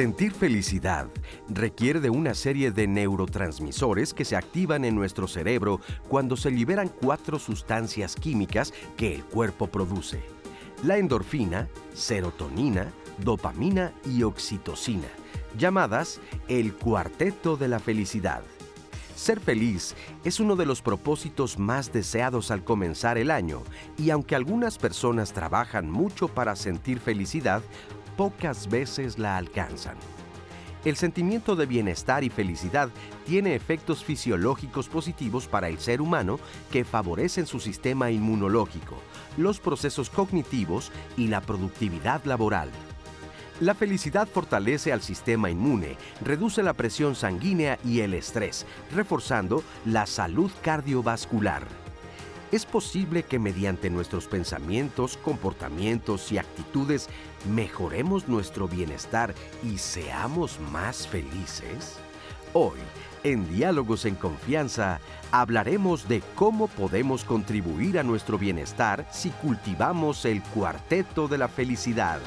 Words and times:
Sentir 0.00 0.32
felicidad 0.32 1.08
requiere 1.50 2.00
de 2.00 2.08
una 2.08 2.32
serie 2.32 2.70
de 2.70 2.86
neurotransmisores 2.86 4.14
que 4.14 4.24
se 4.24 4.34
activan 4.34 4.86
en 4.86 4.94
nuestro 4.94 5.28
cerebro 5.28 5.78
cuando 6.08 6.38
se 6.38 6.50
liberan 6.50 6.88
cuatro 6.88 7.38
sustancias 7.38 8.16
químicas 8.16 8.72
que 8.96 9.14
el 9.14 9.22
cuerpo 9.24 9.66
produce. 9.66 10.22
La 10.84 10.96
endorfina, 10.96 11.68
serotonina, 11.92 12.90
dopamina 13.18 13.92
y 14.06 14.22
oxitocina, 14.22 15.08
llamadas 15.58 16.18
el 16.48 16.72
cuarteto 16.72 17.58
de 17.58 17.68
la 17.68 17.78
felicidad. 17.78 18.40
Ser 19.20 19.38
feliz 19.38 19.94
es 20.24 20.40
uno 20.40 20.56
de 20.56 20.64
los 20.64 20.80
propósitos 20.80 21.58
más 21.58 21.92
deseados 21.92 22.50
al 22.50 22.64
comenzar 22.64 23.18
el 23.18 23.30
año 23.30 23.60
y 23.98 24.08
aunque 24.08 24.34
algunas 24.34 24.78
personas 24.78 25.34
trabajan 25.34 25.90
mucho 25.90 26.28
para 26.28 26.56
sentir 26.56 27.00
felicidad, 27.00 27.60
pocas 28.20 28.68
veces 28.68 29.18
la 29.18 29.38
alcanzan. 29.38 29.96
El 30.84 30.96
sentimiento 30.96 31.56
de 31.56 31.64
bienestar 31.64 32.22
y 32.22 32.28
felicidad 32.28 32.90
tiene 33.24 33.54
efectos 33.54 34.04
fisiológicos 34.04 34.90
positivos 34.90 35.46
para 35.46 35.70
el 35.70 35.78
ser 35.78 36.02
humano 36.02 36.38
que 36.70 36.84
favorecen 36.84 37.46
su 37.46 37.60
sistema 37.60 38.10
inmunológico, 38.10 38.98
los 39.38 39.58
procesos 39.58 40.10
cognitivos 40.10 40.92
y 41.16 41.28
la 41.28 41.40
productividad 41.40 42.22
laboral. 42.26 42.68
La 43.58 43.72
felicidad 43.72 44.28
fortalece 44.28 44.92
al 44.92 45.00
sistema 45.00 45.48
inmune, 45.48 45.96
reduce 46.22 46.62
la 46.62 46.74
presión 46.74 47.14
sanguínea 47.14 47.78
y 47.86 48.00
el 48.00 48.12
estrés, 48.12 48.66
reforzando 48.94 49.64
la 49.86 50.04
salud 50.04 50.50
cardiovascular 50.60 51.79
es 52.52 52.66
posible 52.66 53.22
que 53.22 53.38
mediante 53.38 53.90
nuestros 53.90 54.26
pensamientos, 54.26 55.16
comportamientos 55.16 56.32
y 56.32 56.38
actitudes 56.38 57.08
mejoremos 57.48 58.28
nuestro 58.28 58.66
bienestar 58.66 59.34
y 59.62 59.78
seamos 59.78 60.58
más 60.72 61.06
felices? 61.06 61.98
Hoy, 62.52 62.78
en 63.22 63.48
Diálogos 63.54 64.04
en 64.04 64.16
Confianza, 64.16 64.98
hablaremos 65.30 66.08
de 66.08 66.22
cómo 66.34 66.66
podemos 66.66 67.24
contribuir 67.24 67.98
a 67.98 68.02
nuestro 68.02 68.38
bienestar 68.38 69.06
si 69.12 69.30
cultivamos 69.30 70.24
el 70.24 70.42
cuarteto 70.42 71.28
de 71.28 71.38
la 71.38 71.48
felicidad. 71.48 72.18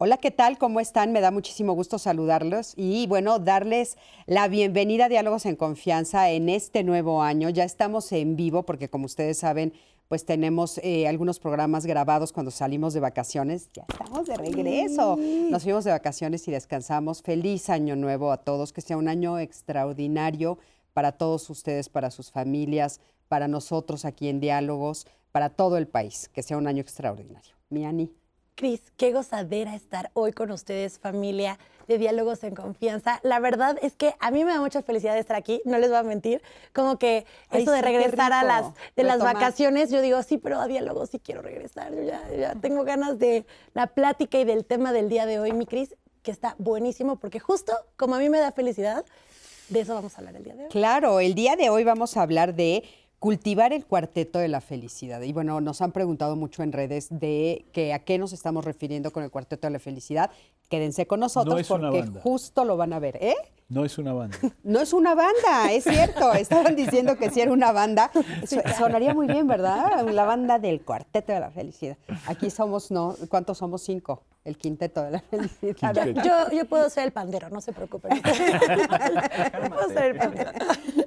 Hola, 0.00 0.16
¿qué 0.18 0.30
tal? 0.30 0.58
¿Cómo 0.58 0.78
están? 0.78 1.10
Me 1.10 1.20
da 1.20 1.32
muchísimo 1.32 1.72
gusto 1.72 1.98
saludarlos 1.98 2.72
y 2.76 3.08
bueno, 3.08 3.40
darles 3.40 3.98
la 4.26 4.46
bienvenida 4.46 5.06
a 5.06 5.08
Diálogos 5.08 5.44
en 5.44 5.56
Confianza 5.56 6.30
en 6.30 6.48
este 6.48 6.84
nuevo 6.84 7.20
año. 7.20 7.50
Ya 7.50 7.64
estamos 7.64 8.12
en 8.12 8.36
vivo 8.36 8.62
porque 8.62 8.88
como 8.88 9.06
ustedes 9.06 9.38
saben, 9.38 9.72
pues 10.06 10.24
tenemos 10.24 10.78
eh, 10.84 11.08
algunos 11.08 11.40
programas 11.40 11.84
grabados 11.84 12.32
cuando 12.32 12.52
salimos 12.52 12.94
de 12.94 13.00
vacaciones. 13.00 13.70
Ya 13.72 13.86
estamos 13.88 14.28
de 14.28 14.36
regreso. 14.36 15.16
Nos 15.50 15.64
fuimos 15.64 15.82
de 15.82 15.90
vacaciones 15.90 16.46
y 16.46 16.52
descansamos. 16.52 17.20
Feliz 17.20 17.68
año 17.68 17.96
nuevo 17.96 18.30
a 18.30 18.36
todos, 18.36 18.72
que 18.72 18.82
sea 18.82 18.96
un 18.96 19.08
año 19.08 19.40
extraordinario 19.40 20.58
para 20.92 21.10
todos 21.10 21.50
ustedes, 21.50 21.88
para 21.88 22.12
sus 22.12 22.30
familias, 22.30 23.00
para 23.26 23.48
nosotros 23.48 24.04
aquí 24.04 24.28
en 24.28 24.38
Diálogos, 24.38 25.08
para 25.32 25.48
todo 25.48 25.76
el 25.76 25.88
país, 25.88 26.30
que 26.32 26.44
sea 26.44 26.56
un 26.56 26.68
año 26.68 26.82
extraordinario. 26.82 27.56
Miani. 27.68 28.12
Cris, 28.58 28.82
qué 28.96 29.12
gozadera 29.12 29.76
estar 29.76 30.10
hoy 30.14 30.32
con 30.32 30.50
ustedes, 30.50 30.98
familia 30.98 31.60
de 31.86 31.96
Diálogos 31.96 32.42
en 32.42 32.56
Confianza. 32.56 33.20
La 33.22 33.38
verdad 33.38 33.78
es 33.82 33.94
que 33.94 34.16
a 34.18 34.32
mí 34.32 34.44
me 34.44 34.50
da 34.50 34.60
mucha 34.60 34.82
felicidad 34.82 35.14
de 35.14 35.20
estar 35.20 35.36
aquí, 35.36 35.62
no 35.64 35.78
les 35.78 35.90
voy 35.90 35.98
a 35.98 36.02
mentir. 36.02 36.42
Como 36.72 36.98
que 36.98 37.24
eso 37.52 37.70
de 37.70 37.82
regresar 37.82 38.32
a 38.32 38.42
las, 38.42 38.66
de 38.96 39.04
las 39.04 39.20
vacaciones, 39.20 39.92
yo 39.92 40.00
digo, 40.00 40.20
sí, 40.24 40.38
pero 40.38 40.58
a 40.58 40.66
Diálogos 40.66 41.10
sí 41.10 41.20
quiero 41.20 41.40
regresar. 41.40 41.94
Yo 41.94 42.02
ya, 42.02 42.20
ya 42.36 42.56
tengo 42.56 42.82
ganas 42.82 43.20
de 43.20 43.46
la 43.74 43.86
plática 43.86 44.40
y 44.40 44.44
del 44.44 44.64
tema 44.64 44.92
del 44.92 45.08
día 45.08 45.24
de 45.24 45.38
hoy, 45.38 45.52
mi 45.52 45.64
Cris, 45.64 45.94
que 46.24 46.32
está 46.32 46.56
buenísimo, 46.58 47.14
porque 47.14 47.38
justo 47.38 47.72
como 47.96 48.16
a 48.16 48.18
mí 48.18 48.28
me 48.28 48.40
da 48.40 48.50
felicidad, 48.50 49.04
de 49.68 49.80
eso 49.80 49.94
vamos 49.94 50.16
a 50.16 50.18
hablar 50.18 50.34
el 50.34 50.42
día 50.42 50.56
de 50.56 50.64
hoy. 50.64 50.68
Claro, 50.70 51.20
el 51.20 51.36
día 51.36 51.54
de 51.54 51.70
hoy 51.70 51.84
vamos 51.84 52.16
a 52.16 52.22
hablar 52.22 52.56
de 52.56 52.82
cultivar 53.18 53.72
el 53.72 53.84
cuarteto 53.84 54.38
de 54.38 54.48
la 54.48 54.60
felicidad. 54.60 55.20
Y 55.22 55.32
bueno, 55.32 55.60
nos 55.60 55.82
han 55.82 55.92
preguntado 55.92 56.36
mucho 56.36 56.62
en 56.62 56.72
redes 56.72 57.08
de 57.10 57.66
que 57.72 57.92
a 57.92 58.00
qué 58.00 58.18
nos 58.18 58.32
estamos 58.32 58.64
refiriendo 58.64 59.10
con 59.10 59.24
el 59.24 59.30
cuarteto 59.30 59.66
de 59.66 59.72
la 59.72 59.78
felicidad. 59.78 60.30
Quédense 60.68 61.06
con 61.06 61.20
nosotros 61.20 61.66
porque 61.66 62.04
justo 62.22 62.64
lo 62.64 62.76
van 62.76 62.92
a 62.92 62.98
ver, 62.98 63.16
¿eh? 63.20 63.34
No 63.70 63.84
es 63.84 63.98
una 63.98 64.14
banda. 64.14 64.38
No 64.64 64.80
es 64.80 64.92
una 64.94 65.14
banda, 65.14 65.70
es 65.70 65.84
cierto. 65.84 66.32
Estaban 66.34 66.74
diciendo 66.74 67.18
que 67.18 67.30
si 67.30 67.40
era 67.40 67.52
una 67.52 67.70
banda. 67.72 68.10
Sonaría 68.78 69.12
muy 69.12 69.26
bien, 69.26 69.46
¿verdad? 69.46 70.08
La 70.08 70.24
banda 70.24 70.58
del 70.58 70.80
cuarteto 70.80 71.32
de 71.32 71.40
la 71.40 71.50
felicidad. 71.50 71.98
Aquí 72.26 72.48
somos, 72.48 72.90
¿no? 72.90 73.14
¿Cuántos 73.28 73.58
somos? 73.58 73.82
Cinco 73.82 74.24
el 74.48 74.56
quinteto 74.56 75.02
de 75.02 75.10
la 75.10 75.20
felicidad. 75.20 75.94
Yo, 76.24 76.56
yo 76.56 76.64
puedo 76.64 76.88
ser 76.88 77.04
el 77.04 77.12
pandero, 77.12 77.50
no 77.50 77.60
se 77.60 77.72
preocupen. 77.72 78.20
puedo 79.68 79.88
ser 79.92 80.04
el 80.04 80.16
pandero. 80.16 80.50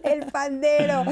El 0.03 0.25
pandero. 0.31 1.03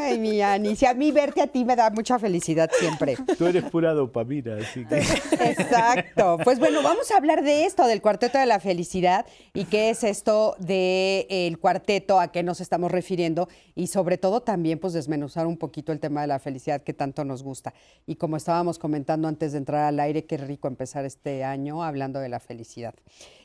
Ay, 0.00 0.18
mi 0.18 0.42
Ani, 0.42 0.74
si 0.74 0.86
a 0.86 0.94
mí 0.94 1.12
verte 1.12 1.40
a 1.40 1.46
ti 1.46 1.64
me 1.64 1.76
da 1.76 1.90
mucha 1.90 2.18
felicidad 2.18 2.70
siempre. 2.76 3.16
Tú 3.38 3.46
eres 3.46 3.64
pura 3.64 3.92
dopamina, 3.92 4.56
así 4.56 4.84
que... 4.84 4.98
Exacto. 4.98 6.38
Pues 6.42 6.58
bueno, 6.58 6.82
vamos 6.82 7.10
a 7.12 7.16
hablar 7.16 7.44
de 7.44 7.66
esto, 7.66 7.86
del 7.86 8.02
cuarteto 8.02 8.38
de 8.38 8.46
la 8.46 8.58
felicidad 8.58 9.24
y 9.54 9.64
qué 9.66 9.90
es 9.90 10.02
esto 10.02 10.56
del 10.80 11.58
cuarteto, 11.58 12.20
a 12.20 12.32
qué 12.32 12.42
nos 12.42 12.60
estamos 12.60 12.90
refiriendo 12.90 13.48
y 13.74 13.88
sobre 13.88 14.18
todo 14.18 14.42
también 14.42 14.78
pues 14.78 14.92
desmenuzar 14.92 15.46
un 15.46 15.56
poquito 15.56 15.92
el 15.92 16.00
tema 16.00 16.22
de 16.22 16.26
la 16.26 16.38
felicidad 16.38 16.82
que 16.82 16.92
tanto 16.92 17.24
nos 17.24 17.42
gusta. 17.42 17.74
Y 18.06 18.16
como 18.16 18.36
estábamos 18.36 18.78
comentando 18.78 19.28
antes 19.28 19.52
de 19.52 19.58
entrar 19.58 19.84
al 19.84 20.00
aire, 20.00 20.24
qué 20.24 20.36
rico 20.36 20.68
empezar 20.68 21.04
este 21.04 21.44
año 21.44 21.82
hablando 21.82 22.20
de 22.20 22.28
la 22.28 22.40
felicidad. 22.40 22.94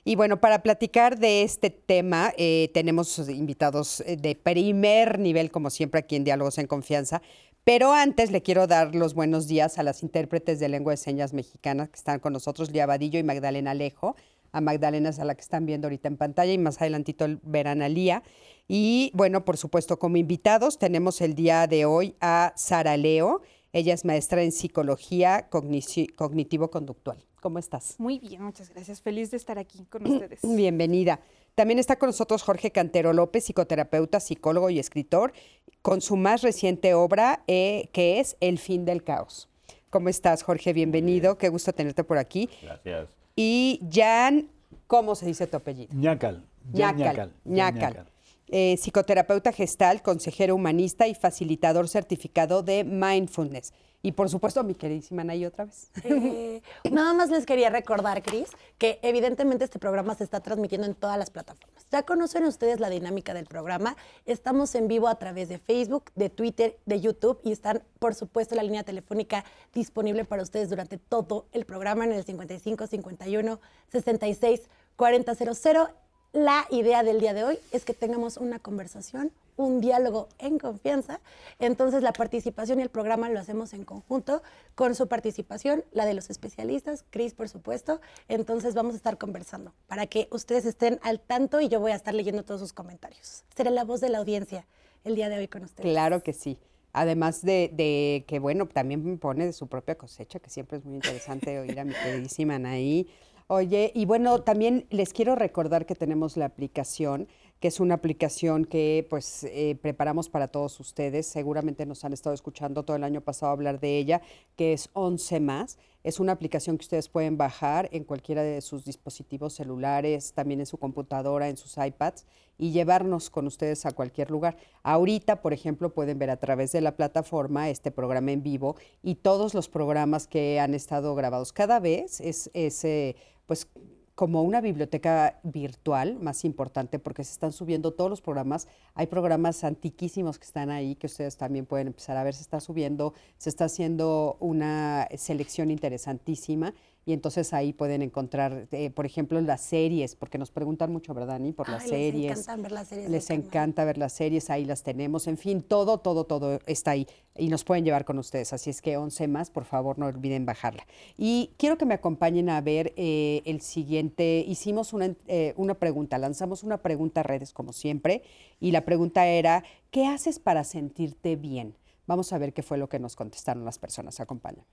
Y 0.03 0.15
bueno, 0.15 0.39
para 0.39 0.61
platicar 0.61 1.17
de 1.17 1.43
este 1.43 1.69
tema, 1.69 2.33
eh, 2.37 2.69
tenemos 2.73 3.17
invitados 3.29 4.01
eh, 4.01 4.17
de 4.17 4.35
primer 4.35 5.19
nivel, 5.19 5.51
como 5.51 5.69
siempre, 5.69 5.99
aquí 5.99 6.15
en 6.15 6.23
Diálogos 6.23 6.57
en 6.57 6.67
Confianza. 6.67 7.21
Pero 7.63 7.93
antes 7.93 8.29
le 8.29 8.43
quiero 8.43 8.67
dar 8.67 8.93
los 8.93 9.15
buenos 9.15 9.47
días 9.47 9.79
a 9.79 9.83
las 9.83 10.03
intérpretes 10.03 10.59
de 10.59 10.69
lengua 10.69 10.93
de 10.93 10.97
señas 10.97 11.33
mexicanas 11.33 11.89
que 11.89 11.95
están 11.95 12.19
con 12.19 12.31
nosotros, 12.31 12.69
Lía 12.71 12.85
Vadillo 12.85 13.17
y 13.17 13.23
Magdalena 13.23 13.71
Alejo. 13.71 14.15
A 14.55 14.61
Magdalena 14.61 15.09
es 15.09 15.19
a 15.19 15.25
la 15.25 15.35
que 15.35 15.41
están 15.41 15.65
viendo 15.65 15.87
ahorita 15.87 16.07
en 16.07 16.15
pantalla 16.15 16.53
y 16.53 16.57
más 16.57 16.81
adelantito 16.81 17.25
verán 17.43 17.81
a 17.81 17.89
Lía. 17.89 18.23
Y 18.69 19.11
bueno, 19.13 19.43
por 19.43 19.57
supuesto, 19.57 19.99
como 19.99 20.15
invitados 20.15 20.79
tenemos 20.79 21.19
el 21.19 21.35
día 21.35 21.67
de 21.67 21.83
hoy 21.83 22.15
a 22.21 22.53
Sara 22.55 22.95
Leo. 22.95 23.41
Ella 23.73 23.93
es 23.93 24.05
maestra 24.05 24.43
en 24.43 24.53
psicología 24.53 25.49
cognitivo-conductual. 25.49 27.17
¿Cómo 27.41 27.59
estás? 27.59 27.95
Muy 27.99 28.17
bien, 28.17 28.43
muchas 28.43 28.69
gracias. 28.69 29.01
Feliz 29.01 29.29
de 29.29 29.35
estar 29.35 29.59
aquí 29.59 29.83
con 29.89 30.07
ustedes. 30.07 30.39
Bienvenida. 30.43 31.19
También 31.53 31.77
está 31.77 31.97
con 31.97 32.07
nosotros 32.07 32.41
Jorge 32.41 32.71
Cantero 32.71 33.11
López, 33.11 33.43
psicoterapeuta, 33.43 34.21
psicólogo 34.21 34.69
y 34.69 34.79
escritor, 34.79 35.33
con 35.81 35.99
su 35.99 36.15
más 36.15 36.43
reciente 36.43 36.93
obra 36.93 37.43
eh, 37.47 37.89
que 37.91 38.21
es 38.21 38.37
El 38.39 38.57
fin 38.57 38.85
del 38.85 39.03
caos. 39.03 39.49
¿Cómo 39.89 40.07
estás, 40.07 40.43
Jorge? 40.43 40.71
Bienvenido. 40.71 41.37
Qué 41.37 41.49
gusto 41.49 41.73
tenerte 41.73 42.05
por 42.05 42.17
aquí. 42.17 42.49
Gracias. 42.61 43.24
Y 43.35 43.81
Jan, 43.91 44.49
¿cómo 44.87 45.15
se 45.15 45.25
dice 45.25 45.45
tu 45.47 45.57
apellido? 45.57 45.93
Ñacal. 45.93 46.45
Ñacal. 46.71 47.33
Ñacal. 47.43 48.07
Eh, 48.49 48.77
psicoterapeuta 48.77 49.51
gestal, 49.51 50.01
consejero 50.01 50.55
humanista 50.55 51.07
y 51.07 51.15
facilitador 51.15 51.87
certificado 51.87 52.61
de 52.61 52.83
mindfulness. 52.83 53.73
Y 54.05 54.11
por 54.11 54.29
supuesto, 54.29 54.63
mi 54.63 54.75
queridísima 54.75 55.23
Nay, 55.23 55.43
otra 55.47 55.65
vez. 55.65 55.89
Eh, 56.03 56.61
nada 56.91 57.15
más 57.15 57.31
les 57.31 57.47
quería 57.47 57.71
recordar, 57.71 58.21
Cris, 58.21 58.49
que 58.77 58.99
evidentemente 59.01 59.65
este 59.65 59.79
programa 59.79 60.13
se 60.13 60.23
está 60.23 60.41
transmitiendo 60.41 60.85
en 60.85 60.93
todas 60.93 61.17
las 61.17 61.31
plataformas. 61.31 61.87
Ya 61.91 62.03
conocen 62.03 62.45
ustedes 62.45 62.79
la 62.79 62.91
dinámica 62.91 63.33
del 63.33 63.47
programa. 63.47 63.97
Estamos 64.27 64.75
en 64.75 64.87
vivo 64.87 65.07
a 65.07 65.15
través 65.17 65.49
de 65.49 65.57
Facebook, 65.57 66.11
de 66.13 66.29
Twitter, 66.29 66.77
de 66.85 67.01
YouTube 67.01 67.39
y 67.43 67.51
están, 67.51 67.81
por 67.97 68.13
supuesto, 68.13 68.53
la 68.53 68.61
línea 68.61 68.83
telefónica 68.83 69.43
disponible 69.73 70.23
para 70.23 70.43
ustedes 70.43 70.69
durante 70.69 70.99
todo 70.99 71.47
el 71.51 71.65
programa 71.65 72.05
en 72.05 72.11
el 72.11 72.23
55 72.23 72.85
51 72.85 73.59
66 73.91 74.61
4000. 74.97 76.04
La 76.35 76.67
idea 76.69 77.01
del 77.01 77.19
día 77.19 77.33
de 77.33 77.45
hoy 77.45 77.59
es 77.71 77.85
que 77.85 77.93
tengamos 77.93 78.35
una 78.37 78.59
conversación 78.59 79.31
un 79.57 79.79
diálogo 79.79 80.27
en 80.37 80.59
confianza. 80.59 81.21
Entonces 81.59 82.03
la 82.03 82.11
participación 82.11 82.79
y 82.79 82.81
el 82.81 82.89
programa 82.89 83.29
lo 83.29 83.39
hacemos 83.39 83.73
en 83.73 83.85
conjunto 83.85 84.43
con 84.75 84.95
su 84.95 85.07
participación, 85.07 85.85
la 85.93 86.05
de 86.05 86.13
los 86.13 86.29
especialistas, 86.29 87.05
Cris 87.09 87.33
por 87.33 87.47
supuesto. 87.47 88.01
Entonces 88.27 88.75
vamos 88.75 88.95
a 88.95 88.97
estar 88.97 89.17
conversando 89.17 89.71
para 89.87 90.07
que 90.07 90.27
ustedes 90.29 90.65
estén 90.65 90.99
al 91.03 91.21
tanto 91.21 91.61
y 91.61 91.69
yo 91.69 91.79
voy 91.79 91.93
a 91.93 91.95
estar 91.95 92.13
leyendo 92.13 92.43
todos 92.43 92.59
sus 92.59 92.73
comentarios. 92.73 93.45
Seré 93.55 93.71
la 93.71 93.85
voz 93.85 94.01
de 94.01 94.09
la 94.09 94.17
audiencia 94.17 94.65
el 95.05 95.15
día 95.15 95.29
de 95.29 95.37
hoy 95.37 95.47
con 95.47 95.63
ustedes. 95.63 95.89
Claro 95.89 96.21
que 96.21 96.33
sí. 96.33 96.57
Además 96.91 97.41
de, 97.43 98.23
que, 98.27 98.39
bueno, 98.39 98.67
también 98.67 99.19
pone 99.19 99.45
de 99.45 99.51
su 99.51 99.67
propia 99.67 99.95
cosecha, 99.95 100.39
que 100.39 100.49
siempre 100.49 100.77
es 100.77 100.85
muy 100.85 100.95
interesante 100.95 101.59
oír 101.59 101.77
a 101.77 101.83
mi 101.83 101.93
queridísima 101.93 102.55
Anaí. 102.55 103.09
Oye, 103.47 103.91
y 103.93 104.05
bueno, 104.05 104.41
también 104.41 104.87
les 104.89 105.13
quiero 105.13 105.35
recordar 105.35 105.85
que 105.85 105.93
tenemos 105.93 106.35
la 106.35 106.45
aplicación 106.45 107.27
que 107.59 107.69
es 107.69 107.79
una 107.79 107.95
aplicación 107.95 108.65
que 108.65 109.07
pues 109.09 109.43
eh, 109.45 109.77
preparamos 109.81 110.29
para 110.29 110.49
todos 110.49 110.79
ustedes. 110.79 111.25
Seguramente 111.25 111.85
nos 111.85 112.03
han 112.03 112.13
estado 112.13 112.33
escuchando 112.33 112.83
todo 112.83 112.97
el 112.97 113.03
año 113.03 113.21
pasado 113.21 113.51
hablar 113.51 113.79
de 113.79 113.97
ella, 113.97 114.21
que 114.55 114.73
es 114.73 114.89
11 114.93 115.39
más. 115.39 115.77
Es 116.03 116.19
una 116.19 116.33
aplicación 116.33 116.77
que 116.77 116.83
ustedes 116.83 117.09
pueden 117.09 117.37
bajar 117.37 117.89
en 117.91 118.03
cualquiera 118.03 118.43
de 118.43 118.61
sus 118.61 118.85
dispositivos 118.85 119.53
celulares, 119.53 120.33
también 120.33 120.59
en 120.59 120.65
su 120.67 120.77
computadora, 120.77 121.49
en 121.49 121.57
sus 121.57 121.77
iPads 121.77 122.25
y 122.57 122.71
llevarnos 122.71 123.29
con 123.29 123.47
ustedes 123.47 123.85
a 123.85 123.91
cualquier 123.91 124.29
lugar. 124.29 124.57
Ahorita, 124.83 125.41
por 125.41 125.51
ejemplo, 125.51 125.93
pueden 125.93 126.19
ver 126.19 126.29
a 126.29 126.37
través 126.37 126.71
de 126.71 126.81
la 126.81 126.95
plataforma 126.95 127.69
este 127.69 127.89
programa 127.89 128.31
en 128.31 128.43
vivo 128.43 128.75
y 129.01 129.15
todos 129.15 129.53
los 129.53 129.67
programas 129.67 130.27
que 130.27 130.59
han 130.59 130.73
estado 130.73 131.15
grabados. 131.15 131.51
Cada 131.51 131.79
vez 131.79 132.21
es, 132.21 132.51
es 132.53 132.85
eh, 132.85 133.15
pues 133.45 133.67
como 134.15 134.43
una 134.43 134.61
biblioteca 134.61 135.39
virtual 135.43 136.17
más 136.19 136.45
importante 136.45 136.99
porque 136.99 137.25
se 137.25 137.33
están 137.33 137.51
subiendo 137.51 137.93
todos 137.93 138.09
los 138.09 138.21
programas. 138.21 138.67
Hay 138.93 139.07
programas 139.07 139.63
antiquísimos 139.65 140.39
que 140.39 140.45
están 140.45 140.69
ahí 140.69 140.95
que 140.95 141.07
ustedes 141.07 141.35
también 141.35 141.65
pueden 141.65 141.87
empezar 141.87 142.15
a 142.15 142.23
ver. 142.23 142.33
Se 142.33 142.41
está 142.41 142.61
subiendo, 142.61 143.13
se 143.37 143.49
está 143.49 143.65
haciendo 143.65 144.37
una 144.39 145.09
selección 145.17 145.69
interesantísima 145.69 146.73
y 147.05 147.13
entonces 147.13 147.53
ahí 147.53 147.71
pueden 147.71 148.01
encontrar, 148.01 148.67
eh, 148.71 148.89
por 148.89 149.05
ejemplo, 149.05 149.39
las 149.39 149.61
series, 149.61 150.15
porque 150.15 150.39
nos 150.39 150.49
preguntan 150.49 150.91
mucho, 150.91 151.13
¿verdad, 151.13 151.33
Dani? 151.33 151.53
Por 151.53 151.69
las 151.69 151.83
series. 151.83 152.37
Les 152.37 152.47
encanta 152.47 152.55
ver 152.63 152.71
las 152.71 152.87
series. 152.87 153.09
Les 153.09 153.29
encanta 153.29 153.85
ver 153.85 153.97
las 153.99 154.13
series, 154.13 154.49
ahí 154.49 154.65
las 154.65 154.81
tenemos. 154.81 155.27
En 155.27 155.37
fin, 155.37 155.61
todo, 155.61 155.99
todo, 155.99 156.23
todo 156.23 156.59
está 156.65 156.91
ahí 156.91 157.07
y 157.37 157.49
nos 157.49 157.63
pueden 157.63 157.85
llevar 157.85 158.05
con 158.05 158.17
ustedes. 158.17 158.53
Así 158.53 158.71
es 158.71 158.81
que 158.81 158.97
11 158.97 159.27
más, 159.27 159.51
por 159.51 159.65
favor, 159.65 159.99
no 159.99 160.07
olviden 160.07 160.47
bajarla. 160.47 160.87
Y 161.15 161.51
quiero 161.57 161.77
que 161.77 161.85
me 161.85 161.93
acompañen 161.93 162.49
a 162.49 162.59
ver 162.61 162.93
eh, 162.95 163.43
el 163.45 163.61
siguiente. 163.61 164.43
Hicimos 164.47 164.91
una, 164.91 165.13
eh, 165.27 165.53
una 165.57 165.75
pregunta, 165.75 166.17
lanzamos 166.17 166.63
una 166.63 166.77
pregunta 166.77 167.19
a 167.19 167.23
redes 167.23 167.53
como 167.53 167.71
siempre 167.71 168.23
y 168.59 168.71
la 168.71 168.81
pregunta 168.81 169.27
era, 169.27 169.63
¿qué 169.91 170.07
haces 170.07 170.39
para 170.39 170.63
sentirte 170.63 171.35
bien? 171.35 171.75
Vamos 172.07 172.33
a 172.33 172.39
ver 172.39 172.51
qué 172.51 172.63
fue 172.63 172.79
lo 172.79 172.89
que 172.89 172.97
nos 172.97 173.15
contestaron 173.15 173.63
las 173.63 173.77
personas. 173.77 174.19
Acompáñame. 174.19 174.65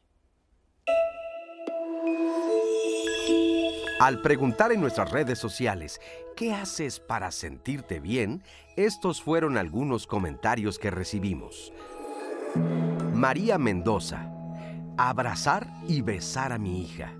Al 4.03 4.21
preguntar 4.21 4.73
en 4.73 4.81
nuestras 4.81 5.13
redes 5.13 5.39
sociales, 5.39 6.01
¿qué 6.35 6.53
haces 6.53 6.99
para 6.99 7.31
sentirte 7.31 8.01
bien? 8.01 8.43
Estos 8.75 9.23
fueron 9.23 9.57
algunos 9.57 10.09
comentarios 10.09 10.81
que 10.81 10.91
recibimos. 10.91 11.73
María 13.15 13.59
Mendoza, 13.59 14.29
abrazar 14.97 15.69
y 15.87 16.03
besar 16.03 16.51
a 16.51 16.59
mi 16.59 16.83
hija. 16.83 17.13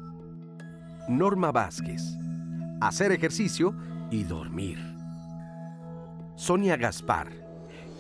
Norma 1.09 1.53
Vázquez, 1.53 2.03
hacer 2.81 3.13
ejercicio 3.13 3.77
y 4.11 4.25
dormir. 4.25 4.81
Sonia 6.35 6.77
Gaspar, 6.77 7.31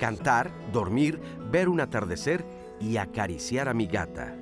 cantar, 0.00 0.50
dormir, 0.72 1.20
ver 1.52 1.68
un 1.68 1.80
atardecer 1.80 2.44
y 2.80 2.96
acariciar 2.96 3.68
a 3.68 3.74
mi 3.74 3.86
gata. 3.86 4.34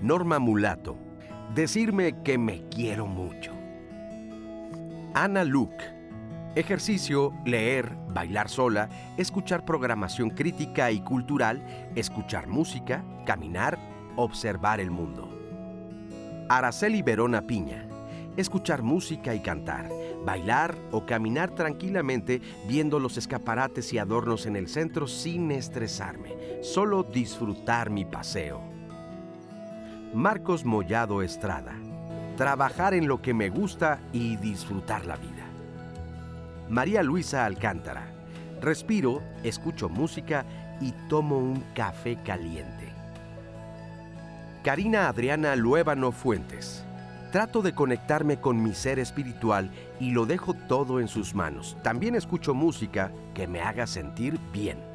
Norma 0.00 0.38
Mulato, 0.38 0.96
decirme 1.54 2.22
que 2.22 2.38
me 2.38 2.62
quiero 2.68 3.06
mucho. 3.06 3.52
Ana 5.14 5.44
Luke, 5.44 5.84
ejercicio, 6.54 7.32
leer, 7.44 7.94
bailar 8.08 8.48
sola, 8.48 8.88
escuchar 9.18 9.64
programación 9.64 10.30
crítica 10.30 10.90
y 10.90 11.00
cultural, 11.00 11.62
escuchar 11.94 12.46
música, 12.46 13.04
caminar, 13.26 13.78
observar 14.16 14.80
el 14.80 14.90
mundo. 14.90 15.28
Araceli 16.48 17.02
Verona 17.02 17.42
Piña, 17.42 17.86
escuchar 18.38 18.82
música 18.82 19.34
y 19.34 19.40
cantar, 19.40 19.90
bailar 20.24 20.74
o 20.90 21.04
caminar 21.04 21.54
tranquilamente 21.54 22.40
viendo 22.66 22.98
los 22.98 23.18
escaparates 23.18 23.92
y 23.92 23.98
adornos 23.98 24.46
en 24.46 24.56
el 24.56 24.68
centro 24.68 25.06
sin 25.06 25.50
estresarme, 25.50 26.62
solo 26.62 27.02
disfrutar 27.02 27.90
mi 27.90 28.06
paseo. 28.06 28.71
Marcos 30.14 30.66
Mollado 30.66 31.22
Estrada. 31.22 31.72
Trabajar 32.36 32.92
en 32.92 33.08
lo 33.08 33.22
que 33.22 33.32
me 33.32 33.48
gusta 33.48 33.98
y 34.12 34.36
disfrutar 34.36 35.06
la 35.06 35.16
vida. 35.16 35.46
María 36.68 37.02
Luisa 37.02 37.46
Alcántara. 37.46 38.12
Respiro, 38.60 39.22
escucho 39.42 39.88
música 39.88 40.44
y 40.82 40.92
tomo 41.08 41.38
un 41.38 41.64
café 41.74 42.18
caliente. 42.22 42.92
Karina 44.62 45.08
Adriana 45.08 45.56
Luébano 45.56 46.12
Fuentes. 46.12 46.84
Trato 47.30 47.62
de 47.62 47.74
conectarme 47.74 48.38
con 48.38 48.62
mi 48.62 48.74
ser 48.74 48.98
espiritual 48.98 49.70
y 49.98 50.10
lo 50.10 50.26
dejo 50.26 50.52
todo 50.52 51.00
en 51.00 51.08
sus 51.08 51.34
manos. 51.34 51.78
También 51.82 52.16
escucho 52.16 52.52
música 52.52 53.10
que 53.32 53.46
me 53.46 53.62
haga 53.62 53.86
sentir 53.86 54.38
bien. 54.52 54.91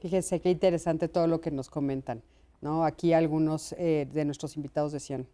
Fíjense 0.00 0.40
qué 0.40 0.50
interesante 0.50 1.08
todo 1.08 1.26
lo 1.26 1.40
que 1.40 1.50
nos 1.50 1.68
comentan. 1.68 2.22
¿no? 2.60 2.84
Aquí 2.84 3.12
algunos 3.12 3.72
eh, 3.72 4.08
de 4.12 4.24
nuestros 4.24 4.56
invitados 4.56 4.92
decían, 4.92 5.26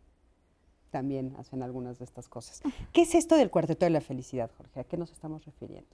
también 0.90 1.34
hacen 1.38 1.62
algunas 1.62 1.98
de 1.98 2.04
estas 2.04 2.28
cosas. 2.28 2.62
¿Qué 2.92 3.02
es 3.02 3.14
esto 3.14 3.36
del 3.36 3.50
cuarteto 3.50 3.84
de 3.84 3.90
la 3.90 4.00
felicidad, 4.00 4.50
Jorge? 4.56 4.80
¿A 4.80 4.84
qué 4.84 4.96
nos 4.96 5.12
estamos 5.12 5.44
refiriendo? 5.44 5.88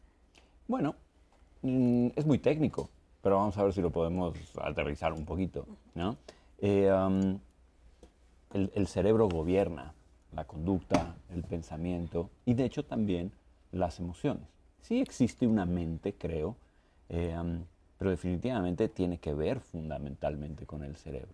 Bueno, 0.68 0.94
mm, 1.62 2.08
es 2.16 2.26
muy 2.26 2.38
técnico, 2.38 2.88
pero 3.20 3.36
vamos 3.36 3.56
a 3.58 3.64
ver 3.64 3.72
si 3.72 3.80
lo 3.80 3.90
podemos 3.90 4.34
aterrizar 4.60 5.12
un 5.12 5.24
poquito. 5.24 5.66
¿no? 5.94 6.16
Eh, 6.58 6.90
el, 8.52 8.86
cerebro 8.86 9.28
gobierna 9.28 9.94
la 10.32 10.44
conducta, 10.44 11.14
el 11.34 11.42
pensamiento 11.42 12.30
y 12.46 12.54
de 12.54 12.64
hecho 12.64 12.84
también 12.84 13.32
las 13.70 13.98
emociones. 13.98 14.46
Sí 14.80 15.00
existe 15.00 15.46
una 15.46 15.66
mente, 15.66 16.14
creo, 16.14 16.56
eh, 17.08 17.36
pero 18.02 18.10
definitivamente 18.10 18.88
tiene 18.88 19.18
que 19.18 19.32
ver 19.32 19.60
fundamentalmente 19.60 20.66
con 20.66 20.82
el 20.82 20.96
cerebro. 20.96 21.28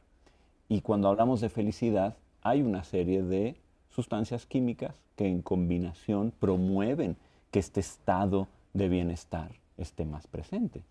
Y 0.68 0.82
cuando 0.82 1.08
hablamos 1.08 1.40
de 1.40 1.48
felicidad, 1.48 2.14
hay 2.42 2.60
una 2.60 2.84
serie 2.84 3.22
de 3.22 3.56
sustancias 3.88 4.44
químicas 4.44 4.94
que 5.16 5.26
en 5.26 5.40
combinación 5.40 6.30
promueven 6.38 7.16
que 7.50 7.58
este 7.58 7.80
estado 7.80 8.48
de 8.74 8.90
bienestar 8.90 9.50
esté 9.78 10.04
más 10.04 10.26
presente. 10.26 10.82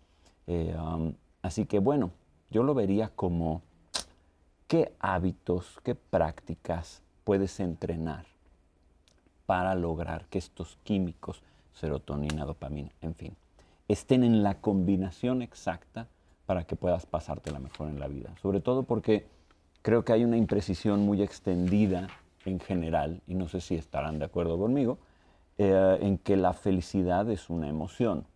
Eh, 0.48 0.74
um, 0.76 1.14
así 1.42 1.64
que 1.64 1.78
bueno, 1.78 2.10
yo 2.50 2.64
lo 2.64 2.74
vería 2.74 3.10
como 3.14 3.62
qué 4.66 4.92
hábitos, 4.98 5.78
qué 5.84 5.94
prácticas 5.94 7.02
puedes 7.22 7.60
entrenar 7.60 8.26
para 9.46 9.76
lograr 9.76 10.24
que 10.24 10.38
estos 10.38 10.76
químicos, 10.82 11.40
serotonina, 11.72 12.44
dopamina, 12.44 12.90
en 13.00 13.14
fin, 13.14 13.36
estén 13.88 14.22
en 14.22 14.42
la 14.42 14.60
combinación 14.60 15.42
exacta 15.42 16.08
para 16.46 16.64
que 16.64 16.76
puedas 16.76 17.06
pasártela 17.06 17.58
mejor 17.58 17.88
en 17.88 17.98
la 17.98 18.08
vida. 18.08 18.34
Sobre 18.40 18.60
todo 18.60 18.84
porque 18.84 19.26
creo 19.82 20.04
que 20.04 20.12
hay 20.12 20.24
una 20.24 20.36
imprecisión 20.36 21.00
muy 21.00 21.22
extendida 21.22 22.08
en 22.44 22.60
general, 22.60 23.20
y 23.26 23.34
no 23.34 23.48
sé 23.48 23.60
si 23.60 23.74
estarán 23.74 24.18
de 24.18 24.26
acuerdo 24.26 24.58
conmigo, 24.58 24.98
eh, 25.58 25.98
en 26.00 26.18
que 26.18 26.36
la 26.36 26.52
felicidad 26.52 27.28
es 27.30 27.50
una 27.50 27.68
emoción. 27.68 28.26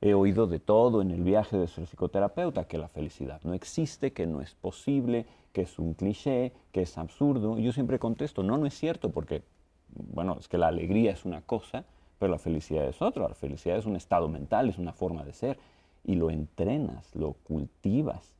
He 0.00 0.14
oído 0.14 0.46
de 0.46 0.58
todo 0.58 1.02
en 1.02 1.10
el 1.10 1.22
viaje 1.22 1.56
de 1.56 1.68
ser 1.68 1.86
psicoterapeuta, 1.86 2.64
que 2.64 2.78
la 2.78 2.88
felicidad 2.88 3.40
no 3.44 3.54
existe, 3.54 4.12
que 4.12 4.26
no 4.26 4.40
es 4.40 4.54
posible, 4.54 5.26
que 5.52 5.62
es 5.62 5.78
un 5.78 5.94
cliché, 5.94 6.52
que 6.72 6.82
es 6.82 6.98
absurdo. 6.98 7.58
Y 7.58 7.64
yo 7.64 7.72
siempre 7.72 7.98
contesto, 7.98 8.42
no, 8.42 8.58
no 8.58 8.66
es 8.66 8.74
cierto, 8.74 9.10
porque, 9.10 9.42
bueno, 9.88 10.36
es 10.38 10.48
que 10.48 10.58
la 10.58 10.68
alegría 10.68 11.12
es 11.12 11.24
una 11.24 11.42
cosa, 11.42 11.84
pero 12.18 12.32
la 12.32 12.38
felicidad 12.38 12.84
es 12.86 13.00
otra. 13.02 13.28
La 13.28 13.34
felicidad 13.34 13.76
es 13.78 13.86
un 13.86 13.96
estado 13.96 14.28
mental, 14.28 14.68
es 14.68 14.78
una 14.78 14.92
forma 14.92 15.22
de 15.24 15.32
ser, 15.32 15.58
y 16.04 16.14
lo 16.14 16.30
entrenas, 16.30 17.14
lo 17.14 17.32
cultivas. 17.32 18.34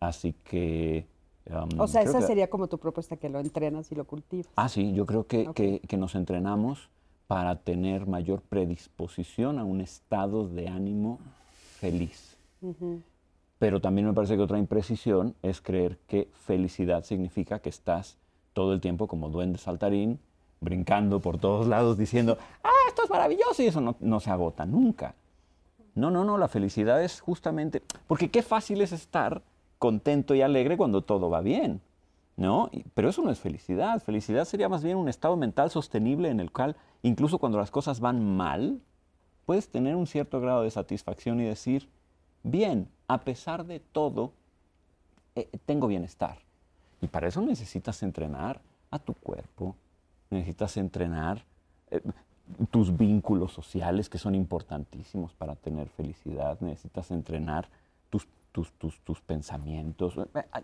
Así 0.00 0.34
que... 0.44 1.06
um, 1.50 1.80
O 1.80 1.86
sea, 1.86 2.02
esa 2.02 2.18
que- 2.18 2.26
sería 2.26 2.48
como 2.50 2.66
tu 2.68 2.78
propuesta, 2.78 3.16
que 3.16 3.28
lo 3.28 3.38
entrenas 3.40 3.90
y 3.92 3.94
lo 3.94 4.04
cultivas. 4.04 4.48
Ah, 4.56 4.68
sí, 4.68 4.92
yo 4.94 5.06
creo 5.06 5.26
que- 5.26 5.80
que 5.86 5.96
nos 5.96 6.14
entrenamos 6.14 6.88
para 7.28 7.56
tener 7.56 8.06
mayor 8.06 8.40
predisposición 8.42 9.58
a 9.58 9.64
un 9.64 9.80
estado 9.80 10.48
de 10.48 10.68
ánimo 10.68 11.18
feliz. 11.78 12.36
Pero 13.58 13.80
también 13.80 14.06
me 14.08 14.12
parece 14.12 14.36
que 14.36 14.42
otra 14.42 14.58
imprecisión 14.58 15.34
es 15.42 15.60
creer 15.60 15.98
que 16.08 16.28
felicidad 16.46 17.04
significa 17.04 17.60
que 17.60 17.68
estás 17.68 18.16
todo 18.54 18.72
el 18.72 18.80
tiempo 18.80 19.06
como 19.06 19.30
duende 19.30 19.58
saltarín, 19.58 20.18
brincando 20.60 21.20
por 21.20 21.38
todos 21.38 21.66
lados 21.66 21.96
diciendo, 21.96 22.36
ah, 22.62 22.70
esto 22.88 23.04
es 23.04 23.10
maravilloso 23.10 23.62
y 23.62 23.66
eso 23.66 23.80
no, 23.80 23.96
no 24.00 24.20
se 24.20 24.30
agota 24.30 24.66
nunca. 24.66 25.14
No, 25.94 26.10
no, 26.10 26.24
no, 26.24 26.38
la 26.38 26.48
felicidad 26.48 27.02
es 27.02 27.20
justamente, 27.20 27.82
porque 28.06 28.30
qué 28.30 28.42
fácil 28.42 28.80
es 28.80 28.92
estar 28.92 29.42
contento 29.78 30.34
y 30.34 30.42
alegre 30.42 30.76
cuando 30.76 31.02
todo 31.02 31.28
va 31.28 31.42
bien, 31.42 31.80
¿no? 32.36 32.70
Pero 32.94 33.10
eso 33.10 33.22
no 33.22 33.30
es 33.30 33.40
felicidad, 33.40 34.00
felicidad 34.00 34.44
sería 34.44 34.68
más 34.68 34.82
bien 34.82 34.96
un 34.96 35.08
estado 35.08 35.36
mental 35.36 35.70
sostenible 35.70 36.30
en 36.30 36.40
el 36.40 36.50
cual 36.50 36.76
incluso 37.02 37.38
cuando 37.38 37.58
las 37.58 37.70
cosas 37.70 38.00
van 38.00 38.24
mal, 38.36 38.80
puedes 39.44 39.68
tener 39.68 39.96
un 39.96 40.06
cierto 40.06 40.40
grado 40.40 40.62
de 40.62 40.70
satisfacción 40.70 41.40
y 41.40 41.44
decir, 41.44 41.88
bien, 42.42 42.88
a 43.08 43.18
pesar 43.18 43.66
de 43.66 43.80
todo, 43.80 44.32
eh, 45.34 45.48
tengo 45.66 45.88
bienestar. 45.88 46.38
Y 47.00 47.08
para 47.08 47.28
eso 47.28 47.42
necesitas 47.42 48.02
entrenar 48.02 48.60
a 48.90 48.98
tu 48.98 49.14
cuerpo, 49.14 49.76
necesitas 50.30 50.76
entrenar 50.76 51.44
eh, 51.90 52.00
tus 52.70 52.96
vínculos 52.96 53.52
sociales 53.52 54.08
que 54.08 54.18
son 54.18 54.34
importantísimos 54.34 55.32
para 55.34 55.54
tener 55.56 55.88
felicidad, 55.88 56.58
necesitas 56.60 57.10
entrenar 57.10 57.68
tus, 58.10 58.26
tus, 58.52 58.70
tus, 58.72 58.98
tus 59.00 59.20
pensamientos. 59.20 60.14
Eh, 60.16 60.42
eh, 60.54 60.62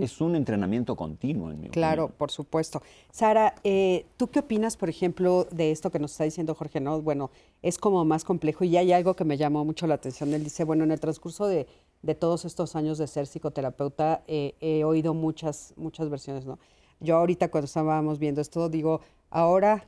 Es 0.00 0.20
un 0.20 0.36
entrenamiento 0.36 0.94
continuo, 0.94 1.50
en 1.50 1.60
mi 1.60 1.68
Claro, 1.68 2.04
opinión. 2.04 2.18
por 2.18 2.30
supuesto. 2.30 2.82
Sara, 3.10 3.54
eh, 3.64 4.06
¿tú 4.16 4.28
qué 4.28 4.38
opinas, 4.40 4.76
por 4.76 4.88
ejemplo, 4.88 5.46
de 5.50 5.70
esto 5.72 5.90
que 5.90 5.98
nos 5.98 6.12
está 6.12 6.24
diciendo 6.24 6.54
Jorge? 6.54 6.80
No, 6.80 7.02
bueno, 7.02 7.30
es 7.62 7.78
como 7.78 8.04
más 8.04 8.22
complejo 8.24 8.62
y 8.64 8.76
hay 8.76 8.92
algo 8.92 9.14
que 9.14 9.24
me 9.24 9.36
llamó 9.36 9.64
mucho 9.64 9.86
la 9.88 9.94
atención. 9.94 10.32
Él 10.34 10.44
dice, 10.44 10.62
bueno, 10.64 10.84
en 10.84 10.92
el 10.92 11.00
transcurso 11.00 11.46
de, 11.46 11.66
de 12.02 12.14
todos 12.14 12.44
estos 12.44 12.76
años 12.76 12.96
de 12.98 13.06
ser 13.08 13.26
psicoterapeuta, 13.26 14.22
eh, 14.28 14.54
he 14.60 14.84
oído 14.84 15.14
muchas, 15.14 15.74
muchas 15.76 16.08
versiones, 16.08 16.46
¿no? 16.46 16.58
Yo 17.00 17.16
ahorita 17.16 17.50
cuando 17.50 17.64
estábamos 17.66 18.20
viendo 18.20 18.40
esto, 18.40 18.68
digo, 18.68 19.00
ahora 19.30 19.84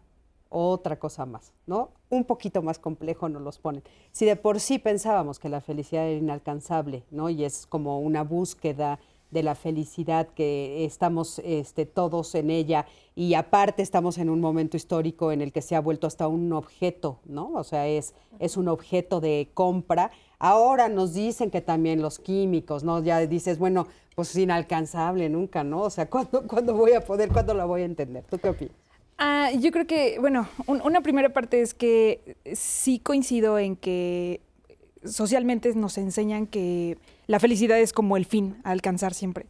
otra 0.54 0.99
cosa 1.00 1.26
más, 1.26 1.52
¿no? 1.66 1.90
Un 2.11 2.25
poquito 2.25 2.62
más 2.62 2.78
complejo 2.78 3.28
nos 3.28 3.42
los 3.42 3.58
ponen. 3.58 3.82
Si 4.12 4.25
de 4.25 4.37
por 4.37 4.61
sí 4.61 4.78
pensábamos 4.78 5.40
que 5.40 5.49
la 5.49 5.61
felicidad 5.61 6.06
era 6.06 6.18
inalcanzable, 6.18 7.02
¿no? 7.11 7.28
Y 7.28 7.44
es 7.44 7.66
como 7.66 7.99
una 7.99 8.23
búsqueda 8.23 9.00
de 9.32 9.42
la 9.42 9.56
felicidad 9.56 10.28
que 10.28 10.84
estamos 10.84 11.40
este, 11.44 11.87
todos 11.87 12.37
en 12.37 12.50
ella 12.50 12.87
y 13.16 13.34
aparte 13.34 13.82
estamos 13.82 14.18
en 14.18 14.30
un 14.30 14.40
momento 14.40 14.76
histórico 14.76 15.32
en 15.32 15.40
el 15.40 15.50
que 15.50 15.61
se 15.61 15.75
ha 15.75 15.80
vuelto 15.80 16.06
hasta 16.06 16.28
un 16.28 16.52
objeto, 16.52 17.18
¿no? 17.25 17.50
O 17.54 17.64
sea, 17.64 17.88
es, 17.88 18.14
es 18.38 18.56
un 18.56 18.68
objeto 18.68 19.20
de 19.20 19.49
compra. 19.52 20.12
Ahora 20.38 20.88
nos 20.88 21.14
dicen 21.14 21.50
que 21.50 21.61
también 21.61 22.00
los 22.00 22.20
químicos, 22.20 22.84
¿no? 22.84 23.02
Ya 23.02 23.18
dices, 23.26 23.58
bueno, 23.58 23.88
pues 24.14 24.30
es 24.30 24.37
inalcanzable 24.37 25.28
nunca, 25.28 25.64
¿no? 25.64 25.80
O 25.80 25.90
sea, 25.90 26.08
¿cuándo, 26.11 26.46
¿cuándo 26.46 26.75
voy 26.75 26.92
a 26.92 27.04
poder, 27.04 27.32
cuándo 27.32 27.54
la 27.54 27.64
voy 27.64 27.82
a 27.82 27.87
entender? 27.87 28.25
¿Tú 28.30 28.38
qué 28.38 28.50
opinas? 28.50 28.83
Ah, 29.18 29.50
yo 29.59 29.71
creo 29.71 29.87
que, 29.87 30.18
bueno, 30.18 30.49
un- 30.66 30.83
una 30.83 31.00
primera 31.00 31.33
parte 31.33 31.61
es 31.62 31.73
que 31.75 32.37
sí 32.54 32.99
coincido 32.99 33.59
en 33.59 33.76
que 33.76 34.40
socialmente 35.04 35.73
nos 35.75 35.99
enseñan 35.99 36.47
que 36.47 36.99
la 37.26 37.38
felicidad 37.38 37.78
es 37.78 37.92
como 37.92 38.16
el 38.16 38.25
fin 38.25 38.56
a 38.64 38.71
alcanzar 38.71 39.14
siempre. 39.14 39.47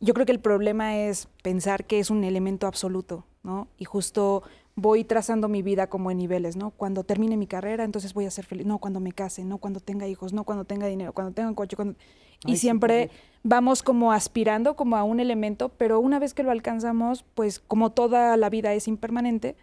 Yo 0.00 0.12
creo 0.12 0.26
que 0.26 0.32
el 0.32 0.40
problema 0.40 0.96
es 0.98 1.28
pensar 1.42 1.86
que 1.86 1.98
es 2.00 2.10
un 2.10 2.24
elemento 2.24 2.66
absoluto, 2.66 3.24
¿no? 3.42 3.68
Y 3.78 3.84
justo 3.86 4.42
voy 4.74 5.04
trazando 5.04 5.48
mi 5.48 5.62
vida 5.62 5.86
como 5.88 6.10
en 6.10 6.18
niveles, 6.18 6.56
¿no? 6.56 6.70
Cuando 6.70 7.02
termine 7.04 7.38
mi 7.38 7.46
carrera, 7.46 7.84
entonces 7.84 8.12
voy 8.12 8.26
a 8.26 8.30
ser 8.30 8.44
feliz. 8.44 8.66
No, 8.66 8.78
cuando 8.78 9.00
me 9.00 9.12
case, 9.12 9.44
no 9.44 9.56
cuando 9.58 9.80
tenga 9.80 10.06
hijos, 10.06 10.34
no 10.34 10.44
cuando 10.44 10.64
tenga 10.66 10.86
dinero, 10.86 11.12
cuando 11.14 11.32
tenga 11.32 11.48
un 11.48 11.54
coche, 11.54 11.76
cuando... 11.76 11.96
Ay, 12.44 12.54
Y 12.54 12.56
siempre 12.56 13.10
vamos 13.42 13.82
como 13.82 14.12
aspirando 14.12 14.74
como 14.74 14.96
a 14.96 15.04
un 15.04 15.20
elemento, 15.20 15.68
pero 15.68 16.00
una 16.00 16.18
vez 16.18 16.34
que 16.34 16.42
lo 16.42 16.50
alcanzamos, 16.50 17.24
pues 17.34 17.60
como 17.60 17.92
toda 17.92 18.36
la 18.36 18.50
vida 18.50 18.72
es 18.74 18.88
impermanente, 18.88 19.56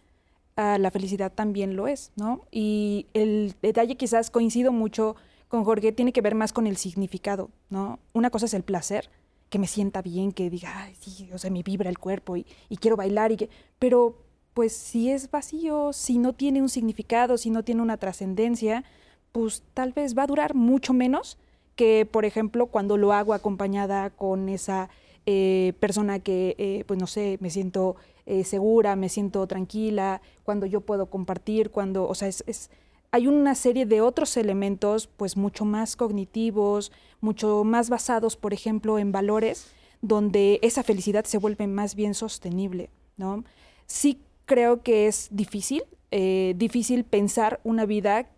ah, 0.56 0.77
la 0.77 0.89
felicidad 0.89 1.32
también 1.34 1.75
lo 1.75 1.88
es, 1.88 2.12
¿no? 2.15 2.42
Y 2.50 3.08
el 3.13 3.56
detalle 3.62 3.98
quizás 3.98 4.32
coincido 4.32 4.72
mucho 4.72 5.15
con 5.50 5.65
Jorge, 5.65 5.92
tiene 5.92 6.13
que 6.13 6.22
ver 6.22 6.34
más 6.34 6.53
con 6.53 6.65
el 6.65 6.77
significado, 6.77 7.50
¿no? 7.70 8.00
Una 8.13 8.30
cosa 8.30 8.46
es 8.46 8.53
el 8.53 8.63
placer, 8.63 9.10
que 9.50 9.60
me 9.60 9.68
sienta 9.68 10.01
bien, 10.01 10.32
que 10.32 10.50
diga, 10.50 10.72
ay, 10.75 10.96
sí, 11.00 11.30
o 11.32 11.38
sea, 11.38 11.51
me 11.51 11.62
vibra 11.62 11.89
el 11.89 12.00
cuerpo 12.00 12.38
y, 12.38 12.46
y 12.70 12.77
quiero 12.77 12.96
bailar, 12.96 13.32
y 13.32 13.38
que, 13.38 13.50
pero 13.77 14.18
pues 14.53 14.74
si 14.74 15.12
es 15.12 15.30
vacío, 15.30 15.94
si 15.94 16.18
no 16.18 16.34
tiene 16.34 16.62
un 16.62 16.70
significado, 16.70 17.38
si 17.38 17.50
no 17.50 17.63
tiene 17.63 17.82
una 17.82 17.98
trascendencia, 17.98 18.84
pues 19.32 19.63
tal 19.74 19.92
vez 19.92 20.18
va 20.18 20.24
a 20.24 20.27
durar 20.27 20.56
mucho 20.56 20.94
menos 20.94 21.38
que, 21.75 22.08
por 22.10 22.25
ejemplo, 22.25 22.68
cuando 22.68 22.98
lo 22.98 23.13
hago 23.13 23.34
acompañada 23.34 24.10
con 24.10 24.50
esa 24.50 24.89
eh, 25.25 25.74
persona 25.80 26.20
que, 26.20 26.56
eh, 26.58 26.84
pues 26.86 27.00
no 27.00 27.08
sé, 27.08 27.38
me 27.39 27.50
siento 27.50 27.96
eh, 28.25 28.44
segura, 28.44 28.96
me 28.96 29.10
siento 29.10 29.48
tranquila, 29.48 30.22
cuando 30.44 30.65
yo 30.65 30.82
puedo 30.82 31.08
compartir, 31.08 31.72
cuando, 31.72 32.08
o 32.08 32.15
sea, 32.15 32.27
es, 32.27 32.70
hay 33.12 33.27
una 33.27 33.56
serie 33.56 33.86
de 33.86 34.01
otros 34.01 34.36
elementos, 34.38 35.08
pues 35.08 35.38
mucho 35.38 35.65
más 35.65 35.96
cognitivos, 35.96 36.92
mucho 37.22 37.63
más 37.63 37.89
basados, 37.89 38.36
por 38.36 38.53
ejemplo, 38.53 39.00
en 39.00 39.12
valores, 39.12 39.68
donde 40.01 40.60
esa 40.62 40.84
felicidad 40.84 41.24
se 41.24 41.38
vuelve 41.38 41.68
más 41.68 41.96
bien 41.96 42.13
sostenible, 42.13 42.89
¿no? 43.15 43.46
Sí 43.86 44.20
creo 44.46 44.82
que 44.82 45.08
es 45.08 45.30
difícil, 45.32 45.84
difícil 46.12 47.06
pensar 47.06 47.62
una 47.63 47.86
vida 47.86 48.30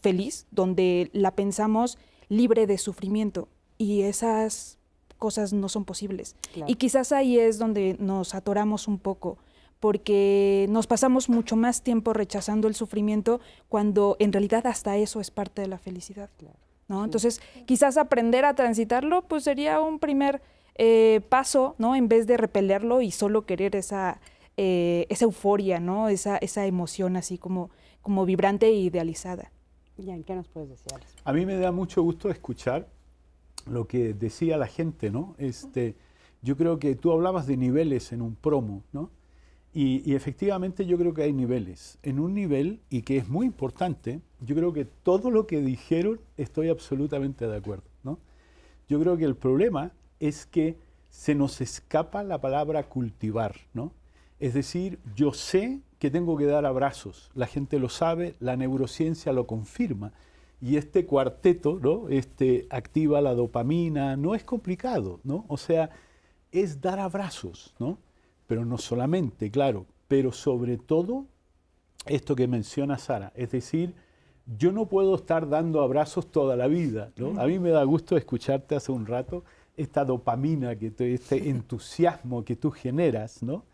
feliz, 0.00 0.46
donde 0.50 1.10
la 1.12 1.32
pensamos 1.32 1.98
libre 2.30 2.66
de 2.66 2.78
sufrimiento 2.78 3.48
y 3.76 4.02
esas 4.02 4.78
cosas 5.18 5.52
no 5.52 5.68
son 5.68 5.84
posibles. 5.84 6.34
Claro. 6.54 6.72
Y 6.72 6.76
quizás 6.76 7.12
ahí 7.12 7.38
es 7.38 7.58
donde 7.58 7.96
nos 7.98 8.34
atoramos 8.34 8.88
un 8.88 8.98
poco, 8.98 9.36
porque 9.80 10.66
nos 10.70 10.86
pasamos 10.86 11.28
mucho 11.28 11.56
más 11.56 11.82
tiempo 11.82 12.14
rechazando 12.14 12.68
el 12.68 12.74
sufrimiento 12.74 13.40
cuando 13.68 14.16
en 14.18 14.32
realidad 14.32 14.66
hasta 14.66 14.96
eso 14.96 15.20
es 15.20 15.30
parte 15.30 15.60
de 15.60 15.68
la 15.68 15.78
felicidad. 15.78 16.30
¿no? 16.88 17.04
Entonces, 17.04 17.40
quizás 17.66 17.98
aprender 17.98 18.44
a 18.44 18.54
transitarlo 18.54 19.22
pues 19.22 19.44
sería 19.44 19.80
un 19.80 19.98
primer 19.98 20.42
eh, 20.76 21.20
paso, 21.28 21.74
¿no? 21.78 21.94
En 21.94 22.08
vez 22.08 22.26
de 22.26 22.36
repelerlo 22.36 23.02
y 23.02 23.10
solo 23.10 23.44
querer 23.44 23.76
esa, 23.76 24.20
eh, 24.56 25.06
esa 25.08 25.26
euforia, 25.26 25.78
¿no? 25.78 26.08
Esa, 26.08 26.38
esa 26.38 26.66
emoción 26.66 27.16
así 27.16 27.38
como, 27.38 27.70
como 28.02 28.24
vibrante 28.24 28.66
e 28.66 28.72
idealizada. 28.72 29.52
Jan, 30.04 30.22
¿qué 30.24 30.34
nos 30.34 30.48
puedes 30.48 30.70
decir? 30.70 30.92
A 31.24 31.32
mí 31.32 31.46
me 31.46 31.56
da 31.56 31.72
mucho 31.72 32.02
gusto 32.02 32.30
escuchar 32.30 32.88
lo 33.66 33.86
que 33.86 34.14
decía 34.14 34.56
la 34.56 34.66
gente, 34.66 35.10
¿no? 35.10 35.34
Este, 35.38 35.96
yo 36.42 36.56
creo 36.56 36.78
que 36.78 36.94
tú 36.94 37.12
hablabas 37.12 37.46
de 37.46 37.56
niveles 37.56 38.12
en 38.12 38.22
un 38.22 38.34
promo, 38.34 38.82
¿no? 38.92 39.10
Y, 39.72 40.10
y 40.10 40.14
efectivamente 40.16 40.84
yo 40.86 40.98
creo 40.98 41.14
que 41.14 41.22
hay 41.22 41.32
niveles. 41.32 41.98
En 42.02 42.18
un 42.18 42.34
nivel, 42.34 42.80
y 42.90 43.02
que 43.02 43.18
es 43.18 43.28
muy 43.28 43.46
importante, 43.46 44.20
yo 44.40 44.56
creo 44.56 44.72
que 44.72 44.84
todo 44.84 45.30
lo 45.30 45.46
que 45.46 45.60
dijeron 45.60 46.20
estoy 46.36 46.68
absolutamente 46.68 47.46
de 47.46 47.56
acuerdo, 47.56 47.84
¿no? 48.02 48.18
Yo 48.88 48.98
creo 49.00 49.16
que 49.16 49.24
el 49.24 49.36
problema 49.36 49.92
es 50.18 50.46
que 50.46 50.76
se 51.10 51.34
nos 51.34 51.60
escapa 51.60 52.22
la 52.22 52.40
palabra 52.40 52.84
cultivar, 52.84 53.56
¿no? 53.74 53.92
Es 54.38 54.54
decir, 54.54 54.98
yo 55.14 55.32
sé 55.32 55.80
que 56.00 56.10
tengo 56.10 56.36
que 56.36 56.46
dar 56.46 56.64
abrazos, 56.64 57.30
la 57.34 57.46
gente 57.46 57.78
lo 57.78 57.88
sabe, 57.90 58.34
la 58.40 58.56
neurociencia 58.56 59.32
lo 59.32 59.46
confirma. 59.46 60.12
Y 60.62 60.76
este 60.76 61.06
cuarteto, 61.06 61.78
¿no? 61.80 62.08
Este 62.08 62.66
activa 62.70 63.20
la 63.20 63.34
dopamina, 63.34 64.16
no 64.16 64.34
es 64.34 64.42
complicado, 64.42 65.20
¿no? 65.24 65.44
O 65.46 65.56
sea, 65.58 65.90
es 66.52 66.80
dar 66.80 66.98
abrazos, 66.98 67.74
¿no? 67.78 67.98
Pero 68.46 68.64
no 68.64 68.78
solamente, 68.78 69.50
claro, 69.50 69.86
pero 70.08 70.32
sobre 70.32 70.78
todo 70.78 71.26
esto 72.06 72.34
que 72.34 72.48
menciona 72.48 72.98
Sara, 72.98 73.32
es 73.36 73.50
decir, 73.50 73.94
yo 74.58 74.72
no 74.72 74.86
puedo 74.86 75.14
estar 75.14 75.48
dando 75.48 75.82
abrazos 75.82 76.30
toda 76.32 76.56
la 76.56 76.66
vida, 76.66 77.12
¿no? 77.16 77.38
A 77.40 77.46
mí 77.46 77.58
me 77.58 77.70
da 77.70 77.84
gusto 77.84 78.16
escucharte 78.16 78.74
hace 78.74 78.90
un 78.90 79.06
rato 79.06 79.44
esta 79.76 80.04
dopamina, 80.04 80.76
que 80.76 80.90
te- 80.90 81.12
este 81.14 81.48
entusiasmo 81.50 82.42
que 82.44 82.56
tú 82.56 82.70
generas, 82.70 83.42
¿no? 83.42 83.64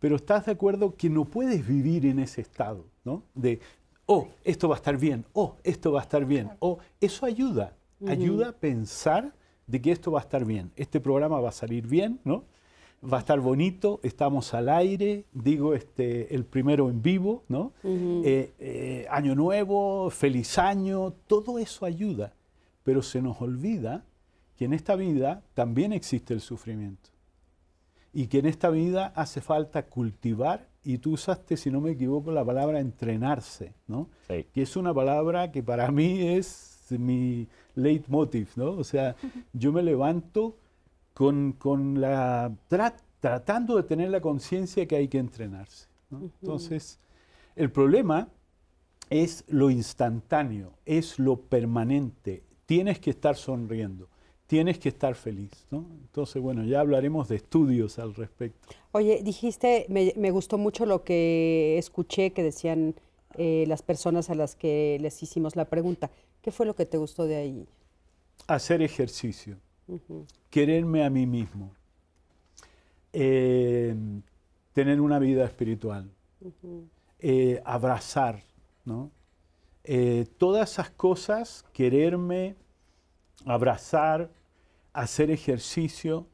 Pero 0.00 0.16
estás 0.16 0.46
de 0.46 0.52
acuerdo 0.52 0.96
que 0.96 1.08
no 1.08 1.26
puedes 1.26 1.64
vivir 1.66 2.06
en 2.06 2.18
ese 2.18 2.40
estado, 2.40 2.86
¿no? 3.04 3.22
De, 3.34 3.60
oh, 4.06 4.26
esto 4.42 4.68
va 4.68 4.74
a 4.74 4.78
estar 4.78 4.96
bien, 4.96 5.24
oh, 5.34 5.56
esto 5.62 5.92
va 5.92 6.00
a 6.00 6.02
estar 6.02 6.24
bien, 6.24 6.50
oh, 6.58 6.78
eso 7.00 7.26
ayuda, 7.26 7.76
ayuda 8.08 8.48
a 8.48 8.52
pensar 8.52 9.32
de 9.66 9.80
que 9.80 9.92
esto 9.92 10.10
va 10.10 10.20
a 10.20 10.22
estar 10.22 10.44
bien, 10.44 10.72
este 10.74 11.00
programa 11.00 11.38
va 11.38 11.50
a 11.50 11.52
salir 11.52 11.86
bien, 11.86 12.18
¿no? 12.24 12.44
Va 13.02 13.18
a 13.18 13.20
estar 13.20 13.40
bonito, 13.40 14.00
estamos 14.02 14.52
al 14.52 14.68
aire, 14.68 15.26
digo, 15.32 15.74
este, 15.74 16.34
el 16.34 16.44
primero 16.44 16.90
en 16.90 17.02
vivo, 17.02 17.44
¿no? 17.48 17.72
Eh, 17.84 18.52
eh, 18.58 19.06
año 19.10 19.34
nuevo, 19.34 20.10
feliz 20.10 20.58
año, 20.58 21.12
todo 21.26 21.58
eso 21.58 21.84
ayuda, 21.84 22.34
pero 22.82 23.02
se 23.02 23.20
nos 23.20 23.40
olvida 23.40 24.04
que 24.56 24.64
en 24.64 24.72
esta 24.72 24.96
vida 24.96 25.42
también 25.54 25.92
existe 25.92 26.34
el 26.34 26.40
sufrimiento 26.40 27.10
y 28.12 28.26
que 28.26 28.38
en 28.38 28.46
esta 28.46 28.70
vida 28.70 29.12
hace 29.14 29.40
falta 29.40 29.86
cultivar, 29.86 30.68
y 30.82 30.98
tú 30.98 31.12
usaste, 31.12 31.56
si 31.56 31.70
no 31.70 31.80
me 31.80 31.90
equivoco, 31.92 32.32
la 32.32 32.44
palabra 32.44 32.80
entrenarse, 32.80 33.74
¿no? 33.86 34.08
Sí. 34.28 34.46
Que 34.52 34.62
es 34.62 34.76
una 34.76 34.94
palabra 34.94 35.52
que 35.52 35.62
para 35.62 35.90
mí 35.90 36.22
es 36.22 36.86
mi 36.90 37.46
leitmotiv, 37.74 38.48
¿no? 38.56 38.70
O 38.72 38.84
sea, 38.84 39.14
yo 39.52 39.72
me 39.72 39.82
levanto 39.82 40.56
con, 41.14 41.52
con 41.52 42.00
la 42.00 42.50
tra- 42.68 42.96
tratando 43.20 43.76
de 43.76 43.82
tener 43.84 44.10
la 44.10 44.20
conciencia 44.20 44.86
que 44.88 44.96
hay 44.96 45.08
que 45.08 45.18
entrenarse. 45.18 45.86
¿no? 46.10 46.22
Entonces, 46.40 46.98
el 47.56 47.70
problema 47.70 48.28
es 49.10 49.44
lo 49.48 49.70
instantáneo, 49.70 50.72
es 50.86 51.18
lo 51.18 51.36
permanente. 51.42 52.42
Tienes 52.66 52.98
que 53.00 53.10
estar 53.10 53.36
sonriendo, 53.36 54.08
tienes 54.50 54.80
que 54.80 54.88
estar 54.88 55.14
feliz. 55.14 55.64
¿no? 55.70 55.86
Entonces, 56.02 56.42
bueno, 56.42 56.64
ya 56.64 56.80
hablaremos 56.80 57.28
de 57.28 57.36
estudios 57.36 58.00
al 58.00 58.16
respecto. 58.16 58.68
Oye, 58.90 59.20
dijiste, 59.22 59.86
me, 59.88 60.12
me 60.16 60.32
gustó 60.32 60.58
mucho 60.58 60.86
lo 60.86 61.04
que 61.04 61.78
escuché 61.78 62.32
que 62.32 62.42
decían 62.42 62.96
eh, 63.36 63.64
las 63.68 63.82
personas 63.82 64.28
a 64.28 64.34
las 64.34 64.56
que 64.56 64.98
les 65.00 65.22
hicimos 65.22 65.54
la 65.54 65.66
pregunta. 65.66 66.10
¿Qué 66.42 66.50
fue 66.50 66.66
lo 66.66 66.74
que 66.74 66.84
te 66.84 66.98
gustó 66.98 67.26
de 67.26 67.36
ahí? 67.36 67.68
Hacer 68.48 68.82
ejercicio, 68.82 69.56
quererme 70.50 71.04
a 71.04 71.10
mí 71.10 71.26
mismo. 71.28 71.70
eh, 73.12 73.94
tener 74.72 75.00
una 75.00 75.18
vida 75.20 75.44
espiritual, 75.44 76.10
eh, 77.20 77.60
abrazar, 77.64 78.42
¿no? 78.84 79.10
Todas 80.38 80.72
esas 80.72 80.90
cosas, 80.90 81.64
quererme, 81.72 82.54
abrazar, 83.44 84.30
hacer 84.92 85.30
ejercicio. 85.30 86.26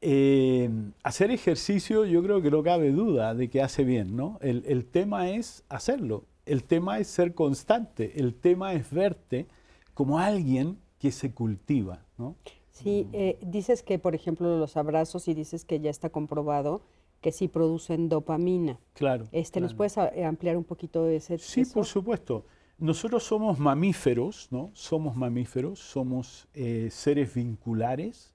Eh, 0.00 0.70
hacer 1.02 1.30
ejercicio 1.32 2.04
yo 2.04 2.22
creo 2.22 2.40
que 2.40 2.50
no 2.52 2.62
cabe 2.62 2.92
duda 2.92 3.34
de 3.34 3.48
que 3.50 3.60
hace 3.62 3.82
bien, 3.82 4.14
¿no? 4.16 4.38
El, 4.40 4.62
el 4.66 4.84
tema 4.84 5.30
es 5.30 5.64
hacerlo, 5.68 6.24
el 6.46 6.62
tema 6.62 7.00
es 7.00 7.08
ser 7.08 7.34
constante, 7.34 8.12
el 8.20 8.34
tema 8.34 8.74
es 8.74 8.92
verte 8.92 9.46
como 9.94 10.20
alguien 10.20 10.78
que 11.00 11.10
se 11.10 11.32
cultiva, 11.32 12.04
¿no? 12.16 12.36
Sí, 12.70 13.08
eh, 13.12 13.38
dices 13.44 13.82
que, 13.82 13.98
por 13.98 14.14
ejemplo, 14.14 14.56
los 14.56 14.76
abrazos 14.76 15.26
y 15.26 15.34
dices 15.34 15.64
que 15.64 15.80
ya 15.80 15.90
está 15.90 16.10
comprobado 16.10 16.80
que 17.20 17.32
sí 17.32 17.48
producen 17.48 18.08
dopamina. 18.08 18.78
Claro. 18.94 19.26
Este, 19.32 19.60
¿Nos 19.60 19.70
claro. 19.72 19.76
puedes 19.78 19.98
a- 19.98 20.08
eh, 20.14 20.24
ampliar 20.24 20.56
un 20.56 20.62
poquito 20.62 21.08
ese 21.08 21.38
Sí, 21.38 21.62
eso? 21.62 21.74
por 21.74 21.86
supuesto. 21.86 22.44
Nosotros 22.78 23.24
somos 23.24 23.58
mamíferos, 23.58 24.46
¿no? 24.52 24.70
Somos 24.72 25.16
mamíferos, 25.16 25.80
somos 25.80 26.46
eh, 26.54 26.88
seres 26.92 27.34
vinculares. 27.34 28.32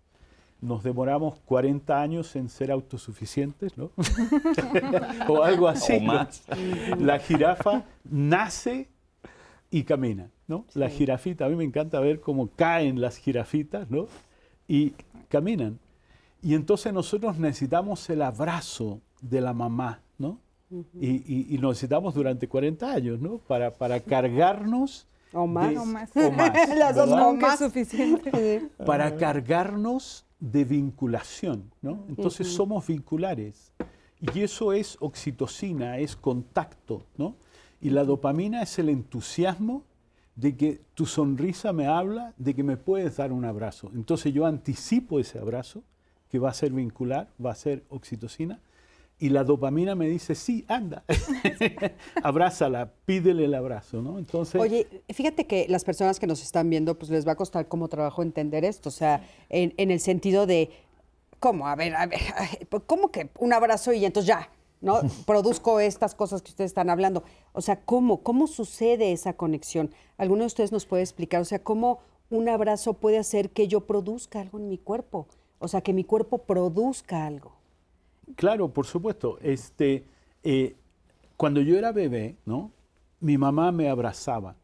Nos 0.59 0.83
demoramos 0.83 1.39
40 1.45 2.01
años 2.01 2.35
en 2.35 2.49
ser 2.49 2.71
autosuficientes, 2.71 3.77
¿no? 3.77 3.91
o 5.29 5.43
algo 5.43 5.67
así. 5.69 5.93
O 5.93 5.99
¿no? 6.01 6.13
más. 6.13 6.43
La 6.99 7.19
jirafa 7.19 7.85
nace 8.03 8.89
y 9.71 9.83
camina, 9.83 10.29
¿no? 10.47 10.65
La 10.73 10.89
jirafita, 10.89 11.45
a 11.45 11.49
mí 11.49 11.55
me 11.55 11.63
encanta 11.63 11.99
ver 11.99 12.19
cómo 12.19 12.49
caen 12.55 13.01
las 13.01 13.17
jirafitas, 13.17 13.89
¿no? 13.89 14.07
Y 14.67 14.93
caminan. 15.29 15.79
Y 16.41 16.55
entonces 16.55 16.93
nosotros 16.93 17.39
necesitamos 17.39 18.09
el 18.09 18.21
abrazo 18.21 18.99
de 19.21 19.39
la 19.39 19.53
mamá, 19.53 20.01
¿no? 20.17 20.37
Y, 20.99 21.07
y- 21.09 21.47
y 21.49 21.57
lo 21.57 21.69
necesitamos 21.69 22.13
durante 22.13 22.47
40 22.47 22.91
años, 22.91 23.19
¿no? 23.19 23.37
Para, 23.37 23.73
para 23.73 23.99
cargarnos. 23.99 25.07
O 25.33 25.47
más. 25.47 25.69
de- 25.71 25.77
O 25.79 25.85
más. 25.85 26.11
o 26.15 26.31
más, 26.31 26.69
Las 26.77 26.95
dos 26.95 27.09
¿verdad? 27.09 27.27
o 27.27 27.31
Nunca 27.33 27.47
más. 27.47 27.59
suficiente. 27.59 28.69
para 28.85 29.15
cargarnos 29.17 30.25
de 30.39 30.65
vinculación, 30.65 31.71
¿no? 31.81 32.03
Entonces 32.09 32.47
somos 32.53 32.85
vinculares. 32.87 33.71
Y 34.33 34.41
eso 34.41 34.73
es 34.73 34.97
oxitocina, 34.99 35.97
es 35.97 36.15
contacto, 36.15 37.03
¿no? 37.17 37.35
Y 37.81 37.89
la 37.89 38.03
dopamina 38.05 38.61
es 38.61 38.79
el 38.79 38.89
entusiasmo 38.89 39.83
de 40.35 40.55
que 40.55 40.81
tu 40.93 41.05
sonrisa 41.05 41.73
me 41.73 41.85
habla 41.87 42.33
de 42.37 42.55
que 42.55 42.63
me 42.63 42.77
puedes 42.77 43.17
dar 43.17 43.31
un 43.33 43.43
abrazo. 43.45 43.91
Entonces 43.93 44.33
yo 44.33 44.45
anticipo 44.45 45.19
ese 45.19 45.39
abrazo, 45.39 45.83
que 46.29 46.39
va 46.39 46.49
a 46.49 46.53
ser 46.53 46.71
vincular, 46.71 47.27
va 47.43 47.51
a 47.51 47.55
ser 47.55 47.83
oxitocina, 47.89 48.59
y 49.23 49.29
la 49.29 49.45
dopamina 49.45 49.95
me 49.95 50.09
dice, 50.09 50.35
sí, 50.35 50.65
anda, 50.67 51.05
abrázala, 52.23 52.91
pídele 53.05 53.45
el 53.45 53.53
abrazo, 53.53 54.01
¿no? 54.01 54.19
Entonces, 54.19 54.59
Oye, 54.59 54.85
fíjate 55.13 55.47
que 55.47 55.65
las 55.69 55.85
personas 55.85 56.19
que 56.19 56.27
nos 56.27 56.43
están 56.43 56.69
viendo, 56.69 56.99
pues 56.99 57.09
les 57.09 57.25
va 57.25 57.31
a 57.31 57.35
costar 57.37 57.69
como 57.69 57.87
trabajo 57.87 58.21
entender 58.21 58.65
esto, 58.65 58.89
o 58.89 58.91
sea, 58.91 59.25
en, 59.47 59.73
en 59.77 59.91
el 59.91 60.01
sentido 60.01 60.45
de, 60.45 60.71
¿cómo? 61.39 61.69
A 61.69 61.75
ver, 61.77 61.95
a 61.95 62.05
ver, 62.05 62.19
pues, 62.67 62.83
¿cómo 62.85 63.11
que 63.11 63.29
un 63.39 63.53
abrazo 63.53 63.93
y 63.93 64.03
entonces 64.03 64.27
ya, 64.27 64.49
¿no? 64.81 64.99
Produzco 65.25 65.79
estas 65.79 66.15
cosas 66.15 66.41
que 66.41 66.49
ustedes 66.49 66.71
están 66.71 66.89
hablando. 66.89 67.23
O 67.53 67.61
sea, 67.61 67.79
¿cómo? 67.79 68.23
¿Cómo 68.23 68.47
sucede 68.47 69.13
esa 69.13 69.37
conexión? 69.37 69.89
¿Alguno 70.17 70.41
de 70.41 70.47
ustedes 70.47 70.73
nos 70.73 70.85
puede 70.85 71.03
explicar? 71.03 71.39
O 71.39 71.45
sea, 71.45 71.63
¿cómo 71.63 71.99
un 72.29 72.49
abrazo 72.49 72.95
puede 72.95 73.19
hacer 73.19 73.51
que 73.51 73.69
yo 73.69 73.87
produzca 73.87 74.41
algo 74.41 74.59
en 74.59 74.67
mi 74.67 74.77
cuerpo? 74.77 75.27
O 75.59 75.69
sea, 75.69 75.79
que 75.79 75.93
mi 75.93 76.03
cuerpo 76.03 76.39
produzca 76.39 77.25
algo. 77.25 77.62
Claro, 78.35 78.69
por 78.69 78.85
supuesto. 78.85 79.37
Este, 79.41 80.05
eh, 80.43 80.75
cuando 81.37 81.61
yo 81.61 81.77
era 81.77 81.91
bebé, 81.91 82.35
¿no? 82.45 82.71
Mi 83.19 83.37
mamá 83.37 83.71
me 83.71 83.89
abrazaba. 83.89 84.55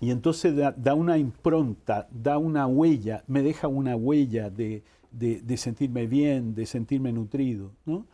Y 0.00 0.10
entonces 0.10 0.56
da, 0.56 0.72
da 0.72 0.94
una 0.94 1.18
impronta, 1.18 2.08
da 2.10 2.38
una 2.38 2.66
huella, 2.66 3.22
me 3.26 3.42
deja 3.42 3.68
una 3.68 3.96
huella 3.96 4.48
de, 4.48 4.82
de- 5.10 5.40
de 5.42 5.56
sentirme 5.56 6.06
bien, 6.06 6.54
de 6.54 6.64
sentirme 6.66 7.12
nutrido. 7.12 7.72
¿no? 7.84 8.06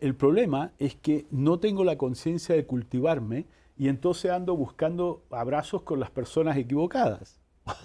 El 0.00 0.14
problema 0.14 0.72
es 0.78 0.94
que 0.96 1.26
no 1.30 1.58
tengo 1.58 1.84
la 1.84 1.98
conciencia 1.98 2.54
de 2.54 2.64
cultivarme 2.64 3.44
y 3.76 3.88
entonces 3.88 4.30
ando 4.30 4.56
buscando 4.56 5.22
abrazos 5.30 5.82
con 5.82 6.00
las 6.00 6.10
personas 6.10 6.56
equivocadas. 6.56 7.38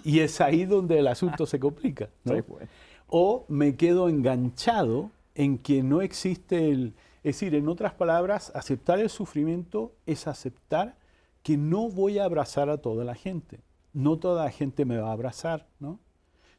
Y 0.06 0.20
es 0.20 0.40
ahí 0.40 0.64
donde 0.66 1.00
el 1.00 1.08
asunto 1.08 1.46
se 1.46 1.60
complica. 1.60 2.10
¿no? 2.24 2.36
Sí, 2.36 2.42
pues. 2.44 2.70
O 3.08 3.46
me 3.50 3.76
quedo 3.76 4.08
enganchado 4.08 5.12
en 5.36 5.58
que 5.58 5.84
no 5.84 6.02
existe 6.02 6.70
el... 6.70 6.94
Es 7.24 7.36
decir, 7.36 7.54
en 7.56 7.68
otras 7.68 7.94
palabras, 7.94 8.52
aceptar 8.56 9.00
el 9.00 9.10
sufrimiento 9.10 9.94
es 10.06 10.28
aceptar 10.28 10.96
que 11.44 11.58
no 11.58 11.90
voy 11.90 12.18
a 12.20 12.26
abrazar 12.26 12.70
a 12.70 12.78
toda 12.78 13.04
la 13.04 13.16
gente. 13.16 13.60
No 13.94 14.18
toda 14.18 14.46
la 14.46 14.52
gente 14.52 14.86
me 14.86 14.98
va 14.98 15.10
a 15.10 15.14
abrazar, 15.14 15.68
¿no? 15.80 16.00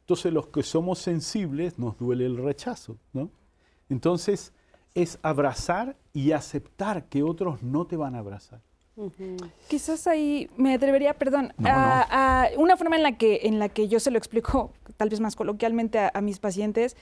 Entonces 0.01 0.31
los 0.33 0.47
que 0.47 0.63
somos 0.63 0.99
sensibles 0.99 1.79
nos 1.79 1.97
duele 1.97 2.25
el 2.25 2.37
rechazo, 2.37 2.97
¿no? 3.13 3.29
Entonces 3.89 4.53
es 4.95 5.17
abrazar 5.21 5.95
y 6.13 6.31
aceptar 6.31 7.05
que 7.05 7.23
otros 7.23 7.63
no 7.63 7.87
te 7.87 7.97
van 7.97 8.15
a 8.15 8.19
abrazar. 8.19 8.61
Quizás 9.67 10.05
ahí 10.05 10.49
me 10.55 10.73
atrevería, 10.75 11.15
perdón, 11.15 11.51
No, 11.57 11.69
a, 11.69 12.43
a 12.43 12.47
una 12.57 12.77
forma 12.77 12.95
en 12.95 13.03
la 13.03 13.17
que 13.17 13.41
en 13.43 13.57
la 13.57 13.69
que 13.69 13.87
yo 13.87 13.99
se 13.99 14.11
lo 14.11 14.19
explico, 14.19 14.71
tal 14.97 15.09
vez 15.09 15.19
más 15.19 15.35
coloquialmente 15.35 15.97
a, 15.97 16.11
a 16.13 16.21
mis 16.21 16.39
pacientes. 16.39 16.95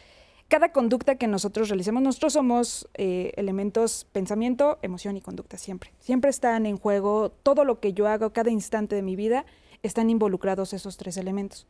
Cada 0.52 0.74
conducta 0.74 1.16
que 1.16 1.28
nosotros 1.28 1.70
realicemos, 1.70 2.04
nosotros 2.04 2.34
somos 2.34 2.90
eh, 2.96 3.32
elementos 3.38 4.06
pensamiento, 4.12 4.80
emoción 4.82 5.16
y 5.16 5.22
conducta 5.22 5.58
siempre. 5.58 5.94
Siempre 6.02 6.30
están 6.30 6.66
en 6.66 6.76
juego 6.76 7.32
todo 7.32 7.64
lo 7.64 7.80
que 7.80 7.94
yo 7.94 8.10
hago, 8.10 8.34
cada 8.34 8.52
instante 8.52 8.98
de 8.98 9.02
mi 9.02 9.16
vida, 9.16 9.46
están 9.82 10.10
involucrados 10.10 10.74
esos 10.74 10.98
tres 10.98 11.16
elementos. 11.16 11.68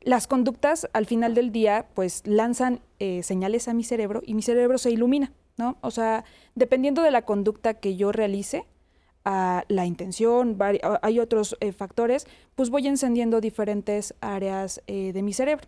Las 0.00 0.28
conductas, 0.28 0.88
al 0.92 1.06
final 1.06 1.34
del 1.34 1.50
día, 1.50 1.88
pues 1.94 2.22
lanzan 2.24 2.82
eh, 3.00 3.24
señales 3.24 3.66
a 3.66 3.74
mi 3.74 3.82
cerebro 3.82 4.22
y 4.24 4.34
mi 4.34 4.42
cerebro 4.42 4.78
se 4.78 4.92
ilumina, 4.92 5.32
¿no? 5.56 5.76
O 5.80 5.90
sea, 5.90 6.22
dependiendo 6.54 7.02
de 7.02 7.10
la 7.10 7.22
conducta 7.22 7.74
que 7.74 7.96
yo 7.96 8.12
realice, 8.12 8.64
a 9.24 9.64
la 9.68 9.86
intención, 9.86 10.58
hay 11.02 11.18
otros 11.18 11.56
eh, 11.60 11.72
factores, 11.72 12.26
pues 12.54 12.70
voy 12.70 12.86
encendiendo 12.86 13.40
diferentes 13.40 14.14
áreas 14.20 14.82
eh, 14.86 15.12
de 15.12 15.22
mi 15.22 15.32
cerebro. 15.32 15.66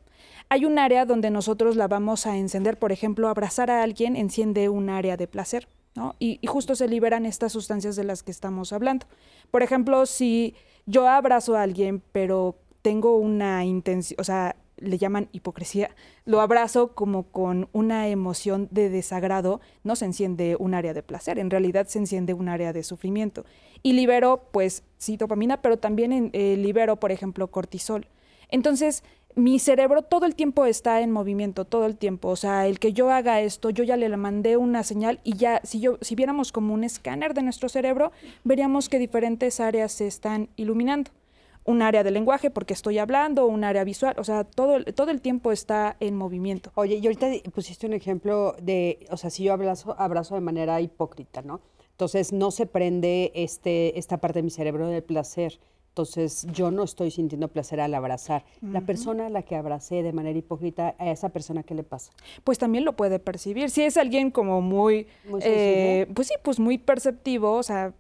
Hay 0.49 0.65
un 0.65 0.79
área 0.79 1.05
donde 1.05 1.31
nosotros 1.31 1.77
la 1.77 1.89
vamos 1.89 2.27
a 2.27 2.37
encender, 2.37 2.79
por 2.79 2.93
ejemplo, 2.93 3.29
abrazar 3.29 3.71
a 3.71 3.83
alguien 3.83 4.17
enciende 4.17 4.69
un 4.69 4.89
área 4.89 5.17
de 5.17 5.27
placer, 5.27 5.69
¿no? 5.95 6.15
Y, 6.19 6.39
y 6.41 6.47
justo 6.47 6.75
se 6.75 6.89
liberan 6.89 7.27
estas 7.27 7.53
sustancias 7.53 7.97
de 7.97 8.05
las 8.05 8.23
que 8.23 8.31
estamos 8.31 8.73
hablando. 8.73 9.07
Por 9.51 9.63
ejemplo, 9.63 10.07
si 10.07 10.55
yo 10.87 11.09
abrazo 11.09 11.57
a 11.57 11.63
alguien, 11.63 12.03
pero 12.13 12.57
tengo 12.81 13.17
una 13.17 13.65
intención, 13.65 14.17
o 14.21 14.25
sea, 14.25 14.57
le 14.83 14.99
llaman 14.99 15.29
hipocresía, 15.33 15.91
lo 16.25 16.41
abrazo 16.41 16.95
como 16.95 17.25
con 17.25 17.69
una 17.73 18.09
emoción 18.09 18.69
de 18.71 18.91
desagrado, 18.91 19.61
no 19.85 19.97
se 19.97 20.05
enciende 20.05 20.57
un 20.59 20.75
área 20.75 20.95
de 20.95 21.03
placer, 21.03 21.39
en 21.39 21.51
realidad 21.51 21.87
se 21.87 21.99
enciende 21.99 22.35
un 22.35 22.49
área 22.49 22.73
de 22.73 22.83
sufrimiento. 22.83 23.45
Y 23.83 23.95
libero, 23.95 24.49
pues, 24.53 24.85
sí, 24.99 25.17
dopamina, 25.17 25.63
pero 25.63 25.79
también 25.79 26.31
eh, 26.33 26.57
libero, 26.57 26.97
por 26.97 27.13
ejemplo, 27.13 27.49
cortisol. 27.49 28.07
Entonces, 28.49 29.03
mi 29.35 29.59
cerebro 29.59 30.03
todo 30.03 30.27
el 30.27 30.35
tiempo 30.35 30.67
está 30.67 31.01
en 31.01 31.11
movimiento, 31.11 31.65
todo 31.65 31.87
el 31.87 31.97
tiempo. 31.97 32.29
O 32.29 32.37
sea, 32.37 32.67
el 32.67 32.79
que 32.79 32.93
yo 32.93 33.11
haga 33.11 33.41
esto, 33.41 33.71
yo 33.71 33.83
ya 33.83 33.97
le 33.97 34.15
mandé 34.17 34.57
una 34.57 34.83
señal 34.83 35.21
y 35.25 35.37
ya, 35.37 35.61
si, 35.65 35.81
yo, 35.81 35.99
si 36.01 36.15
viéramos 36.15 36.53
como 36.53 36.75
un 36.75 36.85
escáner 36.85 37.35
de 37.35 37.43
nuestro 37.43 37.69
cerebro, 37.69 38.13
veríamos 38.45 38.89
que 38.89 38.99
diferentes 38.99 39.59
áreas 39.59 39.93
se 39.93 40.07
están 40.07 40.51
iluminando 40.57 41.11
un 41.65 41.83
área 41.83 42.03
de 42.03 42.11
lenguaje 42.11 42.51
porque 42.51 42.75
estoy 42.75 42.99
hablando, 42.99 43.47
un 43.47 43.65
área 43.65 43.85
visual, 43.85 44.15
o 44.19 44.25
sea, 44.25 44.45
todo, 44.45 44.85
todo 44.85 45.11
el 45.11 45.21
tiempo 45.21 45.53
está 45.53 45.97
en 46.01 46.17
movimiento. 46.17 46.73
Oye, 46.75 46.97
y 46.97 47.07
ahorita 47.07 47.29
pusiste 47.55 47.87
un 47.87 47.93
ejemplo 47.93 48.55
de, 48.61 49.07
o 49.11 49.17
sea, 49.17 49.31
si 49.31 49.45
yo 49.45 49.53
abrazo, 49.53 49.95
abrazo 49.99 50.35
de 50.35 50.41
manera 50.41 50.81
hipócrita, 50.81 51.43
¿no? 51.43 51.61
Entonces 51.93 52.33
no 52.33 52.51
se 52.51 52.67
prende 52.67 53.31
este, 53.35 53.99
esta 53.99 54.19
parte 54.19 54.41
de 54.41 54.43
mi 54.43 54.51
cerebro 54.51 54.89
del 54.89 55.03
placer. 55.03 55.61
Entonces 55.93 56.47
yo 56.51 56.71
no 56.71 56.85
estoy 56.85 57.11
sintiendo 57.11 57.49
placer 57.49 57.79
al 57.79 57.93
abrazar. 57.93 58.47
La 58.63 58.81
persona 58.81 59.27
a 59.27 59.29
la 59.29 59.43
que 59.43 59.57
abracé 59.57 60.03
de 60.03 60.15
manera 60.15 60.39
hipócrita, 60.39 60.95
a 60.99 61.11
esa 61.11 61.29
persona, 61.29 61.65
¿qué 61.65 61.75
le 61.75 61.83
pasa? 61.83 62.13
Pues 62.45 62.57
también 62.57 62.87
lo 62.87 62.97
puede 62.97 63.19
percibir. 63.19 63.69
Si 63.69 63.83
es 63.83 63.99
alguien 63.99 64.31
como 64.31 64.63
muy, 64.63 65.07
Muy 65.29 65.43
eh, 65.45 66.09
pues 66.15 66.29
sí, 66.29 66.35
pues 66.43 66.59
muy 66.59 66.79
perceptivo, 66.79 67.53
o 67.53 67.63
sea, 67.63 67.93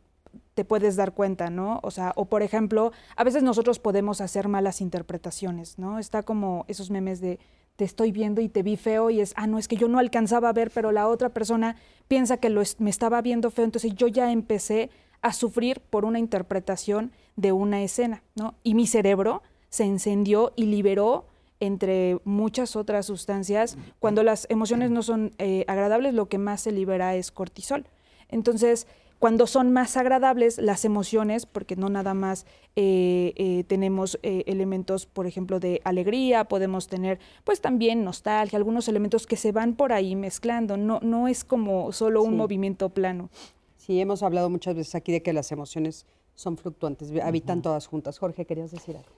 te 0.55 0.65
puedes 0.65 0.97
dar 0.97 1.13
cuenta, 1.15 1.51
¿no? 1.51 1.81
O 1.83 1.91
sea, 1.91 2.13
o 2.17 2.27
por 2.27 2.43
ejemplo, 2.43 2.93
a 3.17 3.25
veces 3.25 3.43
nosotros 3.43 3.79
podemos 3.79 4.21
hacer 4.21 4.49
malas 4.49 4.81
interpretaciones, 4.81 5.79
¿no? 5.79 5.99
Está 5.99 6.23
como 6.23 6.65
esos 6.69 6.91
memes 6.91 7.21
de 7.21 7.39
te 7.77 7.85
estoy 7.85 8.13
viendo 8.13 8.41
y 8.43 8.49
te 8.51 8.63
vi 8.63 8.77
feo 8.77 9.09
y 9.09 9.21
es, 9.21 9.33
ah, 9.37 9.47
no, 9.47 9.59
es 9.59 9.67
que 9.67 9.77
yo 9.77 9.89
no 9.89 9.99
alcanzaba 9.99 10.51
a 10.51 10.53
ver, 10.53 10.71
pero 10.75 10.93
la 10.93 11.09
otra 11.09 11.31
persona 11.31 11.77
piensa 12.07 12.37
que 12.37 12.51
lo 12.51 12.61
es- 12.61 12.79
me 12.81 12.91
estaba 12.91 13.23
viendo 13.23 13.51
feo, 13.51 13.65
entonces 13.65 13.95
yo 13.95 14.09
ya 14.09 14.31
empecé 14.31 14.91
a 15.23 15.33
sufrir 15.33 15.81
por 15.81 16.05
una 16.05 16.19
interpretación 16.19 17.13
de 17.37 17.53
una 17.53 17.83
escena, 17.83 18.23
¿no? 18.35 18.55
Y 18.63 18.75
mi 18.75 18.87
cerebro 18.87 19.43
se 19.71 19.85
encendió 19.85 20.53
y 20.55 20.67
liberó 20.67 21.27
entre 21.61 22.19
muchas 22.25 22.75
otras 22.77 23.07
sustancias. 23.07 23.79
Cuando 24.01 24.23
las 24.25 24.47
emociones 24.51 24.91
no 24.91 25.03
son 25.03 25.33
eh, 25.39 25.65
agradables, 25.69 26.13
lo 26.13 26.29
que 26.29 26.37
más 26.39 26.61
se 26.61 26.73
libera 26.73 27.15
es 27.15 27.31
cortisol. 27.31 27.87
Entonces, 28.29 28.87
cuando 29.23 29.47
son 29.47 29.73
más 29.73 29.97
agradables 29.97 30.59
las 30.59 30.85
emociones, 30.85 31.47
porque 31.47 31.77
no 31.77 31.89
nada 31.89 32.13
más 32.13 32.45
eh, 32.75 33.33
eh, 33.37 33.63
tenemos 33.69 34.19
eh, 34.25 34.43
elementos, 34.49 35.07
por 35.07 35.29
ejemplo, 35.29 35.61
de 35.61 35.81
alegría, 35.85 36.43
podemos 36.47 36.89
tener 36.89 37.21
pues 37.45 37.61
también 37.61 38.03
nostalgia, 38.03 38.57
algunos 38.57 38.89
elementos 38.89 39.29
que 39.29 39.37
se 39.37 39.53
van 39.53 39.77
por 39.77 39.93
ahí 39.93 40.17
mezclando, 40.17 40.77
no, 40.77 40.99
no 41.05 41.29
es 41.29 41.45
como 41.45 41.93
solo 41.93 42.25
un 42.25 42.31
Sí. 42.31 42.37
movimiento 42.37 42.89
plano. 42.89 43.31
Sí, 43.77 44.01
hemos 44.01 44.25
hablado 44.25 44.51
muchas 44.51 44.75
veces 44.75 44.97
aquí 44.97 45.13
de 45.13 45.23
que 45.23 45.33
las 45.33 45.53
emociones 45.53 46.05
son 46.35 46.57
fluctuantes, 46.57 47.13
habitan 47.23 47.63
todas 47.63 47.87
juntas. 47.87 48.19
Jorge, 48.19 48.45
¿querías 48.45 48.73
decir 48.73 48.97
algo? 48.97 49.13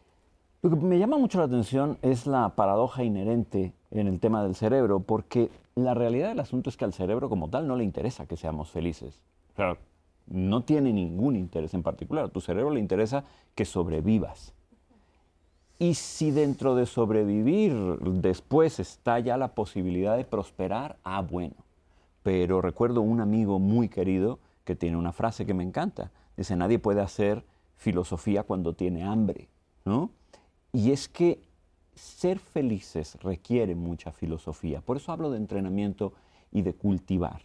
Lo 0.61 0.69
que 0.69 0.77
me 0.77 0.99
llama 0.99 1.17
mucho 1.17 1.39
la 1.39 1.45
atención 1.45 1.97
es 2.03 2.27
la 2.27 2.55
paradoja 2.57 3.05
inherente 3.05 3.73
en 3.91 4.07
el 4.09 4.21
tema 4.21 4.43
del 4.43 4.55
cerebro, 4.55 5.01
porque 5.01 5.49
la 5.77 5.95
realidad 5.95 6.29
del 6.29 6.41
asunto 6.41 6.69
es 6.69 6.77
que 6.77 6.85
al 6.85 6.93
cerebro 6.93 7.31
como 7.31 7.49
tal 7.49 7.67
no 7.67 7.75
le 7.75 7.85
interesa 7.85 8.27
que 8.27 8.37
seamos 8.37 8.71
felices. 8.71 9.23
O 9.55 9.57
sea, 9.57 9.79
no 10.27 10.63
tiene 10.65 10.93
ningún 10.93 11.37
interés 11.37 11.75
en 11.75 11.83
particular. 11.83 12.25
A 12.25 12.29
tu 12.29 12.41
cerebro 12.41 12.71
le 12.71 12.81
interesa 12.81 13.25
que 13.55 13.65
sobrevivas. 13.65 14.53
Y 15.79 15.95
si 15.95 16.31
dentro 16.31 16.75
de 16.77 16.87
sobrevivir 16.87 17.75
después 18.01 18.79
está 18.79 19.19
ya 19.19 19.37
la 19.37 19.55
posibilidad 19.55 20.17
de 20.17 20.25
prosperar, 20.25 20.97
ah, 21.03 21.21
bueno. 21.21 21.57
Pero 22.23 22.63
recuerdo 22.63 23.03
un 23.03 23.21
amigo 23.21 23.59
muy 23.59 23.89
querido 23.89 24.39
que 24.65 24.77
tiene 24.77 24.97
una 24.97 25.13
frase 25.13 25.45
que 25.45 25.55
me 25.55 25.65
encanta. 25.65 26.11
Dice, 26.37 26.57
nadie 26.57 26.79
puede 26.79 27.01
hacer 27.01 27.45
filosofía 27.77 28.45
cuando 28.45 28.73
tiene 28.73 29.05
hambre, 29.05 29.49
¿no? 29.85 30.11
Y 30.73 30.91
es 30.91 31.09
que 31.09 31.43
ser 31.95 32.39
felices 32.39 33.17
requiere 33.23 33.75
mucha 33.75 34.11
filosofía. 34.11 34.81
Por 34.81 34.97
eso 34.97 35.13
hablo 35.13 35.31
de 35.31 35.37
entrenamiento 35.37 36.13
y 36.51 36.63
de 36.63 36.75
cultivar. 36.75 37.43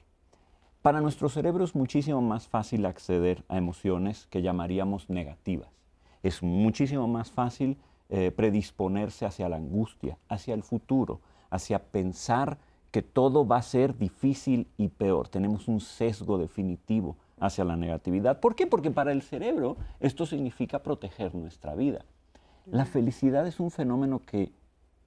Para 0.82 1.02
nuestro 1.02 1.28
cerebro 1.28 1.66
es 1.66 1.76
muchísimo 1.76 2.22
más 2.22 2.48
fácil 2.48 2.86
acceder 2.86 3.44
a 3.50 3.58
emociones 3.58 4.28
que 4.28 4.42
llamaríamos 4.42 5.10
negativas. 5.10 5.68
Es 6.24 6.42
muchísimo 6.42 7.06
más 7.06 7.32
fácil 7.32 7.78
eh, 8.08 8.32
predisponerse 8.32 9.26
hacia 9.26 9.50
la 9.50 9.58
angustia, 9.58 10.18
hacia 10.30 10.54
el 10.54 10.64
futuro, 10.64 11.20
hacia 11.50 11.80
pensar 11.80 12.60
que 12.92 13.02
todo 13.02 13.46
va 13.46 13.58
a 13.58 13.62
ser 13.62 13.98
difícil 13.98 14.68
y 14.78 14.88
peor. 14.88 15.28
Tenemos 15.28 15.68
un 15.68 15.82
sesgo 15.82 16.38
definitivo 16.38 17.18
hacia 17.42 17.66
la 17.66 17.76
negatividad. 17.76 18.40
¿Por 18.40 18.56
qué? 18.56 18.66
Porque 18.66 18.90
para 18.90 19.12
el 19.12 19.22
cerebro 19.22 19.76
esto 20.00 20.26
significa 20.26 20.82
proteger 20.82 21.36
nuestra 21.36 21.76
vida. 21.76 22.06
La 22.66 22.86
felicidad 22.86 23.46
es 23.46 23.60
un 23.60 23.70
fenómeno 23.70 24.22
que 24.26 24.54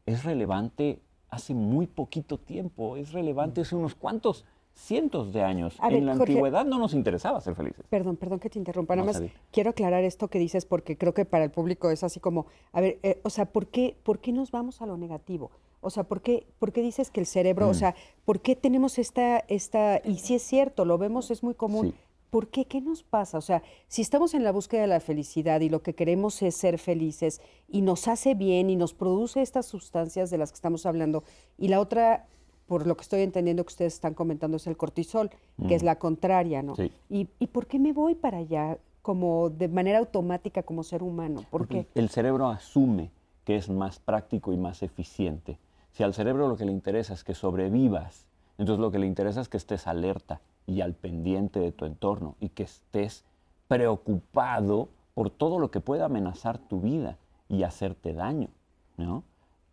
es 0.05 0.23
relevante 0.23 1.01
hace 1.31 1.55
muy 1.55 1.87
poquito 1.87 2.37
tiempo, 2.37 2.99
es 2.99 3.13
relevante 3.13 3.63
hace 3.63 3.75
unos 3.75 3.95
cuantos 3.95 4.45
cientos 4.75 5.33
de 5.33 5.43
años. 5.43 5.77
Ver, 5.83 5.93
en 5.95 6.07
la 6.07 6.17
Jorge. 6.17 6.33
antigüedad 6.33 6.65
no 6.65 6.79
nos 6.79 6.95
interesaba 6.95 7.41
ser 7.41 7.55
felices. 7.55 7.85
Perdón, 7.89 8.17
perdón 8.17 8.39
que 8.41 8.51
te 8.51 8.59
interrumpa. 8.59 8.97
Nada 8.97 9.13
No, 9.13 9.21
más 9.21 9.31
quiero 9.51 9.71
aclarar 9.71 10.05
esto 10.05 10.29
que 10.29 10.39
dices 10.39 10.65
porque 10.67 10.97
creo 10.97 11.15
que 11.15 11.25
para 11.25 11.45
el 11.45 11.51
público 11.51 11.91
es 11.91 12.03
así 12.03 12.21
como, 12.21 12.47
a 12.73 12.81
ver, 12.81 12.99
eh, 13.03 13.21
o 13.23 13.31
sea, 13.31 13.47
¿por 13.47 13.67
qué, 13.69 13.97
¿por 14.03 14.19
qué 14.21 14.33
nos 14.33 14.51
vamos 14.51 14.81
a 14.83 14.87
lo 14.87 14.97
negativo? 14.97 15.51
O 15.81 15.91
sea, 15.91 16.05
¿por 16.05 16.21
qué, 16.23 16.47
por 16.59 16.73
qué 16.73 16.81
dices 16.81 17.11
que 17.11 17.21
el 17.21 17.27
cerebro, 17.27 17.67
Mm. 17.67 17.71
o 17.71 17.75
sea, 17.75 17.95
¿por 18.25 18.41
qué 18.41 18.55
tenemos 18.57 18.99
esta, 18.99 19.39
esta, 19.49 20.01
y 20.05 20.19
si 20.19 20.35
es 20.37 20.43
cierto, 20.43 20.85
lo 20.85 20.97
vemos, 20.99 21.31
es 21.31 21.43
muy 21.43 21.55
común, 21.55 21.89
Sí. 21.91 21.95
¿por 22.31 22.49
qué? 22.49 22.65
¿Qué 22.67 22.81
nos 22.81 23.03
pasa? 23.03 23.37
O 23.37 23.41
sea, 23.43 23.63
si 23.89 24.01
estamos 24.01 24.33
en 24.35 24.43
la 24.45 24.53
búsqueda 24.53 24.83
de 24.83 24.87
la 24.87 25.01
felicidad 25.01 25.61
y 25.61 25.69
lo 25.69 25.83
que 25.83 25.95
queremos 25.95 26.41
es 26.43 26.55
ser 26.57 26.79
felices 26.79 27.41
y 27.69 27.83
nos 27.83 28.09
hace 28.09 28.35
bien 28.35 28.71
y 28.71 28.77
nos 28.77 28.95
produce 28.95 29.43
estas 29.43 29.67
sustancias 29.67 30.31
de 30.31 30.39
las 30.39 30.51
que 30.53 30.57
estamos 30.57 30.87
hablando, 30.87 31.25
y 31.59 31.69
la 31.69 31.81
otra, 31.81 32.27
por 32.73 32.87
lo 32.87 32.97
que 32.97 33.03
estoy 33.03 33.21
entendiendo 33.21 33.63
que 33.65 33.69
ustedes 33.69 33.93
están 33.93 34.15
comentando, 34.15 34.57
es 34.57 34.67
el 34.67 34.79
cortisol, 34.79 35.29
que 35.69 35.75
es 35.75 35.83
la 35.83 35.97
contraria, 35.99 36.63
¿no? 36.63 36.73
Mm. 36.73 36.77
Sí. 36.77 36.93
¿Y, 37.11 37.29
¿Y 37.39 37.49
por 37.49 37.67
qué 37.67 37.79
me 37.79 37.93
voy 37.93 38.15
para 38.15 38.39
allá 38.39 38.79
como 39.03 39.51
de 39.51 39.69
manera 39.69 39.99
automática 39.99 40.63
como 40.63 40.83
ser 40.83 41.03
humano? 41.03 41.45
¿Por 41.51 41.69
qué? 41.69 41.87
El 41.95 42.09
cerebro 42.09 42.49
asume 42.49 43.11
que 43.45 43.57
es 43.57 43.69
más 43.69 43.99
práctico 43.99 44.55
y 44.55 44.57
más 44.57 44.83
eficiente. 44.83 45.59
Si 45.93 46.03
al 46.03 46.15
cerebro 46.15 46.49
lo 46.49 46.57
que 46.57 46.65
le 46.65 46.73
interesa 46.73 47.13
es 47.13 47.25
que 47.25 47.35
sobrevivas, 47.35 48.25
entonces 48.57 48.81
lo 48.81 48.91
que 48.91 48.99
le 49.01 49.07
interesa 49.07 49.43
es 49.43 49.51
que 49.51 49.59
estés 49.59 49.87
alerta 49.87 50.41
y 50.67 50.81
al 50.81 50.95
pendiente 50.95 51.61
de 51.61 51.73
tu 51.73 51.85
entorno 51.85 52.37
y 52.41 52.49
que 52.49 52.63
estés 52.63 53.23
preocupado 53.69 54.89
por 55.13 55.29
todo 55.29 55.59
lo 55.59 55.71
que 55.71 55.81
pueda 55.81 56.07
amenazar 56.07 56.57
tu 56.57 56.81
vida 56.81 57.19
y 57.51 57.65
hacerte 57.65 58.15
daño, 58.15 58.49
¿no? 58.97 59.25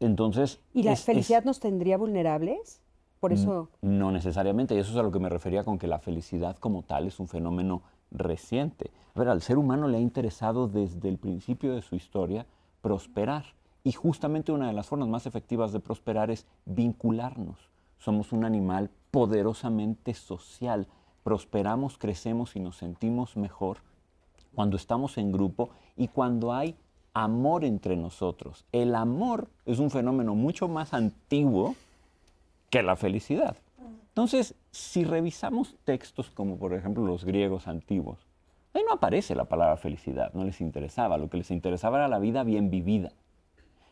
Entonces... 0.01 0.59
¿Y 0.73 0.83
la 0.83 0.91
es- 0.93 0.99
es- 0.99 1.05
felicidad 1.05 1.43
nos 1.45 1.59
tendría 1.61 1.97
vulnerables? 1.97 2.81
Por 3.19 3.33
eso... 3.33 3.69
no 3.81 4.11
necesariamente, 4.11 4.75
y 4.75 4.79
eso 4.79 4.91
es 4.91 4.97
a 4.97 5.03
lo 5.03 5.11
que 5.11 5.19
me 5.19 5.29
refería 5.29 5.63
con 5.63 5.77
que 5.77 5.87
la 5.87 5.99
felicidad 5.99 6.57
como 6.57 6.83
tal 6.83 7.07
es 7.07 7.19
un 7.19 7.27
fenómeno 7.27 7.81
reciente. 8.11 8.91
A 9.13 9.19
ver, 9.19 9.29
al 9.29 9.41
ser 9.41 9.57
humano 9.57 9.87
le 9.87 9.97
ha 9.97 10.01
interesado 10.01 10.67
desde 10.67 11.09
el 11.09 11.17
principio 11.17 11.73
de 11.73 11.81
su 11.81 11.95
historia 11.95 12.45
prosperar. 12.81 13.45
Y 13.83 13.91
justamente 13.91 14.51
una 14.51 14.67
de 14.67 14.73
las 14.73 14.87
formas 14.87 15.09
más 15.09 15.25
efectivas 15.25 15.71
de 15.73 15.79
prosperar 15.79 16.31
es 16.31 16.45
vincularnos. 16.65 17.69
Somos 17.97 18.31
un 18.31 18.45
animal 18.45 18.89
poderosamente 19.11 20.13
social. 20.13 20.87
Prosperamos, 21.23 21.97
crecemos 21.97 22.55
y 22.55 22.59
nos 22.59 22.77
sentimos 22.77 23.35
mejor 23.35 23.79
cuando 24.55 24.77
estamos 24.77 25.17
en 25.17 25.31
grupo 25.31 25.69
y 25.97 26.07
cuando 26.07 26.53
hay 26.53 26.75
amor 27.13 27.65
entre 27.65 27.97
nosotros. 27.97 28.65
El 28.71 28.95
amor 28.95 29.49
es 29.65 29.79
un 29.79 29.89
fenómeno 29.89 30.35
mucho 30.35 30.67
más 30.67 30.93
antiguo 30.93 31.75
que 32.69 32.83
la 32.83 32.95
felicidad. 32.95 33.57
Entonces, 34.09 34.55
si 34.71 35.03
revisamos 35.03 35.75
textos 35.85 36.29
como 36.29 36.57
por 36.57 36.73
ejemplo 36.73 37.05
los 37.05 37.23
griegos 37.25 37.67
antiguos, 37.67 38.19
ahí 38.73 38.81
no 38.87 38.93
aparece 38.93 39.35
la 39.35 39.45
palabra 39.45 39.77
felicidad, 39.77 40.33
no 40.33 40.43
les 40.43 40.61
interesaba, 40.61 41.17
lo 41.17 41.29
que 41.29 41.37
les 41.37 41.51
interesaba 41.51 41.97
era 41.97 42.07
la 42.07 42.19
vida 42.19 42.43
bien 42.43 42.69
vivida. 42.69 43.11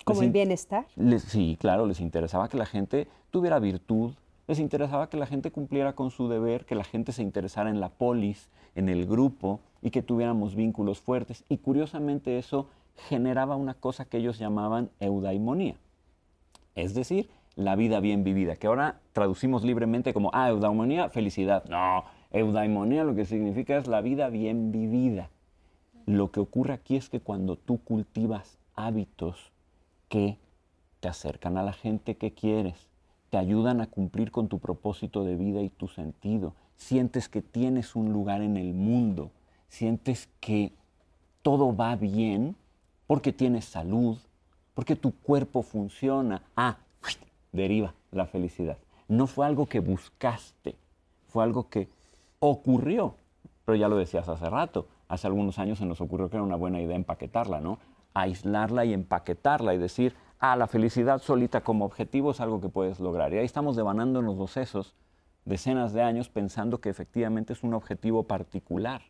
Como 0.03 0.21
el 0.21 0.31
bienestar. 0.31 0.85
les- 0.95 1.23
sí, 1.23 1.57
claro, 1.59 1.85
les 1.85 1.99
interesaba 1.99 2.47
que 2.49 2.57
la 2.57 2.65
gente 2.65 3.07
tuviera 3.31 3.59
virtud, 3.59 4.13
les 4.47 4.59
interesaba 4.59 5.09
que 5.09 5.17
la 5.17 5.25
gente 5.27 5.51
cumpliera 5.51 5.93
con 5.93 6.11
su 6.11 6.29
deber, 6.29 6.65
que 6.65 6.75
la 6.75 6.85
gente 6.85 7.11
se 7.11 7.21
interesara 7.23 7.69
en 7.69 7.79
la 7.81 7.89
polis, 7.89 8.49
en 8.75 8.87
el 8.89 9.05
grupo 9.05 9.59
y 9.81 9.91
que 9.91 10.01
tuviéramos 10.01 10.55
vínculos 10.55 10.99
fuertes. 11.01 11.43
Y 11.49 11.57
curiosamente 11.57 12.37
eso 12.37 12.67
generaba 13.09 13.55
una 13.57 13.73
cosa 13.73 14.05
que 14.05 14.17
ellos 14.17 14.39
llamaban 14.39 14.89
eudaimonía, 15.01 15.75
es 16.75 16.93
decir, 16.93 17.29
la 17.57 17.75
vida 17.75 17.99
bien 17.99 18.23
vivida, 18.23 18.55
que 18.55 18.67
ahora 18.67 19.01
traducimos 19.13 19.63
libremente 19.63 20.13
como, 20.13 20.29
ah, 20.33 20.49
eudaimonía, 20.49 21.09
felicidad. 21.09 21.65
No, 21.65 22.05
eudaimonía 22.31 23.03
lo 23.03 23.15
que 23.15 23.25
significa 23.25 23.77
es 23.77 23.87
la 23.87 24.01
vida 24.01 24.29
bien 24.29 24.71
vivida. 24.71 25.31
Lo 26.05 26.31
que 26.31 26.39
ocurre 26.39 26.73
aquí 26.73 26.95
es 26.95 27.09
que 27.09 27.19
cuando 27.19 27.57
tú 27.57 27.79
cultivas 27.79 28.59
hábitos 28.75 29.51
que 30.07 30.37
te 30.99 31.07
acercan 31.07 31.57
a 31.57 31.63
la 31.63 31.73
gente 31.73 32.15
que 32.15 32.31
quieres, 32.31 32.89
te 33.31 33.37
ayudan 33.37 33.81
a 33.81 33.87
cumplir 33.87 34.31
con 34.31 34.47
tu 34.47 34.59
propósito 34.59 35.23
de 35.23 35.35
vida 35.35 35.61
y 35.61 35.69
tu 35.69 35.87
sentido, 35.87 36.53
sientes 36.75 37.27
que 37.27 37.41
tienes 37.41 37.95
un 37.95 38.13
lugar 38.13 38.43
en 38.43 38.55
el 38.55 38.75
mundo, 38.75 39.31
sientes 39.67 40.29
que 40.39 40.73
todo 41.41 41.75
va 41.75 41.95
bien 41.95 42.55
porque 43.07 43.33
tienes 43.33 43.65
salud, 43.65 44.19
porque 44.75 44.95
tu 44.95 45.11
cuerpo 45.11 45.63
funciona. 45.63 46.43
Ah, 46.55 46.77
deriva 47.57 47.93
la 48.11 48.25
felicidad. 48.25 48.77
No 49.09 49.27
fue 49.27 49.45
algo 49.45 49.65
que 49.65 49.81
buscaste, 49.81 50.77
fue 51.27 51.43
algo 51.43 51.69
que 51.69 51.89
ocurrió. 52.39 53.15
Pero 53.65 53.75
ya 53.75 53.89
lo 53.89 53.97
decías 53.97 54.29
hace 54.29 54.49
rato, 54.49 54.87
hace 55.09 55.27
algunos 55.27 55.59
años 55.59 55.79
se 55.79 55.85
nos 55.85 55.99
ocurrió 55.99 56.29
que 56.29 56.37
era 56.37 56.43
una 56.43 56.55
buena 56.55 56.79
idea 56.79 56.95
empaquetarla, 56.95 57.59
¿no? 57.59 57.79
Aislarla 58.13 58.85
y 58.85 58.93
empaquetarla 58.93 59.73
y 59.73 59.77
decir, 59.77 60.15
ah, 60.39 60.55
la 60.55 60.67
felicidad 60.67 61.21
solita 61.21 61.61
como 61.61 61.83
objetivo 61.83 62.31
es 62.31 62.39
algo 62.39 62.61
que 62.61 62.69
puedes 62.69 63.01
lograr. 63.01 63.33
Y 63.33 63.37
ahí 63.37 63.45
estamos 63.45 63.75
devanándonos 63.75 64.37
los 64.37 64.51
sesos 64.51 64.95
decenas 65.43 65.93
de 65.93 66.01
años 66.01 66.29
pensando 66.29 66.79
que 66.79 66.89
efectivamente 66.89 67.53
es 67.53 67.63
un 67.63 67.73
objetivo 67.73 68.23
particular, 68.23 69.01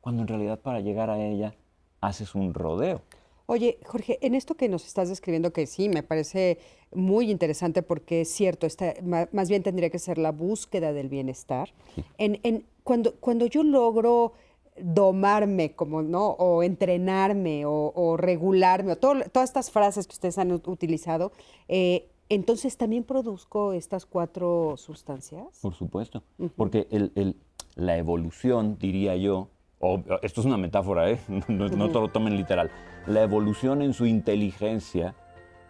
cuando 0.00 0.22
en 0.22 0.28
realidad 0.28 0.60
para 0.60 0.80
llegar 0.80 1.10
a 1.10 1.18
ella 1.18 1.54
haces 2.00 2.34
un 2.34 2.54
rodeo. 2.54 3.02
Oye, 3.50 3.78
Jorge, 3.86 4.18
en 4.20 4.34
esto 4.34 4.56
que 4.56 4.68
nos 4.68 4.84
estás 4.86 5.08
describiendo, 5.08 5.54
que 5.54 5.66
sí, 5.66 5.88
me 5.88 6.02
parece 6.02 6.58
muy 6.94 7.30
interesante 7.30 7.82
porque 7.82 8.20
es 8.20 8.28
cierto, 8.28 8.66
esta, 8.66 8.92
ma- 9.02 9.26
más 9.32 9.48
bien 9.48 9.62
tendría 9.62 9.88
que 9.88 9.98
ser 9.98 10.18
la 10.18 10.32
búsqueda 10.32 10.92
del 10.92 11.08
bienestar. 11.08 11.70
En, 12.18 12.40
en- 12.42 12.66
cuando, 12.84 13.14
cuando 13.14 13.46
yo 13.46 13.62
logro 13.62 14.34
domarme, 14.78 15.72
como, 15.72 16.02
¿no? 16.02 16.26
O 16.32 16.62
entrenarme, 16.62 17.64
o, 17.64 17.90
o 17.94 18.18
regularme, 18.18 18.92
o 18.92 18.96
todo- 18.96 19.22
todas 19.32 19.48
estas 19.48 19.70
frases 19.70 20.06
que 20.06 20.12
ustedes 20.12 20.36
han 20.36 20.50
ut- 20.50 20.68
utilizado, 20.68 21.32
eh, 21.68 22.06
entonces 22.28 22.76
también 22.76 23.02
produzco 23.02 23.72
estas 23.72 24.04
cuatro 24.04 24.76
sustancias. 24.76 25.58
Por 25.62 25.72
supuesto, 25.72 26.22
porque 26.54 26.86
el- 26.90 27.12
el- 27.14 27.34
la 27.76 27.96
evolución, 27.96 28.76
diría 28.78 29.16
yo, 29.16 29.48
o- 29.80 30.02
esto 30.20 30.42
es 30.42 30.46
una 30.46 30.58
metáfora, 30.58 31.10
¿eh? 31.10 31.18
no, 31.48 31.68
no 31.70 31.88
te 31.88 31.94
lo 31.98 32.08
tomen 32.08 32.36
literal, 32.36 32.70
la 33.08 33.22
evolución 33.22 33.80
en 33.80 33.94
su 33.94 34.04
inteligencia 34.04 35.14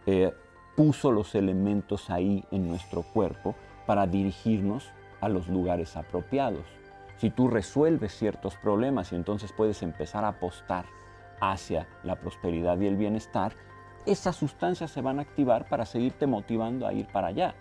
eh, 0.06 0.32
puso 0.76 1.12
los 1.12 1.34
elementos 1.36 2.10
ahí 2.10 2.44
en 2.50 2.66
nuestro 2.66 3.02
cuerpo 3.02 3.54
para 3.86 4.06
dirigirnos 4.06 4.90
a 5.20 5.28
los 5.28 5.48
lugares 5.48 5.96
apropiados. 5.96 6.66
Si 7.16 7.30
tú 7.30 7.48
resuelves 7.48 8.16
ciertos 8.16 8.56
problemas 8.56 9.12
y 9.12 9.16
entonces 9.16 9.52
puedes 9.52 9.82
empezar 9.82 10.24
a 10.24 10.28
apostar 10.28 10.86
hacia 11.40 11.88
la 12.02 12.16
prosperidad 12.16 12.78
y 12.80 12.86
el 12.86 12.96
bienestar, 12.96 13.54
esas 14.04 14.34
sustancias 14.34 14.90
se 14.90 15.00
van 15.00 15.18
a 15.18 15.22
activar 15.22 15.68
para 15.68 15.86
seguirte 15.86 16.26
motivando 16.26 16.86
a 16.86 16.92
ir 16.92 17.06
para 17.06 17.28
allá. 17.28 17.54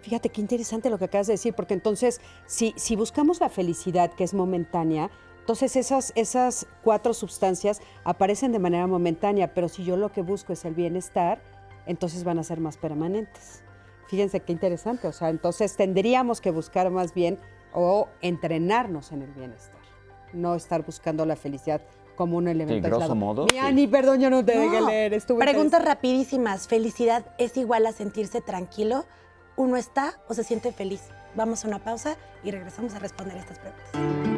Fíjate 0.00 0.28
qué 0.28 0.40
interesante 0.40 0.90
lo 0.90 0.98
que 0.98 1.06
acabas 1.06 1.28
de 1.28 1.34
decir, 1.34 1.54
porque 1.54 1.74
entonces, 1.74 2.20
si, 2.46 2.74
si 2.76 2.96
buscamos 2.96 3.40
la 3.40 3.48
felicidad 3.48 4.12
que 4.12 4.24
es 4.24 4.34
momentánea, 4.34 5.10
entonces 5.44 5.76
esas, 5.76 6.10
esas 6.16 6.66
cuatro 6.82 7.12
sustancias 7.12 7.82
aparecen 8.02 8.50
de 8.50 8.58
manera 8.58 8.86
momentánea, 8.86 9.52
pero 9.52 9.68
si 9.68 9.84
yo 9.84 9.98
lo 9.98 10.10
que 10.10 10.22
busco 10.22 10.54
es 10.54 10.64
el 10.64 10.72
bienestar, 10.72 11.42
entonces 11.84 12.24
van 12.24 12.38
a 12.38 12.42
ser 12.44 12.60
más 12.60 12.78
permanentes. 12.78 13.62
Fíjense 14.08 14.40
qué 14.40 14.52
interesante, 14.52 15.06
o 15.06 15.12
sea, 15.12 15.28
entonces 15.28 15.76
tendríamos 15.76 16.40
que 16.40 16.50
buscar 16.50 16.88
más 16.90 17.12
bien 17.12 17.38
o 17.74 18.08
entrenarnos 18.22 19.12
en 19.12 19.20
el 19.20 19.32
bienestar, 19.32 19.82
no 20.32 20.54
estar 20.54 20.82
buscando 20.82 21.26
la 21.26 21.36
felicidad 21.36 21.82
como 22.16 22.38
un 22.38 22.48
elemento 22.48 22.76
Sí, 22.76 22.80
grosso 22.80 23.02
aislado. 23.02 23.14
modo, 23.14 23.44
Mi 23.44 23.50
sí. 23.50 23.58
Ani, 23.58 23.86
perdón, 23.86 24.20
yo 24.20 24.30
no 24.30 24.42
te 24.42 24.56
dejé 24.58 24.80
No. 24.80 24.86
leer. 24.88 25.12
Estuvo 25.12 25.40
Preguntas 25.40 25.84
rapidísimas. 25.84 26.68
¿Felicidad 26.68 27.26
es 27.36 27.54
igual 27.58 27.84
a 27.84 27.92
sentirse 27.92 28.40
tranquilo? 28.40 29.04
¿Uno 29.56 29.76
está 29.76 30.14
o 30.26 30.32
se 30.32 30.42
siente 30.42 30.72
feliz? 30.72 31.02
Vamos 31.34 31.66
a 31.66 31.68
una 31.68 31.80
pausa 31.84 32.16
y 32.42 32.50
regresamos 32.50 32.94
a 32.94 32.98
responder 32.98 33.36
estas 33.36 33.58
preguntas. 33.58 34.33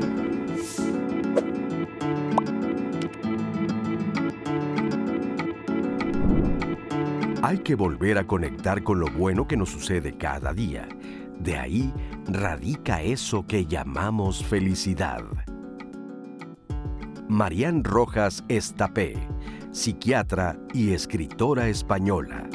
Hay 7.48 7.58
que 7.58 7.76
volver 7.76 8.18
a 8.18 8.26
conectar 8.26 8.82
con 8.82 8.98
lo 8.98 9.06
bueno 9.06 9.46
que 9.46 9.56
nos 9.56 9.70
sucede 9.70 10.18
cada 10.18 10.52
día. 10.52 10.88
De 11.38 11.56
ahí 11.56 11.94
radica 12.26 13.02
eso 13.02 13.46
que 13.46 13.66
llamamos 13.66 14.44
felicidad. 14.44 15.22
Marian 17.28 17.84
Rojas 17.84 18.42
Estapé, 18.48 19.14
psiquiatra 19.70 20.58
y 20.74 20.92
escritora 20.92 21.68
española. 21.68 22.50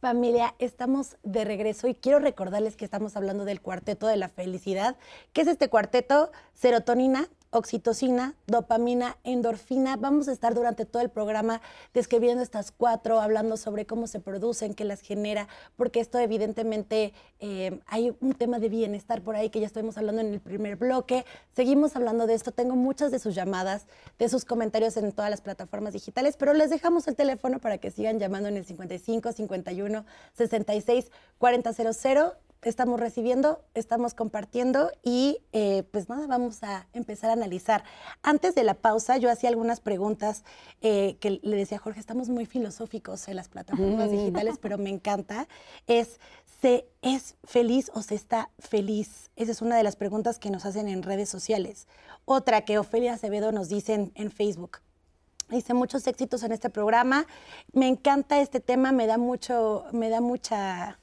Familia, 0.00 0.56
estamos 0.58 1.18
de 1.22 1.44
regreso 1.44 1.86
y 1.86 1.94
quiero 1.94 2.18
recordarles 2.18 2.76
que 2.76 2.84
estamos 2.84 3.16
hablando 3.16 3.44
del 3.44 3.60
cuarteto 3.60 4.08
de 4.08 4.16
la 4.16 4.28
felicidad. 4.28 4.96
¿Qué 5.32 5.42
es 5.42 5.46
este 5.46 5.68
cuarteto? 5.68 6.32
Serotonina, 6.52 7.28
oxitocina, 7.56 8.34
dopamina, 8.46 9.16
endorfina. 9.24 9.96
Vamos 9.96 10.28
a 10.28 10.32
estar 10.32 10.54
durante 10.54 10.84
todo 10.84 11.02
el 11.02 11.10
programa 11.10 11.60
describiendo 11.94 12.42
estas 12.42 12.72
cuatro, 12.72 13.20
hablando 13.20 13.56
sobre 13.56 13.86
cómo 13.86 14.06
se 14.06 14.20
producen, 14.20 14.74
qué 14.74 14.84
las 14.84 15.00
genera, 15.00 15.48
porque 15.76 16.00
esto 16.00 16.18
evidentemente 16.18 17.12
eh, 17.40 17.80
hay 17.86 18.16
un 18.20 18.34
tema 18.34 18.58
de 18.58 18.68
bienestar 18.68 19.22
por 19.22 19.36
ahí 19.36 19.50
que 19.50 19.60
ya 19.60 19.66
estuvimos 19.66 19.96
hablando 19.98 20.20
en 20.20 20.34
el 20.34 20.40
primer 20.40 20.76
bloque. 20.76 21.24
Seguimos 21.54 21.96
hablando 21.96 22.26
de 22.26 22.34
esto. 22.34 22.52
Tengo 22.52 22.76
muchas 22.76 23.10
de 23.10 23.18
sus 23.18 23.34
llamadas, 23.34 23.86
de 24.18 24.28
sus 24.28 24.44
comentarios 24.44 24.96
en 24.96 25.12
todas 25.12 25.30
las 25.30 25.40
plataformas 25.40 25.92
digitales, 25.92 26.36
pero 26.36 26.52
les 26.52 26.70
dejamos 26.70 27.08
el 27.08 27.16
teléfono 27.16 27.58
para 27.58 27.78
que 27.78 27.90
sigan 27.90 28.18
llamando 28.18 28.48
en 28.48 28.56
el 28.56 28.64
55 28.64 29.32
51 29.32 30.04
66 30.34 31.10
4000 31.38 32.45
estamos 32.62 32.98
recibiendo, 32.98 33.64
estamos 33.74 34.14
compartiendo 34.14 34.90
y 35.02 35.38
eh, 35.52 35.84
pues 35.90 36.08
nada, 36.08 36.26
vamos 36.26 36.62
a 36.62 36.86
empezar 36.92 37.30
a 37.30 37.34
analizar. 37.34 37.84
Antes 38.22 38.54
de 38.54 38.64
la 38.64 38.74
pausa, 38.74 39.16
yo 39.18 39.30
hacía 39.30 39.48
algunas 39.48 39.80
preguntas 39.80 40.44
eh, 40.80 41.16
que 41.20 41.40
le 41.42 41.56
decía 41.56 41.78
a 41.78 41.80
Jorge, 41.80 42.00
estamos 42.00 42.28
muy 42.28 42.46
filosóficos 42.46 43.28
en 43.28 43.36
las 43.36 43.48
plataformas 43.48 44.10
digitales, 44.10 44.58
pero 44.60 44.78
me 44.78 44.90
encanta. 44.90 45.48
Es, 45.86 46.18
¿se 46.60 46.88
es 47.02 47.36
feliz 47.44 47.90
o 47.94 48.02
se 48.02 48.14
está 48.14 48.50
feliz? 48.58 49.30
Esa 49.36 49.52
es 49.52 49.62
una 49.62 49.76
de 49.76 49.82
las 49.82 49.96
preguntas 49.96 50.38
que 50.38 50.50
nos 50.50 50.66
hacen 50.66 50.88
en 50.88 51.02
redes 51.02 51.28
sociales. 51.28 51.86
Otra 52.24 52.64
que 52.64 52.78
Ofelia 52.78 53.14
Acevedo 53.14 53.52
nos 53.52 53.68
dice 53.68 53.94
en, 53.94 54.12
en 54.14 54.30
Facebook. 54.30 54.78
Dice 55.48 55.74
muchos 55.74 56.06
éxitos 56.08 56.42
en 56.42 56.50
este 56.50 56.70
programa. 56.70 57.26
Me 57.72 57.86
encanta 57.86 58.40
este 58.40 58.58
tema, 58.58 58.90
me 58.90 59.06
da 59.06 59.16
mucho, 59.16 59.84
me 59.92 60.08
da 60.08 60.20
mucha 60.20 60.98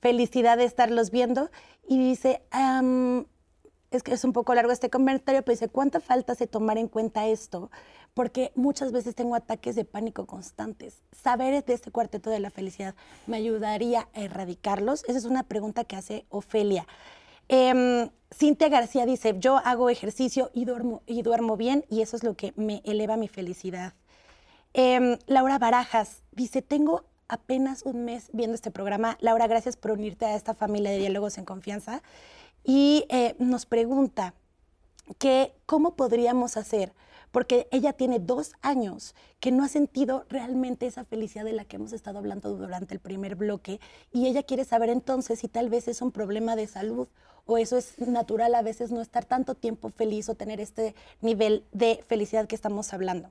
felicidad 0.00 0.58
de 0.58 0.64
estarlos 0.64 1.10
viendo. 1.10 1.50
Y 1.86 1.98
dice, 1.98 2.42
es 3.90 4.02
que 4.02 4.12
es 4.12 4.24
un 4.24 4.32
poco 4.32 4.54
largo 4.54 4.72
este 4.72 4.90
comentario, 4.90 5.42
pero 5.42 5.54
dice, 5.54 5.68
¿cuánta 5.68 6.00
falta 6.00 6.32
hace 6.32 6.46
tomar 6.46 6.78
en 6.78 6.88
cuenta 6.88 7.26
esto? 7.26 7.70
Porque 8.14 8.52
muchas 8.54 8.92
veces 8.92 9.14
tengo 9.14 9.34
ataques 9.34 9.76
de 9.76 9.84
pánico 9.84 10.26
constantes. 10.26 11.02
Saber 11.12 11.64
de 11.64 11.74
este 11.74 11.90
cuarteto 11.90 12.30
de 12.30 12.40
la 12.40 12.50
felicidad 12.50 12.94
me 13.26 13.36
ayudaría 13.36 14.08
a 14.14 14.20
erradicarlos. 14.20 15.04
Esa 15.06 15.18
es 15.18 15.24
una 15.24 15.44
pregunta 15.44 15.84
que 15.84 15.96
hace 15.96 16.26
Ofelia. 16.28 16.86
Em, 17.48 18.10
Cintia 18.32 18.68
García 18.68 19.06
dice, 19.06 19.34
yo 19.38 19.56
hago 19.58 19.90
ejercicio 19.90 20.50
y 20.54 20.64
duermo, 20.64 21.02
y 21.06 21.22
duermo 21.22 21.56
bien 21.56 21.84
y 21.88 22.02
eso 22.02 22.16
es 22.16 22.22
lo 22.22 22.34
que 22.34 22.52
me 22.56 22.80
eleva 22.84 23.16
mi 23.16 23.26
felicidad. 23.26 23.94
Em, 24.72 25.18
Laura 25.26 25.58
Barajas 25.58 26.22
dice, 26.30 26.62
tengo 26.62 27.09
apenas 27.30 27.82
un 27.84 28.04
mes 28.04 28.28
viendo 28.32 28.54
este 28.54 28.70
programa. 28.70 29.16
Laura, 29.20 29.46
gracias 29.46 29.76
por 29.76 29.92
unirte 29.92 30.26
a 30.26 30.34
esta 30.34 30.54
familia 30.54 30.90
de 30.90 30.98
diálogos 30.98 31.38
en 31.38 31.44
confianza. 31.44 32.02
Y 32.64 33.06
eh, 33.08 33.36
nos 33.38 33.64
pregunta 33.64 34.34
que 35.18 35.54
cómo 35.66 35.96
podríamos 35.96 36.56
hacer, 36.56 36.92
porque 37.30 37.68
ella 37.70 37.92
tiene 37.92 38.18
dos 38.18 38.52
años 38.60 39.14
que 39.38 39.52
no 39.52 39.64
ha 39.64 39.68
sentido 39.68 40.26
realmente 40.28 40.86
esa 40.86 41.04
felicidad 41.04 41.44
de 41.44 41.52
la 41.52 41.64
que 41.64 41.76
hemos 41.76 41.92
estado 41.92 42.18
hablando 42.18 42.54
durante 42.56 42.94
el 42.94 43.00
primer 43.00 43.36
bloque, 43.36 43.80
y 44.12 44.26
ella 44.26 44.42
quiere 44.42 44.64
saber 44.64 44.90
entonces 44.90 45.38
si 45.38 45.48
tal 45.48 45.70
vez 45.70 45.88
es 45.88 46.02
un 46.02 46.12
problema 46.12 46.56
de 46.56 46.66
salud 46.66 47.08
o 47.46 47.58
eso 47.58 47.76
es 47.76 47.98
natural 47.98 48.54
a 48.54 48.62
veces 48.62 48.92
no 48.92 49.00
estar 49.00 49.24
tanto 49.24 49.54
tiempo 49.54 49.90
feliz 49.90 50.28
o 50.28 50.34
tener 50.34 50.60
este 50.60 50.94
nivel 51.20 51.64
de 51.72 52.04
felicidad 52.06 52.46
que 52.46 52.54
estamos 52.54 52.92
hablando. 52.92 53.30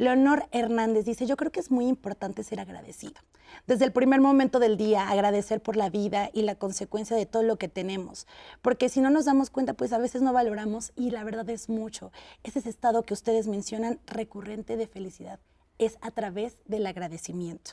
Leonor 0.00 0.48
Hernández 0.50 1.04
dice, 1.04 1.26
yo 1.26 1.36
creo 1.36 1.52
que 1.52 1.60
es 1.60 1.70
muy 1.70 1.86
importante 1.86 2.42
ser 2.42 2.58
agradecido. 2.58 3.20
Desde 3.66 3.84
el 3.84 3.92
primer 3.92 4.22
momento 4.22 4.58
del 4.58 4.78
día, 4.78 5.10
agradecer 5.10 5.60
por 5.60 5.76
la 5.76 5.90
vida 5.90 6.30
y 6.32 6.40
la 6.40 6.54
consecuencia 6.54 7.14
de 7.18 7.26
todo 7.26 7.42
lo 7.42 7.58
que 7.58 7.68
tenemos. 7.68 8.26
Porque 8.62 8.88
si 8.88 9.02
no 9.02 9.10
nos 9.10 9.26
damos 9.26 9.50
cuenta, 9.50 9.74
pues 9.74 9.92
a 9.92 9.98
veces 9.98 10.22
no 10.22 10.32
valoramos 10.32 10.92
y 10.96 11.10
la 11.10 11.22
verdad 11.22 11.50
es 11.50 11.68
mucho. 11.68 12.12
Es 12.44 12.56
ese 12.56 12.70
estado 12.70 13.02
que 13.02 13.12
ustedes 13.12 13.46
mencionan 13.46 14.00
recurrente 14.06 14.78
de 14.78 14.86
felicidad. 14.86 15.38
Es 15.76 15.98
a 16.00 16.10
través 16.10 16.62
del 16.64 16.86
agradecimiento. 16.86 17.72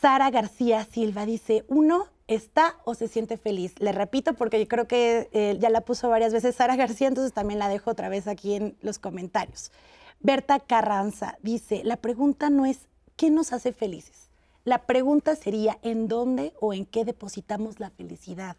Sara 0.00 0.30
García 0.30 0.84
Silva 0.84 1.26
dice, 1.26 1.64
uno 1.66 2.06
está 2.28 2.76
o 2.84 2.94
se 2.94 3.08
siente 3.08 3.38
feliz. 3.38 3.74
Le 3.80 3.90
repito 3.90 4.34
porque 4.34 4.60
yo 4.60 4.68
creo 4.68 4.86
que 4.86 5.30
eh, 5.32 5.56
ya 5.58 5.68
la 5.68 5.80
puso 5.80 6.08
varias 6.08 6.32
veces 6.32 6.54
Sara 6.54 6.76
García, 6.76 7.08
entonces 7.08 7.32
también 7.32 7.58
la 7.58 7.68
dejo 7.68 7.90
otra 7.90 8.08
vez 8.08 8.28
aquí 8.28 8.54
en 8.54 8.76
los 8.82 9.00
comentarios. 9.00 9.72
Berta 10.20 10.58
Carranza 10.58 11.38
dice, 11.42 11.82
la 11.84 11.96
pregunta 11.96 12.50
no 12.50 12.66
es 12.66 12.88
¿qué 13.16 13.30
nos 13.30 13.52
hace 13.52 13.72
felices? 13.72 14.30
La 14.64 14.84
pregunta 14.86 15.36
sería 15.36 15.78
¿en 15.82 16.08
dónde 16.08 16.52
o 16.60 16.74
en 16.74 16.86
qué 16.86 17.04
depositamos 17.04 17.78
la 17.78 17.90
felicidad? 17.90 18.56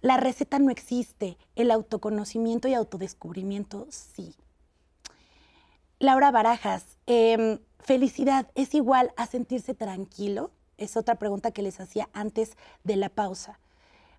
La 0.00 0.16
receta 0.16 0.58
no 0.58 0.70
existe, 0.70 1.36
el 1.56 1.70
autoconocimiento 1.70 2.68
y 2.68 2.74
autodescubrimiento 2.74 3.86
sí. 3.90 4.34
Laura 5.98 6.30
Barajas, 6.30 6.98
em, 7.06 7.58
¿felicidad 7.78 8.50
es 8.54 8.74
igual 8.74 9.12
a 9.16 9.26
sentirse 9.26 9.74
tranquilo? 9.74 10.50
Es 10.78 10.96
otra 10.96 11.16
pregunta 11.16 11.50
que 11.50 11.62
les 11.62 11.80
hacía 11.80 12.08
antes 12.12 12.56
de 12.82 12.96
la 12.96 13.08
pausa. 13.08 13.58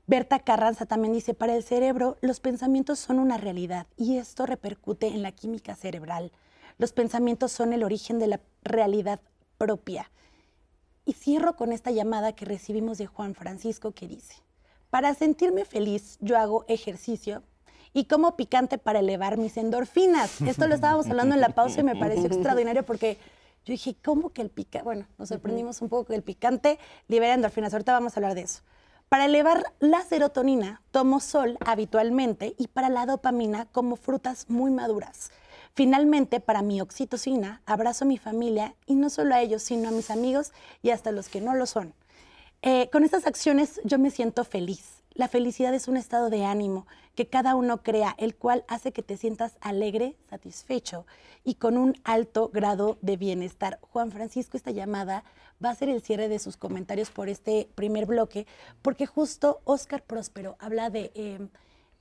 Berta 0.06 0.40
Carranza 0.40 0.86
también 0.86 1.14
dice, 1.14 1.34
para 1.34 1.56
el 1.56 1.64
cerebro 1.64 2.18
los 2.22 2.42
pensamientos 2.42 3.00
son 3.00 3.20
una 3.20 3.38
realidad 3.38 3.88
y 3.96 4.18
esto 4.18 4.46
repercute 4.46 5.08
en 5.08 5.22
la 5.22 5.32
química 5.32 5.76
cerebral. 5.76 6.32
Los 6.78 6.94
pensamientos 6.94 7.52
son 7.52 7.74
el 7.74 7.84
origen 7.84 8.20
de 8.20 8.28
la 8.28 8.40
realidad 8.64 9.20
propia. 9.58 10.12
Y 11.06 11.14
cierro 11.14 11.56
con 11.56 11.72
esta 11.72 11.92
llamada 11.92 12.34
que 12.34 12.46
recibimos 12.46 12.98
de 12.98 13.08
Juan 13.08 13.36
Francisco 13.36 13.92
que 13.92 14.08
dice, 14.08 14.36
para 14.90 15.14
sentirme 15.16 15.66
feliz 15.66 16.18
yo 16.22 16.38
hago 16.38 16.66
ejercicio 16.68 17.44
y 17.94 18.06
como 18.06 18.36
picante 18.36 18.78
para 18.78 19.00
elevar 19.00 19.38
mis 19.38 19.58
endorfinas. 19.58 20.42
Esto 20.42 20.68
lo 20.68 20.76
estábamos 20.76 21.08
hablando 21.08 21.36
en 21.36 21.42
la 21.42 21.50
pausa 21.50 21.82
y 21.82 21.84
me 21.84 21.96
pareció 21.96 22.26
extraordinario 22.26 22.84
porque 22.84 23.18
yo 23.66 23.72
dije, 23.72 23.96
¿cómo 24.04 24.32
que 24.32 24.42
el 24.42 24.50
picante? 24.50 24.84
Bueno, 24.84 25.08
nos 25.18 25.30
sorprendimos 25.30 25.82
un 25.82 25.90
poco 25.90 26.06
que 26.06 26.16
el 26.16 26.24
picante 26.24 26.80
libera 27.08 27.34
endorfinas. 27.34 27.74
Ahorita 27.74 27.94
vamos 27.94 28.16
a 28.16 28.20
hablar 28.20 28.36
de 28.36 28.42
eso. 28.42 28.62
Para 29.10 29.26
elevar 29.26 29.64
la 29.80 30.02
serotonina, 30.02 30.82
tomo 30.92 31.20
sol 31.20 31.58
habitualmente 31.66 32.56
y 32.58 32.68
para 32.68 32.90
la 32.90 33.06
dopamina, 33.06 33.66
como 33.66 33.96
frutas 33.96 34.50
muy 34.50 34.72
maduras. 34.72 35.32
Finalmente, 35.76 36.40
para 36.40 36.62
mi 36.62 36.82
oxitocina, 36.82 37.64
abrazo 37.66 38.06
a 38.06 38.08
mi 38.08 38.20
familia 38.20 38.76
y 38.86 38.94
no 38.94 39.10
solo 39.10 39.34
a 39.34 39.42
ellos, 39.42 39.64
sino 39.64 39.90
a 39.90 39.92
mis 39.92 40.12
amigos 40.12 40.52
y 40.84 40.92
hasta 40.92 41.12
los 41.12 41.30
que 41.30 41.42
no 41.42 41.56
lo 41.56 41.66
son. 41.66 41.96
Eh, 42.62 42.90
con 42.92 43.04
estas 43.04 43.26
acciones 43.26 43.82
yo 43.84 43.98
me 43.98 44.12
siento 44.12 44.44
feliz. 44.46 45.00
la 45.16 45.28
felicidad 45.28 45.76
es 45.76 45.88
un 45.88 45.96
estado 45.96 46.32
de 46.32 46.44
ánimo 46.44 46.88
que 47.14 47.28
cada 47.28 47.54
uno 47.54 47.84
crea, 47.84 48.16
el 48.18 48.36
cual 48.36 48.66
hace 48.68 48.92
que 48.92 49.04
te 49.04 49.16
sientas 49.16 49.58
alegre, 49.62 50.16
satisfecho 50.28 51.06
y 51.44 51.56
con 51.56 51.78
un 51.78 51.96
alto 52.04 52.50
grado 52.52 52.98
de 53.02 53.18
bienestar. 53.18 53.78
Juan 53.82 54.12
Francisco, 54.12 54.58
esta 54.58 54.72
llamada 54.72 55.24
va 55.64 55.70
a 55.70 55.76
ser 55.76 55.90
el 55.90 56.02
cierre 56.02 56.30
de 56.30 56.40
sus 56.40 56.58
comentarios 56.58 57.12
por 57.12 57.30
este 57.30 57.70
primer 57.76 58.08
bloque, 58.08 58.48
porque 58.82 59.06
justo 59.06 59.62
Oscar 59.66 60.02
Próspero 60.04 60.56
habla 60.60 60.90
de 60.90 61.12
eh, 61.14 61.48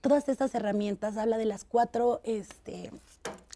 todas 0.03 0.29
estas 0.29 0.55
herramientas, 0.55 1.17
habla 1.17 1.38
de 1.38 1.47
las 1.47 1.65
cuatro, 1.65 2.21
este, 2.25 2.91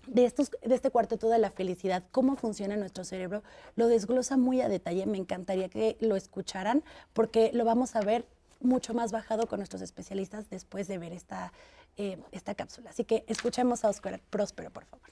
de, 0.07 0.25
estos, 0.25 0.53
de 0.65 0.75
este 0.75 0.91
cuarteto 0.91 1.29
de 1.29 1.39
la 1.39 1.51
felicidad, 1.51 2.05
cómo 2.13 2.37
funciona 2.37 2.77
nuestro 2.77 3.05
cerebro, 3.05 3.43
lo 3.75 3.89
desglosa 3.89 4.39
muy 4.39 4.63
a 4.63 4.69
detalle. 4.69 5.05
Me 5.05 5.19
encantaría 5.19 5.69
que 5.69 5.99
lo 6.01 6.17
escucharan 6.17 6.83
porque 7.13 7.51
lo 7.53 7.65
vamos 7.67 7.97
a 7.97 8.01
ver 8.01 8.25
mucho 8.61 8.95
más 8.95 9.13
bajado 9.13 9.47
con 9.47 9.59
nuestros 9.59 9.83
especialistas 9.83 10.49
después 10.49 10.89
de 10.89 10.97
ver 10.97 11.13
esta, 11.13 11.53
eh, 11.97 12.17
esta 12.33 12.55
cápsula. 12.55 12.91
Así 12.91 13.05
que 13.05 13.25
escuchemos 13.27 13.85
a 13.85 13.91
Oscar 13.91 14.21
Próspero, 14.31 14.71
por 14.71 14.87
favor. 14.87 15.11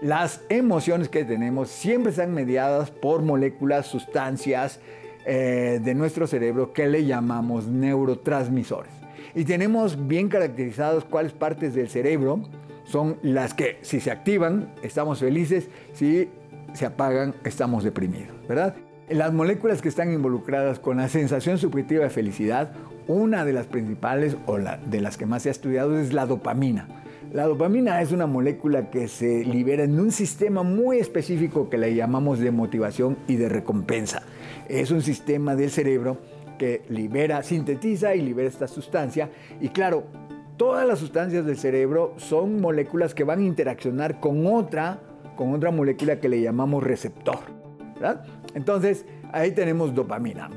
Las 0.00 0.40
emociones 0.48 1.10
que 1.10 1.26
tenemos 1.26 1.68
siempre 1.68 2.10
están 2.10 2.32
mediadas 2.32 2.90
por 2.90 3.20
moléculas, 3.20 3.86
sustancias 3.86 4.80
eh, 5.26 5.78
de 5.82 5.94
nuestro 5.94 6.26
cerebro 6.26 6.72
que 6.72 6.86
le 6.86 7.04
llamamos 7.04 7.66
neurotransmisores. 7.66 8.99
Y 9.34 9.44
tenemos 9.44 10.08
bien 10.08 10.28
caracterizados 10.28 11.04
cuáles 11.04 11.32
partes 11.32 11.74
del 11.74 11.88
cerebro 11.88 12.42
son 12.84 13.16
las 13.22 13.54
que 13.54 13.78
si 13.82 14.00
se 14.00 14.10
activan 14.10 14.72
estamos 14.82 15.20
felices, 15.20 15.68
si 15.92 16.28
se 16.72 16.86
apagan 16.86 17.34
estamos 17.44 17.84
deprimidos, 17.84 18.34
¿verdad? 18.48 18.74
Las 19.08 19.32
moléculas 19.32 19.82
que 19.82 19.88
están 19.88 20.12
involucradas 20.12 20.78
con 20.78 20.98
la 20.98 21.08
sensación 21.08 21.58
subjetiva 21.58 22.04
de 22.04 22.10
felicidad, 22.10 22.72
una 23.08 23.44
de 23.44 23.52
las 23.52 23.66
principales 23.66 24.36
o 24.46 24.58
de 24.58 25.00
las 25.00 25.16
que 25.16 25.26
más 25.26 25.42
se 25.42 25.48
ha 25.48 25.52
estudiado 25.52 25.98
es 25.98 26.12
la 26.12 26.26
dopamina. 26.26 26.86
La 27.32 27.44
dopamina 27.46 28.00
es 28.02 28.10
una 28.10 28.26
molécula 28.26 28.90
que 28.90 29.06
se 29.06 29.44
libera 29.44 29.84
en 29.84 29.98
un 30.00 30.10
sistema 30.10 30.64
muy 30.64 30.98
específico 30.98 31.70
que 31.70 31.78
le 31.78 31.94
llamamos 31.94 32.40
de 32.40 32.50
motivación 32.50 33.16
y 33.28 33.36
de 33.36 33.48
recompensa. 33.48 34.22
Es 34.68 34.90
un 34.90 35.02
sistema 35.02 35.54
del 35.54 35.70
cerebro 35.70 36.18
que 36.60 36.82
libera, 36.90 37.42
sintetiza 37.42 38.14
y 38.14 38.20
libera 38.20 38.46
esta 38.46 38.68
sustancia. 38.68 39.30
Y 39.62 39.70
claro, 39.70 40.04
todas 40.58 40.86
las 40.86 40.98
sustancias 40.98 41.46
del 41.46 41.56
cerebro 41.56 42.12
son 42.18 42.60
moléculas 42.60 43.14
que 43.14 43.24
van 43.24 43.38
a 43.38 43.44
interaccionar 43.44 44.20
con 44.20 44.46
otra, 44.46 45.00
con 45.36 45.54
otra 45.54 45.70
molécula 45.70 46.20
que 46.20 46.28
le 46.28 46.42
llamamos 46.42 46.84
receptor. 46.84 47.38
Entonces, 48.54 49.06
ahí 49.32 49.52
tenemos 49.52 49.94
dopamina. 49.94 50.50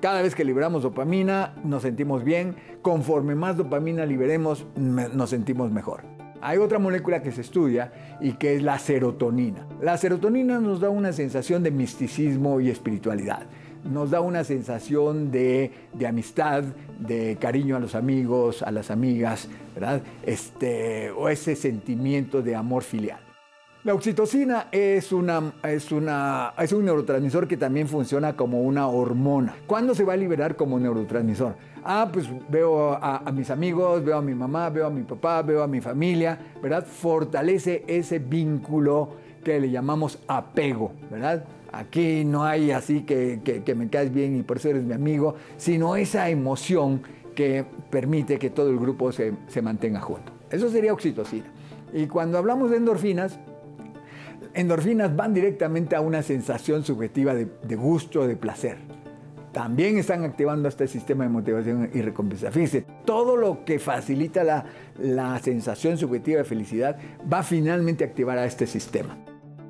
cada 0.00 0.22
vez 0.22 0.36
que 0.36 0.44
liberamos 0.44 0.84
dopamina, 0.84 1.56
nos 1.64 1.82
sentimos 1.82 2.22
bien. 2.22 2.54
Conforme 2.80 3.34
más 3.34 3.56
dopamina 3.56 4.06
liberemos, 4.06 4.64
nos 4.76 5.28
sentimos 5.28 5.72
mejor. 5.72 6.04
Hay 6.40 6.58
otra 6.58 6.78
molécula 6.78 7.20
que 7.20 7.32
se 7.32 7.40
estudia 7.40 7.90
y 8.20 8.34
que 8.34 8.54
es 8.54 8.62
la 8.62 8.78
serotonina. 8.78 9.66
La 9.80 9.96
serotonina 9.96 10.60
nos 10.60 10.78
da 10.78 10.88
una 10.88 11.12
sensación 11.12 11.64
de 11.64 11.72
misticismo 11.72 12.60
y 12.60 12.70
espiritualidad. 12.70 13.48
Nos 13.90 14.10
da 14.10 14.20
una 14.20 14.44
sensación 14.44 15.30
de, 15.30 15.70
amistad, 16.06 16.64
de 16.98 17.36
cariño 17.40 17.76
a 17.76 17.80
los 17.80 17.94
amigos, 17.94 18.62
a 18.62 18.70
las 18.70 18.90
amigas, 18.90 19.48
¿verdad? 19.74 20.02
Este, 20.22 21.10
o 21.10 21.28
ese 21.28 21.56
sentimiento 21.56 22.42
de 22.42 22.54
amor 22.54 22.82
filial. 22.82 23.20
La 23.84 23.94
oxitocina 23.94 24.66
es, 24.72 25.12
una, 25.12 25.52
es, 25.62 25.92
una, 25.92 26.54
es 26.58 26.72
un 26.72 26.84
neurotransmisor 26.84 27.46
que 27.46 27.56
también 27.56 27.86
funciona 27.86 28.34
como 28.34 28.62
una 28.62 28.88
hormona. 28.88 29.54
¿Cuándo 29.68 29.94
se 29.94 30.02
va 30.02 30.14
a 30.14 30.16
liberar 30.16 30.56
como 30.56 30.80
neurotransmisor? 30.80 31.54
Ah, 31.84 32.10
pues 32.12 32.26
veo 32.48 32.94
a, 32.94 33.18
a, 33.18 33.30
mis 33.30 33.48
amigos, 33.48 34.04
veo 34.04 34.16
a 34.16 34.22
mi 34.22 34.34
mamá, 34.34 34.70
veo 34.70 34.86
a 34.86 34.90
mi 34.90 35.02
papá, 35.02 35.40
veo 35.42 35.62
a 35.62 35.68
mi 35.68 35.80
familia, 35.80 36.36
¿verdad? 36.60 36.84
Fortalece 36.84 37.84
ese 37.86 38.18
vínculo 38.18 39.10
que 39.44 39.60
le 39.60 39.70
llamamos 39.70 40.18
apego, 40.26 40.90
¿verdad? 41.08 41.44
Aquí 41.72 42.24
no 42.24 42.44
hay 42.44 42.70
así 42.70 43.02
que, 43.02 43.40
me 43.76 43.88
caes 43.88 44.12
bien 44.12 44.36
y 44.36 44.42
por 44.42 44.58
eso 44.58 44.70
eres 44.70 44.84
mi 44.84 44.94
amigo, 44.94 45.34
sino 45.56 45.96
esa 45.96 46.28
emoción 46.30 47.02
que 47.34 47.64
permite 47.90 48.38
que 48.38 48.50
todo 48.50 48.70
el 48.70 48.78
grupo 48.78 49.12
se, 49.12 49.34
mantenga 49.62 50.00
junto. 50.00 50.32
Eso 50.50 50.70
sería 50.70 50.92
oxitocina. 50.92 51.46
Y 51.92 52.06
cuando 52.06 52.38
hablamos 52.38 52.70
de 52.70 52.78
endorfinas, 52.78 53.38
endorfinas 54.54 55.14
van 55.14 55.34
directamente 55.34 55.96
a 55.96 56.00
una 56.00 56.22
sensación 56.22 56.84
subjetiva 56.84 57.34
de, 57.34 57.76
gusto, 57.76 58.26
de 58.26 58.36
placer. 58.36 58.78
También 59.52 59.98
están 59.98 60.24
activando 60.24 60.68
este 60.68 60.86
sistema 60.86 61.24
de 61.24 61.30
motivación 61.30 61.90
y 61.92 62.02
recompensa. 62.02 62.50
Fíjense, 62.50 62.84
todo 63.04 63.36
lo 63.36 63.64
que 63.64 63.78
facilita 63.78 64.44
la, 64.44 64.66
la 64.98 65.38
sensación 65.38 65.96
subjetiva 65.96 66.38
de 66.38 66.44
felicidad 66.44 66.98
va 67.32 67.42
finalmente 67.42 68.04
a 68.04 68.06
activar 68.08 68.38
a 68.38 68.44
este 68.44 68.66
sistema. 68.66 69.16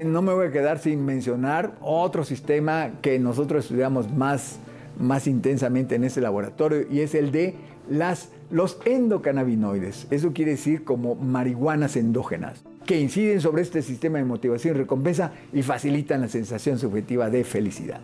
No 0.00 0.20
me 0.22 0.32
voy 0.34 0.48
a 0.48 0.50
quedar 0.52 0.78
sin 0.78 1.04
mencionar 1.04 1.76
otro 1.80 2.24
sistema 2.24 2.92
que 3.00 3.18
nosotros 3.18 3.64
estudiamos 3.64 4.12
más, 4.12 4.58
más 4.98 5.26
intensamente 5.26 5.94
en 5.94 6.04
este 6.04 6.20
laboratorio 6.20 6.86
y 6.90 7.00
es 7.00 7.14
el 7.14 7.32
de 7.32 7.54
las, 7.88 8.30
los 8.50 8.78
endocannabinoides. 8.84 10.06
Eso 10.10 10.32
quiere 10.32 10.52
decir 10.52 10.84
como 10.84 11.14
marihuanas 11.14 11.96
endógenas 11.96 12.62
que 12.86 13.00
inciden 13.00 13.40
sobre 13.40 13.62
este 13.62 13.82
sistema 13.82 14.18
de 14.18 14.24
motivación 14.24 14.76
y 14.76 14.78
recompensa 14.78 15.32
y 15.52 15.62
facilitan 15.62 16.20
la 16.20 16.28
sensación 16.28 16.78
subjetiva 16.78 17.28
de 17.28 17.44
felicidad. 17.44 18.00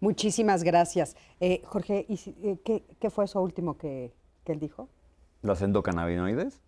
Muchísimas 0.00 0.64
gracias. 0.64 1.16
Eh, 1.38 1.62
Jorge, 1.64 2.06
eh, 2.08 2.82
qué, 2.98 3.10
fue 3.10 3.24
eso 3.24 3.40
último 3.40 3.78
que, 3.78 4.12
él 4.46 4.58
dijo? 4.58 4.88
¿Los 5.42 5.60
endocannabinoides? 5.60 6.60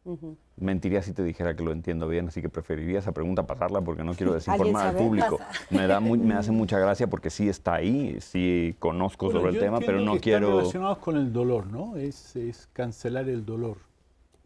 Mentiría 0.56 1.00
si 1.02 1.12
te 1.12 1.22
dijera 1.22 1.54
que 1.54 1.62
lo 1.62 1.70
entiendo 1.70 2.08
bien, 2.08 2.26
así 2.28 2.42
que 2.42 2.48
preferiría 2.48 2.98
esa 2.98 3.12
pregunta 3.12 3.46
pasarla 3.46 3.80
porque 3.80 4.02
no 4.02 4.14
quiero 4.14 4.34
desinformar 4.34 4.88
al 4.88 4.96
público. 4.96 5.38
Me, 5.70 5.86
da 5.86 6.00
me 6.00 6.34
hace 6.34 6.50
mucha 6.52 6.78
gracia 6.78 7.08
porque 7.08 7.30
sí 7.30 7.48
está 7.48 7.74
ahí, 7.74 8.20
sí 8.20 8.74
conozco 8.80 9.30
sobre 9.30 9.52
el 9.52 9.60
tema, 9.60 9.78
pero 9.78 10.00
no 10.00 10.14
que 10.14 10.20
quiero... 10.20 10.46
Están 10.46 10.58
relacionados 10.58 10.98
con 10.98 11.16
el 11.16 11.32
dolor, 11.32 11.68
¿no? 11.68 11.96
Es, 11.96 12.34
es 12.34 12.68
cancelar 12.72 13.28
el 13.28 13.46
dolor. 13.46 13.78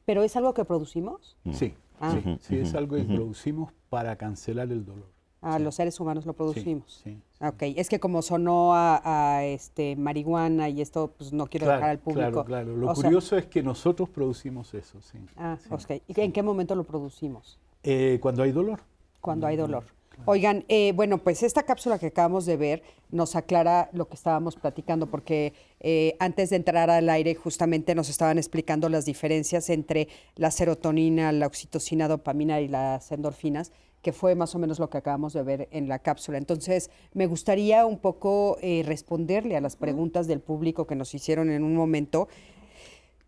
¿Pero 0.05 0.23
es 0.23 0.37
algo 0.37 0.53
que 0.53 0.65
producimos? 0.65 1.37
Mm. 1.45 1.53
Sí, 1.53 1.75
ah. 2.01 2.15
sí, 2.41 2.59
es 2.59 2.75
algo 2.75 2.97
que 2.97 3.05
producimos 3.05 3.73
para 3.89 4.17
cancelar 4.17 4.71
el 4.71 4.85
dolor. 4.85 5.07
Ah, 5.41 5.59
los 5.59 5.75
seres 5.75 5.99
humanos 6.01 6.27
lo 6.27 6.33
producimos. 6.33 7.01
Sí, 7.03 7.19
Ok, 7.41 7.63
es 7.63 7.89
que 7.89 8.01
como 8.01 8.21
sonó 8.23 8.73
a, 8.75 9.45
este, 9.45 9.95
marihuana 9.95 10.69
y 10.69 10.81
esto, 10.81 11.13
pues 11.17 11.33
no 11.33 11.47
quiero 11.47 11.67
dejar 11.67 11.91
al 11.91 11.99
público. 11.99 12.45
Claro, 12.45 12.45
claro. 12.45 12.77
Lo 12.77 12.93
curioso 12.95 13.37
es 13.37 13.47
que 13.47 13.63
nosotros 13.63 14.09
producimos 14.09 14.75
eso, 14.75 15.01
sí. 15.01 15.19
Ah, 15.37 15.57
ok. 15.71 16.03
¿Y 16.09 16.21
en 16.21 16.33
qué 16.33 16.43
momento 16.43 16.75
lo 16.75 16.83
producimos? 16.85 17.59
Eh, 17.85 18.19
cuando 18.21 18.43
hay 18.43 18.51
dolor. 18.51 18.81
Cuando 19.21 19.47
hay 19.47 19.57
dolor. 19.57 19.85
Oigan, 20.25 20.65
eh, 20.69 20.93
bueno, 20.95 21.19
pues 21.19 21.43
esta 21.43 21.63
cápsula 21.63 21.99
que 21.99 22.07
acabamos 22.07 22.45
de 22.45 22.57
ver 22.57 22.83
nos 23.11 23.37
aclara 23.37 23.89
lo 23.93 24.09
que 24.09 24.15
estábamos 24.15 24.57
platicando, 24.57 25.07
porque 25.07 25.55
eh, 25.81 26.17
antes 26.19 26.51
de 26.51 26.57
entrar 26.57 26.91
al 26.91 27.09
aire 27.09 27.35
justamente 27.35 27.95
nos 27.95 28.11
estaban 28.11 28.37
explicando 28.37 28.89
las 28.89 29.07
diferencias 29.07 29.71
entre 29.71 30.09
la 30.35 30.51
serotonina, 30.51 31.33
la 31.33 31.47
oxitocina, 31.47 32.09
dopamina 32.09 32.61
y 32.61 32.69
las 32.69 33.11
endorfinas, 33.13 33.73
que 34.03 34.13
fue 34.13 34.35
más 34.35 34.55
o 34.55 34.59
menos 34.59 34.79
lo 34.79 34.91
que 34.91 34.99
acabamos 34.99 35.33
de 35.33 35.43
ver 35.43 35.69
en 35.71 35.89
la 35.89 35.99
cápsula. 35.99 36.39
Entonces, 36.39 36.91
me 37.15 37.27
gustaría 37.27 37.85
un 37.87 37.99
poco 37.99 38.59
eh, 38.61 38.83
responderle 38.87 39.57
a 39.57 39.61
las 39.61 39.77
preguntas 39.77 40.27
del 40.27 40.41
público 40.41 40.87
que 40.87 40.95
nos 40.95 41.15
hicieron 41.15 41.51
en 41.51 41.65
un 41.65 41.75
momento. 41.75 42.29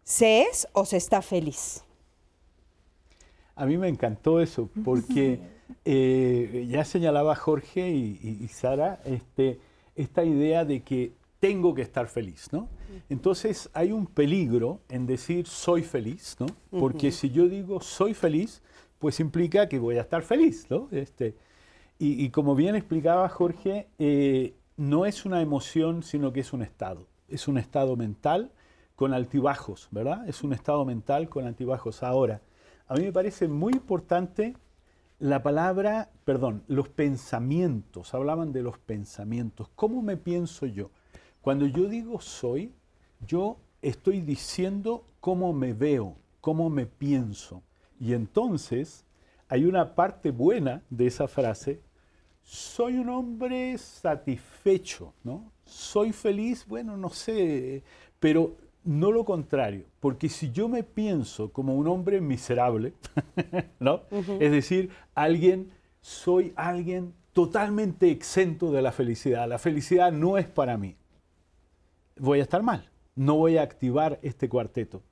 ¿Se 0.04 0.42
es 0.42 0.68
o 0.72 0.84
se 0.84 0.96
está 0.96 1.22
feliz? 1.22 1.84
A 3.54 3.66
mí 3.66 3.78
me 3.78 3.88
encantó 3.88 4.40
eso, 4.40 4.68
porque... 4.84 5.40
Eh, 5.84 6.66
ya 6.68 6.84
señalaba 6.84 7.34
Jorge 7.36 7.90
y, 7.90 8.48
Sara 8.48 9.00
este, 9.04 9.60
esta 9.94 10.24
idea 10.24 10.64
de 10.64 10.82
que 10.82 11.12
tengo 11.38 11.74
que 11.74 11.82
estar 11.82 12.06
feliz, 12.06 12.48
¿no? 12.52 12.68
Entonces 13.08 13.70
hay 13.72 13.92
un 13.92 14.06
peligro 14.06 14.80
en 14.88 15.06
decir 15.06 15.46
soy 15.46 15.82
feliz, 15.82 16.36
¿no? 16.38 16.46
Porque 16.70 17.12
si 17.12 17.30
yo 17.30 17.48
digo 17.48 17.80
soy 17.80 18.14
feliz, 18.14 18.62
pues 19.00 19.18
implica 19.18 19.68
que 19.68 19.80
voy 19.80 19.96
a 19.98 20.02
estar 20.02 20.22
feliz, 20.22 20.66
¿no? 20.70 20.88
Este, 20.92 21.34
y, 21.98 22.30
como 22.30 22.54
bien 22.54 22.76
explicaba 22.76 23.28
Jorge, 23.28 23.88
eh, 23.98 24.54
no 24.78 25.04
es 25.04 25.26
una 25.26 25.42
emoción, 25.42 26.02
sino 26.02 26.32
que 26.32 26.40
es 26.40 26.54
un 26.54 26.62
estado. 26.62 27.06
Es 27.28 27.46
un 27.46 27.58
estado 27.58 27.94
mental 27.94 28.52
con 28.96 29.12
altibajos, 29.12 29.88
¿verdad? 29.90 30.26
Es 30.26 30.42
un 30.42 30.54
estado 30.54 30.86
mental 30.86 31.28
con 31.28 31.46
altibajos. 31.46 32.02
Ahora, 32.02 32.40
a 32.86 32.94
mí 32.94 33.02
me 33.02 33.12
parece 33.12 33.48
muy 33.48 33.74
importante 33.74 34.56
la 35.18 35.42
palabra, 35.42 36.10
perdón, 36.24 36.62
los 36.68 36.88
pensamientos, 36.88 38.14
hablaban 38.14 38.52
de 38.52 38.62
los 38.62 38.78
pensamientos. 38.78 39.68
¿Cómo 39.76 40.00
me 40.00 40.16
pienso 40.16 40.64
yo? 40.64 40.90
Cuando 41.42 41.66
yo 41.66 41.88
digo 41.88 42.22
soy, 42.22 42.72
yo 43.26 43.58
estoy 43.82 44.22
diciendo 44.22 45.04
cómo 45.20 45.52
me 45.52 45.74
veo, 45.74 46.16
cómo 46.40 46.70
me 46.70 46.86
pienso. 46.86 47.62
Y 48.00 48.14
entonces 48.14 49.04
hay 49.48 49.66
una 49.66 49.94
parte 49.94 50.30
buena 50.30 50.82
de 50.90 51.06
esa 51.06 51.28
frase, 51.28 51.80
soy 52.42 52.96
un 52.96 53.10
hombre 53.10 53.76
satisfecho, 53.78 55.12
¿no? 55.22 55.52
Soy 55.64 56.12
feliz, 56.12 56.66
bueno, 56.66 56.96
no 56.96 57.10
sé, 57.10 57.84
pero 58.18 58.56
no 58.82 59.12
lo 59.12 59.24
contrario, 59.24 59.84
porque 60.00 60.28
si 60.28 60.50
yo 60.50 60.68
me 60.68 60.82
pienso 60.82 61.52
como 61.52 61.76
un 61.76 61.86
hombre 61.86 62.20
miserable, 62.20 62.94
¿no? 63.78 64.02
Es 64.40 64.50
decir, 64.50 64.90
alguien, 65.14 65.70
soy 66.00 66.52
alguien 66.56 67.12
totalmente 67.32 68.10
exento 68.10 68.72
de 68.72 68.82
la 68.82 68.92
felicidad. 68.92 69.48
La 69.48 69.58
felicidad 69.58 70.10
no 70.10 70.38
es 70.38 70.46
para 70.46 70.76
mí. 70.76 70.96
Voy 72.16 72.40
a 72.40 72.42
estar 72.42 72.62
mal, 72.62 72.90
no 73.14 73.36
voy 73.36 73.58
a 73.58 73.62
activar 73.62 74.18
este 74.22 74.48
cuarteto. 74.48 75.02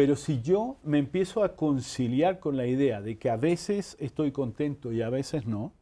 Pero 0.00 0.16
si 0.16 0.40
yo 0.40 0.78
me 0.82 0.96
empiezo 0.96 1.44
a 1.44 1.54
conciliar 1.56 2.40
con 2.40 2.56
la 2.56 2.66
idea 2.66 3.02
de 3.02 3.18
que 3.18 3.28
a 3.28 3.36
veces 3.36 3.98
estoy 4.00 4.32
contento 4.32 4.94
y 4.94 5.02
a 5.02 5.10
veces 5.10 5.44
no, 5.44 5.74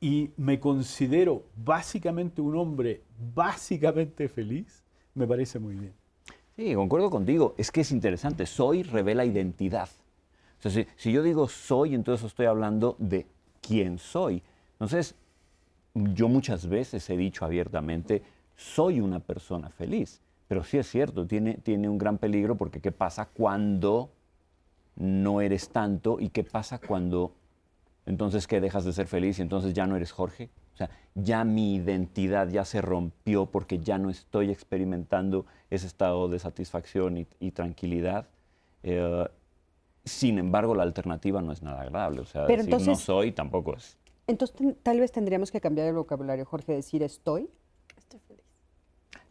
y 0.00 0.30
me 0.36 0.60
considero 0.60 1.42
básicamente 1.56 2.40
un 2.40 2.54
hombre 2.54 3.02
básicamente 3.34 4.28
feliz, 4.28 4.84
me 5.14 5.26
parece 5.26 5.58
muy 5.58 5.74
bien. 5.74 5.92
Sí, 6.54 6.76
concuerdo 6.76 7.10
contigo. 7.10 7.56
Es 7.58 7.72
que 7.72 7.80
es 7.80 7.90
interesante. 7.90 8.46
Soy 8.46 8.84
revela 8.84 9.24
identidad. 9.24 9.88
O 10.60 10.62
sea, 10.62 10.86
si, 10.96 11.10
yo 11.10 11.20
digo 11.24 11.48
soy, 11.48 11.96
entonces 11.96 12.26
estoy 12.26 12.46
hablando 12.46 12.94
de 13.00 13.26
quién 13.60 13.98
soy. 13.98 14.44
Entonces, 14.74 15.16
yo 15.92 16.28
muchas 16.28 16.68
veces 16.68 17.10
he 17.10 17.16
dicho 17.16 17.44
abiertamente, 17.44 18.22
soy 18.54 19.00
una 19.00 19.18
persona 19.18 19.70
feliz. 19.70 20.20
Pero 20.48 20.64
sí 20.64 20.78
es 20.78 20.88
cierto, 20.88 21.26
tiene, 21.26 21.54
tiene 21.54 21.88
un 21.88 21.98
gran 21.98 22.18
peligro 22.18 22.56
porque 22.56 22.80
¿qué 22.80 22.92
pasa 22.92 23.26
cuando 23.26 24.10
no 24.96 25.40
eres 25.40 25.70
tanto? 25.70 26.18
¿Y 26.20 26.28
qué 26.28 26.44
pasa 26.44 26.78
cuando 26.78 27.32
entonces 28.06 28.46
que 28.46 28.60
dejas 28.60 28.84
de 28.84 28.92
ser 28.92 29.06
feliz 29.06 29.38
y 29.38 29.42
entonces 29.42 29.72
ya 29.72 29.86
no 29.86 29.96
eres 29.96 30.12
Jorge. 30.12 30.50
O 30.74 30.76
sea, 30.76 30.90
ya 31.14 31.44
mi 31.44 31.76
identidad 31.76 32.48
ya 32.48 32.64
se 32.64 32.82
rompió 32.82 33.46
porque 33.46 33.78
ya 33.78 33.98
no 33.98 34.10
estoy 34.10 34.50
experimentando 34.50 35.46
ese 35.70 35.86
estado 35.86 36.28
de 36.28 36.38
satisfacción 36.38 37.26
y, 37.38 37.50
tranquilidad. 37.52 38.26
Eh, 38.82 39.26
sin 40.04 40.38
embargo, 40.38 40.74
la 40.74 40.82
alternativa 40.82 41.40
no 41.40 41.52
es 41.52 41.62
nada 41.62 41.82
agradable. 41.82 42.20
O 42.20 42.26
sea, 42.26 42.46
decir 42.46 42.68
no 42.68 42.96
soy 42.96 43.32
tampoco 43.32 43.74
es. 43.76 43.96
Entonces, 44.26 44.56
tal 44.82 45.00
vez 45.00 45.12
tendríamos 45.12 45.50
que 45.50 45.60
cambiar 45.60 45.86
el 45.86 45.94
vocabulario, 45.94 46.44
Jorge, 46.44 46.72
decir 46.72 47.02
estoy. 47.02 47.48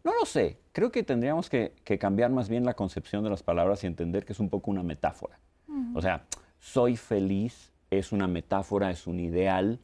No 0.04 0.12
lo 0.20 0.26
sé. 0.26 0.60
Creo 0.72 0.92
que 0.92 1.04
tendríamos 1.04 1.50
que, 1.50 1.74
cambiar 2.00 2.32
más 2.32 2.50
bien 2.50 2.66
la 2.66 2.74
concepción 2.74 3.24
de 3.24 3.30
las 3.30 3.44
palabras 3.44 3.84
y 3.84 3.88
entender 3.88 4.26
que 4.26 4.34
es 4.34 4.40
un 4.40 4.50
poco 4.50 4.72
una 4.72 4.84
metáfora. 4.84 5.40
O 5.96 6.02
sea, 6.02 6.26
soy 6.60 6.98
feliz 6.98 7.74
es 8.00 8.12
una 8.12 8.28
metáfora, 8.28 8.90
es 8.92 9.08
un 9.08 9.20
ideal, 9.20 9.80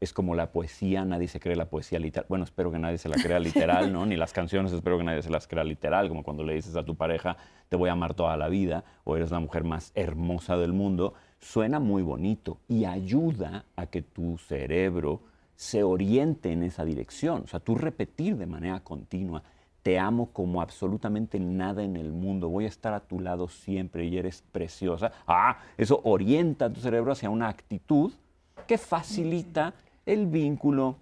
es 0.00 0.12
como 0.12 0.34
la 0.34 0.50
poesía, 0.50 1.04
nadie 1.04 1.28
se 1.28 1.40
cree 1.40 1.56
la 1.56 1.68
poesía 1.68 1.98
literal. 1.98 2.26
Bueno, 2.28 2.44
espero 2.44 2.72
que 2.72 2.78
nadie 2.78 2.98
se 2.98 3.08
la 3.08 3.16
crea 3.16 3.38
literal, 3.40 3.92
¿no? 3.92 4.06
Ni 4.06 4.16
las 4.16 4.32
canciones, 4.32 4.72
espero 4.72 4.96
que 4.98 5.04
nadie 5.04 5.22
se 5.22 5.30
las 5.30 5.46
crea 5.46 5.64
literal, 5.64 6.08
como 6.08 6.22
cuando 6.22 6.42
le 6.42 6.54
dices 6.54 6.76
a 6.76 6.84
tu 6.84 6.94
pareja, 6.96 7.36
te 7.68 7.76
voy 7.76 7.90
a 7.90 7.92
amar 7.92 8.14
toda 8.14 8.36
la 8.36 8.48
vida, 8.48 8.84
o 9.04 9.16
eres 9.16 9.30
la 9.30 9.40
mujer 9.40 9.64
más 9.64 9.92
hermosa 9.94 10.56
del 10.56 10.72
mundo. 10.72 11.14
Suena 11.38 11.80
muy 11.80 12.02
bonito 12.02 12.60
y 12.68 12.84
ayuda 12.84 13.64
a 13.76 13.86
que 13.86 14.02
tu 14.02 14.38
cerebro 14.38 15.22
se 15.60 15.82
oriente 15.82 16.52
en 16.52 16.62
esa 16.62 16.86
dirección. 16.86 17.42
O 17.44 17.46
sea, 17.46 17.60
tú 17.60 17.74
repetir 17.74 18.38
de 18.38 18.46
manera 18.46 18.80
continua, 18.80 19.42
te 19.82 19.98
amo 19.98 20.30
como 20.32 20.62
absolutamente 20.62 21.38
nada 21.38 21.82
en 21.82 21.96
el 21.96 22.12
mundo, 22.12 22.48
voy 22.48 22.64
a 22.64 22.68
estar 22.68 22.94
a 22.94 23.00
tu 23.00 23.20
lado 23.20 23.46
siempre 23.46 24.06
y 24.06 24.16
eres 24.16 24.42
preciosa. 24.52 25.12
Ah, 25.26 25.58
eso 25.76 26.00
orienta 26.04 26.72
tu 26.72 26.80
cerebro 26.80 27.12
hacia 27.12 27.28
una 27.28 27.48
actitud 27.48 28.10
que 28.66 28.78
facilita 28.78 29.74
el 30.06 30.26
vínculo 30.28 30.96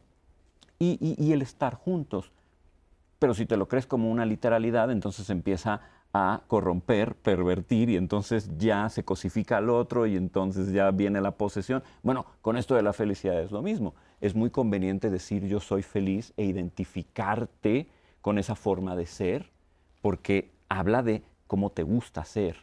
y, 0.81 1.33
el 1.33 1.41
estar 1.41 1.75
juntos. 1.75 2.33
Pero 3.21 3.35
si 3.35 3.47
te 3.47 3.57
lo 3.57 3.69
crees 3.69 3.87
como 3.87 4.11
una 4.11 4.27
literalidad, 4.27 4.91
entonces 4.91 5.31
empieza 5.31 5.83
a 6.13 6.41
corromper, 6.49 7.15
pervertir 7.15 7.91
y 7.91 7.97
entonces 7.97 8.51
ya 8.59 8.89
se 8.89 9.05
cosifica 9.05 9.59
al 9.59 9.71
otro 9.71 10.05
y 10.07 10.17
entonces 10.17 10.73
ya 10.73 10.91
viene 10.91 11.21
la 11.21 11.31
posesión. 11.31 11.85
Bueno, 12.03 12.27
con 12.43 12.57
esto 12.57 12.75
de 12.75 12.83
la 12.83 12.93
felicidad 12.93 13.41
es 13.41 13.53
lo 13.53 13.63
mismo. 13.63 13.95
Es 14.21 14.35
muy 14.35 14.51
conveniente 14.51 15.11
decir 15.11 15.47
yo 15.47 15.61
soy 15.61 15.83
feliz 15.83 16.33
e 16.37 16.45
identificarte 16.45 17.89
con 18.21 18.39
esa 18.39 18.55
forma 18.55 18.97
de 18.97 19.07
ser, 19.07 19.51
porque 20.03 20.51
habla 20.69 21.03
de 21.03 21.23
cómo 21.47 21.71
te 21.71 21.83
gusta 21.83 22.25
ser, 22.25 22.57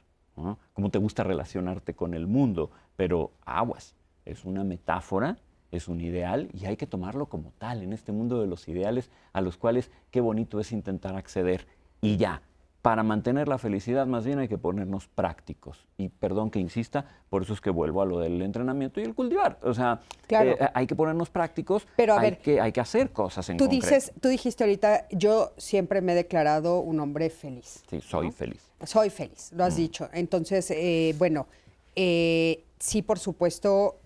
cómo 0.74 0.90
te 0.90 1.00
gusta 1.00 1.24
relacionarte 1.24 1.94
con 1.94 2.14
el 2.14 2.28
mundo, 2.28 2.72
pero 2.96 3.32
aguas, 3.46 3.96
es 4.26 4.46
una 4.46 4.64
metáfora, 4.64 5.38
es 5.72 5.88
un 5.88 6.02
ideal 6.02 6.50
y 6.54 6.66
hay 6.66 6.78
que 6.78 6.88
tomarlo 6.88 7.28
como 7.28 7.52
tal 7.58 7.84
en 7.84 7.94
este 7.94 8.12
mundo 8.12 8.42
de 8.42 8.48
los 8.48 8.68
ideales 8.68 9.10
a 9.34 9.42
los 9.42 9.58
cuales 9.58 9.92
qué 10.12 10.22
bonito 10.22 10.60
es 10.60 10.72
intentar 10.72 11.16
acceder 11.16 11.68
y 12.02 12.18
ya, 12.18 12.42
para 12.86 13.02
mantener 13.02 13.48
la 13.48 13.58
felicidad 13.58 14.06
más 14.06 14.26
bien 14.26 14.38
hay 14.38 14.48
que 14.48 14.60
ponernos 14.60 15.08
prácticos. 15.08 15.88
Y 15.98 16.10
perdón 16.10 16.52
que 16.52 16.60
insista, 16.60 17.04
por 17.32 17.42
eso 17.42 17.54
es 17.54 17.60
que 17.60 17.72
vuelvo 17.72 18.04
a 18.04 18.06
lo 18.06 18.20
del 18.20 18.40
entrenamiento 18.44 19.02
y 19.02 19.06
el 19.06 19.16
cultivar. 19.16 19.58
O 19.64 19.74
sea, 19.74 20.02
eh, 20.30 20.56
hay 20.72 20.86
que 20.86 20.94
ponernos 20.94 21.32
prácticos, 21.32 21.88
pero 21.96 22.16
hay, 22.16 22.36
que, 22.36 22.62
hay 22.62 22.72
que 22.72 22.82
hacer 22.82 23.10
cosas 23.10 23.50
en 23.50 23.58
tú 23.58 23.68
Dices, 23.68 24.14
tú 24.22 24.28
dijiste 24.28 24.64
ahorita, 24.66 25.08
yo 25.10 25.54
siempre 25.58 26.00
me 26.02 26.12
he 26.12 26.16
declarado 26.16 26.80
un 26.80 27.00
hombre 27.00 27.32
feliz. 27.32 27.84
Sí, 27.90 28.02
soy 28.02 28.30
feliz. 28.30 28.62
Soy 28.84 29.10
feliz, 29.10 29.52
lo 29.54 29.64
has 29.64 29.74
mm. 29.74 29.78
dicho. 29.78 30.10
Entonces, 30.14 30.70
eh, 30.70 31.16
bueno, 31.18 31.48
eh, 31.96 32.66
sí, 32.78 33.02
por 33.02 33.18
supuesto, 33.18 34.00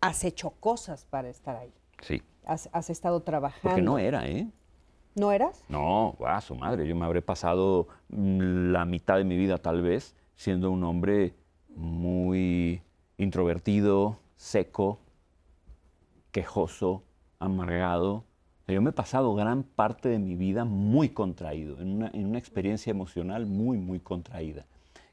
has 0.00 0.24
hecho 0.24 0.54
cosas 0.58 1.04
para 1.04 1.28
estar 1.28 1.54
ahí. 1.54 1.74
Sí. 2.00 2.22
Has, 2.46 2.70
has 2.72 2.88
estado 2.88 3.20
trabajando. 3.20 3.60
Porque 3.62 3.82
no 3.82 3.98
era, 3.98 4.26
¿eh? 4.26 4.48
¿No 5.14 5.30
eras? 5.30 5.64
No, 5.68 6.16
a 6.26 6.40
su 6.40 6.54
madre. 6.54 6.86
Yo 6.86 6.96
me 6.96 7.04
habré 7.04 7.20
pasado 7.20 7.88
la 8.08 8.84
mitad 8.84 9.16
de 9.16 9.24
mi 9.24 9.36
vida 9.36 9.58
tal 9.58 9.82
vez 9.82 10.14
siendo 10.36 10.70
un 10.70 10.82
hombre 10.84 11.34
muy 11.76 12.82
introvertido, 13.18 14.18
seco, 14.36 14.98
quejoso, 16.30 17.02
amargado. 17.38 18.24
Yo 18.66 18.80
me 18.80 18.90
he 18.90 18.94
pasado 18.94 19.34
gran 19.34 19.64
parte 19.64 20.08
de 20.08 20.18
mi 20.18 20.34
vida 20.34 20.64
muy 20.64 21.10
contraído, 21.10 21.78
en 21.80 21.96
una, 21.96 22.10
en 22.14 22.26
una 22.26 22.38
experiencia 22.38 22.90
emocional 22.90 23.44
muy, 23.44 23.76
muy 23.76 24.00
contraída. 24.00 24.64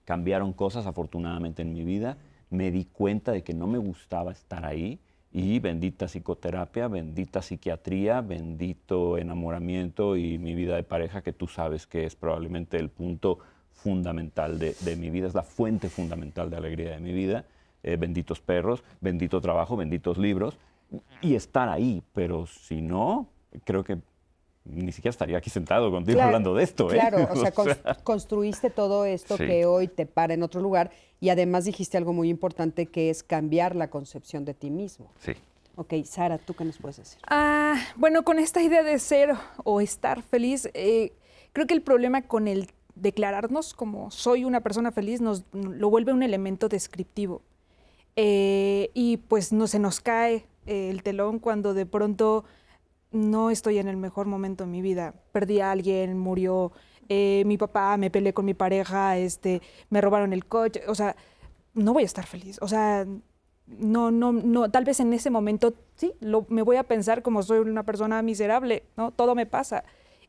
Cambiaron 0.06 0.54
cosas 0.54 0.88
afortunadamente 0.88 1.62
en 1.62 1.74
mi 1.74 1.84
vida. 1.84 2.18
Me 2.50 2.72
di 2.72 2.86
cuenta 2.86 3.32
de 3.32 3.43
que 3.43 3.54
no 3.54 3.68
me 3.68 3.78
gustaba 3.78 4.32
estar 4.32 4.66
ahí 4.66 5.00
y 5.32 5.59
bendita 5.59 6.07
psicoterapia, 6.07 6.88
bendita 6.88 7.41
psiquiatría, 7.41 8.21
bendito 8.21 9.17
enamoramiento 9.17 10.17
y 10.17 10.38
mi 10.38 10.55
vida 10.55 10.75
de 10.75 10.84
pareja, 10.84 11.21
que 11.21 11.34
tú 11.34 11.47
sabes 11.47 11.86
que 11.86 12.05
es 12.05 12.15
probablemente 12.15 12.77
el 12.77 12.89
punto 12.89 13.39
fundamental 13.71 14.59
de, 14.59 14.95
mi 14.97 15.09
vida, 15.09 15.27
es 15.27 15.36
la 15.36 15.43
fuente 15.43 15.89
fundamental 15.89 16.49
de 16.49 16.57
alegría 16.57 16.91
de 16.91 16.99
mi 16.99 17.13
vida. 17.13 17.45
Eh, 17.82 17.95
benditos 17.95 18.41
perros, 18.41 18.84
bendito 18.99 19.39
trabajo, 19.39 19.77
benditos 19.77 20.17
libros, 20.17 20.57
y 21.21 21.36
estar 21.36 21.69
ahí, 21.69 22.03
pero 22.13 22.45
si 22.45 22.82
no, 22.82 23.30
creo 23.63 23.84
que 23.84 23.99
ni 24.65 24.91
siquiera 24.91 25.11
estaría 25.11 25.38
aquí 25.38 25.49
sentado 25.49 25.89
contigo 25.89 26.21
hablando 26.21 26.53
de 26.53 26.63
esto. 26.63 26.91
¿eh? 26.91 26.99
Claro, 26.99 27.27
o 27.32 27.36
sea, 27.36 27.51
construiste 28.03 28.69
todo 28.69 29.05
esto 29.05 29.38
que 29.38 29.65
hoy 29.65 29.88
te 29.88 30.05
para 30.05 30.34
en 30.34 30.43
otro 30.43 30.61
lugar 30.61 30.91
y 31.20 31.30
además 31.30 31.65
dijiste 31.65 31.97
algo 31.97 32.13
muy 32.13 32.30
importante 32.30 32.86
que 32.86 33.09
es 33.09 33.24
cambiar 33.24 33.76
la 33.76 33.89
concepción 33.89 34.45
de 34.45 34.53
ti 34.53 34.70
mismo. 34.70 35.11
Sí. 35.20 35.34
Ok, 35.76 35.93
Sara, 36.05 36.38
¿tú 36.38 36.53
qué 36.53 36.65
nos 36.65 36.78
puedes 36.78 36.97
decir? 36.97 37.20
Ah, 37.28 37.78
bueno, 37.95 38.24
con 38.24 38.39
esta 38.39 38.61
idea 38.61 38.84
de 38.84 38.99
ser 38.99 39.34
o 39.63 39.82
estar 39.82 40.22
feliz, 40.22 40.70
eh, 40.74 41.13
creo 41.53 41.67
que 41.67 41.74
el 41.74 41.82
problema 41.82 42.22
con 42.22 42.47
el 42.47 42.70
declararnos 42.95 43.74
como 43.74 44.11
soy 44.11 44.43
una 44.43 44.59
persona 44.61 44.91
feliz 44.91 45.22
nos 45.22 45.45
lo 45.53 45.89
vuelve 45.89 46.11
un 46.11 46.24
elemento 46.24 46.67
descriptivo. 46.67 47.41
Eh, 48.15 48.89
y 48.93 49.17
pues 49.17 49.53
no 49.53 49.67
se 49.67 49.80
nos 49.80 50.01
cae 50.01 50.45
el 50.65 51.01
telón 51.03 51.39
cuando 51.39 51.74
de 51.74 51.86
pronto 51.86 52.43
no 53.11 53.49
estoy 53.49 53.80
en 53.80 53.88
el 53.88 53.97
mejor 53.97 54.28
momento 54.28 54.65
de 54.65 54.70
mi 54.70 54.82
vida. 54.82 55.13
Perdí 55.32 55.61
a 55.61 55.72
alguien, 55.72 56.17
murió 56.17 56.72
eh, 57.10 57.43
mi 57.45 57.57
papá, 57.57 57.97
me 57.97 58.12
peleé 58.12 58.34
con 58.34 58.45
mi 58.45 58.53
pareja, 58.53 59.18
este, 59.18 59.62
me 59.89 59.99
robaron 60.01 60.32
el 60.32 60.45
coche. 60.45 60.84
O 60.88 60.95
sea, 60.95 61.16
no 61.74 61.93
voy 61.93 62.03
a 62.03 62.05
estar 62.05 62.26
feliz. 62.26 62.60
O 62.62 62.68
sea, 62.68 63.05
no, 63.66 64.12
no, 64.12 64.32
no, 64.32 64.72
tal 64.72 64.86
vez 64.86 64.99
en 64.99 65.14
ese 65.14 65.30
momento 65.30 65.74
sí, 65.95 66.14
lo, 66.22 66.45
me 66.49 66.62
voy 66.62 66.78
a 66.78 66.84
pensar 66.84 67.22
como 67.22 67.43
soy 67.43 67.60
una 67.60 67.84
persona 67.84 68.22
miserable, 68.22 68.84
¿no? 68.97 69.12
Todo 69.12 69.36
me 69.36 69.45
pasa. 69.45 69.84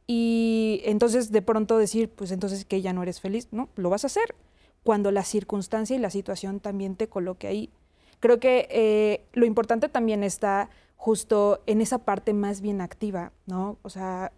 Y 0.07 0.83
entonces 0.85 1.31
de 1.31 1.43
pronto 1.43 1.79
decir, 1.79 2.11
pues 2.11 2.33
entonces 2.33 2.65
que 2.65 2.83
ya 2.83 2.93
no 2.93 3.03
eres 3.03 3.21
feliz, 3.21 3.49
¿no? 3.53 3.69
Lo 3.77 3.91
vas 3.91 4.05
a 4.05 4.09
hacer 4.09 4.35
cuando 4.83 5.11
la 5.13 5.25
circunstancia 5.25 5.97
y 5.97 5.99
la 5.99 6.11
situación 6.11 6.61
también 6.61 6.97
te 6.97 7.09
coloque 7.09 7.47
ahí. 7.47 7.71
Creo 8.19 8.41
que 8.41 8.69
eh, 8.71 9.25
lo 9.33 9.47
importante 9.47 9.89
también 9.89 10.25
está 10.25 10.69
justo 11.01 11.63
en 11.65 11.81
esa 11.81 11.97
parte 11.97 12.35
más 12.35 12.61
bien 12.61 12.83
activa, 12.83 13.33
¿no? 13.47 13.79
O 13.81 13.89
sea, 13.89 14.33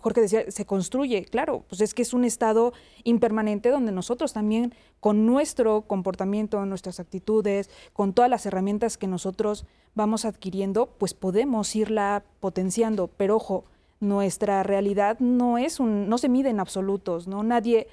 Jorge 0.00 0.22
decía, 0.22 0.50
se 0.50 0.64
construye, 0.64 1.26
claro, 1.26 1.62
pues 1.68 1.82
es 1.82 1.92
que 1.92 2.00
es 2.00 2.14
un 2.14 2.24
estado 2.24 2.72
impermanente 3.04 3.68
donde 3.68 3.92
nosotros 3.92 4.32
también, 4.32 4.72
con 4.98 5.26
nuestro 5.26 5.82
comportamiento, 5.82 6.64
nuestras 6.64 7.00
actitudes, 7.00 7.68
con 7.92 8.14
todas 8.14 8.30
las 8.30 8.46
herramientas 8.46 8.96
que 8.96 9.06
nosotros 9.06 9.66
vamos 9.94 10.24
adquiriendo, 10.24 10.86
pues 10.86 11.12
podemos 11.12 11.76
irla 11.76 12.24
potenciando. 12.40 13.08
Pero 13.08 13.36
ojo, 13.36 13.66
nuestra 14.00 14.62
realidad 14.62 15.18
no 15.20 15.58
es 15.58 15.80
un, 15.80 16.08
no 16.08 16.16
se 16.16 16.30
mide 16.30 16.48
en 16.48 16.60
absolutos, 16.60 17.28
¿no? 17.28 17.42
Nadie, 17.42 17.88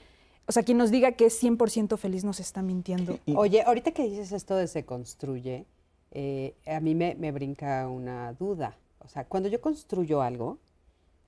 o 0.48 0.54
sea, 0.54 0.64
quien 0.64 0.78
nos 0.78 0.92
diga 0.92 1.12
que 1.12 1.26
es 1.26 1.44
100% 1.44 1.98
feliz 1.98 2.24
nos 2.24 2.40
está 2.40 2.62
mintiendo. 2.62 3.20
Oye, 3.36 3.64
ahorita 3.64 3.92
que 3.92 4.04
dices 4.04 4.32
esto 4.32 4.56
de 4.56 4.68
se 4.68 4.86
construye, 4.86 5.66
eh, 6.14 6.56
a 6.68 6.82
mí 6.82 6.96
me, 6.96 7.16
me 7.16 7.34
brinca 7.34 7.90
una 7.90 8.34
duda. 8.34 8.78
O 9.00 9.10
sea, 9.10 9.26
cuando 9.26 9.50
yo 9.50 9.62
construyo 9.62 10.24
algo, 10.24 10.60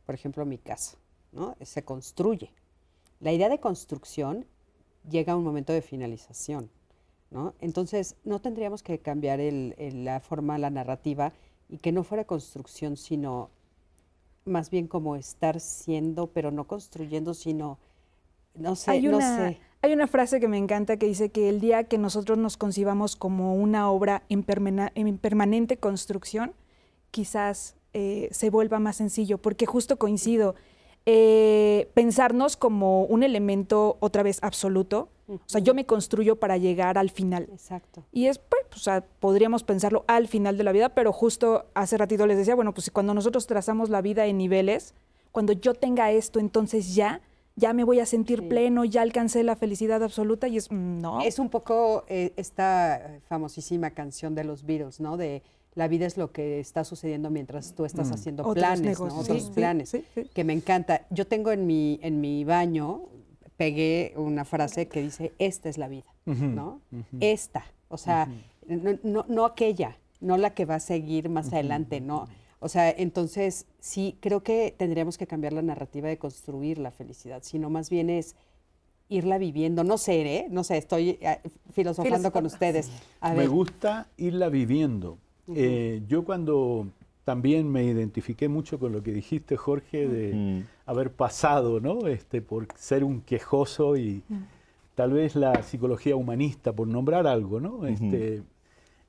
por 0.05 0.15
ejemplo, 0.15 0.45
mi 0.45 0.57
casa, 0.57 0.97
¿no? 1.33 1.55
Se 1.61 1.83
construye. 1.83 2.51
La 3.21 3.33
idea 3.33 3.49
de 3.49 3.59
construcción 3.59 4.45
llega 5.09 5.33
a 5.33 5.37
un 5.37 5.43
momento 5.43 5.73
de 5.73 5.81
finalización, 5.81 6.69
¿no? 7.31 7.55
Entonces, 7.61 8.15
no 8.25 8.39
tendríamos 8.41 8.83
que 8.83 8.99
cambiar 8.99 9.39
el- 9.41 9.75
el- 9.77 10.05
la 10.05 10.19
forma, 10.21 10.57
la 10.59 10.69
narrativa, 10.71 11.33
y 11.69 11.79
que 11.79 11.91
no 11.93 12.03
fuera 12.03 12.25
construcción, 12.25 12.97
sino 12.97 13.49
más 14.45 14.69
bien 14.69 14.87
como 14.87 15.15
estar 15.15 15.59
siendo, 15.59 16.27
pero 16.27 16.51
no 16.51 16.67
construyendo, 16.67 17.33
sino, 17.33 17.79
no 18.55 18.75
sé, 18.75 18.91
hay, 18.91 19.03
no 19.03 19.21
sé. 19.21 19.59
Hay 19.85 19.93
una 19.93 20.07
frase 20.07 20.39
que 20.39 20.47
me 20.47 20.57
encanta 20.57 20.97
que 20.97 21.05
dice 21.05 21.29
que 21.29 21.47
el 21.47 21.59
día 21.59 21.83
que 21.83 21.99
nosotros 21.99 22.39
nos 22.39 22.57
concibamos 22.57 23.15
como 23.15 23.55
una 23.55 23.91
obra 23.91 24.23
en, 24.29 24.43
permanente 24.43 25.77
construcción, 25.77 26.53
quizás 27.11 27.75
eh, 27.93 28.27
se 28.31 28.49
vuelva 28.49 28.79
más 28.79 28.95
sencillo, 28.95 29.37
porque 29.37 29.67
justo 29.67 29.97
coincido, 29.97 30.55
eh, 31.05 31.91
pensarnos 31.93 32.57
como 32.57 33.03
un 33.03 33.21
elemento 33.21 33.97
otra 33.99 34.23
vez 34.23 34.39
absoluto, 34.41 35.09
o 35.27 35.39
sea, 35.45 35.61
yo 35.61 35.75
me 35.75 35.85
construyo 35.85 36.35
para 36.35 36.57
llegar 36.57 36.97
al 36.97 37.11
final. 37.11 37.47
Exacto. 37.51 38.03
Y 38.11 38.25
es, 38.25 38.39
pues, 38.39 38.63
o 38.75 38.79
sea, 38.79 39.05
podríamos 39.19 39.63
pensarlo 39.63 40.03
al 40.07 40.27
final 40.27 40.57
de 40.57 40.63
la 40.63 40.71
vida, 40.71 40.89
pero 40.89 41.11
justo 41.13 41.65
hace 41.75 41.97
ratito 41.97 42.25
les 42.25 42.37
decía, 42.37 42.55
bueno, 42.55 42.73
pues 42.73 42.89
cuando 42.89 43.13
nosotros 43.13 43.45
trazamos 43.45 43.89
la 43.89 44.01
vida 44.01 44.25
en 44.25 44.39
niveles, 44.39 44.95
cuando 45.31 45.53
yo 45.53 45.75
tenga 45.75 46.11
esto, 46.11 46.39
entonces 46.39 46.95
ya, 46.95 47.21
ya 47.55 47.73
me 47.73 47.83
voy 47.83 47.99
a 47.99 48.05
sentir 48.05 48.41
Sí. 48.41 48.47
pleno, 48.47 48.83
ya 48.85 49.01
alcancé 49.01 49.43
la 49.43 49.55
felicidad 49.55 50.03
absoluta 50.03 50.47
y 50.47 50.57
es, 50.57 50.71
mm, 50.71 50.99
no. 51.01 51.21
Es 51.21 51.39
un 51.39 51.49
poco 51.49 52.03
eh, 52.07 52.33
esta 52.35 53.19
famosísima 53.27 53.91
canción 53.91 54.35
de 54.35 54.43
los 54.43 54.65
Beatles, 54.65 54.99
¿no? 54.99 55.17
De 55.17 55.41
la 55.73 55.87
vida 55.87 56.05
es 56.05 56.17
lo 56.17 56.31
que 56.31 56.59
está 56.59 56.83
sucediendo 56.83 57.29
mientras 57.29 57.73
tú 57.75 57.83
estás 57.85 58.09
haciendo 58.11 58.43
Otros 58.43 58.55
planes, 58.63 58.99
¿no? 58.99 59.05
Otros 59.19 59.43
Sí, 59.43 59.51
planes, 59.53 59.89
sí, 59.89 60.05
sí. 60.13 60.23
que 60.33 60.43
me 60.43 60.53
encanta. 60.53 61.05
Yo 61.09 61.27
tengo 61.27 61.51
en 61.51 61.67
mi, 61.67 61.99
en 62.01 62.21
mi 62.21 62.43
baño, 62.45 63.03
pegué 63.57 64.13
una 64.17 64.45
frase 64.45 64.87
que 64.87 65.01
dice, 65.01 65.33
esta 65.39 65.69
es 65.69 65.77
la 65.77 65.87
vida, 65.89 66.05
¿no? 66.25 66.81
Esta, 67.19 67.65
o 67.89 67.97
sea, 67.97 68.29
no, 68.67 68.97
no, 69.03 69.25
no 69.27 69.45
aquella, 69.45 69.97
no 70.21 70.37
la 70.37 70.53
que 70.53 70.65
va 70.65 70.75
a 70.75 70.79
seguir 70.79 71.29
más 71.29 71.51
adelante, 71.53 71.99
no. 72.01 72.27
O 72.65 72.67
sea, 72.67 72.89
entonces 72.89 73.67
sí, 73.79 74.17
creo 74.21 74.41
que 74.41 74.73
tendríamos 74.75 75.19
que 75.19 75.27
cambiar 75.27 75.53
la 75.53 75.61
narrativa 75.61 76.09
de 76.09 76.17
construir 76.17 76.79
la 76.79 76.89
felicidad, 76.89 77.43
sino 77.43 77.69
más 77.69 77.91
bien 77.91 78.09
es 78.09 78.35
irla 79.07 79.37
viviendo. 79.37 79.83
No 79.83 79.99
sé, 79.99 80.21
¿eh? 80.21 80.47
No 80.49 80.63
sé, 80.63 80.77
estoy 80.77 81.19
eh, 81.21 81.41
filosofando 81.73 82.31
con 82.31 82.47
ustedes. 82.47 82.89
A 83.21 83.33
me 83.33 83.41
ver, 83.41 83.49
gusta 83.49 84.07
irla 84.17 84.49
viviendo. 84.49 85.19
Eh, 85.53 86.01
yo 86.07 86.25
cuando 86.25 86.87
también 87.23 87.71
me 87.71 87.83
identifiqué 87.83 88.49
mucho 88.49 88.79
con 88.79 88.93
lo 88.93 89.03
que 89.03 89.11
dijiste, 89.11 89.57
Jorge, 89.57 90.07
de 90.07 90.63
haber 90.87 91.11
pasado, 91.11 91.79
¿no? 91.79 92.07
Este, 92.07 92.41
por 92.41 92.67
ser 92.75 93.03
un 93.03 93.21
quejoso 93.21 93.95
y 93.95 94.23
tal 94.95 95.13
vez 95.13 95.35
la 95.35 95.61
psicología 95.61 96.15
humanista, 96.15 96.73
por 96.73 96.87
nombrar 96.87 97.27
algo, 97.27 97.59
¿no? 97.59 97.85
Este, 97.85 98.41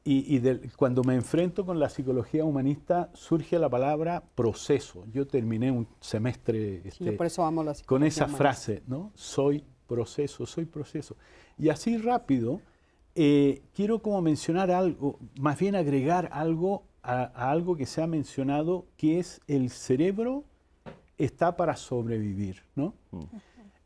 y 0.08 0.40
cuando 0.76 1.02
me 1.02 1.14
enfrento 1.14 1.66
con 1.66 1.78
la 1.80 1.88
psicología 1.88 2.44
humanista 2.44 3.10
surge 3.12 3.58
la 3.58 3.68
palabra 3.68 4.22
proceso. 4.34 5.04
Yo 5.12 5.26
terminé 5.26 5.70
un 5.70 5.88
semestre 6.00 6.82
este, 6.84 7.04
yo 7.04 7.16
por 7.16 7.26
eso 7.26 7.44
amo 7.44 7.64
la 7.64 7.74
con 7.84 8.04
esa 8.04 8.24
humanista. 8.24 8.38
frase, 8.38 8.82
¿no? 8.86 9.10
Soy 9.14 9.64
proceso, 9.86 10.46
soy 10.46 10.64
proceso. 10.64 11.16
Y 11.58 11.68
así 11.68 11.96
rápido, 11.98 12.60
eh, 13.14 13.62
quiero 13.74 14.00
como 14.00 14.22
mencionar 14.22 14.70
algo, 14.70 15.18
más 15.40 15.58
bien 15.58 15.74
agregar 15.74 16.28
algo 16.32 16.84
a, 17.02 17.24
a 17.34 17.50
algo 17.50 17.76
que 17.76 17.86
se 17.86 18.02
ha 18.02 18.06
mencionado, 18.06 18.86
que 18.96 19.18
es 19.18 19.40
el 19.46 19.70
cerebro 19.70 20.44
está 21.18 21.56
para 21.56 21.76
sobrevivir, 21.76 22.62
¿no? 22.74 22.94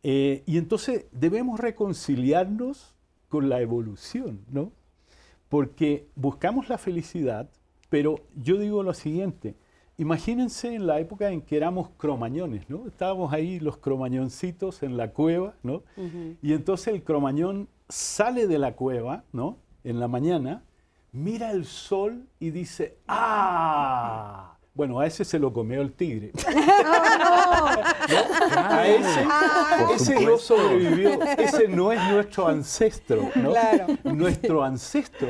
Eh, 0.02 0.42
y 0.46 0.58
entonces 0.58 1.06
debemos 1.12 1.60
reconciliarnos 1.60 2.94
con 3.28 3.48
la 3.48 3.60
evolución, 3.60 4.44
¿no? 4.50 4.72
Porque 5.50 6.08
buscamos 6.14 6.70
la 6.70 6.78
felicidad, 6.78 7.50
pero 7.90 8.14
yo 8.36 8.56
digo 8.56 8.82
lo 8.82 8.94
siguiente, 8.94 9.56
imagínense 9.98 10.74
en 10.74 10.86
la 10.86 10.98
época 11.00 11.30
en 11.30 11.42
que 11.42 11.58
éramos 11.58 11.90
cromañones, 11.98 12.70
¿no? 12.70 12.86
Estábamos 12.86 13.32
ahí 13.34 13.60
los 13.60 13.76
cromañoncitos 13.76 14.82
en 14.82 14.96
la 14.96 15.12
cueva, 15.12 15.56
¿no? 15.62 15.82
Y 16.40 16.54
entonces 16.54 16.94
el 16.94 17.02
cromañón 17.02 17.68
sale 17.88 18.46
de 18.46 18.58
la 18.58 18.74
cueva, 18.76 19.24
¿no? 19.32 19.58
En 19.84 20.00
la 20.00 20.08
mañana, 20.08 20.62
mira 21.12 21.50
el 21.50 21.66
sol 21.66 22.26
y 22.38 22.50
dice, 22.50 22.96
¡ah! 23.08 24.56
Bueno, 24.74 25.00
a 25.00 25.06
ese 25.06 25.24
se 25.24 25.38
lo 25.38 25.52
comió 25.52 25.82
el 25.82 25.92
tigre. 25.92 26.32
A 28.56 28.86
ese, 28.86 29.94
ese 30.14 30.24
no 30.24 30.38
sobrevivió. 30.38 31.20
Ese 31.22 31.68
no 31.68 31.92
es 31.92 32.00
nuestro 32.10 32.48
ancestro, 32.48 33.30
¿no? 33.36 33.50
Claro. 33.50 33.86
Nuestro 34.04 34.62
ancestro 34.64 35.28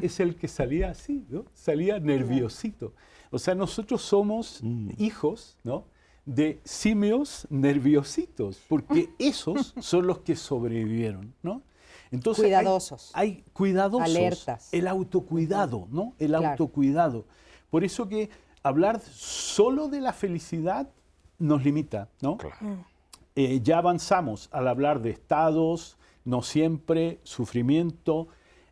es 0.00 0.20
el 0.20 0.36
que 0.36 0.48
salía 0.48 0.90
así, 0.90 1.24
¿no? 1.28 1.44
Salía 1.54 1.98
nerviosito. 1.98 2.92
O 3.30 3.38
sea, 3.38 3.54
nosotros 3.54 4.02
somos 4.02 4.60
hijos, 4.98 5.56
¿no? 5.64 5.84
De 6.26 6.60
simios 6.64 7.46
nerviositos, 7.50 8.60
porque 8.68 9.10
esos 9.18 9.74
son 9.80 10.06
los 10.06 10.18
que 10.20 10.36
sobrevivieron, 10.36 11.34
¿no? 11.42 11.62
Entonces, 12.12 12.44
hay- 12.44 12.50
Cuidadosos. 12.50 13.10
Hay, 13.14 13.44
cuidadosos. 13.52 14.04
Alertas. 14.08 14.68
El 14.72 14.88
autocuidado, 14.88 15.86
¿no? 15.90 16.14
El 16.18 16.28
Claro. 16.28 16.48
autocuidado. 16.48 17.24
Por 17.70 17.84
eso 17.84 18.08
que 18.08 18.30
hablar 18.62 19.00
solo 19.00 19.88
de 19.88 20.00
la 20.00 20.12
felicidad 20.12 20.88
nos 21.38 21.64
limita, 21.64 22.08
¿no? 22.20 22.38
Eh, 23.36 23.60
ya 23.62 23.78
avanzamos 23.78 24.48
al 24.52 24.68
hablar 24.68 25.00
de 25.00 25.10
estados, 25.10 25.96
no 26.24 26.42
siempre, 26.42 27.20
sufrimiento, 27.22 28.28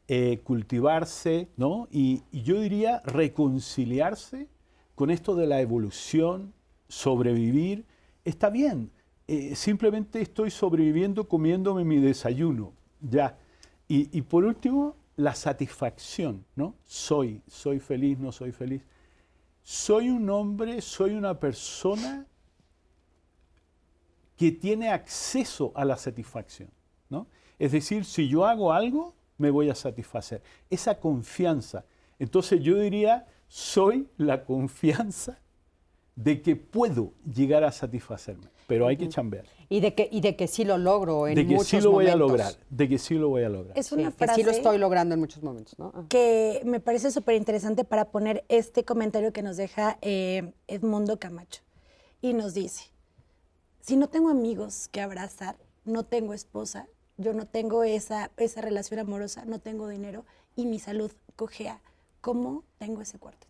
eh, 0.09 0.41
cultivarse, 0.45 1.49
¿no? 1.57 1.89
Y, 1.91 2.23
y 2.31 2.43
yo 2.43 2.61
diría 2.61 3.03
reconciliarse 3.05 4.49
con 4.95 5.11
esto 5.11 5.35
de 5.35 5.47
la 5.47 5.61
evolución, 5.61 6.53
sobrevivir. 6.89 7.87
Está 8.25 8.51
bien, 8.51 8.91
eh, 9.27 9.55
simplemente 9.55 10.21
estoy 10.21 10.51
sobreviviendo 10.51 11.29
comiéndome 11.29 11.85
mi 11.85 11.99
desayuno, 11.99 12.73
ya. 13.01 13.39
Y, 13.87 14.17
y 14.17 14.23
por 14.23 14.45
último, 14.45 14.97
la 15.17 15.35
satisfacción, 15.35 16.45
¿no? 16.57 16.75
Soy, 16.85 17.43
soy 17.47 17.81
feliz, 17.81 18.19
no 18.19 18.33
soy 18.33 18.53
feliz. 18.53 18.83
Soy 19.71 20.09
un 20.09 20.31
hombre, 20.31 20.81
soy 20.81 21.13
una 21.13 21.39
persona 21.39 22.25
que 24.35 24.51
tiene 24.51 24.89
acceso 24.89 25.73
a 25.75 25.85
la 25.85 25.99
satisfacción. 25.99 26.71
¿no? 27.11 27.27
Es 27.59 27.73
decir, 27.73 28.07
si 28.07 28.29
yo 28.29 28.47
hago 28.47 28.73
algo, 28.73 29.15
me 29.37 29.51
voy 29.51 29.69
a 29.69 29.75
satisfacer. 29.75 30.41
Esa 30.71 30.99
confianza. 30.99 31.85
Entonces 32.19 32.63
yo 32.63 32.79
diría, 32.79 33.27
soy 33.47 34.09
la 34.17 34.43
confianza 34.47 35.39
de 36.17 36.41
que 36.41 36.57
puedo 36.57 37.13
llegar 37.31 37.63
a 37.63 37.71
satisfacerme, 37.71 38.49
pero 38.69 38.87
hay 38.87 38.99
que 38.99 39.09
chambear. 39.09 39.47
Y 39.71 39.81
de 39.81 39.95
que, 39.95 40.09
y 40.13 40.21
de 40.21 40.37
que 40.37 40.47
sí 40.47 40.63
lo 40.63 40.77
logro 40.77 41.27
en 41.27 41.35
De 41.35 41.47
que 41.47 41.55
muchos 41.55 41.69
sí 41.69 41.81
lo 41.81 41.91
voy 41.91 42.07
a 42.07 42.11
momentos. 42.17 42.29
lograr, 42.31 42.53
de 42.69 42.89
que 42.89 42.99
sí 42.99 43.15
lo 43.15 43.31
voy 43.31 43.43
a 43.43 43.49
lograr. 43.49 43.77
Es 43.79 43.87
Sí, 43.87 43.95
una 43.95 44.11
que 44.11 44.17
frase 44.19 44.35
sí 44.37 44.43
lo 44.45 44.51
estoy 44.51 44.77
logrando 44.77 45.15
en 45.15 45.21
muchos 45.21 45.43
momentos, 45.43 45.79
¿no? 45.79 45.91
Ah. 45.95 46.05
que 46.11 46.61
me 46.67 46.79
parece 46.79 47.11
súper 47.11 47.35
interesante 47.37 47.85
para 47.85 48.05
poner 48.11 48.45
este 48.49 48.85
comentario 48.85 49.33
que 49.33 49.43
nos 49.43 49.57
deja 49.57 49.97
eh, 50.03 50.53
Edmundo 50.69 51.19
Camacho. 51.19 51.63
Y 52.21 52.35
nos 52.35 52.53
dice, 52.53 52.85
si 53.81 53.97
no 53.97 54.09
tengo 54.09 54.29
amigos 54.29 54.89
que 54.93 55.01
abrazar, 55.01 55.57
no 55.87 56.03
tengo 56.05 56.35
esposa, 56.35 56.87
yo 57.17 57.33
no 57.33 57.47
tengo 57.47 57.85
esa, 57.85 58.31
esa 58.37 58.61
relación 58.61 59.01
amorosa, 59.01 59.47
no 59.47 59.61
tengo 59.61 59.89
dinero 59.89 60.27
y 60.57 60.67
mi 60.67 60.79
salud 60.79 61.11
cojea, 61.37 61.81
¿cómo 62.21 62.65
tengo 62.77 63.01
ese 63.01 63.19
cuarteto? 63.19 63.47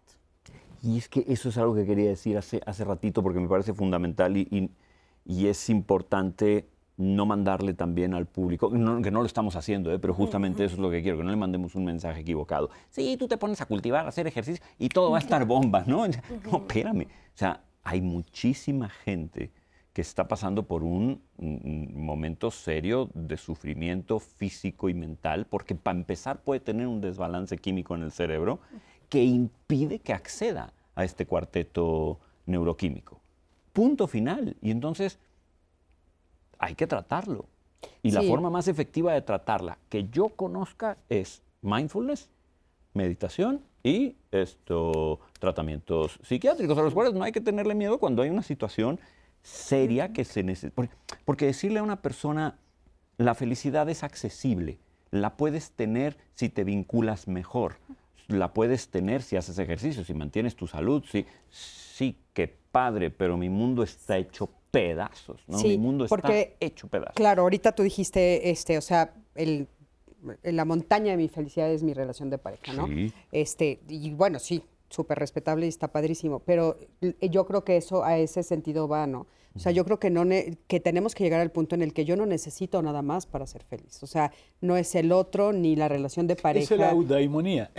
Y 0.80 0.96
es 0.96 1.08
que 1.08 1.24
eso 1.26 1.48
es 1.48 1.58
algo 1.58 1.74
que 1.74 1.84
quería 1.84 2.08
decir 2.08 2.38
hace, 2.38 2.60
hace 2.66 2.84
ratito 2.84 3.20
porque 3.24 3.40
me 3.40 3.48
parece 3.48 3.74
fundamental 3.74 4.36
y, 4.36 4.42
y- 4.50 4.70
y 5.28 5.46
es 5.46 5.68
importante 5.70 6.66
no 6.96 7.26
mandarle 7.26 7.74
también 7.74 8.12
al 8.14 8.26
público, 8.26 8.70
no- 8.72 9.00
que 9.00 9.12
no 9.12 9.20
lo 9.20 9.26
estamos 9.26 9.54
haciendo, 9.54 9.92
¿eh? 9.92 10.00
pero 10.00 10.12
justamente 10.14 10.64
eso 10.64 10.74
es 10.74 10.80
lo 10.80 10.90
que 10.90 11.00
quiero, 11.00 11.18
que 11.18 11.22
no 11.22 11.30
le 11.30 11.36
mandemos 11.36 11.76
un 11.76 11.84
mensaje 11.84 12.22
equivocado. 12.22 12.70
Sí, 12.90 13.16
tú 13.16 13.28
te 13.28 13.36
pones 13.36 13.60
a 13.60 13.66
cultivar, 13.66 14.04
a 14.04 14.08
hacer 14.08 14.26
ejercicio 14.26 14.64
y 14.80 14.88
todo 14.88 15.12
va 15.12 15.18
a 15.18 15.20
estar 15.20 15.44
bomba, 15.44 15.84
¿no? 15.86 16.04
No, 16.50 16.56
espérame. 16.58 17.02
O 17.04 17.36
sea, 17.38 17.62
hay 17.84 18.00
muchísima 18.00 18.88
gente 18.88 19.52
que 19.92 20.00
está 20.02 20.26
pasando 20.26 20.64
por 20.66 20.82
un, 20.82 21.22
un 21.36 21.92
momento 22.04 22.50
serio 22.50 23.10
de 23.14 23.36
sufrimiento 23.36 24.18
físico 24.18 24.88
y 24.88 24.94
mental, 24.94 25.46
porque 25.48 25.74
para 25.76 25.98
empezar 25.98 26.42
puede 26.42 26.60
tener 26.60 26.86
un 26.88 27.00
desbalance 27.00 27.56
químico 27.58 27.94
en 27.94 28.02
el 28.02 28.10
cerebro 28.12 28.58
que 29.08 29.22
impide 29.24 30.00
que 30.00 30.12
acceda 30.12 30.72
a 30.96 31.04
este 31.04 31.26
cuarteto 31.26 32.18
neuroquímico. 32.46 33.20
Punto 33.78 34.08
final. 34.08 34.56
Y 34.60 34.72
entonces 34.72 35.20
hay 36.58 36.74
que 36.74 36.88
tratarlo. 36.88 37.46
Y 38.02 38.10
la 38.10 38.22
forma 38.22 38.50
más 38.50 38.66
efectiva 38.66 39.12
de 39.12 39.22
tratarla 39.22 39.78
que 39.88 40.08
yo 40.08 40.30
conozca 40.30 40.98
es 41.08 41.42
mindfulness, 41.62 42.28
meditación 42.92 43.62
y 43.84 44.16
esto, 44.32 45.20
tratamientos 45.38 46.18
psiquiátricos, 46.24 46.76
a 46.76 46.82
los 46.82 46.92
cuales 46.92 47.14
no 47.14 47.22
hay 47.22 47.30
que 47.30 47.40
tenerle 47.40 47.76
miedo 47.76 47.98
cuando 47.98 48.22
hay 48.22 48.30
una 48.30 48.42
situación 48.42 48.98
seria 49.42 50.12
que 50.12 50.24
se 50.24 50.42
necesita. 50.42 50.88
Porque, 51.24 51.46
decirle 51.46 51.78
a 51.78 51.84
una 51.84 52.02
persona, 52.02 52.58
la 53.16 53.36
felicidad 53.36 53.88
es 53.88 54.02
accesible, 54.02 54.80
la 55.12 55.36
puedes 55.36 55.70
tener 55.70 56.16
si 56.34 56.48
te 56.48 56.64
vinculas 56.64 57.28
mejor, 57.28 57.76
la 58.26 58.52
puedes 58.52 58.88
tener 58.88 59.22
si 59.22 59.36
haces 59.36 59.56
ejercicio, 59.60 60.02
si 60.04 60.14
mantienes 60.14 60.56
tu 60.56 60.66
salud, 60.66 61.04
sí, 61.08 61.26
sí, 61.48 62.18
qué 62.32 62.57
padre, 62.70 63.10
pero 63.10 63.36
mi 63.36 63.48
mundo 63.48 63.82
está 63.82 64.18
hecho 64.18 64.50
pedazos, 64.70 65.42
¿no? 65.46 65.58
Sí, 65.58 65.68
mi 65.68 65.78
mundo 65.78 66.04
está 66.04 66.16
porque, 66.16 66.56
hecho 66.60 66.88
pedazos. 66.88 67.14
Claro, 67.14 67.42
ahorita 67.42 67.72
tú 67.72 67.82
dijiste, 67.82 68.50
este, 68.50 68.78
o 68.78 68.82
sea, 68.82 69.14
el, 69.34 69.66
la 70.42 70.64
montaña 70.64 71.12
de 71.12 71.16
mi 71.16 71.28
felicidad 71.28 71.70
es 71.70 71.82
mi 71.82 71.94
relación 71.94 72.30
de 72.30 72.38
pareja, 72.38 72.72
¿no? 72.72 72.86
Sí. 72.86 73.12
Este, 73.32 73.80
y 73.88 74.12
bueno, 74.14 74.38
sí, 74.38 74.62
súper 74.88 75.18
respetable 75.18 75.66
y 75.66 75.68
está 75.68 75.88
padrísimo, 75.88 76.40
pero 76.40 76.76
yo 77.20 77.46
creo 77.46 77.64
que 77.64 77.76
eso 77.76 78.04
a 78.04 78.18
ese 78.18 78.42
sentido 78.42 78.88
va, 78.88 79.06
¿no? 79.06 79.26
O 79.56 79.60
sea, 79.60 79.72
yo 79.72 79.84
creo 79.84 79.98
que 79.98 80.08
no 80.08 80.24
ne- 80.24 80.56
que 80.68 80.78
tenemos 80.78 81.16
que 81.16 81.24
llegar 81.24 81.40
al 81.40 81.50
punto 81.50 81.74
en 81.74 81.82
el 81.82 81.92
que 81.92 82.04
yo 82.04 82.14
no 82.14 82.26
necesito 82.26 82.80
nada 82.80 83.02
más 83.02 83.26
para 83.26 83.44
ser 83.46 83.64
feliz. 83.64 84.00
O 84.04 84.06
sea, 84.06 84.30
no 84.60 84.76
es 84.76 84.94
el 84.94 85.10
otro 85.10 85.52
ni 85.52 85.74
la 85.74 85.88
relación 85.88 86.28
de 86.28 86.36
pareja. 86.36 86.64
Esa 86.64 86.74
es 86.74 86.80
la 86.80 86.90
eudaimonía. 86.92 87.70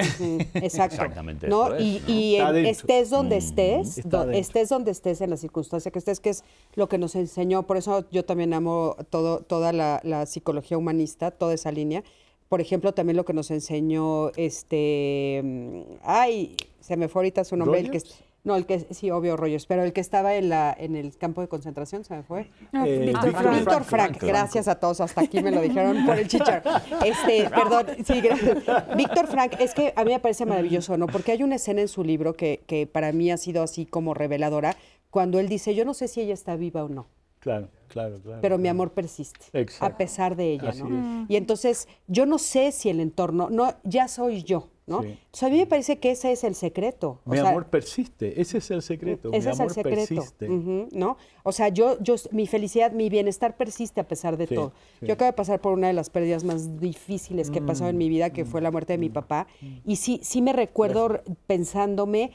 Exacto. 0.56 0.96
Exactamente 0.96 1.48
¿no? 1.48 1.68
eso 1.68 1.76
es, 1.76 1.82
y 1.86 2.00
¿no? 2.00 2.10
y 2.14 2.36
Está 2.36 2.48
en- 2.50 2.54
dentro. 2.56 2.72
estés 2.72 3.10
donde 3.10 3.36
Mm. 3.36 3.40
estés, 3.40 4.10
do- 4.10 4.32
estés 4.32 4.70
donde 4.70 4.92
estés 4.92 5.22
en 5.22 5.30
la 5.30 5.38
circunstancia 5.38 5.90
que 5.92 6.00
estés, 6.00 6.20
que 6.20 6.30
es 6.32 6.44
lo 6.76 6.90
que 6.90 6.98
nos 6.98 7.16
enseñó. 7.16 7.64
Por 7.66 7.78
eso 7.78 8.06
yo 8.12 8.26
también 8.26 8.54
amo 8.54 8.98
todo, 9.10 9.40
toda 9.40 9.72
la, 9.72 10.02
la 10.04 10.26
psicología 10.26 10.78
humanista, 10.78 11.32
toda 11.32 11.54
esa 11.54 11.72
línea. 11.72 12.04
Por 12.50 12.60
ejemplo, 12.62 12.94
también 12.94 13.16
lo 13.16 13.24
que 13.26 13.34
nos 13.34 13.52
enseñó 13.52 14.32
este. 14.36 15.42
mm, 15.44 15.82
Ay, 16.04 16.56
se 16.82 16.98
me 16.98 17.08
fue 17.08 17.22
ahorita 17.22 17.44
su 17.44 17.56
nombre. 17.56 17.80
El 17.80 17.92
que, 17.92 18.00
¿Rogers? 18.00 18.20
No, 18.44 18.56
el 18.56 18.66
que 18.66 18.80
sí, 18.92 19.12
obvio, 19.12 19.36
Rogers, 19.36 19.66
pero 19.66 19.84
el 19.84 19.94
que 19.94 20.02
estaba 20.02 20.36
en, 20.36 20.50
la, 20.50 20.76
en 20.78 20.96
el 20.96 21.18
campo 21.18 21.42
de 21.42 21.48
concentración, 21.48 22.04
se 22.04 22.16
me 22.16 22.24
fue. 22.24 22.50
Eh, 22.74 23.04
Víctor 23.06 23.32
Frank. 23.32 23.56
Víctor 23.56 23.84
Frank. 23.84 24.18
Frank, 24.18 24.24
gracias 24.24 24.68
a 24.68 24.76
todos, 24.76 25.02
hasta 25.02 25.22
aquí 25.22 25.42
me 25.42 25.52
lo 25.52 25.62
dijeron 25.62 26.06
por 26.06 26.18
el 26.18 26.28
chichar. 26.28 26.64
Este, 27.06 27.50
perdón, 27.54 27.88
sí, 28.06 28.22
gracias. 28.22 28.64
Víctor 28.96 29.28
Frank, 29.28 29.54
es 29.60 29.74
que 29.74 29.94
a 29.96 30.04
mí 30.04 30.12
me 30.12 30.20
parece 30.20 30.46
maravilloso, 30.46 30.98
¿no? 30.98 31.08
Porque 31.08 31.34
hay 31.34 31.44
una 31.44 31.56
escena 31.56 31.82
en 31.82 31.88
su 31.88 32.04
libro 32.04 32.34
que, 32.34 32.64
que 32.66 32.88
para 32.88 33.12
mí 33.12 33.30
ha 33.32 33.38
sido 33.38 33.62
así 33.62 33.86
como 33.86 34.14
reveladora, 34.14 34.76
cuando 35.10 35.40
él 35.40 35.50
dice, 35.50 35.76
yo 35.76 35.86
no 35.86 35.94
sé 35.94 36.08
si 36.08 36.22
ella 36.22 36.34
está 36.34 36.56
viva 36.56 36.84
o 36.84 36.90
no, 36.90 37.08
Claro, 37.40 37.70
claro, 37.88 38.22
claro. 38.22 38.42
pero 38.42 38.58
mi 38.58 38.68
amor 38.68 38.92
persiste, 38.92 39.46
Exacto. 39.54 39.86
a 39.86 39.98
pesar 39.98 40.36
de 40.36 40.52
ella, 40.54 40.70
Así 40.70 40.84
¿no? 40.84 41.26
Y 41.30 41.38
entonces, 41.38 41.88
yo 42.08 42.26
no 42.26 42.38
sé 42.38 42.72
si 42.74 42.90
el 42.90 43.00
entorno, 43.00 43.50
no, 43.50 43.76
ya 43.84 44.10
soy 44.10 44.44
yo, 44.44 44.70
¿no? 44.90 45.02
Sí. 45.04 45.08
Entonces, 45.10 45.44
a 45.44 45.50
mí 45.50 45.58
me 45.60 45.66
parece 45.68 46.00
que 46.00 46.12
ese 46.12 46.32
es 46.32 46.44
el 46.44 46.56
secreto. 46.56 47.20
O 47.26 47.30
Mi 47.30 47.38
sea, 47.38 47.50
amor 47.50 47.68
persiste, 47.68 48.42
ese 48.42 48.58
es 48.58 48.72
el 48.72 48.82
secreto. 48.82 49.30
ese 49.32 49.48
mi 49.48 49.54
es 49.54 49.60
amor 49.60 49.68
el 49.72 49.76
secreto, 49.76 49.96
persiste. 50.16 50.48
¿no? 50.50 51.18
O 51.44 51.52
sea, 51.52 51.70
yo, 51.70 51.98
yo, 52.02 52.16
mi 52.32 52.48
felicidad, 52.48 52.92
mi 52.92 53.10
bienestar 53.10 53.56
persiste 53.56 54.02
a 54.02 54.08
pesar 54.08 54.36
de 54.38 54.48
Sí, 54.48 54.56
todo. 54.56 54.74
sí. 55.00 55.06
Yo 55.06 55.14
acabo 55.14 55.28
de 55.32 55.34
pasar 55.38 55.62
por 55.62 55.74
una 55.74 55.88
de 55.88 55.94
las 55.94 56.10
pérdidas 56.10 56.44
más 56.44 56.80
difíciles 56.80 57.50
que 57.52 57.60
he 57.60 57.62
pasado 57.62 57.90
en 57.90 57.96
Mm, 57.96 58.00
mi 58.00 58.10
vida, 58.10 58.30
que 58.32 58.46
fue 58.46 58.62
la 58.62 58.72
muerte 58.72 58.94
de 58.94 58.98
mi 58.98 59.10
papá, 59.10 59.48
y 59.86 59.96
sí, 59.98 60.20
sí 60.24 60.42
me 60.42 60.54
recuerdo 60.54 61.22
pensándome, 61.48 62.32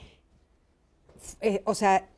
eh, 1.40 1.62
o 1.64 1.74
sea, 1.74 2.08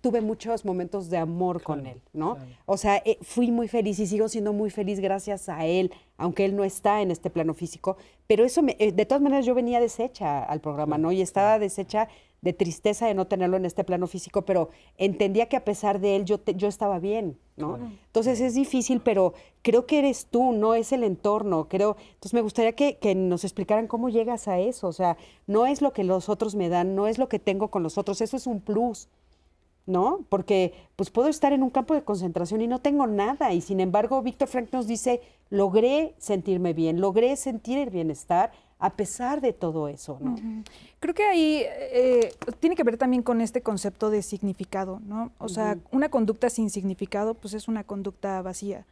tuve 0.00 0.20
muchos 0.20 0.64
momentos 0.64 1.10
de 1.10 1.18
amor 1.18 1.62
con 1.62 1.86
él, 1.86 2.00
¿no? 2.12 2.36
O 2.66 2.76
sea, 2.76 2.96
eh, 3.04 3.18
fui 3.22 3.50
muy 3.50 3.68
feliz 3.68 3.98
y 3.98 4.06
sigo 4.06 4.28
siendo 4.28 4.52
muy 4.52 4.70
feliz 4.70 4.98
gracias 5.00 5.48
a 5.48 5.66
él, 5.66 5.92
aunque 6.16 6.44
él 6.44 6.56
no 6.56 6.64
está 6.64 7.02
en 7.02 7.10
este 7.10 7.28
plano 7.30 7.52
físico. 7.54 7.96
Pero 8.26 8.44
eso, 8.44 8.62
me- 8.62 8.76
eh, 8.78 8.92
de 8.92 9.06
todas 9.06 9.20
maneras, 9.22 9.44
yo 9.46 9.54
venía 9.54 9.78
deshecha 9.80 10.42
al 10.42 10.60
programa, 10.60 10.96
¿no? 10.98 11.12
Y 11.12 11.20
estaba 11.20 11.58
deshecha 11.58 12.08
de 12.40 12.54
tristeza 12.54 13.06
de 13.06 13.12
no 13.12 13.26
tenerlo 13.26 13.58
en 13.58 13.66
este 13.66 13.84
plano 13.84 14.06
físico, 14.06 14.46
pero 14.46 14.70
entendía 14.96 15.46
que 15.50 15.56
a 15.58 15.64
pesar 15.64 16.00
de 16.00 16.16
él 16.16 16.24
yo, 16.24 16.38
te- 16.40 16.54
yo 16.54 16.68
estaba 16.68 16.98
bien, 16.98 17.36
¿no? 17.58 17.76
Entonces 18.06 18.40
es 18.40 18.54
difícil, 18.54 19.02
pero 19.02 19.34
creo 19.60 19.84
que 19.84 19.98
eres 19.98 20.24
tú, 20.24 20.52
no 20.52 20.74
es 20.74 20.92
el 20.92 21.04
entorno, 21.04 21.68
creo. 21.68 21.98
Entonces 22.14 22.32
me 22.32 22.40
gustaría 22.40 22.72
que, 22.72 22.96
que 22.96 23.14
nos 23.14 23.44
explicaran 23.44 23.86
cómo 23.86 24.08
llegas 24.08 24.48
a 24.48 24.58
eso, 24.58 24.88
o 24.88 24.92
sea, 24.94 25.18
no 25.46 25.66
es 25.66 25.82
lo 25.82 25.92
que 25.92 26.02
los 26.04 26.30
otros 26.30 26.54
me 26.54 26.70
dan, 26.70 26.94
no 26.94 27.06
es 27.08 27.18
lo 27.18 27.28
que 27.28 27.38
tengo 27.38 27.68
con 27.68 27.82
los 27.82 27.98
otros, 27.98 28.22
eso 28.22 28.38
es 28.38 28.46
un 28.46 28.60
plus. 28.62 29.08
¿No? 29.86 30.24
Porque 30.28 30.74
pues 30.96 31.10
puedo 31.10 31.28
estar 31.28 31.52
en 31.52 31.62
un 31.62 31.70
campo 31.70 31.94
de 31.94 32.02
concentración 32.02 32.60
y 32.60 32.66
no 32.66 32.80
tengo 32.80 33.06
nada. 33.06 33.52
Y 33.52 33.60
sin 33.60 33.80
embargo, 33.80 34.22
Víctor 34.22 34.48
Frank 34.48 34.68
nos 34.72 34.86
dice, 34.86 35.20
logré 35.48 36.14
sentirme 36.18 36.72
bien, 36.72 37.00
logré 37.00 37.36
sentir 37.36 37.78
el 37.78 37.90
bienestar 37.90 38.52
a 38.78 38.94
pesar 38.94 39.42
de 39.42 39.52
todo 39.52 39.88
eso, 39.88 40.18
¿no? 40.20 40.36
Creo 41.00 41.14
que 41.14 41.24
ahí 41.24 41.62
eh, 41.66 42.32
tiene 42.60 42.76
que 42.76 42.82
ver 42.82 42.96
también 42.96 43.22
con 43.22 43.42
este 43.42 43.60
concepto 43.60 44.08
de 44.08 44.22
significado, 44.22 45.00
¿no? 45.04 45.32
O 45.38 45.50
sea, 45.50 45.76
una 45.92 46.08
conducta 46.08 46.48
sin 46.48 46.70
significado, 46.70 47.34
pues 47.34 47.52
es 47.52 47.68
una 47.68 47.84
conducta 47.84 48.40
vacía. 48.40 48.86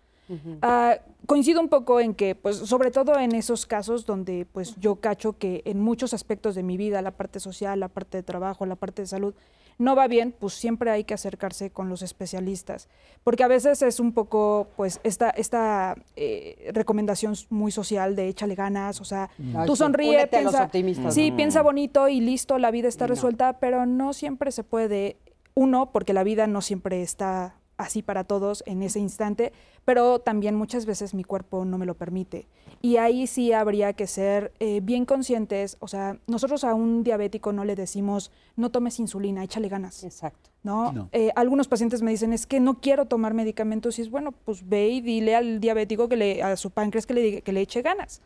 Ah, 0.62 0.96
coincido 1.26 1.60
un 1.60 1.68
poco 1.68 2.00
en 2.00 2.14
que, 2.14 2.34
pues, 2.34 2.56
sobre 2.56 2.90
todo 2.90 3.18
en 3.18 3.34
esos 3.34 3.66
casos 3.66 4.06
donde, 4.06 4.46
pues, 4.50 4.76
yo 4.76 4.96
cacho 4.96 5.38
que 5.38 5.62
en 5.64 5.80
muchos 5.80 6.14
aspectos 6.14 6.54
de 6.54 6.62
mi 6.62 6.76
vida, 6.76 7.02
la 7.02 7.12
parte 7.12 7.40
social, 7.40 7.80
la 7.80 7.88
parte 7.88 8.18
de 8.18 8.22
trabajo, 8.22 8.66
la 8.66 8.76
parte 8.76 9.02
de 9.02 9.06
salud, 9.08 9.34
no 9.78 9.94
va 9.94 10.08
bien, 10.08 10.34
pues 10.36 10.54
siempre 10.54 10.90
hay 10.90 11.04
que 11.04 11.14
acercarse 11.14 11.70
con 11.70 11.88
los 11.88 12.02
especialistas, 12.02 12.88
porque 13.22 13.44
a 13.44 13.48
veces 13.48 13.80
es 13.82 14.00
un 14.00 14.12
poco, 14.12 14.66
pues, 14.76 15.00
esta, 15.04 15.30
esta 15.30 15.94
eh, 16.16 16.70
recomendación 16.74 17.34
muy 17.48 17.70
social 17.70 18.16
de 18.16 18.28
échale 18.28 18.56
ganas, 18.56 19.00
o 19.00 19.04
sea, 19.04 19.30
Ay, 19.38 19.66
tú 19.66 19.76
sí, 19.76 19.78
sonríe, 19.78 20.26
piensa, 20.26 20.64
optimistas, 20.64 21.14
sí, 21.14 21.30
¿no? 21.30 21.36
piensa 21.36 21.62
bonito 21.62 22.08
y 22.08 22.20
listo, 22.20 22.58
la 22.58 22.72
vida 22.72 22.88
está 22.88 23.04
Y 23.04 23.08
no. 23.08 23.14
resuelta, 23.14 23.60
pero 23.60 23.86
no 23.86 24.12
siempre 24.12 24.50
se 24.50 24.64
puede. 24.64 25.16
Uno, 25.54 25.90
porque 25.90 26.12
la 26.12 26.22
vida 26.22 26.46
no 26.46 26.60
siempre 26.60 27.02
está 27.02 27.56
así 27.78 28.02
para 28.02 28.24
todos 28.24 28.62
en 28.66 28.82
ese 28.82 28.98
instante, 28.98 29.52
pero 29.88 30.18
también 30.18 30.54
muchas 30.54 30.84
veces 30.84 31.14
mi 31.14 31.24
cuerpo 31.24 31.64
no 31.64 31.78
me 31.78 31.86
lo 31.86 31.94
permite. 31.94 32.46
Y 32.82 32.98
ahí 32.98 33.26
sí 33.26 33.54
habría 33.54 33.94
que 33.94 34.06
ser 34.06 34.52
eh, 34.60 34.80
bien 34.82 35.06
conscientes, 35.06 35.78
o 35.80 35.88
sea, 35.88 36.18
nosotros 36.26 36.62
a 36.62 36.74
un 36.74 37.02
diabético 37.02 37.54
no 37.54 37.64
le 37.64 37.74
decimos, 37.74 38.30
no 38.54 38.70
tomes 38.70 39.00
insulina, 39.00 39.42
échale 39.42 39.70
ganas. 39.70 40.04
Exacto. 40.04 40.50
¿no? 40.62 40.92
No. 40.92 41.08
Eh, 41.12 41.30
algunos 41.36 41.68
pacientes 41.68 42.02
me 42.02 42.10
dicen, 42.10 42.34
es 42.34 42.46
que 42.46 42.60
no 42.60 42.80
quiero 42.80 43.06
tomar 43.06 43.32
medicamentos. 43.32 43.98
Y 43.98 44.02
es 44.02 44.10
bueno, 44.10 44.32
pues 44.32 44.68
ve 44.68 44.90
y 44.90 45.00
dile 45.00 45.34
al 45.34 45.58
diabético 45.58 46.06
que 46.06 46.18
le, 46.18 46.42
a 46.42 46.54
su 46.58 46.70
páncreas 46.70 47.06
que 47.06 47.14
le, 47.14 47.40
que 47.40 47.52
le 47.54 47.62
eche 47.62 47.80
ganas. 47.80 48.20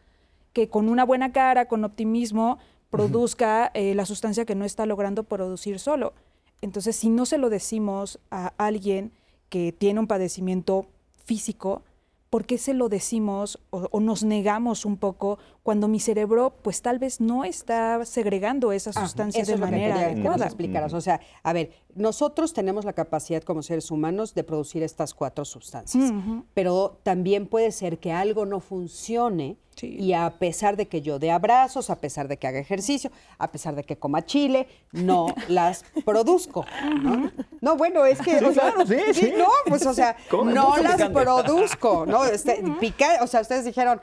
Que 0.53 0.69
con 0.69 0.89
una 0.89 1.05
buena 1.05 1.31
cara, 1.31 1.67
con 1.67 1.85
optimismo, 1.85 2.59
produzca 2.91 3.71
eh, 3.73 3.95
la 3.95 4.05
sustancia 4.05 4.45
que 4.45 4.57
no 4.57 4.65
está 4.65 4.85
logrando 4.85 5.23
producir 5.23 5.79
solo. 5.79 6.13
Entonces, 6.61 6.97
si 6.97 7.09
no 7.09 7.25
se 7.25 7.39
lo 7.39 7.51
decimos 7.51 8.19
a 8.33 8.53
alguien 8.59 9.13
que 9.49 9.71
tiene 9.71 10.01
un 10.01 10.09
padecimiento 10.09 10.89
físico, 11.25 11.83
¿por 12.31 12.45
qué 12.47 12.59
se 12.59 12.75
lo 12.75 12.89
decimos 12.89 13.59
o, 13.71 13.89
o 13.91 14.01
nos 14.01 14.25
negamos 14.25 14.85
un 14.85 14.97
poco 14.97 15.39
cuando 15.63 15.87
mi 15.87 16.01
cerebro, 16.01 16.55
pues 16.63 16.83
tal 16.83 16.99
vez 16.99 17.21
no 17.21 17.45
está 17.45 18.05
segregando 18.05 18.73
esa 18.73 18.91
Ah, 18.91 19.03
sustancia 19.03 19.43
eso 19.43 19.51
de 19.53 19.55
es 19.55 19.61
lo 19.61 19.67
que 19.67 19.73
manera 19.73 19.95
quería 19.95 20.09
que 20.09 20.15
nos 20.17 20.19
adecuada? 20.27 20.47
explicaras. 20.47 20.93
O 20.93 21.01
sea, 21.01 21.21
a 21.43 21.53
ver, 21.53 21.71
nosotros 21.95 22.53
tenemos 22.53 22.85
la 22.85 22.95
capacidad 22.95 23.43
como 23.43 23.63
seres 23.63 23.91
humanos 23.91 24.35
de 24.35 24.43
producir 24.45 24.83
estas 24.83 25.15
cuatro 25.15 25.45
sustancias, 25.45 26.13
pero 26.55 26.99
también 27.05 27.47
puede 27.47 27.71
ser 27.71 27.99
que 27.99 28.13
algo 28.13 28.45
no 28.47 28.59
funcione 28.61 29.57
Sí. 29.75 29.97
y 29.99 30.13
a 30.13 30.39
pesar 30.39 30.77
de 30.77 30.87
que 30.87 31.01
yo 31.01 31.19
dé 31.19 31.31
abrazos, 31.31 31.89
a 31.89 31.99
pesar 31.99 32.29
de 32.29 32.37
que 32.37 32.47
haga 32.47 32.59
ejercicio, 32.59 33.11
a 33.39 33.51
pesar 33.51 33.75
de 33.75 33.85
que 33.85 33.97
coma 33.97 34.23
chile, 34.27 34.69
no 34.93 35.29
las 35.49 35.87
produzco. 36.05 36.67
¿no? 37.03 37.31
No, 37.63 37.77
bueno, 37.79 38.05
es 38.05 38.21
que, 38.21 38.37
o 38.37 38.53
sea, 38.53 38.71
claro, 38.75 38.85
sí, 38.87 38.97
sí. 39.15 39.33
no, 39.39 39.47
pues, 39.67 39.87
o 39.87 39.95
sea, 39.95 40.15
no 40.31 40.77
las 40.77 40.97
picante. 40.97 41.09
produzco, 41.19 42.05
¿no? 42.05 42.23
Este, 42.27 42.63
pica- 42.81 43.21
o 43.23 43.27
sea, 43.27 43.41
ustedes 43.41 43.65
dijeron, 43.65 43.99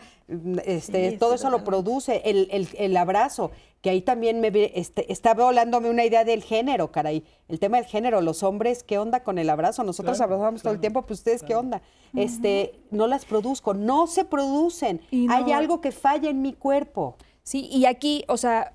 este, 0.66 1.12
Sí, 1.12 1.18
todo 1.18 1.38
sí, 1.38 1.44
eso 1.50 1.58
lo 1.58 1.64
produce, 1.66 2.22
el, 2.26 2.48
el- 2.52 2.70
el 2.78 2.96
abrazo, 2.98 3.52
que 3.82 3.90
ahí 3.90 4.02
también 4.02 4.42
me 4.42 4.52
este, 4.76 5.12
está 5.12 5.34
volándome 5.34 5.90
una 5.90 6.04
idea 6.04 6.26
del 6.26 6.44
género, 6.44 6.92
caray. 6.92 7.24
El 7.48 7.60
tema 7.60 7.78
del 7.78 7.86
género, 7.86 8.22
los 8.22 8.44
hombres, 8.44 8.84
¿qué 8.84 8.98
onda 8.98 9.24
con 9.24 9.38
el 9.38 9.50
abrazo? 9.50 9.84
Nosotros 9.84 10.18
Claro, 10.18 10.34
abrazamos 10.34 10.62
todo 10.62 10.74
el 10.74 10.80
tiempo, 10.82 11.02
pues 11.04 11.20
ustedes, 11.20 11.44
¿qué 11.44 11.56
onda? 11.56 11.82
Este, 12.16 12.74
no 12.92 13.08
las 13.08 13.26
produzco, 13.26 13.74
no 13.74 14.08
se 14.08 14.26
producen. 14.26 15.02
Hay 15.30 15.52
algo 15.54 15.80
que 15.82 15.92
falla 15.92 16.30
en 16.30 16.42
mi 16.42 16.54
cuerpo. 16.54 17.16
Sí, 17.44 17.68
y 17.72 17.86
aquí, 17.86 18.26
o 18.28 18.36
sea, 18.38 18.74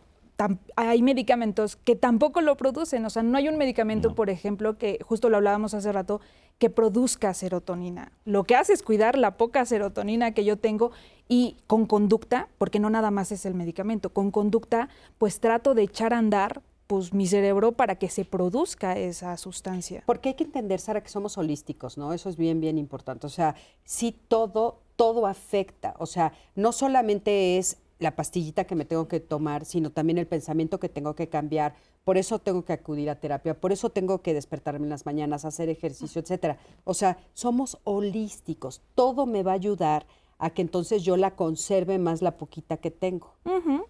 hay 0.77 1.03
medicamentos 1.03 1.77
que 1.77 1.97
tampoco 1.97 2.41
lo 2.41 2.57
producen. 2.57 3.05
O 3.05 3.11
sea, 3.11 3.23
no 3.23 3.39
hay 3.39 3.49
un 3.49 3.57
medicamento, 3.57 4.15
por 4.15 4.31
ejemplo, 4.31 4.79
que 4.79 4.99
justo 5.05 5.31
lo 5.31 5.37
hablábamos 5.37 5.75
hace 5.75 5.93
rato, 5.93 6.21
que 6.59 6.71
produzca 6.71 7.35
serotonina. 7.35 8.13
Lo 8.25 8.45
que 8.45 8.57
hace 8.57 8.73
es 8.73 8.83
cuidar 8.83 9.19
la 9.19 9.37
poca 9.37 9.65
serotonina 9.65 10.33
que 10.33 10.45
yo 10.45 10.57
tengo 10.57 10.93
y 11.29 11.57
con 11.67 11.87
conducta, 11.87 12.49
porque 12.59 12.81
no 12.81 12.91
nada 12.91 13.11
más 13.11 13.33
es 13.33 13.47
el 13.47 13.55
medicamento, 13.55 14.11
con 14.11 14.31
conducta, 14.31 14.89
pues 15.19 15.41
trato 15.41 15.75
de 15.75 15.83
echar 15.83 16.13
a 16.13 16.19
andar 16.19 16.63
pues 16.87 17.15
mi 17.15 17.27
cerebro 17.27 17.73
para 17.73 17.97
que 17.97 18.11
se 18.11 18.25
produzca 18.25 18.99
esa 18.99 19.37
sustancia. 19.37 20.03
Porque 20.07 20.31
hay 20.31 20.35
que 20.35 20.45
entender, 20.45 20.81
Sara, 20.81 21.03
que 21.03 21.09
somos 21.09 21.39
holísticos, 21.39 21.97
¿no? 21.97 22.13
Eso 22.13 22.29
es 22.29 22.37
bien, 22.37 22.61
bien 22.61 22.77
importante. 22.77 23.27
O 23.27 23.31
sea, 23.31 23.55
sí 23.85 24.15
todo, 24.29 24.81
todo 24.97 25.27
afecta. 25.27 25.95
O 25.99 26.07
sea, 26.07 26.33
no 26.55 26.73
solamente 26.73 27.57
es 27.57 27.79
la 28.05 28.15
pastillita 28.15 28.65
que 28.65 28.77
me 28.77 28.85
tengo 28.85 29.09
que 29.09 29.19
tomar, 29.19 29.65
sino 29.65 29.91
también 29.91 30.19
el 30.19 30.29
pensamiento 30.29 30.79
que 30.79 30.89
tengo 30.89 31.17
que 31.17 31.29
cambiar. 31.29 31.75
Por 32.05 32.17
eso 32.17 32.39
tengo 32.39 32.65
que 32.65 32.75
acudir 32.75 33.11
a 33.11 33.19
terapia, 33.19 33.59
por 33.59 33.73
eso 33.73 33.91
tengo 33.91 34.23
que 34.23 34.35
despertarme 34.35 34.85
en 34.85 34.91
las 34.91 35.07
mañanas, 35.07 35.45
hacer 35.45 35.69
ejercicio, 35.69 36.21
etcétera. 36.21 36.59
O 36.85 36.95
sea, 36.95 37.19
somos 37.33 37.79
holísticos. 37.83 38.83
Todo 38.95 39.27
me 39.27 39.43
va 39.43 39.53
a 39.53 39.55
ayudar 39.55 40.07
a 40.39 40.51
que 40.51 40.63
entonces 40.63 41.03
yo 41.03 41.17
la 41.17 41.35
conserve 41.35 41.99
más 41.99 42.23
la 42.23 42.37
poquita 42.37 42.77
que 42.77 42.91
tengo. 42.91 43.35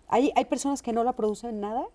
¿Hay, 0.09 0.33
¿Hay 0.37 0.45
personas 0.45 0.81
que 0.81 0.93
no 0.93 1.05
la 1.05 1.15
producen 1.15 1.61
nada? 1.61 1.87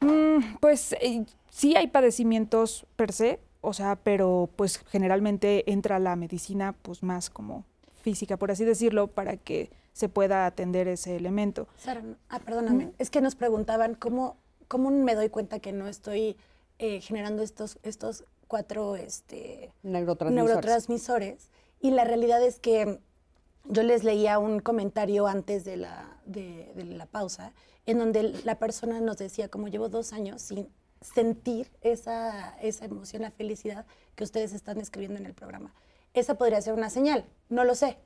Mm, 0.00 0.56
pues 0.60 0.92
eh, 1.00 1.24
sí 1.48 1.74
hay 1.76 1.86
padecimientos 1.86 2.86
per 2.96 3.12
se, 3.12 3.40
o 3.62 3.72
sea, 3.72 3.96
pero 3.96 4.50
pues 4.56 4.78
generalmente 4.90 5.70
entra 5.72 5.98
la 5.98 6.14
medicina 6.14 6.74
pues 6.82 7.02
más 7.02 7.30
como 7.30 7.64
física, 8.02 8.36
por 8.36 8.50
así 8.50 8.64
decirlo, 8.64 9.08
para 9.08 9.38
que 9.38 9.70
se 9.96 10.10
pueda 10.10 10.44
atender 10.44 10.88
ese 10.88 11.16
elemento. 11.16 11.68
Sara, 11.78 12.02
ah, 12.28 12.38
perdóname, 12.40 12.92
es 12.98 13.08
que 13.08 13.22
nos 13.22 13.34
preguntaban 13.34 13.94
cómo, 13.94 14.36
cómo 14.68 14.90
me 14.90 15.14
doy 15.14 15.30
cuenta 15.30 15.58
que 15.58 15.72
no 15.72 15.88
estoy 15.88 16.36
eh, 16.78 17.00
generando 17.00 17.42
estos, 17.42 17.78
estos 17.82 18.24
cuatro 18.46 18.94
este, 18.96 19.72
neurotransmisores. 19.82 21.48
Y 21.80 21.92
la 21.92 22.04
realidad 22.04 22.42
es 22.42 22.58
que 22.58 23.00
yo 23.64 23.82
les 23.82 24.04
leía 24.04 24.38
un 24.38 24.60
comentario 24.60 25.26
antes 25.26 25.64
de 25.64 25.78
la, 25.78 26.20
de 26.26 26.74
la 26.76 27.06
pausa 27.06 27.54
en 27.86 27.96
donde 27.96 28.34
la 28.44 28.58
persona 28.58 29.00
nos 29.00 29.16
decía, 29.16 29.48
como 29.48 29.68
llevo 29.68 29.88
dos 29.88 30.12
años 30.12 30.42
sin 30.42 30.68
sentir 31.00 31.70
esa, 31.80 32.54
esa 32.60 32.84
emoción, 32.84 33.22
la 33.22 33.30
felicidad 33.30 33.86
que 34.14 34.24
ustedes 34.24 34.52
están 34.52 34.76
describiendo 34.76 35.18
en 35.18 35.24
el 35.24 35.32
programa. 35.32 35.72
Esa 36.12 36.34
podría 36.34 36.60
ser 36.60 36.74
una 36.74 36.90
señal, 36.90 37.24
no 37.48 37.64
lo 37.64 37.74
sé. 37.74 37.96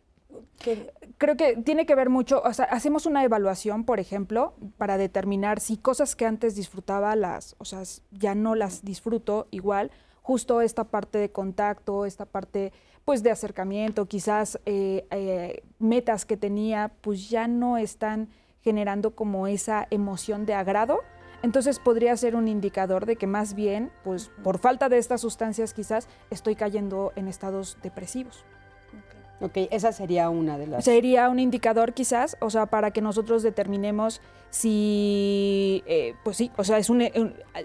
Creo 1.18 1.36
que 1.36 1.56
tiene 1.56 1.86
que 1.86 1.94
ver 1.94 2.10
mucho, 2.10 2.42
o 2.44 2.52
sea, 2.52 2.66
hacemos 2.66 3.06
una 3.06 3.24
evaluación, 3.24 3.84
por 3.84 3.98
ejemplo, 3.98 4.54
para 4.76 4.98
determinar 4.98 5.60
si 5.60 5.76
cosas 5.76 6.16
que 6.16 6.26
antes 6.26 6.54
disfrutaba 6.54 7.16
las, 7.16 7.56
o 7.58 7.64
sea, 7.64 7.82
ya 8.10 8.34
no 8.34 8.54
las 8.54 8.84
disfruto 8.84 9.48
igual, 9.50 9.90
justo 10.22 10.60
esta 10.60 10.84
parte 10.84 11.18
de 11.18 11.30
contacto, 11.30 12.04
esta 12.04 12.26
parte 12.26 12.72
pues 13.04 13.22
de 13.22 13.30
acercamiento, 13.30 14.06
quizás 14.06 14.60
eh, 14.66 15.06
eh, 15.10 15.62
metas 15.78 16.26
que 16.26 16.36
tenía, 16.36 16.92
pues 17.00 17.30
ya 17.30 17.48
no 17.48 17.78
están 17.78 18.28
generando 18.62 19.14
como 19.14 19.46
esa 19.46 19.86
emoción 19.90 20.44
de 20.44 20.54
agrado, 20.54 21.00
entonces 21.42 21.78
podría 21.78 22.16
ser 22.16 22.36
un 22.36 22.48
indicador 22.48 23.06
de 23.06 23.16
que 23.16 23.26
más 23.26 23.54
bien, 23.54 23.90
pues 24.04 24.30
por 24.44 24.58
falta 24.58 24.88
de 24.88 24.98
estas 24.98 25.22
sustancias 25.22 25.72
quizás 25.72 26.06
estoy 26.30 26.54
cayendo 26.54 27.12
en 27.16 27.28
estados 27.28 27.78
depresivos. 27.82 28.44
Ok, 29.40 29.52
esa 29.70 29.92
sería 29.92 30.28
una 30.28 30.58
de 30.58 30.66
las... 30.66 30.84
Sería 30.84 31.30
un 31.30 31.38
indicador 31.38 31.94
quizás, 31.94 32.36
o 32.40 32.50
sea, 32.50 32.66
para 32.66 32.90
que 32.90 33.00
nosotros 33.00 33.42
determinemos 33.42 34.20
si, 34.50 35.82
eh, 35.86 36.14
pues 36.24 36.36
sí, 36.36 36.50
o 36.56 36.64
sea, 36.64 36.78
es 36.78 36.90
un, 36.90 37.02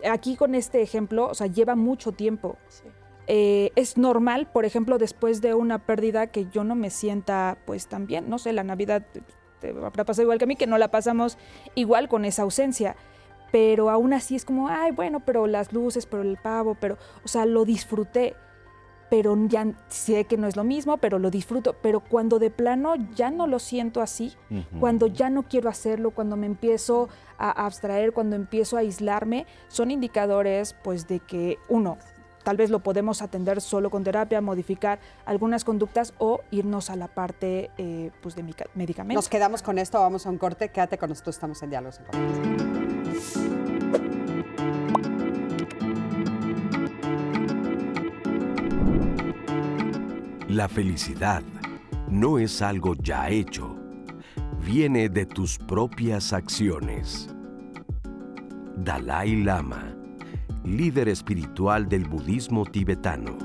aquí 0.10 0.36
con 0.38 0.56
este 0.56 0.82
ejemplo, 0.82 1.28
o 1.28 1.34
sea, 1.34 1.48
lleva 1.48 1.76
mucho 1.76 2.14
tiempo. 2.14 2.58
Eh, 3.28 3.72
es 3.76 3.98
normal, 3.98 4.48
por 4.52 4.66
ejemplo, 4.66 4.98
después 4.98 5.42
de 5.42 5.54
una 5.54 5.80
pérdida 5.80 6.28
que 6.28 6.48
yo 6.50 6.64
no 6.64 6.76
me 6.76 6.90
sienta 6.90 7.58
pues 7.66 7.88
tan 7.88 8.06
bien, 8.06 8.30
no 8.30 8.38
sé, 8.38 8.54
la 8.54 8.64
Navidad 8.64 9.04
te 9.60 9.70
habrá 9.70 10.06
pasado 10.06 10.24
igual 10.24 10.38
que 10.38 10.46
a 10.46 10.48
mí, 10.48 10.56
que 10.56 10.68
no 10.68 10.78
la 10.78 10.92
pasamos 10.92 11.38
igual 11.74 12.08
con 12.08 12.24
esa 12.24 12.44
ausencia. 12.44 12.96
Pero 13.52 13.90
aún 13.90 14.14
así 14.14 14.36
es 14.36 14.44
como, 14.44 14.68
ay, 14.68 14.92
bueno, 14.92 15.22
pero 15.26 15.48
las 15.48 15.72
luces, 15.72 16.06
pero 16.06 16.24
el 16.24 16.38
pavo, 16.38 16.76
pero, 16.80 16.98
o 17.24 17.28
sea, 17.28 17.46
lo 17.46 17.64
disfruté. 17.64 18.36
Pero 19.16 19.38
ya 19.48 19.66
sé 19.88 20.26
que 20.26 20.36
no 20.36 20.46
es 20.46 20.58
lo 20.58 20.66
mismo, 20.66 20.98
pero 20.98 21.20
lo 21.20 21.32
disfruto. 21.32 21.74
Pero 21.82 22.02
cuando 22.02 22.38
de 22.38 22.50
plano 22.50 22.96
ya 23.16 23.32
no 23.32 23.48
lo 23.48 23.60
siento 23.60 24.02
así, 24.02 24.34
cuando 24.78 25.08
ya 25.08 25.30
no 25.30 25.44
quiero 25.44 25.70
hacerlo, 25.70 26.12
cuando 26.12 26.36
me 26.36 26.48
empiezo 26.48 27.08
a 27.38 27.66
abstraer, 27.66 28.12
cuando 28.12 28.36
empiezo 28.36 28.76
a 28.76 28.82
aislarme, 28.82 29.46
son 29.70 29.90
indicadores, 29.90 30.76
pues, 30.84 31.08
de 31.08 31.22
que, 31.22 31.58
uno, 31.70 31.98
Tal 32.44 32.58
vez 32.58 32.70
lo 32.70 32.82
podemos 32.82 33.24
atender 33.24 33.60
solo 33.60 33.90
con 33.90 34.04
terapia, 34.04 34.40
modificar 34.40 35.00
algunas 35.26 35.64
conductas 35.64 36.14
o 36.20 36.42
irnos 36.52 36.92
a 36.92 36.96
la 36.96 37.08
parte 37.08 37.72
eh, 37.80 38.12
pues 38.22 38.36
de 38.36 38.44
medicamentos. 38.76 39.16
Nos 39.16 39.30
quedamos 39.30 39.64
con 39.64 39.80
esto, 39.80 40.00
vamos 40.00 40.28
a 40.28 40.30
un 40.30 40.38
corte. 40.38 40.70
Quédate 40.70 41.00
con 41.00 41.10
nosotros, 41.10 41.38
estamos 41.38 41.64
en 41.64 41.72
Diálogos 41.72 42.02
La 50.56 50.70
felicidad 50.70 51.44
no 52.10 52.40
es 52.40 52.62
algo 52.62 52.96
ya 52.96 53.30
hecho, 53.30 53.76
viene 54.66 55.10
de 55.10 55.26
tus 55.26 55.58
propias 55.58 56.32
acciones. 56.32 57.28
Dalai 58.78 59.44
Lama 59.44 59.94
líder 60.64 61.10
espiritual 61.10 61.90
del 61.90 62.06
budismo 62.06 62.66
tibetano. 62.66 63.38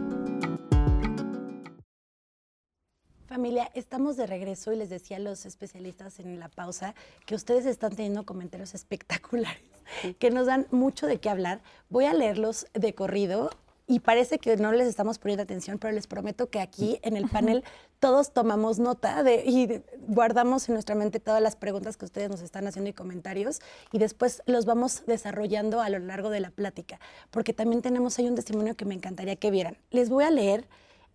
Familia, 3.27 3.73
estamos 3.75 4.17
de 4.17 4.29
regreso 4.29 4.73
y 4.73 4.77
les 4.77 4.89
decía 4.89 5.17
a 5.17 5.21
los 5.21 5.47
especialistas 5.47 6.21
en 6.21 6.39
la 6.39 6.49
pausa 6.49 6.95
que 7.27 7.35
ustedes 7.35 7.67
están 7.67 7.97
teniendo 7.97 8.25
comentarios 8.25 8.73
espectaculares 8.75 9.65
que 10.21 10.31
nos 10.31 10.47
dan 10.47 10.69
mucho 10.71 11.09
de 11.09 11.19
qué 11.19 11.29
hablar. 11.29 11.61
Voy 11.89 12.05
a 12.05 12.15
leerlos 12.15 12.69
de 12.73 12.95
corrido 12.95 13.51
y 13.91 13.99
parece 13.99 14.39
que 14.39 14.57
no 14.57 14.71
les 14.71 14.87
estamos 14.87 15.19
poniendo 15.19 15.43
atención, 15.43 15.77
pero 15.81 15.93
les 15.93 16.07
prometo 16.07 16.49
que 16.49 16.61
aquí 16.61 17.01
en 17.03 17.17
el 17.17 17.29
panel 17.29 17.65
todos 17.99 18.33
tomamos 18.33 18.79
nota 18.79 19.25
de, 19.25 19.43
y 19.45 19.83
guardamos 20.07 20.69
en 20.69 20.75
nuestra 20.75 20.95
mente 20.95 21.19
todas 21.19 21.43
las 21.43 21.57
preguntas 21.57 21.97
que 21.97 22.05
ustedes 22.05 22.31
nos 22.31 22.41
están 22.41 22.69
haciendo 22.69 22.89
y 22.89 22.93
comentarios 22.93 23.59
y 23.91 23.99
después 23.99 24.45
los 24.47 24.65
vamos 24.65 25.03
desarrollando 25.07 25.81
a 25.81 25.89
lo 25.89 25.99
largo 25.99 26.31
de 26.31 26.39
la 26.39 26.51
plática, 26.51 27.01
porque 27.33 27.53
también 27.53 27.83
tenemos 27.83 28.17
ahí 28.21 28.29
un 28.29 28.37
testimonio 28.37 28.77
que 28.77 28.85
me 28.85 28.95
encantaría 28.95 29.35
que 29.35 29.51
vieran. 29.51 29.77
Les 29.91 30.09
voy 30.09 30.23
a 30.23 30.31
leer 30.31 30.69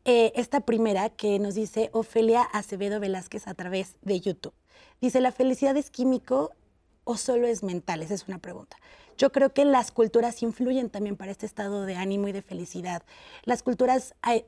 eh, 0.03 0.34
esta 0.36 0.59
primera 0.59 1.07
que 1.07 1.39
nos 1.39 1.55
dice 1.55 1.89
Ofelia 1.93 2.41
Acevedo 2.41 2.99
Velázquez 2.99 3.47
a 3.47 3.53
través 3.53 3.95
de 4.01 4.19
YouTube. 4.19 4.53
Dice, 4.99 5.21
¿la 5.21 5.32
felicidad 5.32 5.78
es 5.78 5.89
químico 5.89 6.51
o 7.05 7.15
solo 7.15 7.47
es 7.47 7.63
mental? 7.63 8.01
Esa 8.01 8.15
es 8.15 8.28
una 8.28 8.39
pregunta. 8.39 8.76
Yo 9.18 9.32
creo 9.32 9.53
que 9.53 9.63
las 9.63 9.91
culturas 9.91 10.43
influyen 10.43 10.89
también 10.89 11.16
para 11.16 11.32
este 11.32 11.45
estado 11.45 11.86
de 11.86 11.95
ánimo 11.95 12.28
y 12.28 12.34
de 12.34 12.41
felicidad. 12.41 13.03
Las 13.43 13.63
culturas, 13.63 14.13
hay, 14.22 14.45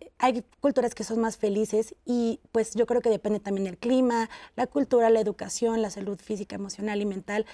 culturas 0.60 0.94
que 0.94 1.06
son 1.06 1.22
más 1.22 1.38
felices 1.38 1.96
y 2.06 2.42
pues 2.52 2.74
yo 2.74 2.86
creo 2.86 3.02
que 3.02 3.10
depende 3.10 3.40
también 3.40 3.66
del 3.66 3.78
clima, 3.78 4.30
la 4.58 4.68
cultura, 4.68 5.10
la 5.10 5.22
educación, 5.22 5.82
la 5.82 5.90
salud 5.90 6.20
física, 6.20 6.56
emocional 6.56 7.02
y 7.02 7.06
mental, 7.06 7.46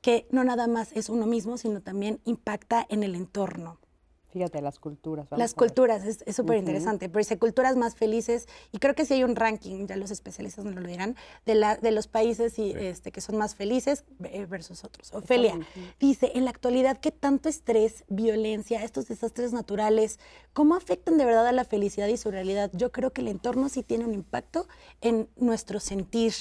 que 0.00 0.26
no 0.30 0.44
nada 0.44 0.66
más 0.66 0.92
es 0.94 1.10
uno 1.10 1.26
mismo, 1.26 1.58
sino 1.58 1.82
también 1.82 2.20
impacta 2.24 2.86
en 2.88 3.02
el 3.02 3.14
entorno. 3.14 3.78
Fíjate, 4.32 4.62
las 4.62 4.78
culturas. 4.78 5.26
Las 5.36 5.52
culturas, 5.52 6.04
es 6.04 6.34
súper 6.34 6.56
interesante. 6.56 7.10
Pero 7.10 7.18
dice 7.18 7.38
culturas 7.38 7.76
más 7.76 7.94
felices, 7.94 8.48
y 8.72 8.78
creo 8.78 8.94
que 8.94 9.04
sí 9.04 9.12
hay 9.14 9.24
un 9.24 9.36
ranking, 9.36 9.86
ya 9.86 9.96
los 9.96 10.10
especialistas 10.10 10.64
nos 10.64 10.74
lo 10.74 10.88
dirán, 10.88 11.16
de, 11.44 11.54
la, 11.54 11.76
de 11.76 11.90
los 11.90 12.06
países 12.06 12.58
y, 12.58 12.72
este, 12.74 13.12
que 13.12 13.20
son 13.20 13.36
más 13.36 13.54
felices 13.54 14.04
eh, 14.24 14.46
versus 14.46 14.84
otros. 14.84 15.12
Ofelia 15.12 15.58
dice, 16.00 16.32
en 16.34 16.44
la 16.44 16.50
actualidad, 16.50 16.98
¿qué 16.98 17.10
tanto 17.10 17.50
estrés, 17.50 18.04
violencia, 18.08 18.82
estos 18.82 19.08
desastres 19.08 19.52
naturales, 19.52 20.18
cómo 20.54 20.76
afectan 20.76 21.18
de 21.18 21.26
verdad 21.26 21.46
a 21.46 21.52
la 21.52 21.64
felicidad 21.64 22.06
y 22.08 22.16
su 22.16 22.30
realidad? 22.30 22.70
Yo 22.72 22.90
creo 22.90 23.12
que 23.12 23.20
el 23.20 23.28
entorno 23.28 23.68
sí 23.68 23.82
tiene 23.82 24.06
un 24.06 24.14
impacto 24.14 24.66
en 25.02 25.28
nuestro 25.36 25.78
sentir. 25.78 26.32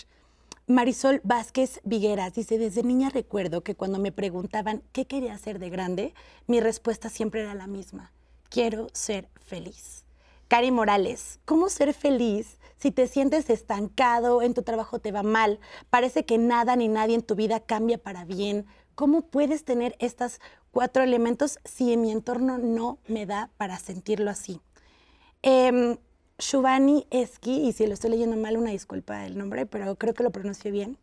Marisol 0.68 1.22
Vázquez 1.24 1.82
Vigueras 1.84 2.34
dice, 2.34 2.58
desde 2.58 2.84
niña 2.84 3.10
recuerdo 3.10 3.62
que 3.62 3.76
cuando 3.76 4.00
me 4.00 4.12
preguntaban 4.12 4.84
qué 4.92 5.06
quería 5.06 5.34
hacer 5.34 5.60
de 5.60 5.70
grande, 5.70 6.14
mi 6.48 6.60
respuesta 6.60 7.10
siempre 7.10 7.42
era 7.42 7.56
la 7.56 7.68
misma, 7.68 8.12
quiero 8.50 8.88
ser 8.94 9.28
feliz. 9.44 10.06
Cari 10.48 10.72
Morales, 10.72 11.40
¿cómo 11.46 11.70
ser 11.70 11.94
feliz 11.94 12.58
si 12.78 12.92
te 12.92 13.08
sientes 13.08 13.50
estancado, 13.50 14.42
en 14.42 14.54
tu 14.54 14.62
trabajo 14.62 15.00
te 15.00 15.12
va 15.12 15.24
mal, 15.24 15.60
parece 15.90 16.26
que 16.26 16.38
nada 16.38 16.76
ni 16.76 16.88
nadie 16.88 17.16
en 17.16 17.24
tu 17.24 17.36
vida 17.36 17.60
cambia 17.60 17.98
para 17.98 18.24
bien? 18.24 18.66
¿Cómo 18.94 19.24
puedes 19.24 19.66
tener 19.66 19.96
estos 20.00 20.40
cuatro 20.72 21.04
elementos 21.04 21.60
si 21.66 21.92
en 21.92 22.02
mi 22.02 22.12
entorno 22.12 22.58
no 22.60 23.00
me 23.08 23.26
da 23.26 23.50
para 23.58 23.80
sentirlo 23.80 24.30
así? 24.30 24.62
Eh, 25.42 25.98
Shubani 26.42 27.06
Eski, 27.12 27.68
y 27.68 27.72
si 27.72 27.86
lo 27.86 27.94
estoy 27.94 28.10
leyendo 28.10 28.36
mal, 28.36 28.58
una 28.58 28.72
disculpa 28.72 29.20
del 29.20 29.38
nombre, 29.38 29.68
pero 29.68 29.96
creo 29.96 30.16
que 30.16 30.24
lo 30.24 30.32
pronuncio 30.32 30.72
bien. 30.72 30.98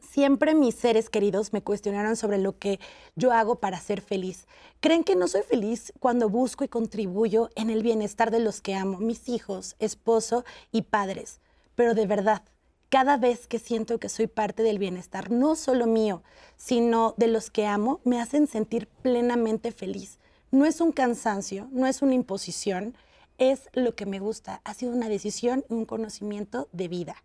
Siempre 0.00 0.56
mis 0.56 0.74
seres 0.74 1.08
queridos 1.08 1.52
me 1.52 1.62
cuestionaron 1.62 2.16
sobre 2.16 2.38
lo 2.38 2.58
que 2.58 2.80
yo 3.14 3.32
hago 3.32 3.60
para 3.60 3.78
ser 3.78 4.00
feliz. 4.00 4.46
Creen 4.80 5.04
que 5.04 5.14
no 5.14 5.28
soy 5.28 5.42
feliz 5.42 5.92
cuando 6.00 6.28
busco 6.28 6.64
y 6.64 6.68
contribuyo 6.68 7.48
en 7.54 7.70
el 7.70 7.84
bienestar 7.84 8.32
de 8.32 8.40
los 8.40 8.60
que 8.60 8.74
amo, 8.74 8.98
mis 8.98 9.28
hijos, 9.28 9.76
esposo 9.78 10.44
y 10.72 10.82
padres. 10.82 11.40
Pero 11.76 11.94
de 11.94 12.06
verdad, 12.06 12.42
cada 12.88 13.18
vez 13.18 13.46
que 13.46 13.60
siento 13.60 13.98
que 13.98 14.08
soy 14.08 14.26
parte 14.26 14.64
del 14.64 14.80
bienestar, 14.80 15.30
no 15.30 15.54
solo 15.54 15.86
mío, 15.86 16.22
sino 16.56 17.14
de 17.16 17.28
los 17.28 17.50
que 17.50 17.66
amo, 17.66 18.00
me 18.04 18.20
hacen 18.20 18.48
sentir 18.48 18.88
plenamente 19.02 19.70
feliz. 19.70 20.18
No 20.50 20.66
es 20.66 20.80
un 20.80 20.90
cansancio, 20.90 21.68
no 21.70 21.86
es 21.86 22.02
una 22.02 22.14
imposición, 22.14 22.96
es 23.38 23.68
lo 23.72 23.94
que 23.94 24.06
me 24.06 24.18
gusta. 24.18 24.60
Ha 24.64 24.74
sido 24.74 24.92
una 24.92 25.08
decisión 25.08 25.64
y 25.68 25.74
un 25.74 25.84
conocimiento 25.84 26.68
de 26.72 26.88
vida. 26.88 27.16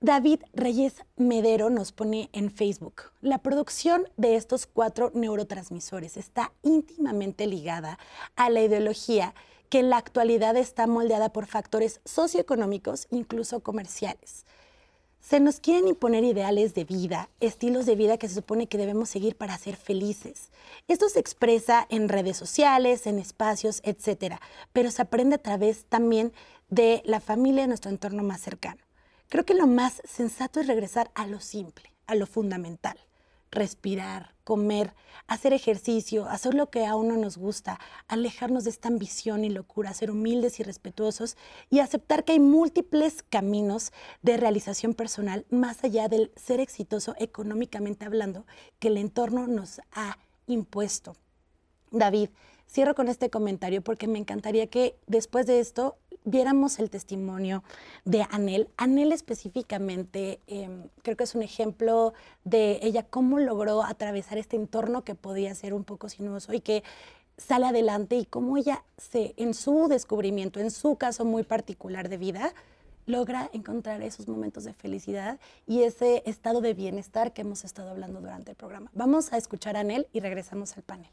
David 0.00 0.40
Reyes 0.52 0.96
Medero 1.16 1.70
nos 1.70 1.92
pone 1.92 2.28
en 2.34 2.50
Facebook, 2.50 3.04
la 3.22 3.38
producción 3.38 4.06
de 4.18 4.36
estos 4.36 4.66
cuatro 4.66 5.10
neurotransmisores 5.14 6.18
está 6.18 6.52
íntimamente 6.62 7.46
ligada 7.46 7.98
a 8.36 8.50
la 8.50 8.60
ideología 8.60 9.34
que 9.70 9.78
en 9.78 9.88
la 9.88 9.96
actualidad 9.96 10.58
está 10.58 10.86
moldeada 10.86 11.30
por 11.30 11.46
factores 11.46 12.02
socioeconómicos, 12.04 13.06
incluso 13.10 13.60
comerciales. 13.60 14.44
Se 15.26 15.40
nos 15.40 15.58
quieren 15.58 15.88
imponer 15.88 16.22
ideales 16.22 16.74
de 16.74 16.84
vida, 16.84 17.30
estilos 17.40 17.86
de 17.86 17.96
vida 17.96 18.18
que 18.18 18.28
se 18.28 18.34
supone 18.34 18.66
que 18.66 18.76
debemos 18.76 19.08
seguir 19.08 19.36
para 19.36 19.56
ser 19.56 19.74
felices. 19.74 20.50
Esto 20.86 21.08
se 21.08 21.18
expresa 21.18 21.86
en 21.88 22.10
redes 22.10 22.36
sociales, 22.36 23.06
en 23.06 23.18
espacios, 23.18 23.80
etcétera, 23.84 24.38
pero 24.74 24.90
se 24.90 25.00
aprende 25.00 25.36
a 25.36 25.42
través 25.42 25.86
también 25.86 26.34
de 26.68 27.00
la 27.06 27.20
familia, 27.20 27.62
de 27.62 27.68
nuestro 27.68 27.90
entorno 27.90 28.22
más 28.22 28.42
cercano. 28.42 28.82
Creo 29.30 29.46
que 29.46 29.54
lo 29.54 29.66
más 29.66 30.02
sensato 30.04 30.60
es 30.60 30.66
regresar 30.66 31.10
a 31.14 31.26
lo 31.26 31.40
simple, 31.40 31.90
a 32.06 32.16
lo 32.16 32.26
fundamental. 32.26 32.98
Respirar, 33.50 34.33
comer, 34.44 34.94
hacer 35.26 35.52
ejercicio, 35.52 36.28
hacer 36.28 36.54
lo 36.54 36.70
que 36.70 36.86
a 36.86 36.94
uno 36.94 37.16
nos 37.16 37.36
gusta, 37.36 37.80
alejarnos 38.08 38.64
de 38.64 38.70
esta 38.70 38.88
ambición 38.88 39.44
y 39.44 39.48
locura, 39.48 39.94
ser 39.94 40.10
humildes 40.10 40.60
y 40.60 40.62
respetuosos 40.62 41.36
y 41.70 41.80
aceptar 41.80 42.24
que 42.24 42.32
hay 42.32 42.40
múltiples 42.40 43.22
caminos 43.22 43.92
de 44.22 44.36
realización 44.36 44.94
personal 44.94 45.46
más 45.50 45.82
allá 45.82 46.08
del 46.08 46.30
ser 46.36 46.60
exitoso 46.60 47.14
económicamente 47.18 48.04
hablando 48.04 48.46
que 48.78 48.88
el 48.88 48.98
entorno 48.98 49.46
nos 49.46 49.80
ha 49.92 50.18
impuesto. 50.46 51.16
David, 51.90 52.28
cierro 52.68 52.94
con 52.94 53.08
este 53.08 53.30
comentario 53.30 53.82
porque 53.82 54.08
me 54.08 54.18
encantaría 54.18 54.66
que 54.66 54.96
después 55.06 55.46
de 55.46 55.60
esto 55.60 55.96
viéramos 56.24 56.78
el 56.78 56.90
testimonio 56.90 57.62
de 58.04 58.26
Anel. 58.30 58.68
Anel 58.76 59.12
específicamente, 59.12 60.40
em, 60.46 60.88
creo 61.02 61.16
que 61.16 61.24
es 61.24 61.34
un 61.34 61.42
ejemplo 61.42 62.14
de 62.44 62.80
ella 62.82 63.04
cómo 63.04 63.38
logró 63.38 63.82
atravesar 63.82 64.38
este 64.38 64.56
entorno 64.56 65.04
que 65.04 65.14
podía 65.14 65.54
ser 65.54 65.74
un 65.74 65.84
poco 65.84 66.08
sinuoso 66.08 66.52
y 66.52 66.60
que 66.60 66.82
sale 67.36 67.66
adelante 67.66 68.16
y 68.16 68.24
cómo 68.24 68.56
ella 68.56 68.84
se, 68.96 69.34
en 69.36 69.54
su 69.54 69.88
descubrimiento, 69.88 70.60
en 70.60 70.70
su 70.70 70.96
caso 70.96 71.24
muy 71.24 71.42
particular 71.42 72.08
de 72.08 72.16
vida, 72.16 72.54
logra 73.06 73.50
encontrar 73.52 74.02
esos 74.02 74.28
momentos 74.28 74.64
de 74.64 74.72
felicidad 74.72 75.38
y 75.66 75.82
ese 75.82 76.22
estado 76.26 76.60
de 76.60 76.74
bienestar 76.74 77.32
que 77.32 77.42
hemos 77.42 77.64
estado 77.64 77.90
hablando 77.90 78.20
durante 78.20 78.52
el 78.52 78.56
programa. 78.56 78.90
Vamos 78.94 79.32
a 79.32 79.36
escuchar 79.36 79.76
a 79.76 79.80
Anel 79.80 80.06
y 80.12 80.20
regresamos 80.20 80.76
al 80.76 80.84
panel. 80.84 81.10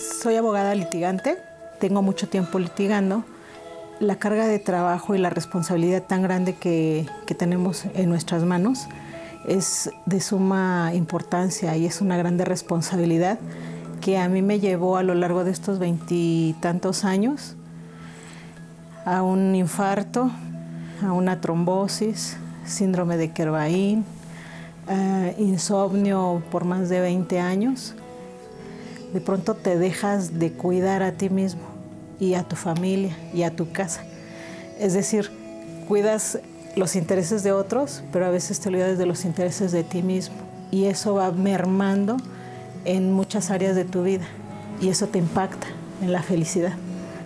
Soy 0.00 0.36
abogada 0.36 0.74
litigante, 0.74 1.36
tengo 1.78 2.00
mucho 2.00 2.26
tiempo 2.26 2.58
litigando. 2.58 3.22
La 3.98 4.16
carga 4.16 4.46
de 4.46 4.58
trabajo 4.58 5.14
y 5.14 5.18
la 5.18 5.28
responsabilidad 5.28 6.02
tan 6.04 6.22
grande 6.22 6.54
que, 6.54 7.06
tenemos 7.36 7.84
en 7.84 8.08
nuestras 8.08 8.44
manos 8.44 8.86
es 9.46 9.90
de 10.06 10.22
suma 10.22 10.92
importancia 10.94 11.76
y 11.76 11.84
es 11.84 12.00
una 12.00 12.16
grande 12.16 12.46
responsabilidad 12.46 13.38
que 14.00 14.16
a 14.16 14.26
mí 14.30 14.40
me 14.40 14.58
llevó 14.58 14.96
a 14.96 15.02
lo 15.02 15.14
largo 15.14 15.44
de 15.44 15.50
estos 15.50 15.78
veintitantos 15.78 17.04
años 17.04 17.56
a 19.04 19.22
un 19.22 19.54
infarto, 19.54 20.30
a 21.06 21.12
una 21.12 21.42
trombosis, 21.42 22.38
síndrome 22.64 23.18
de 23.18 23.32
Kervain, 23.32 24.06
eh, 24.88 25.34
insomnio 25.38 26.42
por 26.50 26.64
más 26.64 26.88
de 26.88 27.00
20 27.00 27.38
años 27.38 27.94
de 29.12 29.20
pronto 29.20 29.54
te 29.54 29.76
dejas 29.76 30.38
de 30.38 30.52
cuidar 30.52 31.02
a 31.02 31.12
ti 31.12 31.30
mismo 31.30 31.62
y 32.18 32.34
a 32.34 32.44
tu 32.44 32.56
familia 32.56 33.16
y 33.32 33.42
a 33.42 33.54
tu 33.54 33.72
casa. 33.72 34.02
Es 34.78 34.92
decir, 34.92 35.30
cuidas 35.88 36.38
los 36.76 36.94
intereses 36.96 37.42
de 37.42 37.52
otros, 37.52 38.02
pero 38.12 38.26
a 38.26 38.30
veces 38.30 38.60
te 38.60 38.68
olvidas 38.68 38.98
de 38.98 39.06
los 39.06 39.24
intereses 39.24 39.72
de 39.72 39.82
ti 39.82 40.02
mismo. 40.02 40.36
Y 40.70 40.84
eso 40.84 41.14
va 41.14 41.32
mermando 41.32 42.16
en 42.84 43.12
muchas 43.12 43.50
áreas 43.50 43.74
de 43.74 43.84
tu 43.84 44.02
vida 44.04 44.26
y 44.80 44.88
eso 44.88 45.08
te 45.08 45.18
impacta 45.18 45.66
en 46.00 46.12
la 46.12 46.22
felicidad. 46.22 46.72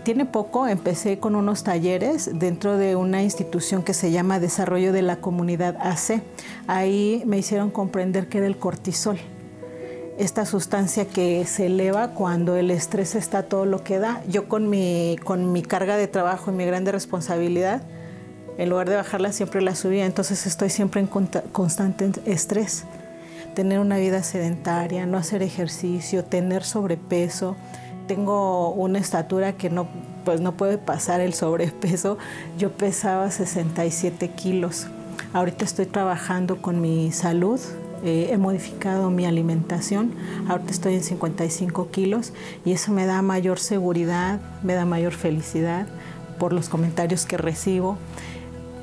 Tiene 0.02 0.26
poco 0.26 0.66
empecé 0.66 1.18
con 1.18 1.34
unos 1.34 1.64
talleres 1.64 2.30
dentro 2.34 2.76
de 2.76 2.94
una 2.94 3.22
institución 3.22 3.82
que 3.82 3.94
se 3.94 4.10
llama 4.10 4.38
Desarrollo 4.38 4.92
de 4.92 5.02
la 5.02 5.16
Comunidad 5.16 5.76
AC. 5.80 6.22
Ahí 6.66 7.22
me 7.26 7.38
hicieron 7.38 7.70
comprender 7.70 8.28
que 8.28 8.38
era 8.38 8.46
el 8.46 8.58
cortisol 8.58 9.18
esta 10.18 10.46
sustancia 10.46 11.06
que 11.06 11.44
se 11.44 11.66
eleva 11.66 12.08
cuando 12.08 12.56
el 12.56 12.70
estrés 12.70 13.14
está 13.14 13.44
todo 13.44 13.64
lo 13.64 13.82
que 13.82 13.98
da. 13.98 14.22
Yo 14.28 14.48
con 14.48 14.70
mi, 14.70 15.16
con 15.24 15.52
mi 15.52 15.62
carga 15.62 15.96
de 15.96 16.06
trabajo 16.06 16.50
y 16.52 16.54
mi 16.54 16.64
grande 16.64 16.92
responsabilidad, 16.92 17.82
en 18.56 18.70
lugar 18.70 18.88
de 18.88 18.96
bajarla 18.96 19.32
siempre 19.32 19.60
la 19.60 19.74
subía, 19.74 20.06
entonces 20.06 20.46
estoy 20.46 20.70
siempre 20.70 21.00
en 21.00 21.08
constante 21.08 22.12
estrés. 22.24 22.84
Tener 23.54 23.80
una 23.80 23.98
vida 23.98 24.22
sedentaria, 24.22 25.06
no 25.06 25.18
hacer 25.18 25.42
ejercicio, 25.42 26.24
tener 26.24 26.62
sobrepeso. 26.62 27.56
Tengo 28.06 28.70
una 28.70 28.98
estatura 28.98 29.54
que 29.54 29.70
no, 29.70 29.88
pues 30.24 30.40
no 30.40 30.56
puede 30.56 30.78
pasar 30.78 31.20
el 31.20 31.34
sobrepeso. 31.34 32.18
Yo 32.58 32.70
pesaba 32.70 33.30
67 33.30 34.28
kilos. 34.30 34.86
Ahorita 35.32 35.64
estoy 35.64 35.86
trabajando 35.86 36.62
con 36.62 36.80
mi 36.80 37.10
salud, 37.10 37.60
eh, 38.04 38.28
he 38.32 38.36
modificado 38.36 39.08
mi 39.08 39.24
alimentación, 39.24 40.12
ahorita 40.46 40.70
estoy 40.70 40.94
en 40.94 41.02
55 41.02 41.90
kilos 41.90 42.34
y 42.64 42.72
eso 42.72 42.92
me 42.92 43.06
da 43.06 43.22
mayor 43.22 43.58
seguridad, 43.58 44.40
me 44.62 44.74
da 44.74 44.84
mayor 44.84 45.14
felicidad 45.14 45.86
por 46.38 46.52
los 46.52 46.68
comentarios 46.68 47.24
que 47.24 47.38
recibo. 47.38 47.96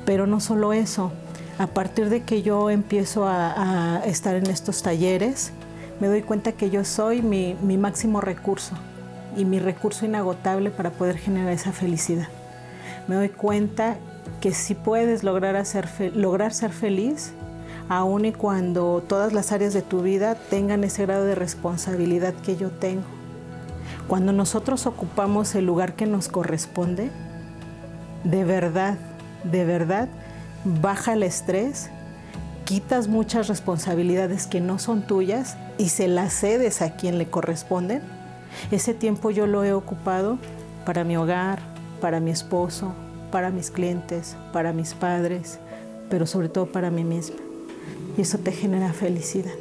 Pero 0.04 0.26
no 0.26 0.40
solo 0.40 0.72
eso, 0.72 1.12
a 1.58 1.68
partir 1.68 2.08
de 2.08 2.24
que 2.24 2.42
yo 2.42 2.68
empiezo 2.68 3.24
a, 3.24 4.02
estar 4.06 4.34
en 4.34 4.48
estos 4.48 4.82
talleres, 4.82 5.52
me 6.00 6.08
doy 6.08 6.22
cuenta 6.22 6.50
que 6.50 6.70
yo 6.70 6.84
soy 6.84 7.22
mi, 7.22 7.54
máximo 7.78 8.20
recurso 8.20 8.74
y 9.36 9.44
mi 9.44 9.60
recurso 9.60 10.04
inagotable 10.04 10.70
para 10.70 10.90
poder 10.90 11.16
generar 11.16 11.52
esa 11.52 11.70
felicidad. 11.70 12.26
Me 13.06 13.14
doy 13.14 13.28
cuenta 13.28 13.98
que 14.40 14.52
si 14.52 14.74
puedes 14.74 15.22
lograr, 15.22 15.62
lograr 16.16 16.52
ser 16.52 16.72
feliz, 16.72 17.32
aun 17.92 18.24
y 18.24 18.32
cuando 18.32 19.02
todas 19.06 19.34
las 19.34 19.52
áreas 19.52 19.74
de 19.74 19.82
tu 19.82 20.00
vida 20.00 20.34
tengan 20.34 20.82
ese 20.82 21.04
grado 21.04 21.26
de 21.26 21.34
responsabilidad 21.34 22.32
que 22.32 22.56
yo 22.56 22.70
tengo. 22.70 23.02
Cuando 24.08 24.32
nosotros 24.32 24.86
ocupamos 24.86 25.54
el 25.54 25.66
lugar 25.66 25.94
que 25.94 26.06
nos 26.06 26.28
corresponde, 26.28 27.10
de 28.24 28.44
verdad, 28.44 28.96
de 29.44 29.66
verdad, 29.66 30.08
baja 30.64 31.12
el 31.12 31.22
estrés, 31.22 31.90
quitas 32.64 33.08
muchas 33.08 33.48
responsabilidades 33.48 34.46
que 34.46 34.62
no 34.62 34.78
son 34.78 35.06
tuyas 35.06 35.58
y 35.76 35.90
se 35.90 36.08
las 36.08 36.32
cedes 36.32 36.80
a 36.80 36.96
quien 36.96 37.18
le 37.18 37.26
corresponden. 37.26 38.00
Ese 38.70 38.94
tiempo 38.94 39.30
yo 39.30 39.46
lo 39.46 39.64
he 39.64 39.74
ocupado 39.74 40.38
para 40.86 41.04
mi 41.04 41.18
hogar, 41.18 41.58
para 42.00 42.20
mi 42.20 42.30
esposo, 42.30 42.94
para 43.30 43.50
mis 43.50 43.70
clientes, 43.70 44.34
para 44.50 44.72
mis 44.72 44.94
padres, 44.94 45.58
pero 46.08 46.26
sobre 46.26 46.48
todo 46.48 46.72
para 46.72 46.90
mí 46.90 47.04
misma 47.04 47.51
y 48.16 48.20
eso 48.20 48.38
te 48.38 48.52
genera 48.52 48.92
felicidad. 48.92 49.54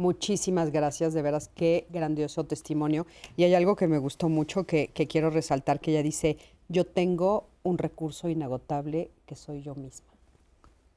Muchísimas 0.00 0.72
gracias, 0.72 1.12
de 1.12 1.20
veras, 1.20 1.50
qué 1.54 1.86
grandioso 1.90 2.44
testimonio. 2.44 3.06
Y 3.36 3.44
hay 3.44 3.54
algo 3.54 3.76
que 3.76 3.86
me 3.86 3.98
gustó 3.98 4.30
mucho 4.30 4.64
que, 4.64 4.90
quiero 5.10 5.28
resaltar, 5.28 5.78
que 5.78 5.90
ella 5.90 6.02
dice, 6.02 6.38
yo 6.70 6.86
tengo 6.86 7.48
un 7.64 7.76
recurso 7.76 8.30
inagotable 8.30 9.10
que 9.26 9.36
soy 9.36 9.60
yo 9.60 9.74
misma. 9.74 10.06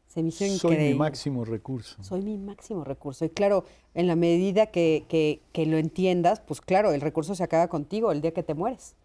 Se 0.08 0.24
me 0.24 0.30
hizo 0.30 0.46
Soy 0.58 0.78
mi 0.78 0.94
máximo 0.94 1.44
recurso. 1.44 2.02
Soy 2.02 2.22
mi 2.22 2.38
máximo 2.38 2.86
recurso. 2.86 3.26
Y 3.26 3.30
claro, 3.30 3.66
en 3.94 4.08
la 4.08 4.16
medida 4.16 4.68
que, 4.68 5.04
que, 5.10 5.66
lo 5.66 5.78
entiendas, 5.78 6.40
pues 6.40 6.62
claro, 6.62 6.94
el 6.94 7.02
recurso 7.02 7.36
se 7.36 7.44
acaba 7.44 7.68
contigo 7.68 8.10
el 8.14 8.22
día 8.22 8.32
que 8.32 8.44
te 8.44 8.54
mueres. 8.54 8.96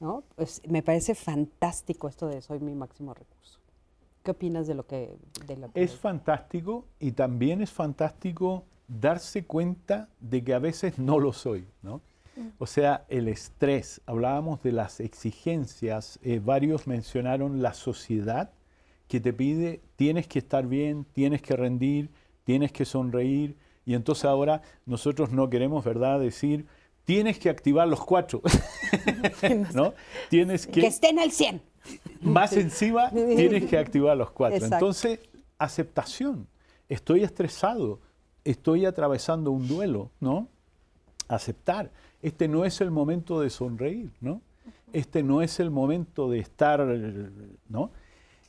¿no? 0.00 0.24
Pues 0.36 0.62
me 0.66 0.82
parece 0.82 1.14
fantástico 1.14 2.08
esto 2.08 2.28
de 2.28 2.40
soy 2.40 2.60
mi 2.60 2.74
máximo 2.74 3.12
recurso. 3.12 3.58
¿Qué 4.24 4.30
opinas 4.30 4.66
de 4.66 4.74
lo 4.74 4.86
que... 4.86 5.18
es 5.74 5.94
fantástico 5.94 6.86
y 6.98 7.12
también 7.12 7.60
es 7.60 7.70
fantástico 7.70 8.64
darse 8.88 9.44
cuenta 9.44 10.08
de 10.18 10.42
que 10.42 10.54
a 10.54 10.58
veces 10.58 10.98
no 10.98 11.20
lo 11.20 11.34
soy, 11.34 11.66
¿no? 11.82 12.00
O 12.58 12.66
sea, 12.66 13.04
el 13.08 13.28
estrés, 13.28 14.00
hablábamos 14.06 14.62
de 14.62 14.72
las 14.72 14.98
exigencias, 14.98 16.18
eh, 16.22 16.40
varios 16.42 16.86
mencionaron 16.86 17.62
la 17.62 17.74
sociedad 17.74 18.50
que 19.08 19.20
te 19.20 19.34
pide, 19.34 19.82
tienes 19.96 20.26
que 20.26 20.38
estar 20.38 20.66
bien, 20.66 21.04
tienes 21.12 21.42
que 21.42 21.54
rendir, 21.54 22.10
tienes 22.44 22.72
que 22.72 22.86
sonreír, 22.86 23.56
y 23.84 23.92
entonces 23.92 24.24
ahora 24.24 24.62
nosotros 24.86 25.32
no 25.32 25.50
queremos, 25.50 25.84
¿verdad?, 25.84 26.18
decir, 26.18 26.66
tienes 27.04 27.38
que 27.38 27.50
activar 27.50 27.86
los 27.86 28.02
cuatro, 28.02 28.40
¿no? 29.74 29.92
Tienes 30.30 30.66
que... 30.66 30.80
Que 30.80 30.86
estén 30.86 31.18
al 31.18 31.30
100. 31.30 31.73
Más 32.20 32.52
encima, 32.54 33.10
tienes 33.10 33.66
que 33.66 33.78
activar 33.78 34.16
los 34.16 34.30
cuatro. 34.30 34.56
Exacto. 34.56 34.76
Entonces, 34.76 35.20
aceptación. 35.58 36.46
Estoy 36.88 37.22
estresado, 37.22 38.00
estoy 38.44 38.86
atravesando 38.86 39.50
un 39.50 39.66
duelo, 39.68 40.10
¿no? 40.20 40.48
Aceptar. 41.28 41.90
Este 42.22 42.48
no 42.48 42.64
es 42.64 42.80
el 42.80 42.90
momento 42.90 43.40
de 43.40 43.50
sonreír, 43.50 44.10
¿no? 44.20 44.42
Este 44.92 45.22
no 45.22 45.42
es 45.42 45.60
el 45.60 45.70
momento 45.70 46.30
de 46.30 46.38
estar, 46.38 46.86
¿no? 47.68 47.90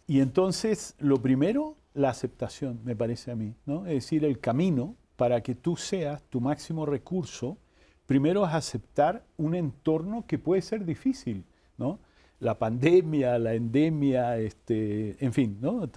Y 0.07 0.19
entonces, 0.19 0.95
lo 0.99 1.21
primero, 1.21 1.75
la 1.93 2.09
aceptación, 2.09 2.79
me 2.83 2.95
parece 2.95 3.31
a 3.31 3.35
mí, 3.35 3.55
¿no? 3.65 3.85
Es 3.87 3.93
decir, 3.93 4.23
el 4.23 4.39
camino 4.39 4.95
para 5.15 5.41
que 5.41 5.55
tú 5.55 5.75
seas 5.75 6.21
tu 6.23 6.41
máximo 6.41 6.85
recurso, 6.85 7.57
primero 8.05 8.45
es 8.45 8.53
aceptar 8.53 9.25
un 9.37 9.55
entorno 9.55 10.25
que 10.27 10.37
puede 10.37 10.61
ser 10.61 10.85
difícil, 10.85 11.45
¿no? 11.77 11.99
La 12.45 12.59
pandemia, 12.59 13.39
la 13.39 13.55
endemia, 13.55 14.37
este, 14.37 15.17
en 15.19 15.33
fin, 15.33 15.57
¿no? 15.59 15.89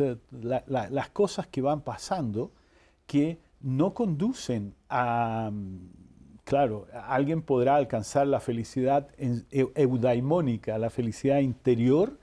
Las 0.66 1.10
cosas 1.10 1.46
que 1.46 1.60
van 1.60 1.82
pasando 1.82 2.52
que 3.06 3.38
no 3.60 3.92
conducen 3.92 4.74
a, 4.88 5.50
mm, 5.52 5.78
claro, 6.44 6.86
alguien 7.06 7.42
podrá 7.42 7.76
alcanzar 7.76 8.26
la 8.26 8.40
felicidad 8.40 9.08
eudaimónica, 9.50 10.78
la 10.78 10.88
felicidad 10.88 11.40
interior, 11.40 12.18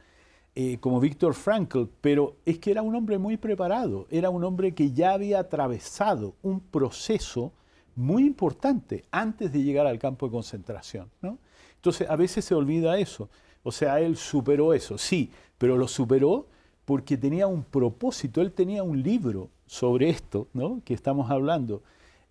eh, 0.56 0.80
como 0.80 1.00
Víctor 1.00 1.36
Frankl, 1.36 1.84
pero 2.02 2.38
es 2.46 2.58
que 2.58 2.72
era 2.72 2.82
un 2.82 2.96
hombre 2.96 3.20
muy 3.20 3.38
preparado, 3.38 4.08
era 4.10 4.32
un 4.32 4.44
hombre 4.44 4.74
que 4.74 4.92
ya 4.92 5.14
había 5.14 5.38
atravesado 5.38 6.34
un 6.42 6.62
proceso 6.62 7.52
muy 7.96 8.26
importante 8.26 9.04
antes 9.12 9.52
de 9.52 9.62
llegar 9.62 9.86
al 9.86 10.00
campo 10.00 10.26
de 10.26 10.32
concentración. 10.32 11.12
¿no? 11.22 11.38
Entonces, 11.76 12.10
a 12.10 12.16
veces 12.16 12.44
se 12.44 12.56
olvida 12.56 12.98
eso. 12.98 13.30
O 13.68 13.72
sea, 13.72 14.00
él 14.00 14.16
superó 14.16 14.76
eso, 14.76 14.96
sí, 15.00 15.32
pero 15.58 15.76
lo 15.76 15.88
superó 15.88 16.46
porque 16.86 17.18
tenía 17.18 17.48
un 17.48 17.64
propósito, 17.64 18.40
él 18.42 18.52
tenía 18.52 18.84
un 18.84 19.02
libro 19.02 19.50
sobre 19.66 20.08
esto, 20.10 20.48
¿no? 20.54 20.82
que 20.86 20.94
estamos 20.94 21.32
hablando. 21.32 21.82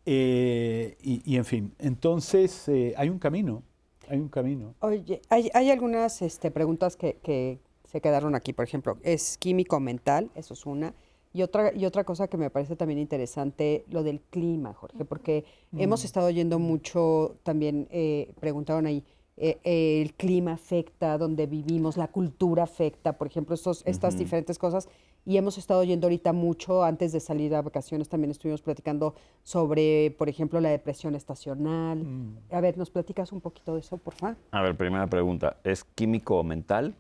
Eh, 0.07 0.97
y, 1.03 1.23
y, 1.25 1.37
en 1.37 1.45
fin, 1.45 1.75
entonces 1.81 2.69
eh, 2.69 2.95
hay 2.97 3.09
un 3.09 3.19
camino, 3.19 3.65
hay 4.09 4.21
un 4.21 4.29
camino. 4.29 4.77
Oye, 4.79 5.21
hay, 5.29 5.51
hay 5.55 5.73
algunas 5.73 6.23
este, 6.23 6.53
preguntas 6.53 6.95
que, 6.95 7.17
que 7.17 7.59
se 7.85 8.01
quedaron 8.01 8.37
aquí, 8.37 8.53
por 8.53 8.65
ejemplo, 8.65 8.97
¿es 9.03 9.37
químico 9.37 9.81
mental? 9.81 10.31
Eso 10.37 10.55
es 10.55 10.65
una. 10.67 10.95
Y 11.33 11.43
otra, 11.43 11.75
y 11.75 11.85
otra 11.85 12.05
cosa 12.05 12.29
que 12.29 12.37
me 12.37 12.49
parece 12.49 12.77
también 12.77 13.01
interesante, 13.01 13.85
lo 13.91 14.05
del 14.05 14.21
clima, 14.21 14.73
Jorge, 14.73 15.05
porque 15.05 15.45
hemos 15.77 16.05
estado 16.05 16.29
oyendo 16.29 16.61
mucho, 16.61 17.35
también 17.43 17.89
eh, 17.91 18.33
preguntaron 18.39 18.87
ahí, 18.87 19.03
eh, 19.37 19.59
eh, 19.65 20.03
el 20.03 20.15
clima 20.15 20.53
afecta, 20.53 21.19
donde 21.19 21.47
vivimos, 21.47 21.97
la 21.97 22.09
cultura 22.09 22.63
afecta, 22.63 23.15
por 23.15 23.27
ejemplo, 23.27 23.55
estos, 23.55 23.83
estas 23.85 24.17
diferentes 24.17 24.59
cosas. 24.59 24.89
Y 25.27 25.39
hemos 25.39 25.57
estado 25.59 25.81
oyendo 25.81 26.07
ahorita 26.07 26.33
mucho, 26.33 26.85
antes 26.85 27.13
de 27.13 27.19
salir 27.19 27.55
a 27.55 27.63
vacaciones 27.63 28.09
también 28.09 28.31
estuvimos 28.31 28.61
platicando 28.61 29.15
sobre, 29.43 30.15
por 30.19 30.29
ejemplo, 30.29 30.61
la 30.61 30.69
depresión 30.69 31.15
estacional. 31.15 32.05
A 32.51 32.61
ver, 32.61 32.77
¿nos 32.77 32.91
platicas 32.91 33.33
un 33.33 33.41
poquito 33.41 33.75
de 33.75 33.81
eso, 33.81 33.97
por 33.97 34.15
favor? 34.15 34.37
A 34.51 34.63
ver, 34.63 34.77
primera 34.77 35.07
pregunta. 35.07 35.57
¿Es 35.65 35.83
químico 35.83 36.39
o 36.39 36.45
mental? 36.45 36.95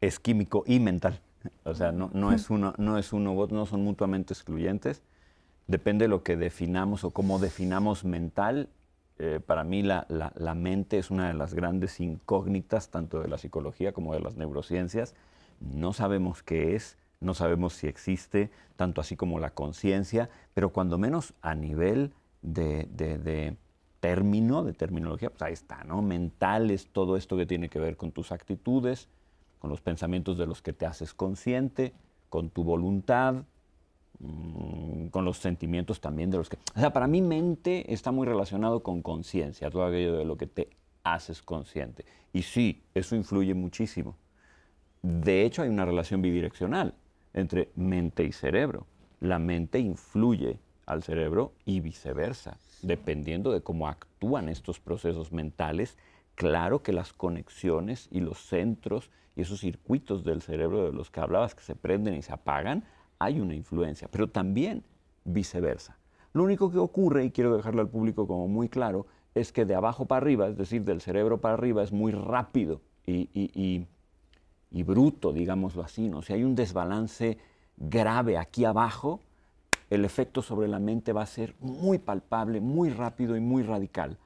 Es 0.00 0.18
químico 0.18 0.64
y 0.66 0.80
mental. 0.80 1.20
O 1.64 1.74
sea, 1.74 1.92
no, 1.92 2.10
no 2.12 2.32
es 2.32 2.50
uno, 2.50 2.74
no 2.78 2.98
es 2.98 3.12
uno 3.12 3.46
no 3.46 3.66
son 3.66 3.82
mutuamente 3.82 4.32
excluyentes. 4.32 5.02
Depende 5.66 6.04
de 6.04 6.08
lo 6.08 6.22
que 6.22 6.36
definamos 6.36 7.04
o 7.04 7.10
cómo 7.10 7.38
definamos 7.38 8.04
mental. 8.04 8.68
Eh, 9.18 9.40
para 9.44 9.64
mí 9.64 9.82
la, 9.82 10.06
la- 10.08 10.54
mente 10.54 10.98
es 10.98 11.10
una 11.10 11.28
de 11.28 11.34
las 11.34 11.54
grandes 11.54 12.00
incógnitas, 12.00 12.90
tanto 12.90 13.20
de 13.20 13.28
la 13.28 13.38
psicología 13.38 13.92
como 13.92 14.12
de 14.12 14.20
las 14.20 14.36
neurociencias. 14.36 15.14
No 15.60 15.92
sabemos 15.94 16.42
qué 16.42 16.74
es, 16.76 16.98
no 17.20 17.32
sabemos 17.34 17.72
si 17.72 17.86
existe, 17.86 18.50
tanto 18.76 19.00
así 19.00 19.16
como 19.16 19.38
la 19.40 19.50
conciencia, 19.50 20.28
pero 20.54 20.70
cuando 20.70 20.98
menos 20.98 21.32
a 21.40 21.54
nivel 21.54 22.12
de, 22.42 22.86
de- 22.92 23.56
término, 24.00 24.62
de 24.62 24.74
terminología, 24.74 25.30
pues 25.30 25.42
ahí 25.42 25.52
está, 25.54 25.82
¿no? 25.84 26.02
Mental 26.02 26.70
es 26.70 26.86
todo 26.88 27.16
esto 27.16 27.36
que 27.36 27.46
tiene 27.46 27.68
que 27.70 27.78
ver 27.80 27.96
con 27.96 28.12
tus 28.12 28.30
actitudes, 28.30 29.08
con 29.58 29.70
los 29.70 29.80
pensamientos 29.80 30.36
de 30.38 30.46
los 30.46 30.60
que 30.62 30.72
te 30.74 30.86
haces 30.86 31.14
consciente, 31.14 31.92
con 32.28 32.50
tu 32.50 32.62
voluntad, 32.62 33.44
con 35.10 35.24
los 35.24 35.38
sentimientos 35.38 36.00
también 36.00 36.30
de 36.30 36.38
los 36.38 36.48
que... 36.48 36.56
O 36.74 36.80
sea, 36.80 36.92
para 36.92 37.06
mí 37.06 37.20
mente 37.20 37.92
está 37.92 38.12
muy 38.12 38.26
relacionado 38.26 38.82
con 38.82 39.02
conciencia, 39.02 39.70
todo 39.70 39.84
aquello 39.84 40.16
de 40.16 40.24
lo 40.24 40.36
que 40.36 40.46
te 40.46 40.70
haces 41.04 41.42
consciente. 41.42 42.04
Y 42.32 42.42
sí, 42.42 42.82
eso 42.94 43.14
influye 43.14 43.54
muchísimo. 43.54 44.16
De 45.02 45.44
hecho, 45.44 45.62
hay 45.62 45.68
una 45.68 45.84
relación 45.84 46.22
bidireccional 46.22 46.94
entre 47.34 47.70
mente 47.76 48.24
y 48.24 48.32
cerebro. 48.32 48.86
La 49.20 49.38
mente 49.38 49.78
influye 49.78 50.58
al 50.86 51.02
cerebro 51.02 51.52
y 51.64 51.80
viceversa, 51.80 52.58
dependiendo 52.82 53.52
de 53.52 53.60
cómo 53.60 53.88
actúan 53.88 54.48
estos 54.48 54.80
procesos 54.80 55.32
mentales. 55.32 55.96
Claro 56.34 56.82
que 56.82 56.92
las 56.92 57.12
conexiones 57.12 58.08
y 58.10 58.20
los 58.20 58.38
centros 58.38 59.10
y 59.36 59.42
esos 59.42 59.60
circuitos 59.60 60.24
del 60.24 60.42
cerebro 60.42 60.86
de 60.86 60.92
los 60.92 61.10
que 61.10 61.20
hablabas 61.20 61.54
que 61.54 61.62
se 61.62 61.76
prenden 61.76 62.14
y 62.14 62.22
se 62.22 62.32
apagan, 62.32 62.84
hay 63.18 63.40
una 63.40 63.54
influencia, 63.54 64.08
pero 64.10 64.28
también 64.28 64.82
viceversa. 65.24 65.96
Lo 66.32 66.42
único 66.44 66.70
que 66.70 66.78
ocurre, 66.78 67.24
y 67.24 67.30
quiero 67.30 67.56
dejarlo 67.56 67.80
al 67.80 67.88
público 67.88 68.26
como 68.26 68.46
muy 68.48 68.68
claro, 68.68 69.06
es 69.34 69.52
que 69.52 69.64
de 69.64 69.74
abajo 69.74 70.06
para 70.06 70.18
arriba, 70.22 70.48
es 70.48 70.56
decir, 70.56 70.82
del 70.84 71.00
cerebro 71.00 71.40
para 71.40 71.54
arriba, 71.54 71.82
es 71.82 71.92
muy 71.92 72.12
rápido 72.12 72.80
y, 73.06 73.28
y- 73.34 73.50
y- 73.54 73.86
y 74.70 74.82
bruto, 74.82 75.32
digámoslo 75.32 75.82
así. 75.82 76.08
¿no? 76.08 76.22
Si 76.22 76.32
hay 76.32 76.44
un 76.44 76.54
desbalance 76.54 77.38
grave 77.76 78.38
aquí 78.38 78.64
abajo, 78.64 79.20
el 79.90 80.04
efecto 80.04 80.42
sobre 80.42 80.68
la 80.68 80.78
mente 80.78 81.12
va 81.12 81.22
a 81.22 81.26
ser 81.26 81.54
muy 81.60 81.98
palpable, 81.98 82.60
muy 82.60 82.90
rápido 82.90 83.36
y 83.36 83.40
muy 83.40 83.62
radical. 83.62 84.18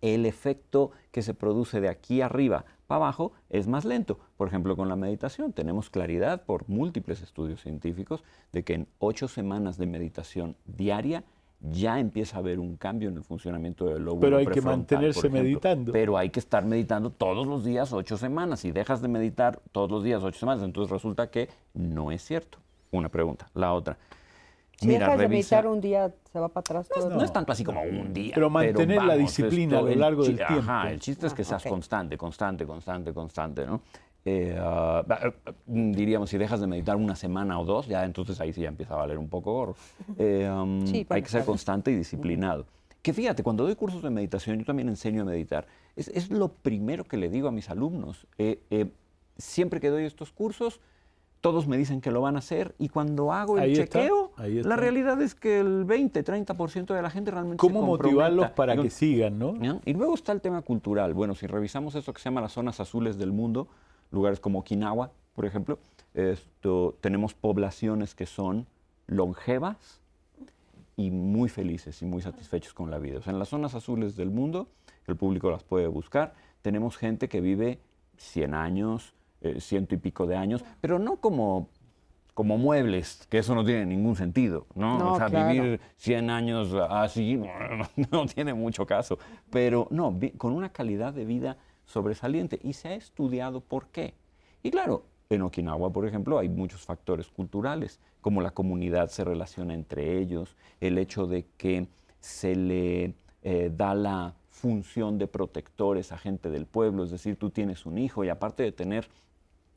El 0.00 0.26
efecto 0.26 0.90
que 1.12 1.22
se 1.22 1.32
produce 1.34 1.80
de 1.80 1.88
aquí 1.88 2.20
arriba 2.20 2.64
para 2.86 2.96
abajo 2.96 3.32
es 3.50 3.66
más 3.66 3.84
lento. 3.84 4.18
Por 4.36 4.48
ejemplo, 4.48 4.76
con 4.76 4.88
la 4.88 4.96
meditación 4.96 5.52
tenemos 5.52 5.90
claridad 5.90 6.44
por 6.44 6.68
múltiples 6.68 7.22
estudios 7.22 7.60
científicos 7.60 8.24
de 8.52 8.64
que 8.64 8.74
en 8.74 8.88
ocho 8.98 9.28
semanas 9.28 9.78
de 9.78 9.86
meditación 9.86 10.56
diaria 10.66 11.24
ya 11.60 11.98
empieza 11.98 12.36
a 12.36 12.40
haber 12.40 12.58
un 12.58 12.76
cambio 12.76 13.08
en 13.08 13.16
el 13.16 13.24
funcionamiento 13.24 13.86
del 13.86 14.04
lóbulo 14.04 14.20
Pero 14.20 14.36
hay 14.36 14.46
que 14.46 14.60
mantenerse 14.60 15.28
meditando. 15.30 15.92
Pero 15.92 16.18
hay 16.18 16.30
que 16.30 16.40
estar 16.40 16.64
meditando 16.64 17.10
todos 17.10 17.46
los 17.46 17.64
días 17.64 17.92
ocho 17.92 18.16
semanas. 18.16 18.60
Si 18.60 18.70
dejas 18.70 19.00
de 19.00 19.08
meditar 19.08 19.60
todos 19.72 19.90
los 19.90 20.04
días 20.04 20.22
ocho 20.22 20.38
semanas, 20.38 20.62
entonces 20.62 20.90
resulta 20.90 21.30
que 21.30 21.48
no 21.72 22.12
es 22.12 22.22
cierto. 22.22 22.58
Una 22.90 23.08
pregunta. 23.08 23.48
La 23.54 23.72
otra. 23.72 23.96
Si 24.80 24.88
dejas 24.88 25.18
de 25.18 25.28
meditar 25.28 25.66
un 25.66 25.80
día, 25.80 26.12
se 26.32 26.38
va 26.38 26.48
para 26.48 26.60
atrás 26.60 26.88
todo. 26.88 27.10
No 27.10 27.24
es 27.24 27.32
tanto 27.32 27.52
así 27.52 27.64
como 27.64 27.82
un 27.82 28.12
día. 28.12 28.32
Pero 28.34 28.50
mantener 28.50 28.96
la 28.98 29.14
vamos, 29.14 29.18
disciplina 29.18 29.78
a 29.78 29.82
lo 29.82 29.94
largo 29.94 30.24
del 30.24 30.36
tiempo. 30.36 30.54
Ajá, 30.58 30.90
el 30.90 31.00
chiste 31.00 31.26
es 31.26 31.34
que 31.34 31.42
Ah, 31.42 31.44
seas 31.44 31.64
constante, 31.64 32.16
constante, 32.16 32.66
constante, 32.66 33.12
constante, 33.12 33.66
¿no? 33.66 33.80
Eh, 34.26 34.56
ah, 34.58 35.04
ah, 35.08 35.32
ah, 35.46 35.52
diríamos, 35.66 36.30
si 36.30 36.38
dejas 36.38 36.60
de 36.60 36.66
meditar 36.66 36.96
una 36.96 37.14
semana 37.14 37.60
o 37.60 37.64
dos, 37.64 37.86
ya 37.86 38.04
entonces 38.04 38.40
ahí 38.40 38.52
sí 38.52 38.62
ya 38.62 38.68
empieza 38.68 38.94
a 38.94 38.98
valer 38.98 39.18
un 39.18 39.28
poco 39.28 39.52
gorro. 39.52 39.76
Eh, 40.18 40.50
um, 40.50 40.86
Sí, 40.86 41.06
hay 41.08 41.22
que 41.22 41.28
ser 41.28 41.44
constante 41.44 41.90
y 41.90 41.96
disciplinado. 41.96 42.66
Que 43.02 43.12
fíjate, 43.12 43.42
cuando 43.42 43.64
doy 43.64 43.76
cursos 43.76 44.02
de 44.02 44.08
meditación, 44.08 44.58
yo 44.58 44.64
también 44.64 44.88
enseño 44.88 45.22
a 45.22 45.24
meditar. 45.26 45.66
Es, 45.94 46.08
es 46.08 46.30
lo 46.30 46.48
primero 46.48 47.04
que 47.04 47.18
le 47.18 47.28
digo 47.28 47.48
a 47.48 47.50
mis 47.50 47.68
alumnos. 47.68 48.26
Eh, 48.38 48.60
eh, 48.70 48.86
siempre 49.36 49.78
que 49.78 49.90
doy 49.90 50.04
estos 50.04 50.32
cursos, 50.32 50.80
todos 51.44 51.68
me 51.68 51.76
dicen 51.76 52.00
que 52.00 52.10
lo 52.10 52.22
van 52.22 52.36
a 52.36 52.38
hacer 52.38 52.74
y 52.78 52.88
cuando 52.88 53.30
hago 53.30 53.58
el 53.58 53.64
Ahí 53.64 53.74
chequeo, 53.74 54.32
está. 54.34 54.66
la 54.66 54.76
realidad 54.76 55.20
es 55.20 55.34
que 55.34 55.60
el 55.60 55.84
20, 55.84 56.24
30% 56.24 56.94
de 56.94 57.02
la 57.02 57.10
gente 57.10 57.30
realmente 57.30 57.58
¿Cómo 57.60 57.82
se 57.82 57.86
motivarlos 57.86 58.52
para 58.52 58.74
que 58.78 58.88
sigan, 58.88 59.38
no? 59.38 59.54
Y 59.84 59.92
luego 59.92 60.14
está 60.14 60.32
el 60.32 60.40
tema 60.40 60.62
cultural. 60.62 61.12
Bueno, 61.12 61.34
si 61.34 61.46
revisamos 61.46 61.96
eso 61.96 62.14
que 62.14 62.22
se 62.22 62.30
llama 62.30 62.40
las 62.40 62.52
zonas 62.52 62.80
azules 62.80 63.18
del 63.18 63.32
mundo, 63.32 63.68
lugares 64.10 64.40
como 64.40 64.60
Okinawa, 64.60 65.10
por 65.34 65.44
ejemplo, 65.44 65.78
esto, 66.14 66.96
tenemos 67.02 67.34
poblaciones 67.34 68.14
que 68.14 68.24
son 68.24 68.66
longevas 69.06 70.00
y 70.96 71.10
muy 71.10 71.50
felices 71.50 72.00
y 72.00 72.06
muy 72.06 72.22
satisfechos 72.22 72.72
con 72.72 72.90
la 72.90 72.98
vida. 72.98 73.18
O 73.18 73.20
sea, 73.20 73.34
en 73.34 73.38
las 73.38 73.50
zonas 73.50 73.74
azules 73.74 74.16
del 74.16 74.30
mundo, 74.30 74.68
el 75.06 75.16
público 75.16 75.50
las 75.50 75.62
puede 75.62 75.88
buscar, 75.88 76.32
tenemos 76.62 76.96
gente 76.96 77.28
que 77.28 77.42
vive 77.42 77.80
100 78.16 78.54
años, 78.54 79.12
eh, 79.44 79.60
ciento 79.60 79.94
y 79.94 79.98
pico 79.98 80.26
de 80.26 80.36
años, 80.36 80.64
pero 80.80 80.98
no 80.98 81.16
como 81.16 81.68
como 82.32 82.58
muebles, 82.58 83.28
que 83.30 83.38
eso 83.38 83.54
no 83.54 83.64
tiene 83.64 83.86
ningún 83.86 84.16
sentido, 84.16 84.66
¿no? 84.74 84.98
No, 84.98 85.12
o 85.12 85.16
sea, 85.16 85.28
claro. 85.28 85.52
vivir 85.52 85.80
100 85.98 86.30
años 86.30 86.74
así 86.90 87.40
no, 88.10 88.26
tiene 88.26 88.52
mucho 88.54 88.84
caso. 88.86 89.20
Pero 89.50 89.86
no, 89.90 90.18
con 90.36 90.52
una 90.52 90.70
calidad 90.70 91.12
de 91.12 91.24
vida 91.24 91.58
sobresaliente. 91.84 92.58
Y 92.64 92.72
se 92.72 92.88
ha 92.88 92.94
estudiado 92.94 93.60
por 93.60 93.86
qué. 93.86 94.14
Y 94.64 94.72
claro, 94.72 95.04
en 95.30 95.42
Okinawa, 95.42 95.92
por 95.92 96.08
ejemplo, 96.08 96.38
hay 96.38 96.48
muchos 96.48 96.82
factores 96.82 97.28
culturales, 97.28 98.00
como 98.20 98.40
la 98.40 98.50
comunidad 98.50 99.10
se 99.10 99.22
relaciona 99.22 99.74
entre 99.74 100.18
ellos, 100.18 100.56
el 100.80 100.98
hecho 100.98 101.28
de 101.28 101.46
que 101.56 101.86
se 102.18 102.56
le 102.56 103.14
eh, 103.42 103.70
da 103.72 103.94
la 103.94 104.34
función 104.48 105.18
de 105.18 105.26
protectores 105.26 106.12
a 106.12 106.18
gente 106.18 106.50
del 106.50 106.64
pueblo, 106.64 107.04
es 107.04 107.10
decir, 107.10 107.36
tú 107.36 107.50
tienes 107.50 107.84
un 107.84 107.98
hijo 107.98 108.24
y 108.24 108.28
aparte 108.28 108.62
de 108.62 108.72
tener 108.72 109.06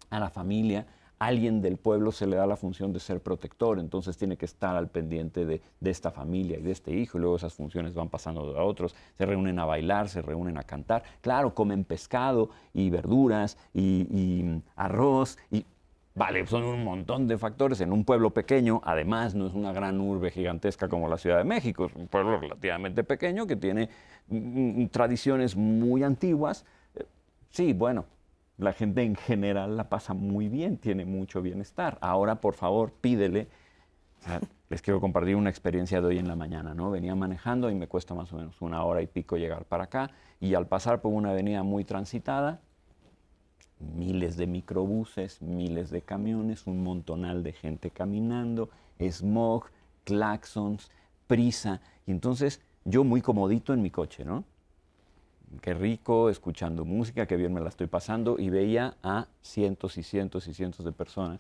a 0.10 0.20
la 0.20 0.30
familia, 0.30 0.86
alguien 1.20 1.62
del 1.62 1.78
pueblo 1.78 2.12
se 2.12 2.28
le 2.28 2.36
da 2.36 2.46
la 2.46 2.56
función 2.56 2.94
de 2.94 3.00
ser 3.00 3.22
protector, 3.22 3.80
entonces 3.80 4.18
tiene 4.18 4.38
que 4.38 4.46
estar 4.46 4.76
al 4.76 4.88
pendiente 4.88 5.46
de, 5.46 5.62
esta 5.84 6.12
familia 6.12 6.60
y 6.60 6.62
de 6.62 6.72
este 6.72 6.92
hijo, 6.94 7.18
y 7.18 7.22
luego 7.22 7.38
esas 7.38 7.54
funciones 7.54 7.94
van 7.94 8.10
pasando 8.10 8.58
a 8.58 8.64
otros, 8.64 8.96
se 9.18 9.26
reúnen 9.26 9.58
a 9.60 9.66
bailar, 9.66 10.10
se 10.10 10.22
reúnen 10.22 10.58
a 10.58 10.64
cantar, 10.64 11.04
claro, 11.22 11.54
comen 11.54 11.84
pescado 11.84 12.50
y 12.74 12.90
verduras 12.90 13.58
y, 13.74 14.08
y 14.12 14.62
arroz 14.76 15.38
y... 15.52 15.66
Vale, 16.14 16.48
son 16.48 16.64
un 16.64 16.84
montón 16.84 17.28
de 17.28 17.38
factores 17.38 17.80
en 17.80 17.94
un 17.94 18.04
pueblo 18.04 18.32
pequeño, 18.32 18.82
además 18.84 19.36
no 19.36 19.46
es 19.46 19.54
una 19.54 19.72
gran 19.72 20.02
urbe 20.02 20.32
gigantesca 20.32 20.90
como 20.90 21.08
la 21.08 21.20
Ciudad 21.20 21.38
de 21.38 21.44
México, 21.44 21.86
es 21.86 21.96
un 21.96 22.08
pueblo 22.08 22.40
relativamente 22.40 23.04
pequeño 23.04 23.46
que 23.46 23.56
tiene 23.56 23.90
mm, 24.28 24.82
mm, 24.82 24.90
tradiciones 24.90 25.56
muy 25.56 26.04
antiguas, 26.04 26.66
Eh, 26.96 27.06
Sí, 27.50 27.74
bueno, 27.74 28.06
la 28.58 28.74
gente 28.74 29.04
en 29.04 29.16
general 29.16 29.78
la 29.78 29.90
pasa 29.90 30.14
muy 30.14 30.50
bien, 30.50 30.78
tiene 30.78 31.06
mucho 31.06 31.42
bienestar. 31.42 31.98
Ahora, 32.02 32.42
por 32.42 32.56
favor, 32.56 32.92
pídele. 32.92 33.48
Les 34.70 34.82
quiero 34.82 35.00
compartir 35.00 35.36
una 35.36 35.50
experiencia 35.50 36.02
de 36.02 36.08
hoy 36.08 36.18
en 36.18 36.28
la 36.28 36.36
mañana, 36.36 36.74
¿no? 36.74 36.90
Venía 36.90 37.16
manejando 37.16 37.70
y 37.70 37.76
me 37.76 37.88
cuesta 37.88 38.14
más 38.16 38.34
o 38.34 38.38
menos 38.38 38.62
una 38.62 38.84
hora 38.84 39.02
y 39.02 39.08
pico 39.08 39.38
llegar 39.38 39.66
para 39.66 39.86
acá 39.86 40.12
y 40.40 40.56
al 40.56 40.68
pasar 40.68 41.02
por 41.02 41.14
una 41.14 41.30
avenida 41.30 41.64
muy 41.64 41.86
transitada, 41.86 42.60
miles 43.80 44.38
de 44.38 44.48
microbuses, 44.48 45.42
miles 45.42 45.92
de 45.92 46.02
camiones, 46.02 46.66
un 46.66 46.84
montonal 46.84 47.44
de 47.44 47.54
gente 47.54 47.92
caminando, 47.92 48.70
smog, 49.00 49.66
claxons, 50.04 50.90
prisa. 51.28 51.80
Y 52.08 52.12
entonces 52.12 52.62
yo 52.86 53.04
muy 53.04 53.22
comodito 53.22 53.74
en 53.74 53.84
mi 53.84 53.92
coche, 53.92 54.26
¿no? 54.26 54.44
Qué 55.62 55.74
rico, 55.74 56.30
escuchando 56.30 56.84
música, 56.86 57.26
qué 57.26 57.38
bien 57.38 57.54
me 57.54 57.62
la 57.62 57.70
estoy 57.70 57.88
pasando. 57.88 58.36
Y 58.38 58.50
veía 58.50 58.96
a 59.04 59.28
cientos 59.42 59.98
y 59.98 60.04
cientos 60.04 60.48
y 60.48 60.54
cientos 60.54 60.84
de 60.86 60.92
personas. 60.92 61.40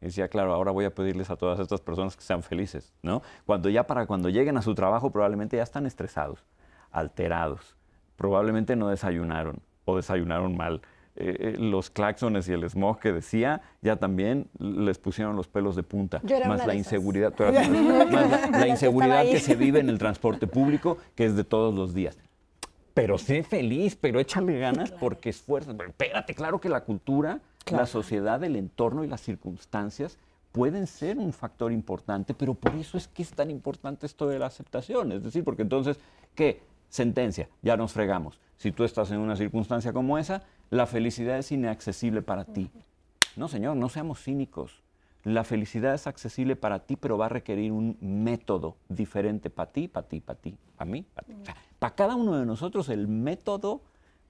Y 0.00 0.06
decía, 0.06 0.28
claro, 0.28 0.52
ahora 0.52 0.72
voy 0.72 0.84
a 0.84 0.94
pedirles 0.94 1.30
a 1.30 1.36
todas 1.36 1.58
estas 1.58 1.80
personas 1.80 2.16
que 2.16 2.22
sean 2.22 2.42
felices, 2.42 2.92
¿no? 3.02 3.22
Cuando 3.46 3.70
ya 3.70 3.86
para 3.86 4.06
cuando 4.06 4.28
lleguen 4.28 4.58
a 4.58 4.62
su 4.62 4.74
trabajo 4.74 5.10
probablemente 5.10 5.56
ya 5.56 5.62
están 5.62 5.86
estresados, 5.86 6.44
alterados, 6.90 7.76
probablemente 8.16 8.76
no 8.76 8.88
desayunaron 8.88 9.60
o 9.86 9.96
desayunaron 9.96 10.54
mal. 10.56 10.82
Eh, 11.18 11.54
eh, 11.54 11.58
los 11.58 11.88
claxones 11.88 12.46
y 12.46 12.52
el 12.52 12.68
smog 12.68 12.98
que 13.00 13.10
decía, 13.10 13.62
ya 13.80 13.96
también 13.96 14.50
les 14.58 14.98
pusieron 14.98 15.34
los 15.34 15.48
pelos 15.48 15.74
de 15.74 15.82
punta. 15.82 16.20
Yo 16.24 16.36
era 16.36 16.46
más 16.46 16.58
una 16.58 16.66
la 16.66 16.72
de 16.74 16.78
inseguridad, 16.78 17.32
tú 17.32 17.44
eras 17.44 17.66
una- 17.68 18.04
más 18.04 18.50
la, 18.50 18.68
inseguridad 18.68 19.22
que 19.22 19.40
se 19.40 19.54
vive 19.56 19.80
en 19.80 19.88
el 19.88 19.96
transporte 19.96 20.46
público, 20.46 20.98
que 21.14 21.24
es 21.24 21.34
de 21.34 21.44
todos 21.44 21.74
los 21.74 21.94
días. 21.94 22.18
Pero 22.96 23.18
sé 23.18 23.42
feliz, 23.42 23.94
pero 23.94 24.20
échale 24.20 24.58
ganas 24.66 24.90
porque 24.90 25.28
esfuerzas. 25.28 25.74
Pero 25.76 25.90
Espérate, 25.90 26.34
claro 26.34 26.62
que 26.62 26.70
la 26.70 26.80
cultura, 26.80 27.40
la 27.70 27.84
sociedad, 27.84 28.42
el 28.42 28.56
entorno 28.56 29.04
y 29.04 29.06
las 29.06 29.20
circunstancias 29.20 30.16
pueden 30.50 30.86
ser 30.86 31.18
un 31.18 31.34
factor 31.34 31.72
importante, 31.72 32.32
pero 32.32 32.54
por 32.54 32.74
eso 32.74 32.96
es 32.96 33.06
que 33.06 33.22
es 33.22 33.32
tan 33.32 33.50
importante 33.50 34.06
esto 34.06 34.26
de 34.26 34.38
la 34.38 34.46
aceptación. 34.46 35.12
Es 35.12 35.22
decir, 35.22 35.44
porque 35.44 35.60
entonces, 35.60 36.00
¿qué? 36.34 36.62
Sentencia, 36.88 37.50
ya 37.60 37.76
nos 37.76 37.92
fregamos. 37.92 38.40
Si 38.56 38.72
tú 38.72 38.82
estás 38.84 39.10
en 39.10 39.18
una 39.18 39.36
circunstancia 39.36 39.92
como 39.92 40.16
esa, 40.16 40.44
la 40.70 40.86
felicidad 40.86 41.36
es 41.36 41.52
inaccesible 41.52 42.22
para 42.22 42.46
ti. 42.46 42.70
No, 43.36 43.48
señor, 43.48 43.76
no 43.76 43.90
seamos 43.90 44.22
cínicos. 44.22 44.82
La 45.22 45.44
felicidad 45.44 45.92
es 45.92 46.06
accesible 46.06 46.56
para 46.56 46.78
ti, 46.78 46.96
pero 46.96 47.18
va 47.18 47.26
a 47.26 47.28
requerir 47.28 47.72
un 47.72 47.98
método 48.00 48.76
diferente 48.88 49.50
para 49.50 49.70
ti, 49.70 49.86
para 49.86 50.08
ti, 50.08 50.20
para 50.20 50.38
ti, 50.38 50.56
para 50.78 50.90
mí, 50.90 51.04
para 51.14 51.26
ti. 51.26 51.34
O 51.42 51.44
sea, 51.44 51.56
para 51.78 51.94
cada 51.94 52.14
uno 52.16 52.36
de 52.38 52.46
nosotros 52.46 52.88
el 52.88 53.08
método 53.08 53.82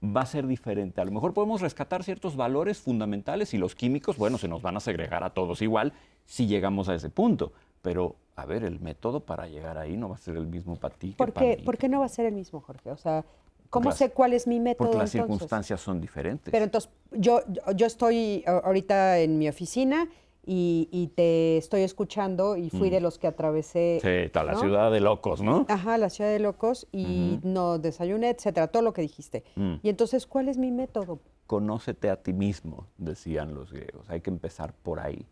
va 0.03 0.21
a 0.21 0.25
ser 0.25 0.45
diferente. 0.47 1.01
A 1.01 1.05
lo 1.05 1.11
mejor 1.11 1.33
podemos 1.33 1.61
rescatar 1.61 2.03
ciertos 2.03 2.35
valores 2.35 2.77
fundamentales 2.79 3.53
y 3.53 3.57
los 3.57 3.73
químicos, 3.75 4.17
bueno, 4.17 4.37
se 4.37 4.47
nos 4.47 4.61
van 4.61 4.77
a 4.77 4.79
segregar 4.79 5.23
a 5.23 5.31
todos 5.31 5.61
igual 5.61 5.93
si 6.25 6.45
llegamos 6.47 6.89
a 6.89 6.95
ese 6.95 7.09
punto. 7.09 7.51
Pero, 7.81 8.15
a 8.35 8.45
ver, 8.45 8.63
el 8.63 8.79
método 8.79 9.21
para 9.21 9.47
llegar 9.47 9.77
ahí 9.77 9.97
no 9.97 10.09
va 10.09 10.15
a 10.15 10.19
ser 10.19 10.35
el 10.35 10.45
mismo 10.47 10.75
para 10.75 10.93
ti 10.95 11.11
que 11.11 11.15
¿Por 11.17 11.33
para 11.33 11.47
mí. 11.47 11.57
por 11.63 11.77
qué 11.77 11.89
no 11.89 11.99
va 11.99 12.05
a 12.05 12.09
ser 12.09 12.25
el 12.25 12.33
mismo, 12.35 12.59
Jorge? 12.61 12.91
O 12.91 12.97
sea, 12.97 13.23
¿cómo 13.69 13.89
las- 13.89 13.97
sé 13.97 14.11
cuál 14.11 14.33
es 14.33 14.45
mi 14.45 14.59
método 14.59 14.87
Porque 14.87 14.97
las 14.97 15.15
entonces? 15.15 15.33
circunstancias 15.37 15.81
son 15.81 16.01
diferentes. 16.01 16.51
Pero 16.51 16.65
entonces, 16.65 16.91
yo, 17.11 17.39
yo- 17.47 17.71
yo 17.73 17.85
estoy 17.87 18.43
ahorita 18.45 19.19
en 19.19 19.37
mi 19.39 19.47
oficina 19.47 20.07
y, 20.47 20.87
y 20.91 21.07
te 21.07 21.57
estoy 21.57 21.81
escuchando 21.81 22.55
y 22.55 22.69
fui 22.69 22.89
de 22.89 23.01
los 23.01 23.19
que 23.19 23.27
atravesé. 23.27 23.99
Mm. 24.01 24.05
sí, 24.05 24.09
está 24.09 24.43
la 24.43 24.53
¿no? 24.53 24.59
ciudad 24.59 24.91
de 24.91 25.01
locos, 25.01 25.41
¿no? 25.41 25.65
Ajá, 25.67 25.97
la 25.97 26.09
ciudad 26.09 26.31
de 26.31 26.39
locos 26.39 26.87
y 26.93 27.39
no 27.43 27.77
desayuné, 27.77 28.29
etcétera, 28.29 28.67
todo 28.67 28.81
lo 28.81 28.93
que 28.93 29.01
dijiste. 29.01 29.43
Mm. 29.55 29.75
Y 29.83 29.89
entonces, 29.89 30.25
¿cuál 30.25 30.47
es 30.47 30.57
mi 30.57 30.71
método? 30.71 31.19
Conócete 31.45 32.09
a 32.09 32.23
ti 32.23 32.31
mismo, 32.31 32.87
decían 32.97 33.53
los 33.53 33.73
griegos. 33.73 34.09
Hay 34.09 34.21
que 34.21 34.29
empezar 34.29 34.73
por 34.73 34.99
ahí. 35.01 35.25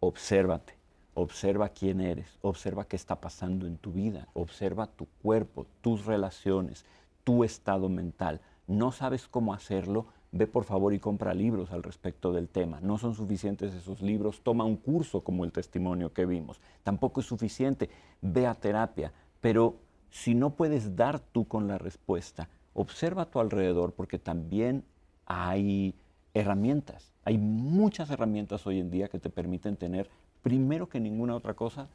Obsérvate, 0.00 0.74
observa 1.14 1.70
quién 1.70 2.00
eres, 2.00 2.38
observa 2.42 2.84
qué 2.84 2.96
está 2.96 3.20
pasando 3.20 3.66
en 3.66 3.78
tu 3.78 3.92
vida, 3.92 4.28
observa 4.34 4.86
tu 4.86 5.06
cuerpo, 5.22 5.66
tus 5.80 6.04
relaciones, 6.04 6.84
tu 7.24 7.44
estado 7.44 7.88
mental. 7.88 8.40
No 8.66 8.92
sabes 8.92 9.28
cómo 9.28 9.54
hacerlo, 9.54 10.06
ve 10.32 10.46
por 10.46 10.64
favor 10.64 10.94
y 10.94 10.98
compra 10.98 11.34
libros 11.34 11.70
al 11.70 11.82
respecto 11.82 12.32
del 12.32 12.48
tema. 12.48 12.80
No 12.80 12.98
son 12.98 13.14
suficientes 13.14 13.74
esos 13.74 14.00
libros, 14.00 14.40
toma 14.42 14.64
un 14.64 14.76
curso 14.76 15.22
como 15.22 15.44
el 15.44 15.52
testimonio 15.52 16.12
que 16.12 16.26
vimos. 16.26 16.60
Tampoco 16.82 17.20
es 17.20 17.26
suficiente, 17.26 17.90
ve 18.22 18.46
a 18.46 18.54
terapia. 18.54 19.12
Pero 19.40 19.76
si 20.10 20.34
no 20.34 20.56
puedes 20.56 20.96
dar 20.96 21.20
tú 21.20 21.46
con 21.46 21.68
la 21.68 21.78
respuesta, 21.78 22.48
observa 22.72 23.22
a 23.22 23.30
tu 23.30 23.40
alrededor 23.40 23.92
porque 23.92 24.18
también 24.18 24.84
hay 25.26 25.94
herramientas. 26.34 27.12
Hay 27.24 27.36
muchas 27.36 28.10
herramientas 28.10 28.66
hoy 28.66 28.80
en 28.80 28.90
día 28.90 29.08
que 29.08 29.18
te 29.18 29.30
permiten 29.30 29.76
tener, 29.76 30.08
primero 30.42 30.88
que 30.88 30.98
ninguna 30.98 31.36
otra 31.36 31.54
cosa, 31.54 31.88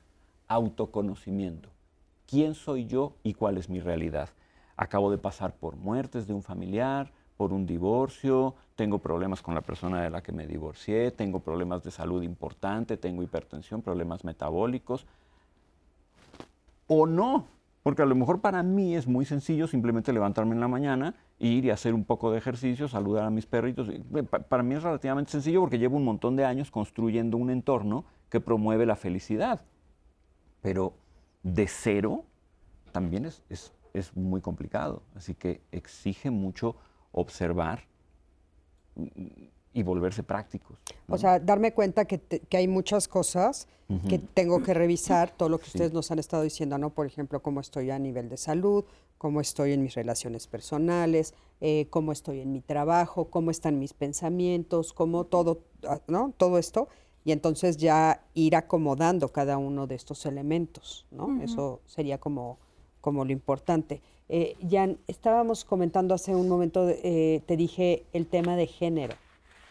autoconocimiento. 0.47 1.69
¿Quién 2.27 2.53
soy 2.53 2.85
yo 2.85 3.15
y 3.23 3.33
cuál 3.33 3.57
es 3.57 3.69
mi 3.69 3.79
realidad? 3.79 4.29
Acabo 4.75 5.09
de 5.09 5.17
pasar 5.17 5.55
por 5.55 5.75
muertes 5.75 6.27
de 6.27 6.33
un 6.33 6.43
familiar, 6.43 7.11
por 7.37 7.53
un 7.53 7.65
divorcio, 7.65 8.55
tengo 8.75 8.97
problemas 8.97 9.41
con 9.41 9.53
la 9.53 9.61
persona 9.61 10.01
de 10.01 10.09
la 10.09 10.21
que 10.21 10.31
me 10.31 10.47
divorcié, 10.47 11.11
tengo 11.11 11.39
problemas 11.39 11.83
de 11.83 11.91
salud 11.91 12.23
importante, 12.23 12.97
tengo 12.97 13.21
hipertensión, 13.23 13.81
problemas 13.81 14.23
metabólicos. 14.23 15.05
O 16.87 17.05
no, 17.05 17.45
porque 17.83 18.01
a 18.01 18.05
lo 18.05 18.15
mejor 18.15 18.41
para 18.41 18.63
mí 18.63 18.95
es 18.95 19.07
muy 19.07 19.25
sencillo 19.25 19.67
simplemente 19.67 20.11
levantarme 20.13 20.55
en 20.55 20.61
la 20.61 20.67
mañana, 20.67 21.15
ir 21.39 21.65
y 21.65 21.69
hacer 21.69 21.93
un 21.93 22.05
poco 22.05 22.31
de 22.31 22.39
ejercicio, 22.39 22.87
saludar 22.87 23.25
a 23.25 23.29
mis 23.29 23.45
perritos. 23.45 23.87
Eh, 23.89 24.01
pa- 24.23 24.39
Para 24.39 24.63
mí 24.63 24.73
es 24.75 24.83
relativamente 24.83 25.31
sencillo 25.31 25.61
porque 25.61 25.77
llevo 25.79 25.97
un 25.97 26.05
montón 26.05 26.35
de 26.35 26.45
años 26.45 26.71
construyendo 26.71 27.37
un 27.37 27.49
entorno 27.49 28.05
que 28.29 28.39
promueve 28.39 28.85
la 28.85 28.95
felicidad. 28.95 29.61
Pero 30.61 30.93
de 31.43 31.67
cero 31.67 32.23
también 32.91 33.25
es, 33.25 33.43
es- 33.49 33.73
es 33.93 34.15
muy 34.17 34.41
complicado. 34.41 35.03
Así 35.15 35.35
que 35.35 35.61
exige 35.71 36.31
mucho 36.31 36.75
observar 37.21 37.83
y 39.73 39.83
volverse 39.83 40.23
prácticos. 40.23 40.77
O 41.07 41.17
sea, 41.17 41.39
darme 41.39 41.73
cuenta 41.73 42.05
que, 42.05 42.17
te- 42.17 42.39
que 42.39 42.57
hay 42.57 42.67
muchas 42.67 43.07
cosas 43.07 43.67
que 44.09 44.19
tengo 44.19 44.61
que 44.63 44.73
revisar, 44.73 45.31
todo 45.31 45.47
lo 45.47 45.59
que 45.59 45.65
Sí. 45.65 45.71
ustedes 45.77 45.93
nos 45.93 46.11
han 46.11 46.19
estado 46.19 46.43
diciendo, 46.43 46.77
¿no? 46.77 46.89
Por 46.89 47.05
ejemplo, 47.05 47.41
cómo 47.41 47.61
estoy 47.61 47.89
a 47.89 47.97
nivel 47.99 48.27
de 48.27 48.35
salud, 48.35 48.83
cómo 49.17 49.39
estoy 49.39 49.71
en 49.71 49.81
mis 49.81 49.95
relaciones 49.95 50.45
personales, 50.47 51.33
eh, 51.61 51.87
cómo 51.89 52.11
estoy 52.11 52.41
en 52.41 52.51
mi 52.51 52.59
trabajo, 52.61 53.29
cómo 53.29 53.49
están 53.49 53.79
mis 53.79 53.93
pensamientos, 53.93 54.91
cómo 54.93 55.23
todo, 55.25 55.59
¿no? 56.07 56.33
Todo 56.37 56.57
esto. 56.57 56.89
Y 57.23 57.31
entonces 57.31 57.77
ya 57.77 58.23
ir 58.33 58.55
acomodando 58.57 59.29
cada 59.31 59.57
uno 59.57 59.87
de 59.87 59.95
estos 59.95 60.25
elementos, 60.25 61.05
¿no? 61.11 61.41
Eso 61.41 61.79
sería 61.85 62.17
como, 62.19 62.57
como 62.99 63.23
lo 63.25 63.31
importante. 63.31 64.01
Eh, 64.29 64.57
Jan, 64.69 64.97
estábamos 65.07 65.63
comentando 65.63 66.13
hace 66.13 66.35
un 66.35 66.49
momento, 66.49 66.87
eh, 66.89 67.41
te 67.45 67.55
dije 67.55 68.03
el 68.13 68.27
tema 68.27 68.55
de 68.55 68.67
género 68.67 69.15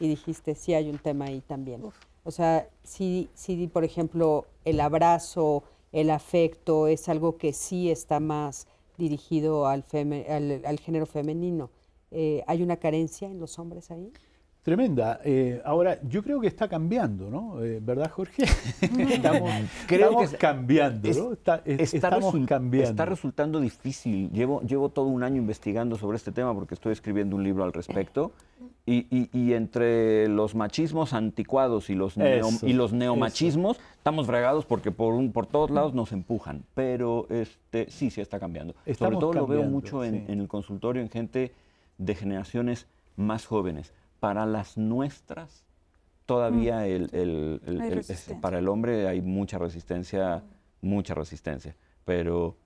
y 0.00 0.08
dijiste, 0.08 0.54
sí 0.54 0.72
hay 0.74 0.88
un 0.88 0.98
tema 0.98 1.26
ahí 1.26 1.42
también. 1.46 1.82
O 2.24 2.30
sea, 2.30 2.68
sí, 2.82 3.28
sí, 3.34 3.66
por 3.66 3.84
ejemplo, 3.84 4.46
el 4.64 4.80
abrazo, 4.80 5.62
el 5.92 6.10
afecto 6.10 6.86
es 6.86 7.08
algo 7.08 7.36
que 7.36 7.52
sí 7.52 7.90
está 7.90 8.18
más 8.18 8.66
dirigido 8.96 9.66
al, 9.66 9.84
feme- 9.86 10.28
al, 10.28 10.62
al 10.64 10.80
género 10.80 11.06
femenino. 11.06 11.70
Eh, 12.10 12.42
¿Hay 12.46 12.62
una 12.62 12.78
carencia 12.78 13.28
en 13.28 13.38
los 13.38 13.58
hombres 13.58 13.90
ahí? 13.90 14.10
Tremenda. 14.66 15.20
Eh, 15.24 15.62
ahora, 15.64 16.00
yo 16.02 16.24
creo 16.24 16.40
que 16.40 16.48
está 16.48 16.66
cambiando, 16.66 17.30
¿no? 17.30 17.62
Eh, 17.62 17.78
¿Verdad, 17.80 18.10
Jorge? 18.10 18.42
estamos 18.82 19.48
Creo 19.86 20.06
estamos 20.08 20.30
que 20.32 20.36
cambiando, 20.38 21.08
es- 21.08 21.16
¿no? 21.16 21.32
Está- 21.34 21.62
es- 21.64 21.94
está, 21.94 22.08
estamos 22.08 22.34
cambiando. 22.48 22.90
está 22.90 23.04
resultando 23.04 23.60
difícil. 23.60 24.28
Llevo, 24.32 24.62
llevo 24.62 24.88
todo 24.88 25.06
un 25.06 25.22
año 25.22 25.36
investigando 25.36 25.96
sobre 25.96 26.16
este 26.16 26.32
tema 26.32 26.52
porque 26.52 26.74
estoy 26.74 26.92
escribiendo 26.94 27.36
un 27.36 27.44
libro 27.44 27.62
al 27.62 27.72
respecto. 27.72 28.32
Y, 28.84 29.06
y- 29.16 29.30
y 29.32 29.52
entre 29.52 30.26
los 30.26 30.56
machismos 30.56 31.12
anticuados 31.12 31.88
y 31.88 31.94
los, 31.94 32.16
neo- 32.16 32.48
Eso, 32.48 32.66
y 32.66 32.72
los 32.72 32.92
neomachismos, 32.92 33.78
estamos 33.96 34.26
fregados 34.26 34.64
porque 34.64 34.90
por, 34.90 35.14
un, 35.14 35.30
por 35.30 35.46
todos 35.46 35.70
lados 35.70 35.94
nos 35.94 36.10
empujan. 36.10 36.64
Pero 36.74 37.28
este, 37.30 37.88
sí, 37.88 38.10
sí 38.10 38.20
está 38.20 38.40
cambiando. 38.40 38.74
Estamos 38.84 39.14
sobre 39.14 39.20
todo 39.20 39.32
lo 39.32 39.46
veo 39.46 39.62
mucho 39.62 40.02
en, 40.02 40.26
sí. 40.26 40.32
en 40.32 40.40
el 40.40 40.48
consultorio 40.48 41.02
en 41.02 41.08
gente 41.08 41.52
de 41.98 42.14
generaciones 42.16 42.88
más 43.14 43.46
jóvenes. 43.46 43.92
Para 44.20 44.46
las 44.46 44.76
nuestras, 44.76 45.64
todavía 46.24 46.86
el, 46.86 47.08
el- 47.12 47.60
el- 47.66 47.80
Hay 47.80 47.88
el- 47.88 47.94
resistencia. 47.96 48.40
para 48.40 48.58
el 48.58 48.68
hombre 48.68 49.06
hay 49.08 49.20
mucha 49.20 49.58
resistencia, 49.58 50.42
mucha 50.80 51.14
resistencia. 51.14 51.74
Pero 52.04 52.56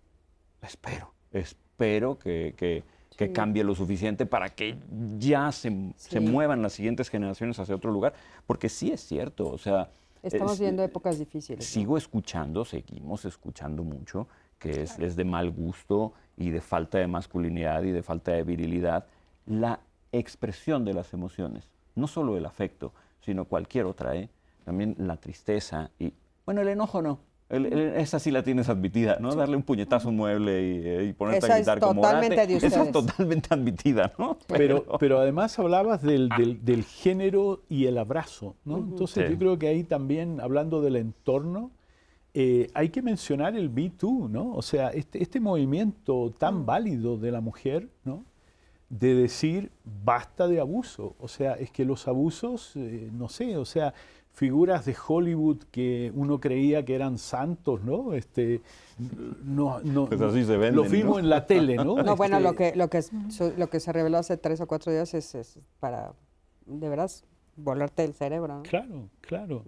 espero, 0.62 1.12
espero 1.32 2.18
que, 2.18 2.54
que- 2.56 2.82
que 3.16 3.32
cambie 3.32 3.62
lo 3.64 3.74
suficiente 3.74 4.24
para 4.24 4.48
que 4.48 4.76
ya 5.18 5.52
se, 5.52 5.92
se 5.96 6.20
Sí. 6.20 6.20
muevan 6.20 6.62
las 6.62 6.72
siguientes 6.72 7.10
generaciones 7.10 7.58
hacia 7.58 7.74
otro 7.74 7.90
lugar, 7.90 8.14
porque 8.46 8.68
sí 8.70 8.90
es 8.92 9.00
cierto, 9.02 9.48
o 9.48 9.58
sea... 9.58 9.90
Estamos 10.22 10.54
es- 10.54 10.60
viendo 10.60 10.82
épocas 10.82 11.18
difíciles. 11.18 11.58
¿no? 11.58 11.64
Sigo 11.64 11.98
escuchando, 11.98 12.64
seguimos 12.64 13.24
escuchando 13.26 13.82
mucho, 13.84 14.26
que 14.58 14.82
es, 14.82 14.98
es 14.98 15.16
de 15.16 15.24
mal 15.24 15.50
gusto 15.50 16.14
y 16.38 16.48
de 16.50 16.60
falta 16.62 16.96
de 16.98 17.06
masculinidad 17.08 17.82
y 17.82 17.90
de 17.90 18.02
falta 18.02 18.32
de 18.32 18.42
virilidad, 18.42 19.06
la 19.46 19.80
expresión 20.12 20.84
de 20.84 20.94
las 20.94 21.12
emociones, 21.12 21.68
no 21.94 22.06
solo 22.06 22.36
el 22.36 22.46
afecto, 22.46 22.92
sino 23.20 23.44
cualquier 23.44 23.86
otra, 23.86 24.16
¿eh? 24.16 24.28
También 24.64 24.94
la 24.98 25.16
tristeza 25.16 25.90
y, 25.98 26.12
bueno, 26.46 26.60
el 26.62 26.68
enojo 26.68 27.02
no. 27.02 27.18
el- 27.48 27.66
el- 27.66 27.96
esa 27.96 28.20
sí 28.20 28.30
la 28.30 28.44
tienes 28.44 28.68
admitida, 28.68 29.16
¿no? 29.20 29.34
Darle 29.34 29.56
un 29.56 29.64
puñetazo 29.64 30.06
a 30.06 30.10
un 30.12 30.16
mueble 30.16 30.62
y, 30.62 30.86
eh, 30.86 31.04
y 31.08 31.12
ponerte 31.12 31.38
Esa 31.46 31.54
a 31.54 31.58
es 31.58 31.62
gritar 31.66 31.80
como 31.80 32.00
totalmente 32.00 32.46
de 32.46 32.54
Esa 32.58 32.82
es 32.84 32.92
totalmente 32.92 33.48
admitida, 33.52 34.12
¿no? 34.18 34.38
Pero, 34.46 34.84
pero 35.00 35.18
además 35.18 35.58
hablabas 35.58 36.00
del, 36.00 36.28
del- 36.28 36.64
del 36.64 36.84
género 36.84 37.62
y 37.68 37.86
el 37.86 37.98
abrazo, 37.98 38.54
¿no? 38.64 38.78
Entonces 38.78 39.26
Sí. 39.26 39.32
yo 39.32 39.36
creo 39.38 39.58
que 39.58 39.66
ahí 39.66 39.82
también, 39.82 40.40
hablando 40.40 40.80
del 40.80 40.94
entorno, 40.94 41.72
eh, 42.34 42.68
hay 42.74 42.90
que 42.90 43.02
mencionar 43.02 43.56
el 43.56 43.68
Me 43.68 43.90
Too, 43.90 44.28
¿no? 44.28 44.52
O 44.54 44.62
sea, 44.62 44.90
este, 44.90 45.20
este 45.20 45.40
movimiento 45.40 46.32
tan 46.38 46.64
válido 46.64 47.16
de 47.18 47.32
la 47.32 47.40
mujer, 47.40 47.88
¿no? 48.04 48.22
De 48.90 49.14
decir, 49.14 49.70
basta 50.04 50.46
de 50.48 50.60
abuso. 50.60 51.14
O 51.18 51.28
sea, 51.28 51.54
es 51.54 51.70
que 51.70 51.84
los 51.84 52.06
abusos, 52.08 52.72
eh, 52.76 53.08
no 53.12 53.28
sé, 53.28 53.56
o 53.56 53.64
sea, 53.64 53.94
figuras 54.32 54.84
de 54.84 54.96
Hollywood 55.06 55.58
que 55.70 56.12
uno 56.14 56.40
creía 56.40 56.84
que 56.84 56.94
eran 56.94 57.18
santos, 57.18 57.82
¿no? 57.82 58.14
Este, 58.14 58.60
no, 59.44 59.80
no, 59.80 60.06
Pues 60.06 60.20
así 60.20 60.44
se 60.44 60.56
venden, 60.56 60.76
Lo 60.76 60.84
vimos 60.84 61.14
¿no? 61.14 61.18
en 61.20 61.30
la 61.30 61.46
tele, 61.46 61.76
¿no? 61.76 61.96
No, 62.02 62.16
bueno, 62.16 62.36
Este, 62.36 62.48
lo 62.48 62.56
que, 62.56 62.72
lo, 62.74 62.88
que, 62.90 63.02
lo 63.56 63.70
que 63.70 63.80
se 63.80 63.92
reveló 63.92 64.18
hace 64.18 64.36
tres 64.36 64.60
o 64.60 64.66
cuatro 64.66 64.92
días 64.92 65.14
es, 65.14 65.34
es 65.34 65.58
para, 65.78 66.12
de 66.66 66.88
veras, 66.88 67.24
volarte 67.56 68.04
el 68.04 68.14
cerebro. 68.14 68.56
¿no? 68.56 68.62
Claro, 68.62 69.08
claro. 69.20 69.64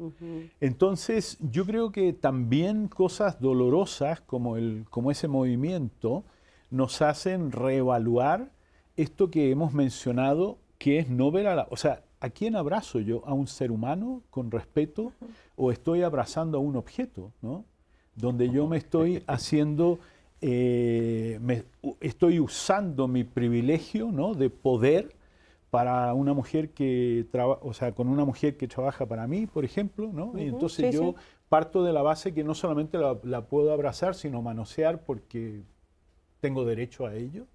Entonces, 0.61 1.39
yo 1.41 1.67
creo 1.67 1.93
que 1.93 2.13
también 2.13 2.89
cosas 2.89 3.41
dolorosas 3.41 4.21
como, 4.21 4.57
el, 4.57 4.87
como 4.91 5.11
ese 5.11 5.29
movimiento 5.29 6.25
nos 6.71 7.03
hacen 7.03 7.53
reevaluar 7.53 8.51
esto 8.97 9.31
que 9.31 9.51
hemos 9.51 9.73
mencionado, 9.73 10.59
que 10.79 10.99
es 10.99 11.09
no 11.09 11.31
ver 11.31 11.47
a 11.47 11.55
la... 11.55 11.67
O 11.71 11.77
sea, 11.77 12.03
¿a 12.21 12.31
quién 12.31 12.57
abrazo 12.57 13.01
yo? 13.01 13.23
¿A 13.27 13.35
un 13.35 13.47
ser 13.47 13.71
humano 13.71 14.23
con 14.31 14.51
respeto 14.51 15.13
o 15.57 15.73
estoy 15.73 16.03
abrazando 16.03 16.59
a 16.59 16.61
un 16.61 16.77
objeto? 16.77 17.33
¿no? 17.43 17.65
Donde 18.17 18.51
yo 18.51 18.67
me 18.67 18.77
estoy 18.79 19.23
haciendo, 19.27 19.99
eh, 20.41 21.39
me- 21.41 21.65
estoy 22.01 22.41
usando 22.41 23.09
mi 23.09 23.25
privilegio 23.25 24.11
¿no? 24.13 24.35
de 24.35 24.51
poder 24.51 25.15
para 25.71 26.13
una 26.15 26.35
mujer 26.35 26.71
que 26.71 27.27
trabaja, 27.33 27.61
o 27.63 27.73
sea, 27.73 27.93
con 27.93 28.09
una 28.09 28.25
mujer 28.25 28.57
que 28.57 28.69
trabaja 28.69 29.07
para 29.07 29.27
mí, 29.27 29.47
por 29.47 29.65
ejemplo, 29.65 30.11
¿no? 30.13 30.35
Y 30.39 30.43
Ujú, 30.43 30.49
entonces 30.49 30.87
sí, 30.87 30.93
yo 30.93 31.15
sí. 31.15 31.17
parto 31.49 31.83
de 31.83 31.93
la 31.95 32.03
base 32.03 32.35
que 32.35 32.45
no 32.45 32.55
solamente 32.55 32.99
la, 32.99 33.19
la 33.25 33.47
puedo 33.47 33.73
abrazar, 33.73 34.15
sino 34.15 34.43
manosear 34.43 35.05
porque 35.05 35.63
tengo 36.41 36.65
derecho 36.65 37.07
a 37.07 37.15
ello. 37.17 37.47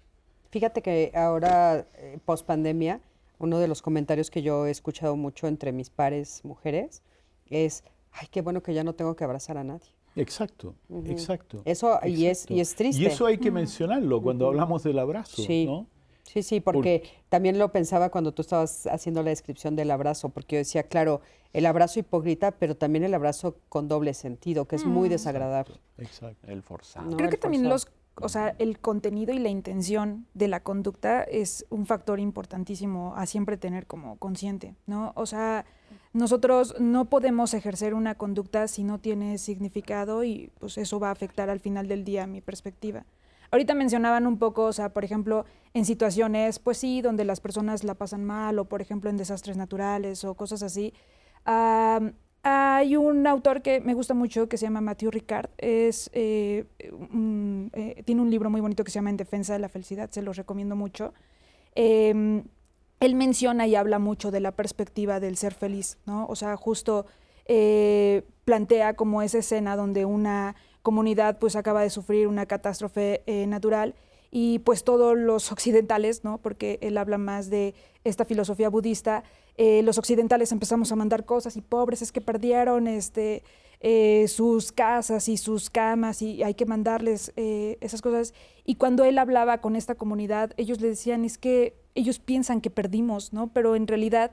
Fíjate 0.50 0.82
que 0.82 1.12
ahora, 1.14 1.86
eh, 1.94 2.18
post 2.24 2.46
pandemia, 2.46 3.00
uno 3.38 3.58
de 3.58 3.68
los 3.68 3.82
comentarios 3.82 4.30
que 4.30 4.42
yo 4.42 4.66
he 4.66 4.70
escuchado 4.70 5.16
mucho 5.16 5.46
entre 5.46 5.72
mis 5.72 5.90
pares 5.90 6.44
mujeres 6.44 7.02
es, 7.46 7.84
ay, 8.12 8.28
qué 8.30 8.42
bueno 8.42 8.62
que 8.62 8.74
ya 8.74 8.84
no 8.84 8.94
tengo 8.94 9.14
que 9.14 9.24
abrazar 9.24 9.58
a 9.58 9.64
nadie. 9.64 9.92
Exacto, 10.16 10.74
exacto. 11.04 11.62
Eso, 11.64 12.00
y 12.04 12.26
es, 12.26 12.50
y 12.50 12.60
es 12.60 12.74
triste. 12.74 13.00
Y 13.02 13.06
eso 13.06 13.26
hay 13.26 13.38
que 13.38 13.50
mencionarlo 13.50 14.20
cuando 14.20 14.48
hablamos 14.48 14.82
del 14.82 14.98
abrazo, 14.98 15.42
Sí. 15.42 15.66
¿no? 15.66 15.86
Sí, 16.24 16.42
sí, 16.42 16.60
porque 16.60 17.04
también 17.30 17.58
lo 17.58 17.72
pensaba 17.72 18.10
cuando 18.10 18.32
tú 18.32 18.42
estabas 18.42 18.86
haciendo 18.88 19.22
la 19.22 19.30
descripción 19.30 19.76
del 19.76 19.90
abrazo, 19.90 20.28
porque 20.28 20.56
yo 20.56 20.58
decía, 20.58 20.82
claro, 20.82 21.22
el 21.54 21.64
abrazo 21.64 22.00
hipócrita, 22.00 22.50
pero 22.50 22.76
también 22.76 23.02
el 23.04 23.14
abrazo 23.14 23.56
con 23.70 23.88
doble 23.88 24.12
sentido, 24.12 24.66
que 24.66 24.76
es 24.76 24.84
muy 24.84 25.08
desagradable. 25.08 25.76
Exacto. 25.96 26.46
El 26.46 26.62
forzado. 26.62 27.08
No, 27.08 27.16
Creo 27.16 27.30
el 27.30 27.34
que 27.34 27.40
también 27.40 27.66
los, 27.66 27.88
o 28.20 28.28
sea, 28.28 28.54
el 28.58 28.78
contenido 28.78 29.32
y 29.32 29.38
la 29.38 29.48
intención 29.48 30.26
de 30.34 30.48
la 30.48 30.60
conducta 30.60 31.22
es 31.22 31.66
un 31.70 31.86
factor 31.86 32.20
importantísimo 32.20 33.14
a 33.16 33.26
siempre 33.26 33.56
tener 33.56 33.86
como 33.86 34.16
consciente, 34.16 34.74
¿no? 34.86 35.12
O 35.14 35.26
sea, 35.26 35.64
nosotros 36.12 36.74
no 36.78 37.06
podemos 37.06 37.54
ejercer 37.54 37.94
una 37.94 38.14
conducta 38.16 38.68
si 38.68 38.84
no 38.84 38.98
tiene 38.98 39.38
significado 39.38 40.24
y 40.24 40.50
pues 40.58 40.78
eso 40.78 40.98
va 40.98 41.08
a 41.08 41.12
afectar 41.12 41.50
al 41.50 41.60
final 41.60 41.88
del 41.88 42.04
día 42.04 42.26
mi 42.26 42.40
perspectiva. 42.40 43.04
Ahorita 43.50 43.74
mencionaban 43.74 44.26
un 44.26 44.38
poco, 44.38 44.64
o 44.64 44.72
sea, 44.72 44.92
por 44.92 45.04
ejemplo, 45.04 45.46
en 45.72 45.84
situaciones, 45.84 46.58
pues 46.58 46.78
sí, 46.78 47.00
donde 47.00 47.24
las 47.24 47.40
personas 47.40 47.82
la 47.82 47.94
pasan 47.94 48.24
mal, 48.24 48.58
o 48.58 48.66
por 48.66 48.82
ejemplo 48.82 49.08
en 49.08 49.16
desastres 49.16 49.56
naturales 49.56 50.24
o 50.24 50.34
cosas 50.34 50.62
así. 50.62 50.92
Hay 52.42 52.96
un 52.96 53.26
autor 53.26 53.62
que 53.62 53.80
me 53.80 53.94
gusta 53.94 54.14
mucho 54.14 54.48
que 54.48 54.56
se 54.56 54.66
llama 54.66 54.80
Matthew 54.80 55.10
Ricard. 55.10 55.50
Es, 55.58 56.10
eh, 56.12 56.64
un- 57.12 57.70
eh, 57.74 58.02
tiene 58.04 58.22
un 58.22 58.30
libro 58.30 58.48
muy 58.50 58.60
bonito 58.60 58.84
que 58.84 58.90
se 58.90 58.96
llama 58.96 59.10
En 59.10 59.16
Defensa 59.16 59.52
de 59.52 59.58
la 59.58 59.68
Felicidad, 59.68 60.10
se 60.10 60.22
los 60.22 60.36
recomiendo 60.36 60.76
mucho. 60.76 61.12
Em, 61.74 62.44
él 63.00 63.14
menciona 63.14 63.66
y 63.66 63.74
habla 63.76 63.98
mucho 63.98 64.30
de 64.30 64.40
la 64.40 64.52
perspectiva 64.52 65.20
del 65.20 65.36
ser 65.36 65.54
feliz, 65.54 65.98
¿no? 66.06 66.26
O 66.26 66.36
sea, 66.36 66.56
justo 66.56 67.06
eh, 67.50 68.24
plantea 68.44 68.94
como 68.94 69.22
esa 69.22 69.38
escena 69.38 69.74
donde 69.76 70.04
una 70.04 70.54
comunidad 70.82 71.38
pues 71.38 71.56
acaba 71.56 71.82
de 71.82 71.90
sufrir 71.90 72.26
una 72.28 72.46
catástrofe 72.46 73.22
eh, 73.26 73.46
natural 73.46 73.94
y 74.30 74.58
pues 74.60 74.84
todos 74.84 75.16
los 75.16 75.50
occidentales, 75.52 76.24
¿no? 76.24 76.38
Porque 76.38 76.78
él 76.82 76.98
habla 76.98 77.16
más 77.18 77.48
de 77.48 77.74
esta 78.04 78.24
filosofía 78.26 78.68
budista, 78.68 79.22
eh, 79.58 79.82
los 79.82 79.98
occidentales 79.98 80.52
empezamos 80.52 80.92
a 80.92 80.96
mandar 80.96 81.24
cosas 81.24 81.56
y 81.56 81.60
pobres 81.62 82.00
es 82.00 82.12
que 82.12 82.20
perdieron 82.20 82.86
este, 82.86 83.42
eh, 83.80 84.26
sus 84.28 84.70
casas 84.70 85.28
y 85.28 85.36
sus 85.36 85.68
camas 85.68 86.22
y 86.22 86.44
hay 86.44 86.54
que 86.54 86.64
mandarles 86.64 87.32
eh, 87.34 87.76
esas 87.80 88.00
cosas. 88.00 88.34
Y 88.64 88.76
cuando 88.76 89.04
él 89.04 89.18
hablaba 89.18 89.60
con 89.60 89.74
esta 89.74 89.96
comunidad, 89.96 90.52
ellos 90.58 90.80
le 90.80 90.86
decían, 90.86 91.24
es 91.24 91.38
que 91.38 91.74
ellos 91.96 92.20
piensan 92.20 92.60
que 92.60 92.70
perdimos, 92.70 93.32
¿no? 93.32 93.52
Pero 93.52 93.74
en 93.74 93.88
realidad 93.88 94.30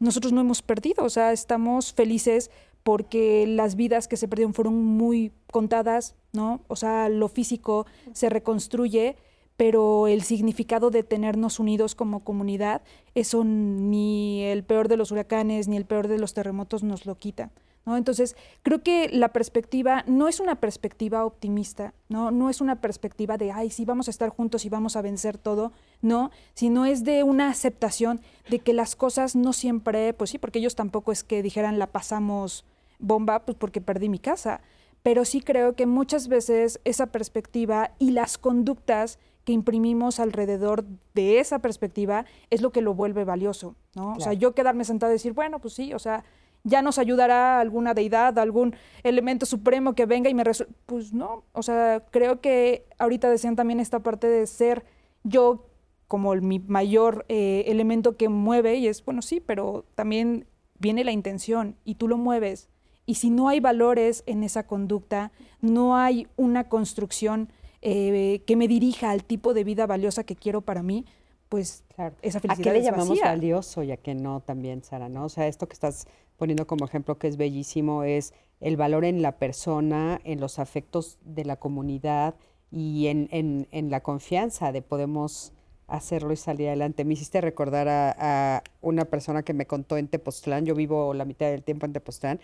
nosotros 0.00 0.32
no 0.32 0.40
hemos 0.40 0.60
perdido, 0.60 1.04
o 1.04 1.08
sea, 1.08 1.30
estamos 1.30 1.94
felices 1.94 2.50
porque 2.82 3.46
las 3.46 3.76
vidas 3.76 4.08
que 4.08 4.16
se 4.16 4.26
perdieron 4.26 4.54
fueron 4.54 4.74
muy 4.74 5.30
contadas, 5.52 6.16
¿no? 6.32 6.62
O 6.66 6.74
sea, 6.74 7.08
lo 7.08 7.28
físico 7.28 7.86
se 8.12 8.28
reconstruye, 8.28 9.16
pero 9.56 10.08
el 10.08 10.22
significado 10.22 10.90
de 10.90 11.02
tenernos 11.02 11.60
unidos 11.60 11.94
como 11.94 12.24
comunidad, 12.24 12.82
eso 13.14 13.44
ni 13.44 14.42
el 14.42 14.64
peor 14.64 14.88
de 14.88 14.96
los 14.96 15.12
huracanes 15.12 15.68
ni 15.68 15.76
el 15.76 15.84
peor 15.84 16.08
de 16.08 16.18
los 16.18 16.34
terremotos 16.34 16.82
nos 16.82 17.06
lo 17.06 17.16
quita. 17.16 17.50
¿no? 17.86 17.96
Entonces, 17.96 18.36
creo 18.62 18.82
que 18.82 19.08
la 19.10 19.32
perspectiva 19.32 20.04
no 20.06 20.28
es 20.28 20.40
una 20.40 20.56
perspectiva 20.56 21.24
optimista, 21.24 21.94
¿no? 22.08 22.30
no 22.30 22.50
es 22.50 22.60
una 22.60 22.80
perspectiva 22.80 23.36
de, 23.36 23.52
ay, 23.52 23.70
sí, 23.70 23.84
vamos 23.84 24.08
a 24.08 24.10
estar 24.10 24.30
juntos 24.30 24.64
y 24.64 24.68
vamos 24.68 24.96
a 24.96 25.02
vencer 25.02 25.38
todo, 25.38 25.72
no, 26.00 26.30
sino 26.54 26.86
es 26.86 27.04
de 27.04 27.22
una 27.22 27.48
aceptación 27.48 28.20
de 28.48 28.58
que 28.58 28.72
las 28.72 28.96
cosas 28.96 29.36
no 29.36 29.52
siempre, 29.52 30.12
pues 30.14 30.30
sí, 30.30 30.38
porque 30.38 30.58
ellos 30.58 30.74
tampoco 30.74 31.12
es 31.12 31.24
que 31.24 31.42
dijeran 31.42 31.78
la 31.78 31.88
pasamos 31.88 32.64
bomba, 32.98 33.44
pues 33.44 33.56
porque 33.58 33.80
perdí 33.80 34.08
mi 34.08 34.18
casa, 34.18 34.62
pero 35.02 35.26
sí 35.26 35.42
creo 35.42 35.74
que 35.76 35.84
muchas 35.86 36.28
veces 36.28 36.80
esa 36.84 37.06
perspectiva 37.08 37.90
y 37.98 38.12
las 38.12 38.38
conductas 38.38 39.18
que 39.44 39.52
imprimimos 39.52 40.20
alrededor 40.20 40.84
de 41.14 41.38
esa 41.38 41.58
perspectiva 41.60 42.24
es 42.50 42.62
lo 42.62 42.70
que 42.70 42.80
lo 42.80 42.94
vuelve 42.94 43.24
valioso, 43.24 43.76
¿no? 43.94 44.12
O 44.14 44.20
sea, 44.20 44.32
yo 44.32 44.54
quedarme 44.54 44.84
sentado 44.84 45.12
y 45.12 45.16
decir, 45.16 45.32
bueno, 45.32 45.58
pues 45.58 45.74
sí, 45.74 45.92
o 45.92 45.98
sea, 45.98 46.24
ya 46.62 46.80
nos 46.80 46.98
ayudará 46.98 47.60
alguna 47.60 47.92
deidad, 47.92 48.38
algún 48.38 48.74
elemento 49.02 49.44
supremo 49.44 49.94
que 49.94 50.06
venga 50.06 50.30
y 50.30 50.34
me 50.34 50.44
resuelva. 50.44 50.74
Pues 50.86 51.12
no, 51.12 51.44
o 51.52 51.62
sea, 51.62 52.02
creo 52.10 52.40
que 52.40 52.86
ahorita 52.98 53.28
decían 53.28 53.54
también 53.54 53.80
esta 53.80 53.98
parte 54.00 54.26
de 54.28 54.46
ser 54.46 54.84
yo 55.24 55.66
como 56.08 56.32
el- 56.32 56.40
mi 56.42 56.58
mayor 56.60 57.26
eh, 57.28 57.64
elemento 57.66 58.16
que 58.16 58.28
mueve 58.30 58.76
y 58.76 58.88
es, 58.88 59.04
bueno, 59.04 59.20
sí, 59.20 59.40
pero 59.40 59.84
también 59.94 60.46
viene 60.78 61.04
la 61.04 61.12
intención 61.12 61.76
y 61.84 61.96
tú 61.96 62.08
lo 62.08 62.16
mueves. 62.16 62.68
Y 63.06 63.16
si 63.16 63.28
no 63.28 63.48
hay 63.48 63.60
valores 63.60 64.22
en 64.26 64.42
esa 64.42 64.66
conducta, 64.66 65.32
no 65.60 65.96
hay 65.96 66.28
una 66.36 66.68
construcción 66.70 67.50
eh, 67.84 68.42
que 68.46 68.56
me 68.56 68.66
dirija 68.66 69.10
al 69.10 69.22
tipo 69.24 69.54
de 69.54 69.62
vida 69.62 69.86
valiosa 69.86 70.24
que 70.24 70.34
quiero 70.34 70.62
para 70.62 70.82
mí, 70.82 71.04
pues 71.48 71.84
Claro. 71.94 72.16
esa 72.22 72.38
¿A 72.38 72.40
felicidad 72.40 72.64
qué 72.64 72.72
le 72.72 72.78
es 72.80 72.84
llamamos 72.86 73.10
vacía. 73.10 73.26
valioso 73.26 73.82
y 73.84 73.92
a 73.92 73.96
qué 73.96 74.14
no 74.14 74.40
también, 74.40 74.82
Sara? 74.82 75.08
¿no? 75.08 75.24
O 75.26 75.28
sea, 75.28 75.46
esto 75.46 75.68
que 75.68 75.74
estás 75.74 76.06
poniendo 76.36 76.66
como 76.66 76.84
ejemplo 76.86 77.16
que 77.18 77.28
es 77.28 77.36
bellísimo 77.36 78.02
es 78.02 78.34
el 78.60 78.76
valor 78.76 79.04
en 79.04 79.22
la 79.22 79.36
persona, 79.38 80.20
en 80.24 80.40
los 80.40 80.58
afectos 80.58 81.18
de 81.22 81.44
la 81.44 81.56
comunidad 81.56 82.34
y 82.72 83.06
en, 83.06 83.28
en- 83.30 83.68
en 83.70 83.90
la 83.90 84.00
confianza 84.02 84.72
de 84.72 84.82
podemos 84.82 85.52
hacerlo 85.86 86.32
y 86.32 86.36
salir 86.36 86.68
adelante. 86.68 87.04
Me 87.04 87.12
hiciste 87.12 87.40
recordar 87.42 87.86
a, 87.88 88.56
a 88.56 88.62
una 88.80 89.04
persona 89.04 89.42
que 89.42 89.52
me 89.52 89.66
contó 89.66 89.98
en 89.98 90.08
Tepoztlán, 90.08 90.64
yo 90.64 90.74
vivo 90.74 91.12
la 91.14 91.26
mitad 91.26 91.46
del 91.50 91.62
tiempo 91.62 91.84
en 91.86 91.92
Tepoztlán, 91.92 92.40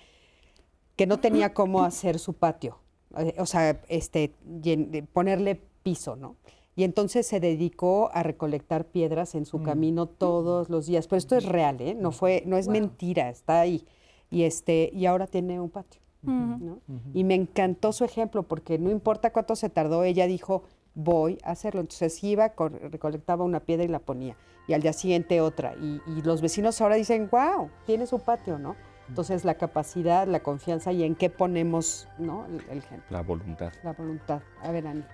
que 0.97 1.07
no 1.07 1.19
tenía 1.19 1.55
cómo 1.55 1.83
hacer 1.83 2.19
su 2.19 2.35
patio, 2.35 2.79
o 3.39 3.47
sea, 3.47 3.81
este, 3.89 4.32
llen- 4.62 4.91
de 4.91 5.03
ponerle 5.03 5.61
piso, 5.82 6.16
¿no? 6.16 6.37
Y 6.77 6.85
entonces 6.85 7.27
se 7.27 7.41
dedicó 7.41 8.11
a 8.15 8.23
recolectar 8.23 8.87
piedras 8.87 9.35
en 9.35 9.45
su 9.45 9.62
camino 9.62 10.07
todos 10.07 10.70
los 10.70 10.87
días. 10.87 11.09
Pero 11.09 11.19
esto 11.19 11.37
es 11.37 11.45
real, 11.45 11.81
¿eh? 11.81 11.95
No 11.95 12.12
fue, 12.12 12.43
no 12.47 12.57
es 12.57 12.69
mentira, 12.81 13.28
está 13.28 13.61
ahí. 13.61 13.85
Y 14.31 14.45
este, 14.45 14.91
y 14.95 15.07
ahora 15.07 15.27
tiene 15.27 15.61
un 15.61 15.69
patio. 15.70 16.01
¿no? 16.23 16.78
Y 17.15 17.24
me 17.24 17.35
encantó 17.35 17.93
su 17.93 18.05
ejemplo, 18.05 18.43
porque 18.45 18.78
no 18.78 18.91
importa 18.91 19.32
cuánto 19.32 19.57
se 19.57 19.69
tardó, 19.70 20.05
ella 20.05 20.27
dijo, 20.27 20.62
voy 20.95 21.39
a 21.43 21.51
hacerlo. 21.51 21.81
Entonces 21.81 22.23
iba, 22.23 22.53
recolectaba 22.91 23.45
una 23.45 23.61
piedra 23.61 23.85
y 23.85 23.89
la 23.89 23.99
ponía. 23.99 24.37
Y 24.69 24.73
al 24.74 24.82
día 24.82 24.93
siguiente 24.93 25.41
otra. 25.41 25.74
Y, 25.81 26.01
y 26.07 26.23
los 26.23 26.41
vecinos 26.41 26.81
ahora 26.81 26.95
dicen, 26.97 27.28
wow, 27.31 27.69
tiene 27.87 28.07
su 28.07 28.20
patio, 28.20 28.59
¿no? 28.59 28.77
Entonces 29.11 29.45
la 29.45 29.55
capacidad, 29.57 30.28
la 30.28 30.39
confianza 30.41 30.93
y 30.93 31.03
en 31.03 31.16
qué 31.16 31.31
ponemos, 31.31 32.07
¿no? 32.16 32.47
El, 32.47 32.61
el 32.70 32.85
La 33.11 33.23
voluntad. 33.23 33.73
la 33.82 33.93
voluntad. 33.93 34.41
A 34.62 34.70
ver, 34.70 34.87
Ani. 34.87 35.05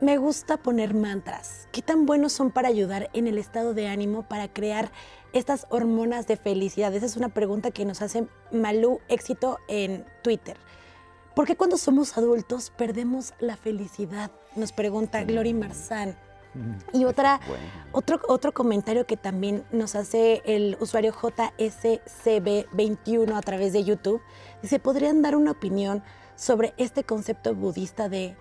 Me 0.00 0.16
gusta 0.16 0.56
poner 0.56 0.94
mantras. 0.94 1.68
¿Qué 1.72 1.82
tan 1.82 2.06
buenos 2.06 2.32
son 2.32 2.50
para 2.50 2.68
ayudar 2.68 3.10
en 3.12 3.26
el 3.26 3.36
estado 3.36 3.74
de 3.74 3.88
ánimo 3.88 4.22
para 4.22 4.48
crear 4.48 4.90
estas 5.34 5.66
hormonas 5.68 6.26
de 6.26 6.38
felicidad? 6.38 6.94
Esa 6.94 7.04
es 7.06 7.16
una 7.18 7.28
pregunta 7.28 7.70
que 7.70 7.84
nos 7.84 8.00
hace 8.00 8.26
Malú 8.50 9.00
Éxito 9.08 9.58
en 9.68 10.06
Twitter. 10.22 10.56
¿Por 11.36 11.46
qué 11.46 11.56
cuando 11.56 11.76
somos 11.76 12.16
adultos 12.16 12.70
perdemos 12.70 13.34
la 13.40 13.56
felicidad? 13.56 14.30
Nos 14.56 14.72
pregunta 14.72 15.22
Glory 15.24 15.52
Marzán. 15.52 16.16
Y 16.92 17.04
otra, 17.04 17.40
Bueno. 17.46 17.62
otro, 17.92 18.20
otro 18.28 18.52
comentario 18.52 19.06
que 19.06 19.16
también 19.16 19.64
nos 19.72 19.94
hace 19.94 20.42
el 20.44 20.76
usuario 20.80 21.12
JSCB21 21.12 23.36
a 23.36 23.40
través 23.40 23.72
de 23.72 23.84
YouTube, 23.84 24.20
dice, 24.62 24.78
¿podrían 24.78 25.22
dar 25.22 25.36
una 25.36 25.52
opinión 25.52 26.02
sobre 26.36 26.74
este 26.76 27.04
concepto 27.04 27.54
budista 27.54 28.08
de 28.08 28.36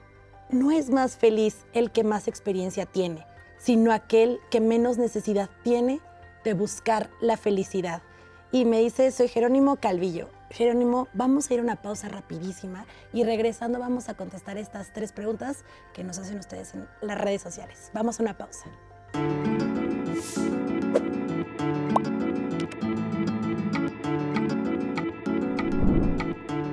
no 0.49 0.71
es 0.71 0.89
más 0.89 1.17
feliz 1.17 1.65
el 1.73 1.91
que 1.91 2.03
más 2.03 2.27
experiencia 2.27 2.85
tiene, 2.85 3.25
sino 3.57 3.91
aquel 3.91 4.39
que 4.49 4.59
menos 4.59 4.97
necesidad 4.97 5.49
tiene 5.63 6.01
de 6.43 6.53
buscar 6.53 7.09
la 7.21 7.37
felicidad? 7.37 8.01
Y 8.51 8.65
me 8.65 8.79
dice, 8.79 9.11
soy 9.11 9.29
Jerónimo 9.29 9.77
Calvillo. 9.77 10.29
Jerónimo, 10.53 11.07
vamos 11.13 11.49
a 11.49 11.53
ir 11.55 11.59
a 11.59 11.63
una 11.63 11.81
pausa 11.81 12.09
rapidísima 12.09 12.85
y 13.11 13.23
regresando 13.23 13.79
vamos 13.79 14.07
a 14.07 14.13
contestar 14.13 14.59
estas 14.59 14.93
tres 14.93 15.11
preguntas 15.11 15.65
que 15.93 16.03
nos 16.03 16.19
hacen 16.19 16.37
ustedes 16.37 16.75
en 16.75 16.87
las 17.01 17.19
redes 17.19 17.41
sociales. 17.41 17.89
Vamos 17.91 18.19
a 18.19 18.23
una 18.23 18.37
pausa. 18.37 18.69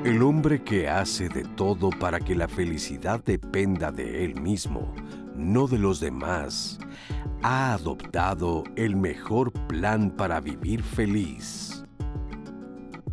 El 0.05 0.23
hombre 0.23 0.63
que 0.63 0.87
hace 0.87 1.31
de 1.31 1.45
todo 1.45 1.89
para 1.89 2.21
que 2.21 2.35
la 2.35 2.49
felicidad 2.49 3.25
dependa 3.25 3.91
de 3.91 4.27
él 4.27 4.39
mismo, 4.39 4.95
no 5.35 5.67
de 5.67 5.79
los 5.79 6.01
demás, 6.01 6.79
ha 7.43 7.73
adoptado 7.73 8.65
el 8.77 8.97
mejor 8.97 9.53
plan 9.69 10.11
para 10.11 10.39
vivir 10.41 10.83
feliz. 10.83 11.80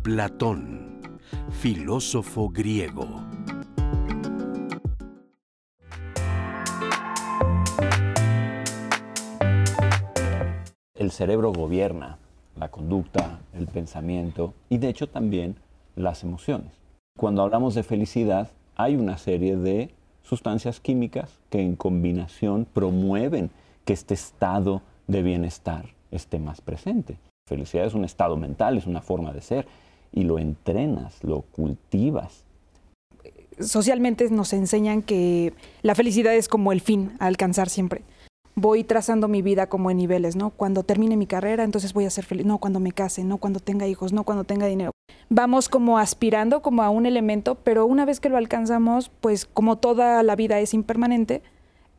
Platón, 0.02 1.18
filósofo 1.50 2.48
griego. 2.50 3.06
El 10.94 11.10
cerebro 11.10 11.52
gobierna 11.52 12.18
la 12.58 12.70
conducta, 12.70 13.40
el 13.54 13.66
pensamiento 13.66 14.54
y 14.68 14.78
de 14.78 14.88
hecho 14.88 15.08
también 15.08 15.56
las 15.96 16.22
emociones. 16.22 16.72
Cuando 17.16 17.42
hablamos 17.42 17.74
de 17.74 17.82
felicidad, 17.82 18.50
hay 18.76 18.96
una 18.96 19.18
serie 19.18 19.56
de 19.56 19.94
sustancias 20.22 20.80
químicas 20.80 21.38
que 21.50 21.60
en 21.60 21.76
combinación 21.76 22.66
promueven 22.72 23.50
que 23.84 23.92
este 23.92 24.14
estado 24.14 24.82
de 25.06 25.22
bienestar 25.22 25.86
esté 26.10 26.38
más 26.38 26.60
presente. 26.60 27.18
Felicidad 27.48 27.86
es 27.86 27.94
un 27.94 28.04
estado 28.04 28.36
mental, 28.36 28.76
es 28.76 28.86
una 28.86 29.00
forma 29.00 29.32
de 29.32 29.40
ser 29.40 29.66
y 30.12 30.24
lo 30.24 30.38
entrenas, 30.38 31.22
lo 31.22 31.42
cultivas. 31.42 32.44
socialmente 33.60 34.28
nos 34.30 34.52
enseñan 34.52 35.02
que 35.02 35.52
la 35.82 35.94
felicidad 35.94 36.34
es 36.34 36.48
como 36.48 36.72
el 36.72 36.80
fin 36.80 37.12
a 37.18 37.26
alcanzar 37.26 37.68
siempre. 37.68 38.02
Voy 38.54 38.82
trazando 38.82 39.28
mi 39.28 39.40
vida 39.40 39.68
como 39.68 39.90
en 39.90 39.98
niveles, 39.98 40.34
¿no? 40.34 40.50
Cuando 40.50 40.82
termine 40.82 41.16
mi 41.16 41.26
carrera, 41.26 41.62
entonces 41.62 41.92
voy 41.92 42.06
a 42.06 42.10
ser 42.10 42.24
feliz. 42.24 42.44
No, 42.44 42.58
cuando 42.58 42.80
me 42.80 42.90
case, 42.90 43.22
no 43.22 43.38
cuando 43.38 43.60
tenga 43.60 43.86
hijos, 43.86 44.12
no 44.12 44.24
cuando 44.24 44.44
tenga 44.44 44.66
dinero. 44.66 44.90
Vamos 45.28 45.68
como 45.68 45.98
aspirando 45.98 46.60
como 46.60 46.82
a 46.82 46.90
un 46.90 47.06
elemento, 47.06 47.54
pero 47.54 47.86
una 47.86 48.04
vez 48.04 48.18
que 48.18 48.28
lo 48.28 48.36
alcanzamos, 48.36 49.10
pues 49.20 49.44
como 49.44 49.76
toda 49.76 50.22
la 50.24 50.34
vida 50.34 50.58
es 50.58 50.74
impermanente, 50.74 51.42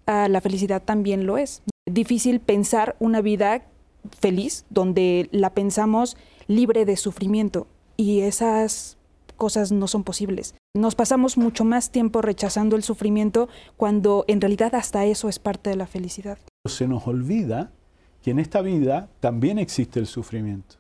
la 0.05 0.41
felicidad 0.41 0.81
también 0.83 1.25
lo 1.25 1.37
es. 1.37 1.61
Difícil 1.85 2.39
pensar 2.39 2.95
una 2.99 3.21
vida 3.21 3.63
feliz 4.19 4.65
donde 4.69 5.29
la 5.31 5.51
pensamos 5.51 6.17
libre 6.47 6.83
de 6.83 6.97
sufrimiento 6.97 7.67
y 7.99 8.21
esas 8.21 8.97
cosas 9.35 9.73
no 9.73 9.87
son 9.89 10.05
posibles. 10.05 10.55
Nos 10.73 10.95
pasamos 10.95 11.37
mucho 11.37 11.65
más 11.65 11.91
tiempo 11.91 12.21
rechazando 12.21 12.77
el 12.77 12.83
sufrimiento 12.83 13.49
cuando 13.75 14.23
en 14.29 14.39
realidad 14.39 14.73
hasta 14.73 15.05
eso 15.05 15.27
es 15.27 15.37
parte 15.37 15.69
de 15.69 15.75
la 15.75 15.85
felicidad. 15.85 16.37
Se 16.65 16.87
nos 16.87 17.05
olvida 17.07 17.71
que 18.21 18.31
en 18.31 18.39
esta 18.39 18.61
vida 18.61 19.09
también 19.19 19.59
existe 19.59 19.99
el 19.99 20.07
sufrimiento 20.07 20.75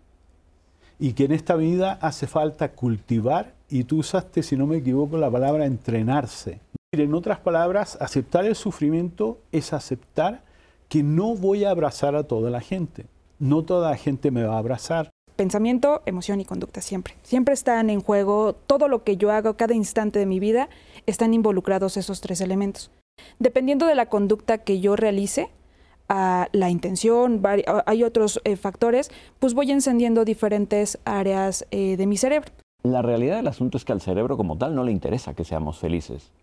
y 0.97 1.11
que 1.11 1.25
en 1.25 1.33
esta 1.33 1.57
vida 1.57 1.99
hace 2.01 2.25
falta 2.25 2.71
cultivar 2.71 3.53
y 3.69 3.83
tú 3.83 3.97
usaste, 3.97 4.41
si 4.41 4.55
no 4.55 4.65
me 4.65 4.77
equivoco, 4.77 5.17
la 5.17 5.29
palabra 5.29 5.65
entrenarse. 5.65 6.61
En 6.93 7.13
otras 7.13 7.39
palabras, 7.39 7.97
aceptar 7.99 8.45
el 8.45 8.55
sufrimiento 8.55 9.39
es 9.51 9.73
aceptar 9.73 10.41
que 10.87 11.03
no 11.03 11.35
voy 11.35 11.65
a 11.65 11.71
abrazar 11.71 12.15
a 12.15 12.23
toda 12.23 12.49
la 12.49 12.61
gente. 12.61 13.07
No 13.39 13.63
toda 13.63 13.91
la 13.91 13.97
gente 13.97 14.31
me 14.31 14.43
va 14.43 14.55
a 14.55 14.59
abrazar. 14.59 15.09
Pensamiento, 15.39 16.01
emoción 16.05 16.41
y 16.41 16.43
conducta 16.43 16.81
siempre. 16.81 17.13
Siempre 17.23 17.53
están 17.53 17.89
en 17.89 18.01
juego, 18.01 18.51
todo 18.51 18.89
lo 18.89 19.05
que 19.05 19.15
yo 19.15 19.31
hago, 19.31 19.53
cada 19.53 19.73
instante 19.73 20.19
de 20.19 20.25
mi 20.25 20.37
vida, 20.37 20.67
están 21.05 21.33
involucrados 21.33 21.95
esos 21.95 22.19
tres 22.19 22.41
elementos. 22.41 22.91
Dependiendo 23.39 23.85
de 23.85 23.95
la 23.95 24.07
conducta 24.07 24.57
que 24.57 24.81
yo 24.81 24.97
realice, 24.97 25.49
la 26.09 26.69
intención, 26.69 27.41
hay 27.85 28.03
otros 28.03 28.41
eh, 28.43 28.57
factores, 28.57 29.11
pues 29.39 29.53
voy 29.53 29.71
encendiendo 29.71 30.25
diferentes 30.25 30.99
áreas 31.05 31.65
eh, 31.71 31.95
de 31.95 32.05
mi 32.05 32.17
cerebro. 32.17 32.51
La 32.83 33.01
realidad 33.01 33.37
del 33.37 33.47
asunto 33.47 33.77
es 33.77 33.85
que 33.85 33.93
al 33.93 34.01
cerebro 34.01 34.35
como 34.35 34.57
tal 34.57 34.75
no 34.75 34.83
le 34.83 34.91
interesa 34.91 35.35
que 35.35 35.45
seamos 35.45 35.79
felices. 35.79 36.33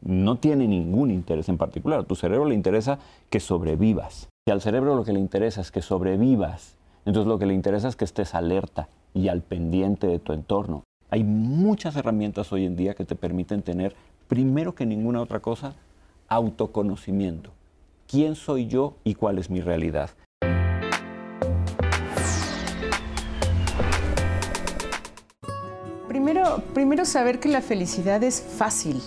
No 0.00 0.38
tiene 0.38 0.68
ningún 0.68 1.10
interés 1.10 1.48
en 1.48 1.58
particular. 1.58 1.98
A 1.98 2.04
tu 2.04 2.14
cerebro 2.14 2.44
le 2.44 2.54
interesa 2.54 3.00
que 3.30 3.40
sobrevivas. 3.40 4.28
Si 4.46 4.52
al 4.52 4.60
cerebro 4.60 4.94
lo 4.94 5.02
que 5.02 5.12
le 5.12 5.18
interesa 5.18 5.60
es 5.60 5.72
que 5.72 5.82
sobrevivas, 5.82 6.75
entonces 7.06 7.28
lo 7.28 7.38
que 7.38 7.46
le 7.46 7.54
interesa 7.54 7.88
es 7.88 7.94
que 7.94 8.04
estés 8.04 8.34
alerta 8.34 8.88
y 9.14 9.28
al 9.28 9.40
pendiente 9.40 10.08
de 10.08 10.18
tu 10.18 10.32
entorno. 10.32 10.82
Hay 11.08 11.22
muchas 11.22 11.94
herramientas 11.94 12.52
hoy 12.52 12.66
en 12.66 12.74
día 12.74 12.94
que 12.94 13.04
te 13.04 13.14
permiten 13.14 13.62
tener, 13.62 13.94
primero 14.26 14.74
que 14.74 14.84
ninguna 14.84 15.22
otra 15.22 15.38
cosa, 15.38 15.74
autoconocimiento. 16.26 17.50
¿Quién 18.08 18.34
soy 18.34 18.66
yo 18.66 18.96
y 19.04 19.14
cuál 19.14 19.38
es 19.38 19.50
mi 19.50 19.60
realidad? 19.60 20.10
Primero, 26.08 26.60
primero 26.74 27.04
saber 27.04 27.38
que 27.38 27.48
la 27.48 27.62
felicidad 27.62 28.24
es 28.24 28.42
fácil. 28.42 29.00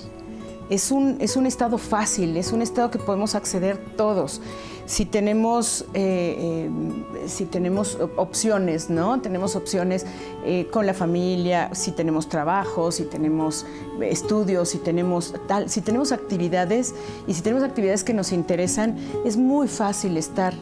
Es 0.70 0.92
un, 0.92 1.18
es 1.20 1.36
un 1.36 1.46
estado 1.46 1.78
fácil, 1.78 2.38
es 2.38 2.54
un 2.54 2.62
estado 2.62 2.92
que 2.92 3.00
podemos 3.00 3.36
acceder 3.36 3.78
todos. 3.98 4.42
Si 4.90 5.06
tenemos, 5.06 5.86
eh, 5.94 6.68
eh, 6.68 7.28
si 7.28 7.46
tenemos 7.46 8.00
opciones, 8.16 8.90
¿no? 8.90 9.22
Tenemos 9.22 9.56
opciones 9.56 10.04
eh, 10.44 10.66
con 10.72 10.88
la 10.88 10.96
familia, 10.96 11.70
si 11.74 11.92
tenemos 11.92 12.28
trabajo, 12.28 12.92
si 12.92 13.04
tenemos 13.04 13.68
estudios, 14.02 14.70
si 14.70 14.80
tenemos 14.80 15.36
tal, 15.48 15.70
si 15.70 15.82
tenemos 15.82 16.12
actividades 16.12 16.96
y 17.28 17.36
si 17.36 17.44
tenemos 17.44 17.64
actividades 17.64 18.04
que 18.04 18.16
nos 18.16 18.32
interesan, 18.32 18.98
es 19.26 19.38
muy 19.38 19.68
fácil 19.68 20.18
estar, 20.18 20.56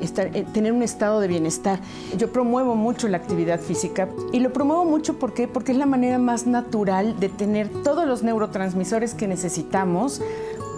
estar 0.00 0.30
tener 0.52 0.72
un 0.72 0.84
estado 0.84 1.18
de 1.18 1.26
bienestar. 1.26 1.80
Yo 2.16 2.30
promuevo 2.30 2.76
mucho 2.76 3.08
la 3.08 3.16
actividad 3.16 3.58
física 3.58 4.08
y 4.32 4.38
lo 4.38 4.52
promuevo 4.52 4.84
mucho 4.84 5.18
porque 5.18 5.48
porque 5.48 5.72
es 5.72 5.78
la 5.78 5.86
manera 5.86 6.18
más 6.18 6.46
natural 6.46 7.18
de 7.18 7.28
tener 7.28 7.68
todos 7.82 8.06
los 8.06 8.22
neurotransmisores 8.22 9.14
que 9.14 9.26
necesitamos 9.26 10.22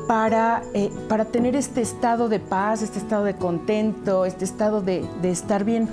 para, 0.06 0.62
eh, 0.74 0.90
para 1.08 1.24
tener 1.24 1.56
este 1.56 1.80
estado 1.80 2.28
de 2.28 2.40
paz, 2.40 2.82
este 2.82 2.98
estado 2.98 3.24
de 3.24 3.34
contento, 3.34 4.24
este 4.24 4.44
estado 4.44 4.80
de, 4.80 5.04
de 5.22 5.30
estar 5.30 5.64
bien. 5.64 5.88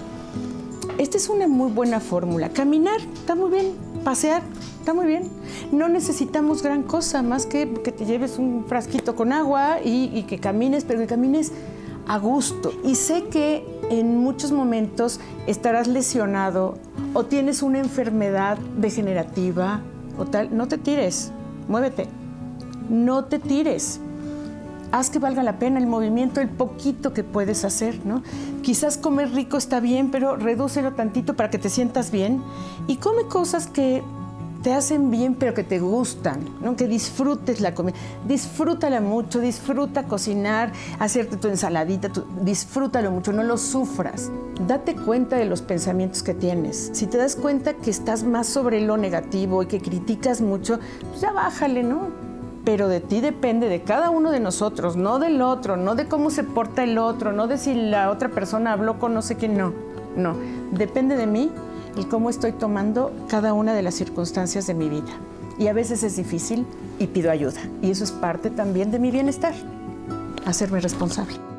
Esta 0.98 1.18
es 1.18 1.30
una 1.30 1.48
muy 1.48 1.72
buena 1.72 2.00
fórmula. 2.00 2.50
Caminar, 2.50 3.00
está 3.14 3.36
muy 3.36 3.50
bien. 3.50 3.74
Pasear, 4.04 4.42
está 4.80 4.94
muy 4.94 5.06
bien. 5.06 5.30
No 5.72 5.88
necesitamos 5.88 6.64
gran 6.64 6.84
cosa, 6.84 7.22
más 7.22 7.46
que 7.46 7.72
que 7.84 7.92
te 7.92 8.06
lleves 8.06 8.38
un 8.38 8.66
frasquito 8.68 9.16
con 9.16 9.32
agua 9.32 9.78
y, 9.84 10.24
que 10.24 10.40
camines, 10.40 10.86
pero 10.86 11.00
que 11.00 11.08
camines 11.08 11.52
a 12.08 12.18
gusto. 12.18 12.74
Y 12.84 12.96
sé 12.96 13.26
que 13.26 13.66
en 13.90 14.18
muchos 14.18 14.52
momentos 14.52 15.20
estarás 15.48 15.88
lesionado 15.88 16.78
o 17.14 17.26
tienes 17.26 17.62
una 17.62 17.80
enfermedad 17.80 18.58
degenerativa 18.78 19.82
o 20.18 20.26
tal. 20.26 20.56
No 20.56 20.68
te 20.68 20.78
tires, 20.78 21.32
muévete 21.68 22.21
no 22.92 23.26
te 23.26 23.40
tires. 23.40 24.00
Haz 24.92 25.10
que 25.10 25.20
valga 25.20 25.42
la 25.42 25.58
pena 25.58 25.80
el 25.80 25.88
movimiento, 25.88 26.42
el 26.42 26.50
poquito 26.50 27.14
que 27.14 27.24
puedes 27.24 27.64
hacer, 27.64 28.06
¿no? 28.06 28.22
Quizás 28.62 28.98
comer 28.98 29.32
rico 29.32 29.58
está 29.58 29.80
bien, 29.80 30.12
pero 30.12 30.36
redúcelo 30.36 30.94
tantito 30.94 31.36
para 31.36 31.50
que 31.50 31.58
te 31.58 31.70
sientas 31.70 32.12
bien 32.12 32.44
y 32.88 32.98
come 32.98 33.24
cosas 33.28 33.68
que 33.68 34.04
te 34.62 34.74
hacen 34.74 35.10
bien, 35.10 35.36
pero 35.36 35.54
que 35.54 35.64
te 35.64 35.80
gustan, 35.80 36.40
¿no? 36.62 36.76
que 36.76 36.88
disfrutes 36.88 37.62
la 37.62 37.74
comida. 37.74 37.98
Disfrútala 38.28 39.02
mucho, 39.02 39.40
disfruta 39.40 40.04
cocinar, 40.04 40.72
hacerte 41.00 41.38
tu 41.38 41.48
ensaladita, 41.48 42.10
disfrútalo 42.42 43.12
mucho, 43.12 43.34
no 43.34 43.44
lo 43.44 43.58
sufras. 43.58 44.30
Date 44.68 44.96
cuenta 44.96 45.38
de 45.38 45.46
los 45.46 45.62
pensamientos 45.62 46.22
que 46.22 46.34
tienes. 46.34 46.92
Si 46.94 47.08
te 47.08 47.18
das 47.18 47.36
cuenta 47.36 47.74
que 47.74 47.90
estás 47.90 48.24
más 48.24 48.48
sobre 48.48 48.82
lo 48.82 48.98
negativo 48.98 49.64
y 49.64 49.66
que 49.66 49.82
criticas 49.82 50.42
mucho, 50.42 50.80
pues 51.10 51.22
ya 51.22 51.32
bájale, 51.32 51.84
¿no? 51.84 52.21
Pero 52.64 52.88
de 52.88 53.00
ti 53.00 53.22
depende, 53.22 53.70
de 53.70 53.82
cada 53.82 54.10
uno 54.10 54.32
de 54.32 54.40
nosotros, 54.40 54.96
no 54.96 55.20
del 55.20 55.42
otro, 55.42 55.78
no 55.78 55.96
de 55.96 56.08
cómo 56.08 56.30
se 56.30 56.44
porta 56.44 56.84
el 56.84 56.98
otro, 56.98 57.32
no 57.32 57.48
de 57.48 57.58
si 57.58 57.74
la 57.74 58.10
otra 58.10 58.30
persona 58.30 58.74
habló 58.74 59.00
con 59.00 59.14
no 59.14 59.22
sé 59.22 59.36
quién, 59.36 59.58
no, 59.58 59.74
no, 60.16 60.36
depende 60.72 61.16
de 61.16 61.28
mí 61.28 61.52
y 61.96 62.06
cómo 62.06 62.30
estoy 62.30 62.52
tomando 62.52 63.12
cada 63.28 63.54
una 63.54 63.74
de 63.74 63.82
las 63.82 63.96
circunstancias 63.96 64.68
de 64.68 64.74
mi 64.74 64.90
vida. 64.90 65.12
Y 65.58 65.68
a 65.68 65.74
veces 65.74 66.04
es 66.04 66.16
difícil 66.16 66.66
y 66.98 67.08
pido 67.08 67.30
ayuda. 67.30 67.60
Y 67.82 67.92
eso 67.92 68.04
es 68.04 68.12
parte 68.12 68.50
también 68.50 68.92
de 68.92 69.00
mi 69.00 69.12
bienestar, 69.12 69.54
hacerme 70.46 70.80
responsable. 70.80 71.51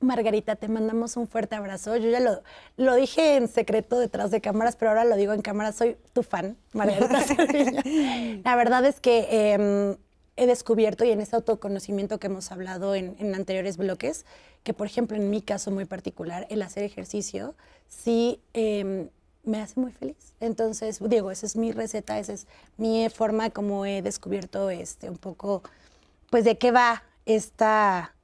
Margarita, 0.00 0.56
te 0.56 0.68
mandamos 0.68 1.16
un 1.16 1.26
fuerte 1.26 1.56
abrazo. 1.56 1.96
Yo 1.96 2.08
ya 2.08 2.20
lo, 2.20 2.42
lo 2.76 2.94
dije 2.94 3.36
en 3.36 3.48
secreto 3.48 3.98
detrás 3.98 4.30
de 4.30 4.40
cámaras, 4.40 4.76
pero 4.76 4.90
ahora 4.90 5.04
lo 5.04 5.16
digo 5.16 5.32
en 5.32 5.42
cámara. 5.42 5.72
Soy 5.72 5.96
tu 6.12 6.22
fan, 6.22 6.56
Margarita 6.72 7.08
La 8.44 8.56
verdad 8.56 8.84
es 8.84 9.00
que 9.00 9.52
em, 9.52 9.96
he 10.36 10.46
descubierto 10.46 11.04
y 11.04 11.10
en 11.10 11.20
este 11.20 11.34
autoconocimiento 11.34 12.18
que 12.18 12.28
hemos 12.28 12.52
hablado 12.52 12.94
en, 12.94 13.34
anteriores 13.34 13.76
bloques, 13.76 14.24
que 14.62 14.72
por 14.72 14.86
ejemplo 14.86 15.16
en 15.16 15.30
mi 15.30 15.42
caso 15.42 15.70
muy 15.72 15.84
particular, 15.84 16.46
el 16.48 16.62
hacer 16.62 16.84
ejercicio 16.84 17.56
sí 17.88 18.40
em, 18.52 19.08
me 19.42 19.60
hace 19.60 19.80
muy 19.80 19.90
feliz. 19.90 20.34
Entonces, 20.38 21.00
digo, 21.08 21.32
esa 21.32 21.46
es 21.46 21.56
mi 21.56 21.72
receta, 21.72 22.18
esa 22.18 22.34
es 22.34 22.46
mi 22.76 23.08
forma 23.08 23.50
como 23.50 23.84
he 23.84 24.00
descubierto 24.02 24.70
este, 24.70 25.10
un 25.10 25.18
poco, 25.18 25.62
pues 26.30 26.44
de 26.44 26.56
qué 26.56 26.70
va 26.70 27.02
esta 27.26 28.14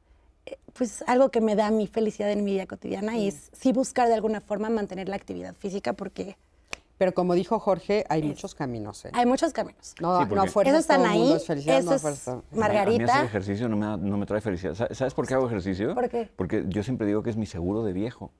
pues 0.74 1.04
algo 1.06 1.30
que 1.30 1.40
me 1.40 1.54
da 1.54 1.70
mi 1.70 1.86
felicidad 1.86 2.30
en 2.30 2.44
mi 2.44 2.52
vida 2.52 2.66
cotidiana 2.66 3.16
y 3.16 3.28
es 3.28 3.50
sí 3.52 3.72
buscar 3.72 4.08
de 4.08 4.14
alguna 4.14 4.40
forma 4.40 4.68
mantener 4.68 5.08
la 5.08 5.16
actividad 5.16 5.54
física 5.54 5.92
porque... 5.92 6.36
Pero 6.96 7.12
como 7.12 7.34
dijo 7.34 7.58
Jorge, 7.58 8.04
hay 8.08 8.22
muchos 8.22 8.54
caminos. 8.54 9.04
¿eh? 9.04 9.10
Hay 9.14 9.26
muchos 9.26 9.52
caminos. 9.52 9.94
No, 10.00 10.24
sí, 10.24 10.32
no 10.32 10.46
fuerzas 10.46 10.80
están 10.80 11.04
ahí. 11.04 11.32
Es 11.32 11.44
felicidad, 11.44 11.78
eso 11.78 11.94
es 11.94 12.30
Margarita. 12.52 13.02
A 13.02 13.06
mí 13.06 13.10
hacer 13.10 13.24
ejercicio 13.24 13.68
no 13.68 13.76
me, 13.76 14.08
no 14.08 14.16
me 14.16 14.26
trae 14.26 14.40
felicidad. 14.40 14.74
¿Sabes 14.92 15.12
por 15.12 15.26
qué 15.26 15.34
hago 15.34 15.46
ejercicio? 15.46 15.92
¿Por 15.92 16.08
qué? 16.08 16.30
Porque 16.36 16.64
yo 16.68 16.84
siempre 16.84 17.08
digo 17.08 17.24
que 17.24 17.30
es 17.30 17.36
mi 17.36 17.46
seguro 17.46 17.82
de 17.82 17.92
viejo. 17.92 18.30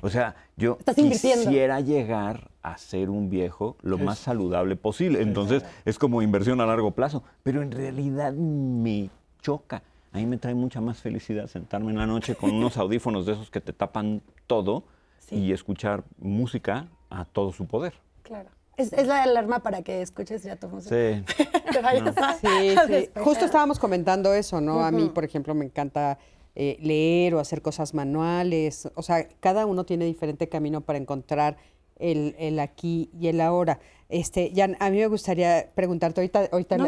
O 0.00 0.10
sea, 0.10 0.34
yo 0.56 0.78
quisiera 0.94 1.80
llegar 1.80 2.50
a 2.62 2.78
ser 2.78 3.10
un 3.10 3.30
viejo 3.30 3.76
lo 3.82 3.98
más 3.98 4.18
saludable 4.18 4.76
posible. 4.76 5.22
Entonces, 5.22 5.62
es 5.84 5.98
como 5.98 6.22
inversión 6.22 6.60
a 6.60 6.66
largo 6.66 6.92
plazo. 6.92 7.22
Pero 7.42 7.62
en 7.62 7.70
realidad 7.70 8.32
me 8.32 9.10
choca 9.40 9.82
a 10.12 10.18
mí 10.18 10.26
me 10.26 10.38
trae 10.38 10.54
mucha 10.54 10.80
más 10.80 10.98
felicidad 10.98 11.46
sentarme 11.46 11.90
en 11.90 11.98
la 11.98 12.06
noche 12.06 12.34
con 12.34 12.52
unos 12.52 12.76
audífonos 12.78 13.26
de 13.26 13.32
esos 13.32 13.50
que 13.50 13.60
te 13.60 13.72
tapan 13.72 14.22
todo 14.46 14.84
y 15.30 15.52
escuchar 15.52 16.02
música 16.18 16.88
a 17.08 17.24
todo 17.24 17.52
su 17.52 17.66
poder. 17.66 17.94
Claro. 18.22 18.50
Es, 18.76 18.92
la 19.06 19.22
alarma 19.22 19.60
para 19.60 19.82
que 19.82 20.00
escuches 20.00 20.42
ya 20.42 20.56
tu 20.56 20.68
música. 20.68 20.96
Sí. 20.96 21.24
sí, 22.40 22.74
sí. 22.88 23.10
Justo 23.16 23.44
estábamos 23.44 23.78
comentando 23.78 24.32
eso, 24.32 24.60
¿no? 24.60 24.80
A 24.80 24.90
mí, 24.90 25.10
por 25.10 25.24
ejemplo, 25.24 25.54
me 25.54 25.66
encanta 25.66 26.18
eh, 26.54 26.78
leer 26.80 27.34
o 27.34 27.40
hacer 27.40 27.62
cosas 27.62 27.94
manuales. 27.94 28.88
O 28.94 29.02
sea, 29.02 29.28
cada 29.40 29.66
uno 29.66 29.84
tiene 29.84 30.06
diferente 30.06 30.48
camino 30.48 30.80
para 30.80 30.98
encontrar 30.98 31.58
el, 32.00 32.34
el 32.38 32.58
aquí 32.58 33.10
y 33.18 33.28
el 33.28 33.40
ahora. 33.40 33.78
Este, 34.08 34.52
Jan, 34.54 34.76
a 34.80 34.90
mí 34.90 34.98
me 34.98 35.06
gustaría 35.06 35.70
preguntarte, 35.74 36.20
ahorita, 36.20 36.48
ahorita 36.50 36.78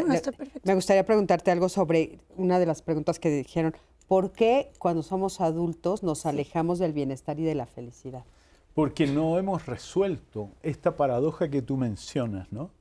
me 0.63 0.75
gustaría 0.75 1.05
preguntarte 1.05 1.51
algo 1.51 1.69
sobre 1.69 2.19
una 2.35 2.59
de 2.59 2.65
las 2.65 2.81
preguntas 2.81 3.19
que 3.19 3.29
dijeron. 3.29 3.73
¿Por 4.07 4.31
qué 4.31 4.71
cuando 4.77 5.01
somos 5.01 5.39
adultos 5.39 6.03
nos 6.03 6.25
alejamos 6.25 6.79
del 6.79 6.91
bienestar 6.91 7.39
y 7.39 7.43
de 7.43 7.55
la 7.55 7.65
felicidad? 7.65 8.25
Porque 8.73 9.07
no 9.07 9.37
hemos 9.39 9.65
resuelto 9.65 10.49
esta 10.61 10.97
paradoja 10.97 11.49
que 11.49 11.61
tú 11.61 11.77
mencionas, 11.77 12.51
¿no? 12.51 12.71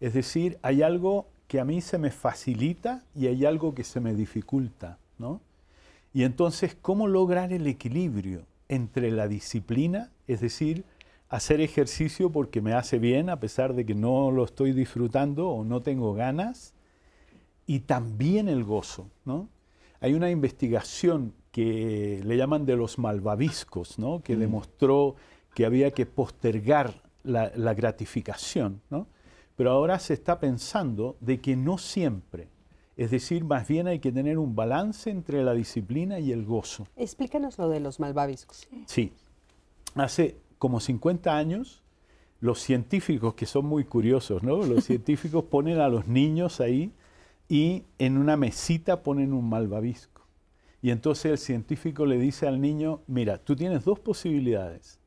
Es 0.00 0.14
decir, 0.14 0.58
hay 0.62 0.82
algo 0.82 1.26
que 1.46 1.60
a 1.60 1.64
mí 1.64 1.80
se 1.82 1.98
me 1.98 2.10
facilita 2.10 3.04
y 3.14 3.26
hay 3.26 3.44
algo 3.44 3.74
que 3.74 3.84
se 3.84 4.00
me 4.00 4.14
dificulta, 4.14 4.98
¿no? 5.18 5.40
Y 6.14 6.24
entonces, 6.24 6.76
¿cómo 6.80 7.06
lograr 7.08 7.52
el 7.52 7.66
equilibrio 7.66 8.46
entre 8.68 9.10
la 9.10 9.28
disciplina, 9.28 10.10
es 10.26 10.40
decir, 10.40 10.84
hacer 11.32 11.62
ejercicio 11.62 12.30
porque 12.30 12.60
me 12.60 12.74
hace 12.74 12.98
bien 12.98 13.30
a 13.30 13.40
pesar 13.40 13.72
de 13.72 13.86
que 13.86 13.94
no 13.94 14.30
lo 14.30 14.44
estoy 14.44 14.72
disfrutando 14.72 15.48
o 15.48 15.64
no 15.64 15.80
tengo 15.80 16.12
ganas, 16.12 16.74
y 17.66 17.80
también 17.80 18.48
el 18.48 18.64
gozo. 18.64 19.08
¿no? 19.24 19.48
Hay 20.00 20.12
una 20.12 20.30
investigación 20.30 21.32
que 21.50 22.20
le 22.22 22.36
llaman 22.36 22.66
de 22.66 22.76
los 22.76 22.98
malvaviscos, 22.98 23.98
¿no? 23.98 24.22
que 24.22 24.36
mm. 24.36 24.40
demostró 24.40 25.16
que 25.54 25.64
había 25.64 25.92
que 25.92 26.04
postergar 26.04 27.00
la, 27.24 27.50
la 27.56 27.72
gratificación, 27.72 28.82
¿no? 28.90 29.06
pero 29.56 29.70
ahora 29.70 29.98
se 30.00 30.12
está 30.12 30.38
pensando 30.38 31.16
de 31.20 31.40
que 31.40 31.56
no 31.56 31.78
siempre, 31.78 32.48
es 32.98 33.10
decir, 33.10 33.44
más 33.44 33.66
bien 33.66 33.86
hay 33.86 34.00
que 34.00 34.12
tener 34.12 34.36
un 34.36 34.54
balance 34.54 35.08
entre 35.08 35.42
la 35.42 35.54
disciplina 35.54 36.18
y 36.18 36.30
el 36.30 36.44
gozo. 36.44 36.86
Explícanos 36.96 37.56
lo 37.56 37.70
de 37.70 37.80
los 37.80 38.00
malvaviscos. 38.00 38.68
Sí. 38.84 39.14
Hace 39.94 40.36
como 40.62 40.78
50 40.78 41.36
años, 41.36 41.82
los 42.40 42.60
científicos, 42.60 43.34
que 43.34 43.46
son 43.46 43.66
muy 43.66 43.82
curiosos, 43.84 44.44
¿no? 44.44 44.64
Los 44.64 44.84
científicos 44.90 45.42
ponen 45.42 45.80
a 45.80 45.88
los 45.88 46.06
niños 46.06 46.60
ahí 46.60 46.92
y 47.48 47.82
en 47.98 48.16
una 48.16 48.36
mesita 48.36 49.02
ponen 49.02 49.32
un 49.32 49.48
malvavisco. 49.48 50.22
Y 50.80 50.90
entonces 50.90 51.32
el 51.32 51.38
científico 51.38 52.06
le 52.06 52.16
dice 52.16 52.46
al 52.46 52.60
niño, 52.60 53.00
mira, 53.08 53.38
tú 53.38 53.56
tienes 53.56 53.84
dos 53.84 53.98
posibilidades. 53.98 55.00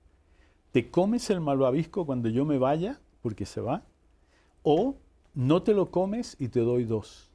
Te 0.74 0.92
comes 0.92 1.30
el 1.30 1.40
malvavisco 1.40 2.06
cuando 2.06 2.28
yo 2.28 2.44
me 2.44 2.58
vaya, 2.58 3.00
porque 3.22 3.46
se 3.46 3.62
va, 3.62 3.86
o 4.62 4.98
no 5.34 5.64
te 5.64 5.74
lo 5.74 5.90
comes 5.90 6.36
y 6.38 6.50
te 6.50 6.60
doy 6.60 6.84
dos. 6.84 7.32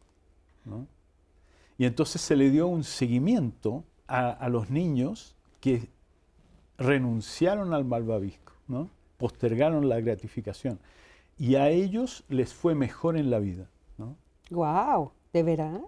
Y 1.78 1.86
entonces 1.86 2.20
se 2.20 2.36
le 2.36 2.50
dio 2.50 2.66
un 2.66 2.84
seguimiento 2.84 3.82
a, 4.06 4.28
a 4.28 4.50
los 4.50 4.68
niños 4.68 5.36
que 5.62 5.88
renunciaron 6.80 7.72
al 7.74 7.84
malvavisco, 7.84 8.54
¿no? 8.66 8.90
postergaron 9.18 9.88
la 9.88 10.00
gratificación. 10.00 10.80
Y 11.38 11.54
a 11.56 11.68
ellos 11.68 12.24
les 12.28 12.52
fue 12.54 12.74
mejor 12.74 13.16
en 13.16 13.30
la 13.30 13.38
vida. 13.38 13.68
¿no? 13.98 14.16
¡Wow! 14.50 15.12
¿De 15.32 15.42
verdad? 15.42 15.80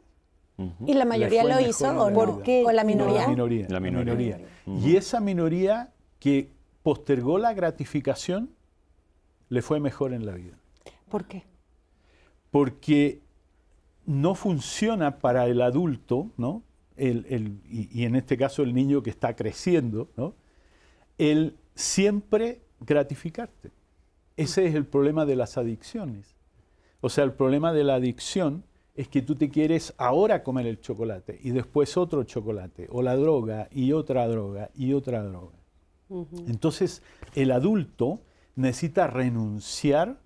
¿Y 0.86 0.94
la 0.94 1.04
mayoría 1.06 1.42
lo 1.42 1.58
hizo 1.60 1.88
o 1.90 2.10
no? 2.10 2.14
¿Por 2.14 2.42
qué? 2.42 2.62
¿O 2.64 2.70
la 2.70 2.84
minoría? 2.84 3.22
la 3.22 3.28
minoría. 3.28 3.66
La 3.68 3.80
minoría. 3.80 4.40
Y 4.66 4.96
esa 4.96 5.18
minoría 5.18 5.92
que 6.20 6.50
postergó 6.82 7.38
la 7.38 7.52
gratificación 7.54 8.50
le 9.48 9.62
fue 9.62 9.80
mejor 9.80 10.12
en 10.12 10.24
la 10.26 10.32
vida. 10.34 10.56
¿Por 11.08 11.24
qué? 11.24 11.42
Porque 12.50 13.20
no 14.06 14.34
funciona 14.34 15.18
para 15.18 15.46
el 15.46 15.62
adulto, 15.62 16.30
¿no? 16.36 16.62
el- 16.96 17.24
el- 17.30 17.58
y, 17.68 17.88
y 18.00 18.04
en 18.04 18.14
este 18.16 18.36
caso 18.36 18.62
el 18.62 18.74
niño 18.74 19.02
que 19.02 19.10
está 19.10 19.34
creciendo, 19.34 20.10
¿no? 20.16 20.34
El 21.18 21.56
siempre 21.74 22.60
gratificarte. 22.80 23.70
Ese 24.36 24.66
es 24.66 24.74
el 24.74 24.86
problema 24.86 25.26
de 25.26 25.36
las 25.36 25.58
adicciones. 25.58 26.34
O 27.00 27.08
sea, 27.08 27.24
el 27.24 27.32
problema 27.32 27.72
de 27.72 27.84
la 27.84 27.96
adicción 27.96 28.64
es 28.94 29.08
que 29.08 29.22
tú 29.22 29.34
te 29.34 29.48
quieres 29.48 29.94
ahora 29.96 30.42
comer 30.42 30.66
el 30.66 30.80
chocolate 30.80 31.38
y 31.42 31.50
después 31.50 31.96
otro 31.96 32.24
chocolate, 32.24 32.88
o 32.90 33.02
la 33.02 33.16
droga 33.16 33.68
y 33.72 33.92
otra 33.92 34.28
droga 34.28 34.70
y 34.74 34.92
otra 34.92 35.22
droga. 35.22 35.56
Entonces, 36.46 37.02
el 37.34 37.52
adulto 37.52 38.20
necesita 38.54 39.06
renunciar 39.06 40.20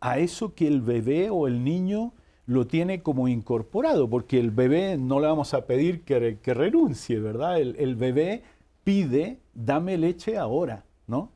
a 0.00 0.18
eso 0.18 0.54
que 0.54 0.66
el 0.66 0.80
bebé 0.80 1.28
o 1.28 1.46
el 1.46 1.64
niño 1.64 2.14
lo 2.46 2.66
tiene 2.66 3.02
como 3.02 3.28
incorporado, 3.28 4.08
porque 4.08 4.40
el 4.40 4.50
bebé 4.50 4.96
no 4.96 5.20
le 5.20 5.26
vamos 5.26 5.52
a 5.52 5.66
pedir 5.66 6.02
que, 6.02 6.38
que 6.42 6.54
renuncie, 6.54 7.20
¿verdad? 7.20 7.60
El, 7.60 7.76
el 7.78 7.94
bebé 7.94 8.42
pide, 8.88 9.38
dame 9.52 9.98
leche 9.98 10.38
ahora, 10.38 10.86
¿no? 11.06 11.30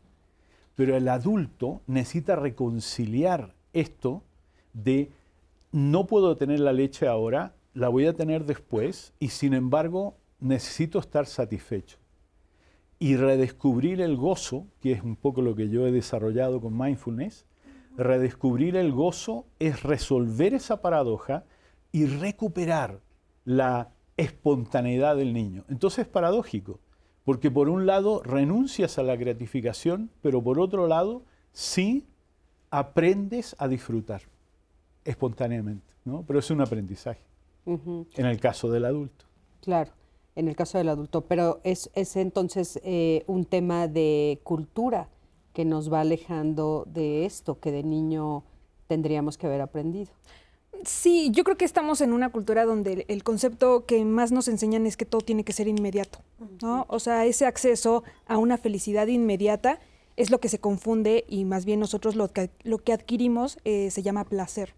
Pero 0.75 0.97
el 0.97 1.07
adulto 1.07 1.83
necesita 1.87 2.35
reconciliar 2.35 3.55
esto 3.75 4.23
de 4.73 5.11
no 5.71 6.07
puedo 6.07 6.39
tener 6.39 6.61
la 6.61 6.73
leche 6.73 7.07
ahora, 7.07 7.55
la 7.75 7.91
voy 7.91 8.07
a 8.07 8.15
tener 8.15 8.47
después 8.47 9.13
y 9.19 9.29
sin 9.29 9.53
embargo 9.53 10.17
necesito 10.41 10.99
estar 10.99 11.27
satisfecho 11.27 11.99
y 12.99 13.17
redescubrir 13.17 14.01
el 14.01 14.17
gozo, 14.17 14.67
que 14.81 14.93
es 14.93 15.03
un 15.03 15.17
poco 15.17 15.43
lo 15.43 15.55
que 15.55 15.69
yo 15.69 15.87
he 15.87 15.93
desarrollado 15.93 16.59
con 16.59 16.75
mindfulness, 16.75 17.45
redescubrir 17.99 18.77
el 18.77 18.93
gozo 18.93 19.45
es 19.59 19.83
resolver 19.83 20.55
esa 20.55 20.81
paradoja 20.81 21.45
y 21.93 22.07
recuperar 22.07 23.03
la 23.45 23.91
espontaneidad 24.17 25.17
del 25.17 25.35
niño. 25.35 25.67
Entonces 25.69 26.07
es 26.07 26.09
paradójico, 26.09 26.81
porque 27.25 27.51
por 27.51 27.69
un 27.69 27.87
lado 27.87 28.23
renuncias 28.23 28.99
a 28.99 29.03
la 29.03 29.17
gratificación, 29.17 30.11
pero 30.23 30.43
por 30.43 30.59
otro 30.59 30.87
lado 30.87 31.23
sí 31.53 32.07
aprendes 32.71 33.55
a 33.59 33.69
disfrutar 33.69 34.23
espontáneamente, 35.05 35.93
¿no? 36.05 36.25
Pero 36.27 36.39
es 36.39 36.51
un 36.51 36.61
aprendizaje 36.61 37.23
en 37.67 38.27
el 38.27 38.41
caso 38.41 38.71
del 38.71 38.85
adulto. 38.85 39.25
Claro, 39.61 39.93
en 40.35 40.49
el 40.49 40.57
caso 40.57 40.79
del 40.79 40.89
adulto, 40.89 41.23
pero 41.23 41.61
es, 41.65 41.91
es 41.95 42.17
entonces 42.17 42.81
eh, 42.83 43.25
un 43.27 43.45
tema 43.45 43.87
de 43.87 44.41
cultura 44.43 45.09
que 45.53 45.65
nos 45.65 45.93
va 45.93 46.01
alejando 46.01 46.85
de 46.89 47.25
esto 47.25 47.61
que 47.61 47.71
de 47.71 47.83
niño 47.83 48.45
tendríamos 48.89 49.39
que 49.39 49.47
haber 49.47 49.61
aprendido. 49.61 50.13
Sí, 50.85 51.31
yo 51.33 51.45
creo 51.45 51.57
que 51.57 51.65
estamos 51.65 52.01
en 52.01 52.13
una 52.13 52.31
cultura 52.31 52.65
donde 52.65 53.05
el- 53.09 53.23
concepto 53.23 53.87
que 53.87 54.05
más 54.05 54.33
nos 54.33 54.49
enseñan 54.49 54.87
es 54.87 54.97
que 54.97 55.05
todo 55.05 55.21
tiene 55.21 55.45
que 55.45 55.53
ser 55.53 55.69
inmediato, 55.69 56.19
¿no? 56.61 56.87
O 56.89 56.99
sea, 56.99 57.25
ese 57.25 57.47
acceso 57.47 58.03
a 58.27 58.37
una 58.39 58.57
felicidad 58.59 59.07
inmediata 59.07 59.79
es 60.17 60.31
lo 60.31 60.41
que 60.41 60.49
se 60.49 60.59
confunde 60.59 61.25
y 61.29 61.45
más 61.45 61.65
bien 61.65 61.79
nosotros 61.79 62.17
lo 62.17 62.29
que, 62.33 62.51
lo 62.65 62.79
que 62.79 62.93
adquirimos 62.93 63.59
eh, 63.65 63.91
se 63.91 64.03
llama 64.03 64.25
placer. 64.25 64.75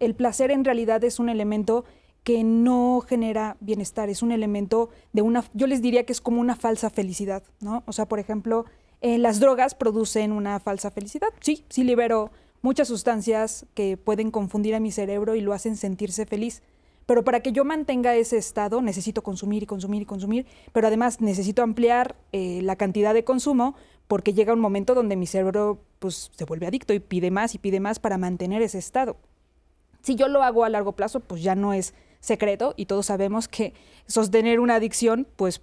El 0.00 0.14
placer 0.14 0.50
en 0.50 0.64
realidad 0.64 1.02
es 1.04 1.18
un 1.18 1.28
elemento 1.30 1.84
que 2.24 2.44
no 2.44 3.00
genera 3.00 3.56
bienestar, 3.60 4.10
es 4.10 4.22
un 4.22 4.32
elemento 4.32 4.90
de 5.14 5.22
una, 5.22 5.44
yo 5.54 5.66
les 5.66 5.80
diría 5.80 6.04
que 6.04 6.12
es 6.12 6.20
como 6.20 6.40
una 6.42 6.56
falsa 6.56 6.90
felicidad, 6.90 7.42
¿no? 7.60 7.84
O 7.86 7.92
sea, 7.92 8.06
por 8.06 8.18
ejemplo, 8.18 8.66
eh, 9.00 9.16
las 9.16 9.40
drogas 9.40 9.74
producen 9.74 10.32
una 10.32 10.60
falsa 10.60 10.90
felicidad, 10.90 11.28
sí, 11.40 11.64
sí 11.70 11.84
libero 11.84 12.30
muchas 12.62 12.88
sustancias 12.88 13.66
que 13.74 13.96
pueden 13.96 14.30
confundir 14.30 14.74
a 14.74 14.80
mi 14.80 14.92
cerebro 14.92 15.34
y 15.34 15.40
lo 15.40 15.52
hacen 15.52 15.76
sentirse 15.76 16.26
feliz. 16.26 16.62
Pero 17.06 17.24
para 17.24 17.40
que 17.40 17.52
yo 17.52 17.64
mantenga 17.64 18.14
ese 18.16 18.36
estado 18.36 18.82
necesito 18.82 19.22
consumir 19.22 19.62
y 19.62 19.66
consumir 19.66 20.02
y 20.02 20.06
consumir, 20.06 20.46
pero 20.72 20.86
además 20.86 21.20
necesito 21.20 21.62
ampliar 21.62 22.16
eh, 22.32 22.60
la 22.62 22.76
cantidad 22.76 23.14
de 23.14 23.24
consumo 23.24 23.74
porque 24.08 24.34
llega 24.34 24.52
un 24.52 24.60
momento 24.60 24.94
donde 24.94 25.16
mi 25.16 25.26
cerebro 25.26 25.80
pues, 25.98 26.30
se 26.36 26.44
vuelve 26.44 26.66
adicto 26.66 26.92
y 26.92 27.00
pide 27.00 27.30
más 27.30 27.54
y 27.54 27.58
pide 27.58 27.80
más 27.80 27.98
para 27.98 28.18
mantener 28.18 28.62
ese 28.62 28.78
estado. 28.78 29.16
Si 30.02 30.16
yo 30.16 30.28
lo 30.28 30.42
hago 30.42 30.64
a 30.64 30.68
largo 30.68 30.92
plazo, 30.92 31.20
pues 31.20 31.42
ya 31.42 31.54
no 31.54 31.72
es 31.72 31.94
secreto 32.20 32.74
y 32.76 32.86
todos 32.86 33.06
sabemos 33.06 33.48
que 33.48 33.74
sostener 34.06 34.60
una 34.60 34.76
adicción 34.76 35.26
pues 35.36 35.62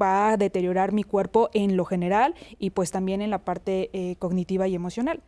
va 0.00 0.30
a 0.30 0.36
deteriorar 0.36 0.92
mi 0.92 1.02
cuerpo 1.02 1.50
en 1.54 1.76
lo 1.76 1.84
general 1.84 2.34
y 2.58 2.70
pues 2.70 2.90
también 2.90 3.22
en 3.22 3.30
la 3.30 3.44
parte 3.44 3.90
eh, 3.92 4.16
cognitiva 4.16 4.66
y 4.66 4.74
emocional. 4.74 5.22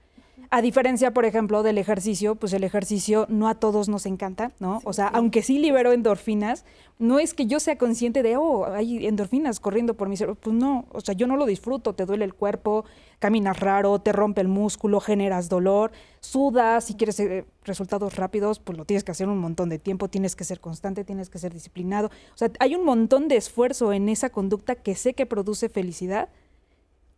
A 0.51 0.63
diferencia, 0.63 1.13
por 1.13 1.25
ejemplo, 1.25 1.63
del 1.63 1.79
ejercicio, 1.79 2.35
pues 2.37 2.53
el 2.53 2.65
ejercicio 2.65 3.27
no 3.29 3.49
a 3.49 3.55
todos 3.55 3.89
nos 3.89 4.07
encanta, 4.07 4.53
¿no? 4.61 4.81
o 4.85 4.93
sea, 4.93 5.09
aunque 5.09 5.43
sí 5.43 5.59
libero 5.59 5.93
endorfinas, 5.93 6.65
no 6.99 7.19
es 7.19 7.35
que 7.35 7.47
yo 7.47 7.61
sea 7.61 7.77
consciente 7.77 8.23
de, 8.23 8.37
oh, 8.37 8.65
hay 8.67 9.07
endorfinas 9.07 9.61
corriendo 9.61 9.95
por 9.95 10.09
mi 10.09 10.17
cerebro. 10.17 10.39
Pues 10.41 10.57
no, 10.57 10.87
o 10.93 11.01
sea, 11.01 11.15
yo 11.15 11.27
no 11.27 11.37
lo 11.37 11.45
disfruto, 11.45 11.95
te 11.95 12.07
duele 12.07 12.25
el 12.25 12.33
cuerpo, 12.35 12.85
caminas 13.19 13.61
raro, 13.61 13.99
te 14.01 14.13
rompe 14.13 14.41
el 14.41 14.49
músculo, 14.49 15.01
generas 15.01 15.49
dolor, 15.49 15.93
sudas, 16.21 16.85
si 16.85 16.95
quieres 16.95 17.21
eh, 17.21 17.45
resultados 17.65 18.17
rápidos, 18.17 18.61
pues 18.61 18.79
lo 18.79 18.85
tienes 18.85 19.05
que 19.05 19.11
hacer 19.11 19.29
un 19.29 19.39
montón 19.39 19.69
de 19.69 19.79
tiempo, 19.79 20.09
tienes 20.09 20.37
que 20.37 20.45
ser 20.45 20.61
constante, 20.61 21.05
tienes 21.05 21.29
que 21.29 21.39
ser 21.39 21.53
disciplinado. 21.53 22.09
O 22.09 22.39
sea, 22.39 22.51
hay 22.61 22.75
un 22.75 22.85
montón 22.85 23.29
de 23.29 23.37
esfuerzo 23.37 23.93
en 23.93 24.09
esa 24.09 24.31
conducta 24.31 24.75
que 24.75 24.95
sé 24.95 25.15
que 25.15 25.27
produce 25.27 25.69
felicidad 25.69 26.31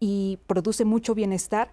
y 0.01 0.39
produce 0.47 0.85
mucho 0.85 1.15
bienestar, 1.15 1.73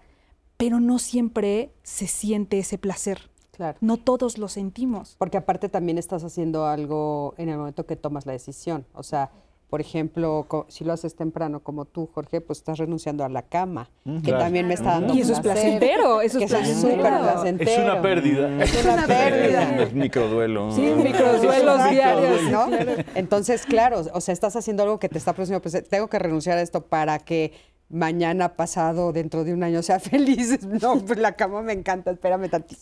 pero 0.56 0.80
no 0.80 0.98
siempre 0.98 1.70
se 1.82 2.06
siente 2.06 2.58
ese 2.58 2.78
placer. 2.78 3.30
Claro. 3.52 3.78
No 3.80 3.96
todos 3.96 4.36
lo 4.38 4.48
sentimos. 4.48 5.16
Porque 5.18 5.38
aparte 5.38 5.68
también 5.68 5.96
estás 5.96 6.24
haciendo 6.24 6.66
algo 6.66 7.34
en 7.38 7.48
el 7.48 7.56
momento 7.56 7.86
que 7.86 7.96
tomas 7.96 8.26
la 8.26 8.32
decisión. 8.32 8.84
O 8.92 9.02
sea, 9.02 9.30
por 9.68 9.80
ejemplo, 9.80 10.46
si 10.68 10.84
lo 10.84 10.92
haces 10.92 11.16
temprano 11.16 11.60
como 11.60 11.86
tú, 11.86 12.08
Jorge, 12.14 12.40
pues 12.40 12.58
estás 12.58 12.78
renunciando 12.78 13.24
a 13.24 13.28
la 13.28 13.42
cama, 13.42 13.90
que 14.04 14.20
claro. 14.20 14.44
también 14.44 14.68
me 14.68 14.74
está 14.74 14.92
dando 14.92 15.12
Y 15.12 15.22
eso 15.22 15.32
es 15.32 15.40
placer, 15.40 15.78
placentero, 15.78 16.20
eso 16.20 16.38
que 16.38 16.44
es 16.44 16.52
es 16.52 16.58
placentero. 16.58 17.02
placentero. 17.02 17.70
Es 17.70 17.78
una 17.78 18.02
pérdida. 18.02 18.62
Es 18.62 18.84
una 18.84 19.06
pérdida. 19.06 19.82
Es 19.82 19.92
microduelo. 19.92 20.70
Sí, 20.70 20.82
microduelos 20.82 21.90
diarios. 21.90 22.42
¿no? 22.44 22.68
Entonces, 23.16 23.66
claro, 23.66 24.04
o 24.12 24.20
sea, 24.20 24.32
estás 24.32 24.54
haciendo 24.54 24.84
algo 24.84 25.00
que 25.00 25.08
te 25.08 25.18
está 25.18 25.32
produciendo, 25.32 25.60
pues 25.60 25.82
tengo 25.88 26.06
que 26.08 26.18
renunciar 26.20 26.58
a 26.58 26.62
esto 26.62 26.82
para 26.82 27.18
que 27.18 27.52
mañana, 27.88 28.56
pasado, 28.56 29.12
dentro 29.12 29.44
de 29.44 29.52
un 29.52 29.62
año 29.62 29.82
sea 29.82 30.00
feliz. 30.00 30.58
No, 30.82 30.98
pues 31.04 31.18
la 31.18 31.32
cama 31.32 31.62
me 31.62 31.72
encanta, 31.72 32.10
espérame 32.10 32.48
tantito, 32.48 32.80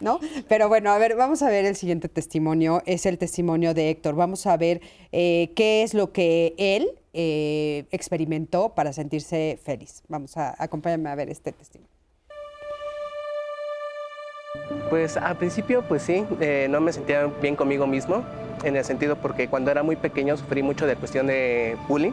¿no? 0.00 0.20
Pero 0.48 0.68
bueno, 0.68 0.90
a 0.90 0.98
ver, 0.98 1.16
vamos 1.16 1.42
a 1.42 1.50
ver 1.50 1.64
el 1.64 1.76
siguiente 1.76 2.08
testimonio, 2.08 2.82
es 2.86 3.06
el 3.06 3.18
testimonio 3.18 3.74
de 3.74 3.90
Héctor. 3.90 4.14
Vamos 4.14 4.46
a 4.46 4.56
ver 4.56 4.80
eh, 5.12 5.52
qué 5.54 5.82
es 5.82 5.94
lo 5.94 6.12
que 6.12 6.54
él 6.58 6.90
eh, 7.12 7.86
experimentó 7.90 8.74
para 8.74 8.92
sentirse 8.92 9.58
feliz. 9.62 10.02
Vamos 10.08 10.36
a, 10.36 10.54
acompáñame 10.62 11.10
a 11.10 11.14
ver 11.14 11.30
este 11.30 11.52
testimonio. 11.52 11.90
Pues 14.90 15.16
al 15.16 15.36
principio, 15.36 15.82
pues 15.86 16.02
sí, 16.02 16.24
eh, 16.40 16.66
no 16.70 16.80
me 16.80 16.92
sentía 16.92 17.26
bien 17.26 17.56
conmigo 17.56 17.86
mismo, 17.86 18.24
en 18.64 18.76
el 18.76 18.84
sentido 18.84 19.16
porque 19.16 19.48
cuando 19.48 19.70
era 19.70 19.82
muy 19.82 19.96
pequeño 19.96 20.36
sufrí 20.36 20.62
mucho 20.62 20.86
de 20.86 20.96
cuestión 20.96 21.26
de 21.26 21.76
bullying 21.88 22.12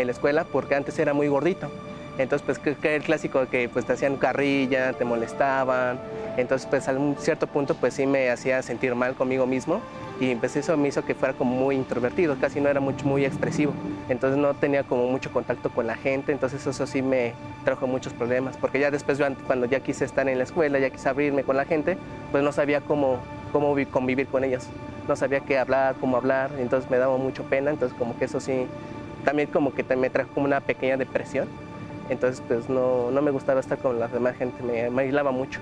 en 0.00 0.06
la 0.06 0.12
escuela, 0.12 0.44
porque 0.44 0.74
antes 0.74 0.98
era 0.98 1.12
muy 1.14 1.28
gordito. 1.28 1.70
Entonces, 2.18 2.44
pues 2.44 2.58
que, 2.58 2.74
que 2.74 2.96
el 2.96 3.02
clásico 3.04 3.48
que 3.48 3.68
pues 3.68 3.84
te 3.84 3.92
hacían 3.92 4.16
carrilla, 4.16 4.92
te 4.92 5.04
molestaban. 5.04 6.00
Entonces, 6.36 6.66
pues 6.68 6.88
a 6.88 6.92
un 6.92 7.16
cierto 7.16 7.46
punto, 7.46 7.74
pues 7.76 7.94
sí 7.94 8.06
me 8.06 8.30
hacía 8.30 8.60
sentir 8.62 8.94
mal 8.96 9.14
conmigo 9.14 9.46
mismo 9.46 9.80
y 10.20 10.34
pues 10.34 10.56
eso 10.56 10.76
me 10.76 10.88
hizo 10.88 11.04
que 11.04 11.14
fuera 11.14 11.34
como 11.34 11.54
muy 11.54 11.76
introvertido, 11.76 12.36
casi 12.40 12.60
no 12.60 12.68
era 12.68 12.80
mucho, 12.80 13.06
muy 13.06 13.24
expresivo. 13.24 13.72
Entonces 14.08 14.36
no 14.36 14.54
tenía 14.54 14.82
como 14.82 15.06
mucho 15.06 15.30
contacto 15.30 15.70
con 15.70 15.86
la 15.86 15.94
gente, 15.94 16.32
entonces 16.32 16.66
eso 16.66 16.86
sí 16.88 17.02
me 17.02 17.34
trajo 17.64 17.86
muchos 17.86 18.12
problemas, 18.14 18.56
porque 18.56 18.80
ya 18.80 18.90
después 18.90 19.20
cuando 19.46 19.66
ya 19.66 19.78
quise 19.78 20.04
estar 20.04 20.28
en 20.28 20.38
la 20.38 20.44
escuela, 20.44 20.80
ya 20.80 20.90
quise 20.90 21.08
abrirme 21.08 21.44
con 21.44 21.56
la 21.56 21.66
gente, 21.66 21.98
pues 22.32 22.42
no 22.42 22.50
sabía 22.50 22.80
cómo, 22.80 23.22
cómo 23.52 23.74
vi- 23.76 23.86
convivir 23.86 24.26
con 24.26 24.42
ellos, 24.42 24.70
no 25.06 25.14
sabía 25.14 25.40
qué 25.40 25.56
hablar, 25.58 25.96
cómo 26.00 26.16
hablar, 26.16 26.50
entonces 26.58 26.90
me 26.90 26.98
daba 26.98 27.16
mucho 27.16 27.44
pena, 27.44 27.70
entonces 27.70 27.96
como 27.96 28.16
que 28.18 28.24
eso 28.24 28.40
sí, 28.40 28.66
también 29.24 29.48
como 29.48 29.74
que 29.74 29.84
me 29.96 30.10
trajo 30.10 30.30
como 30.34 30.46
una 30.46 30.60
pequeña 30.60 30.96
depresión, 30.96 31.48
entonces 32.08 32.42
pues 32.46 32.68
no, 32.68 33.10
no 33.10 33.22
me 33.22 33.30
gustaba 33.30 33.60
estar 33.60 33.78
con 33.78 33.98
la 34.00 34.08
demás 34.08 34.36
gente, 34.36 34.62
me, 34.62 35.02
aislaba 35.02 35.30
mucho. 35.30 35.60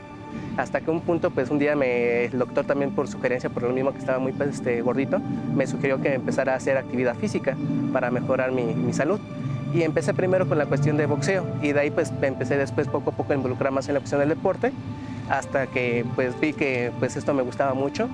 Hasta 0.56 0.80
que 0.80 0.90
un 0.90 1.00
punto, 1.00 1.30
pues 1.30 1.50
un 1.50 1.58
día 1.58 1.76
me, 1.76 2.24
el 2.26 2.38
doctor 2.38 2.64
también 2.64 2.90
por 2.90 3.08
sugerencia, 3.08 3.50
por 3.50 3.62
lo 3.62 3.70
mismo 3.70 3.92
que 3.92 3.98
estaba 3.98 4.18
muy 4.18 4.32
pues, 4.32 4.56
este, 4.56 4.80
gordito, 4.82 5.20
me 5.54 5.66
sugirió 5.66 6.00
que 6.00 6.14
empezara 6.14 6.52
a 6.52 6.56
hacer 6.56 6.76
actividad 6.76 7.14
física 7.16 7.56
para 7.92 8.10
mejorar 8.10 8.52
mi, 8.52 8.62
mi 8.62 8.92
salud. 8.92 9.20
Y 9.74 9.82
empecé 9.82 10.14
primero 10.14 10.48
con 10.48 10.58
la 10.58 10.66
cuestión 10.66 10.96
de 10.96 11.06
boxeo 11.06 11.44
y 11.60 11.72
de 11.72 11.80
ahí 11.80 11.90
pues 11.90 12.12
empecé 12.22 12.56
después 12.56 12.86
poco 12.88 13.10
a 13.10 13.12
poco 13.12 13.32
a 13.32 13.36
involucrar 13.36 13.72
más 13.72 13.88
en 13.88 13.94
la 13.94 14.00
cuestión 14.00 14.20
del 14.20 14.30
deporte 14.30 14.72
hasta 15.28 15.66
que 15.66 16.04
pues 16.14 16.38
vi 16.40 16.52
que 16.52 16.92
pues 16.98 17.16
esto 17.16 17.34
me 17.34 17.42
gustaba 17.42 17.74
mucho, 17.74 18.08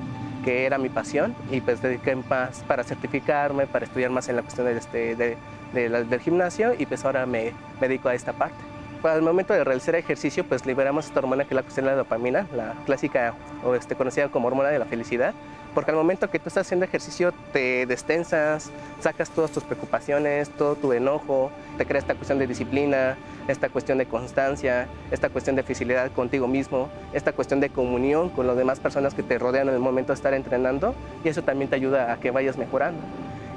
que 0.45 0.67
era 0.67 0.79
mi 0.79 0.89
pasión 0.89 1.35
y 1.51 1.61
pues 1.61 1.81
dediqué 1.83 2.17
más 2.17 2.65
para 2.67 2.83
certificarme, 2.85 3.67
para 3.67 3.85
estudiar 3.85 4.11
más 4.11 4.29
en 4.29 4.37
la 4.37 4.43
cuestión 4.43 4.67
del, 4.67 4.79
este, 4.79 5.15
de- 5.17 5.37
del 5.73 6.21
gimnasio 6.21 6.75
y 6.79 6.85
pues 6.87 7.05
ahora 7.05 7.25
me, 7.27 7.53
me 7.81 7.89
dedico 7.89 8.09
a 8.09 8.15
esta 8.15 8.33
parte. 8.35 8.57
Pues, 9.01 9.15
al 9.15 9.23
momento 9.23 9.53
de 9.55 9.65
realizar 9.65 9.95
ejercicio, 9.95 10.45
pues 10.45 10.65
liberamos 10.67 11.07
esta 11.07 11.19
hormona 11.21 11.45
que 11.45 11.51
es 11.51 11.57
la 11.57 11.63
cuestión 11.63 11.87
de 11.87 11.93
la 11.93 11.97
dopamina, 11.97 12.47
la 12.55 12.75
clásica 12.87 13.35
o 13.65 13.75
este, 13.75 13.97
conocida 13.97 14.29
como 14.29 14.49
hormona 14.49 14.69
de 14.69 14.79
la 14.79 14.85
felicidad. 14.85 15.35
Porque 15.75 15.91
al 15.91 15.97
momento 15.97 16.31
que 16.31 16.39
tú 16.39 16.49
estás 16.49 16.67
haciendo 16.67 16.85
ejercicio 16.85 17.33
te 17.53 17.87
destensas, 17.87 18.71
sacas 19.01 19.31
todas 19.31 19.51
tus 19.51 19.65
preocupaciones, 19.65 20.51
todo 20.51 20.77
tu 20.77 20.93
enojo, 20.93 21.51
te 21.79 21.87
crea 21.87 22.01
esta 22.01 22.15
cuestión 22.15 22.39
de 22.39 22.47
disciplina, 22.47 23.17
esta 23.49 23.69
cuestión 23.69 23.99
de 23.99 24.07
constancia, 24.07 24.89
esta 25.11 25.31
cuestión 25.31 25.57
de 25.57 25.63
facilidad 25.63 26.11
contigo 26.13 26.47
mismo, 26.47 26.89
esta 27.13 27.33
cuestión 27.33 27.61
de 27.61 27.71
comunión 27.71 28.29
con 28.29 28.47
las 28.47 28.57
demás 28.57 28.81
personas 28.81 29.15
que 29.15 29.23
te 29.23 29.39
rodean 29.39 29.69
en 29.69 29.75
el 29.75 29.81
momento 29.81 30.13
de 30.13 30.17
estar 30.17 30.35
entrenando 30.35 30.95
y 31.25 31.29
eso 31.29 31.43
también 31.43 31.71
te 31.71 31.77
ayuda 31.77 32.13
a 32.13 32.21
que 32.21 32.31
vayas 32.31 32.57
mejorando 32.59 33.01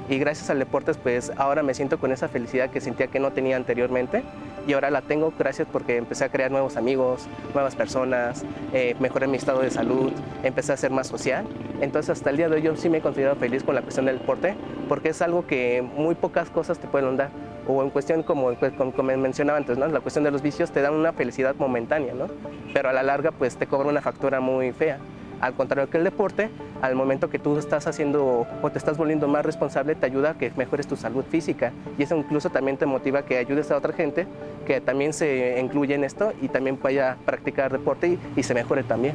y 0.08 0.18
gracias 0.18 0.50
al 0.50 0.58
deporte 0.58 0.92
pues 0.94 1.32
ahora 1.36 1.62
me 1.62 1.74
siento 1.74 1.98
con 1.98 2.12
esa 2.12 2.28
felicidad 2.28 2.70
que 2.70 2.80
sentía 2.80 3.08
que 3.08 3.18
no 3.18 3.32
tenía 3.32 3.56
anteriormente 3.56 4.22
y 4.66 4.72
ahora 4.72 4.90
la 4.90 5.00
tengo 5.00 5.32
gracias 5.38 5.68
porque 5.70 5.96
empecé 5.96 6.24
a 6.24 6.28
crear 6.28 6.50
nuevos 6.50 6.76
amigos, 6.76 7.26
nuevas 7.54 7.76
personas, 7.76 8.44
eh, 8.72 8.96
mejoré 8.98 9.28
mi 9.28 9.36
estado 9.36 9.60
de 9.60 9.70
salud, 9.70 10.12
empecé 10.42 10.72
a 10.72 10.76
ser 10.76 10.90
más 10.90 11.06
social. 11.06 11.46
Entonces 11.80 12.10
hasta 12.10 12.30
el 12.30 12.36
día 12.36 12.48
de 12.48 12.56
hoy 12.56 12.62
yo 12.62 12.76
sí 12.76 12.88
me 12.88 12.98
he 12.98 13.00
considerado 13.00 13.36
feliz 13.36 13.62
con 13.62 13.74
la 13.74 13.82
cuestión 13.82 14.06
del 14.06 14.18
deporte 14.18 14.54
porque 14.88 15.10
es 15.10 15.22
algo 15.22 15.46
que 15.46 15.82
muy 15.96 16.14
pocas 16.14 16.50
cosas 16.50 16.78
te 16.78 16.88
pueden 16.88 17.16
dar. 17.16 17.30
O 17.68 17.82
en 17.82 17.90
cuestión, 17.90 18.22
como, 18.22 18.54
como, 18.54 19.02
mencionaba 19.16 19.58
antes, 19.58 19.76
¿no? 19.76 19.88
la 19.88 19.98
cuestión 19.98 20.22
de 20.24 20.30
los 20.30 20.40
vicios 20.40 20.70
te 20.70 20.82
dan 20.82 20.94
una 20.94 21.12
felicidad 21.12 21.56
momentánea, 21.56 22.14
¿no? 22.14 22.28
pero 22.72 22.88
a 22.88 22.92
la 22.92 23.02
larga 23.02 23.32
pues 23.32 23.56
te 23.56 23.66
cobra 23.66 23.88
una 23.88 24.00
factura 24.00 24.40
muy 24.40 24.72
fea. 24.72 24.98
Al 25.40 25.54
contrario 25.54 25.90
que 25.90 25.98
el 25.98 26.04
deporte, 26.04 26.50
al 26.82 26.94
momento 26.94 27.28
que 27.28 27.38
tú 27.38 27.58
estás 27.58 27.86
haciendo 27.86 28.46
o 28.62 28.70
te 28.70 28.78
estás 28.78 28.96
volviendo 28.96 29.28
más 29.28 29.44
responsable, 29.44 29.94
te 29.94 30.06
ayuda 30.06 30.30
a 30.30 30.38
que 30.38 30.50
mejores 30.56 30.86
tu 30.86 30.96
salud 30.96 31.24
física. 31.24 31.72
Y 31.98 32.04
eso 32.04 32.16
incluso 32.16 32.50
también 32.50 32.76
te 32.76 32.86
motiva 32.86 33.20
a 33.20 33.24
que 33.24 33.36
ayudes 33.36 33.70
a 33.70 33.76
otra 33.76 33.92
gente 33.92 34.26
que 34.66 34.80
también 34.80 35.12
se 35.12 35.58
incluye 35.60 35.94
en 35.94 36.04
esto 36.04 36.32
y 36.40 36.48
también 36.48 36.78
vaya 36.82 37.12
a 37.12 37.16
practicar 37.16 37.72
deporte 37.72 38.08
y, 38.08 38.18
y 38.36 38.42
se 38.42 38.54
mejore 38.54 38.82
también. 38.82 39.14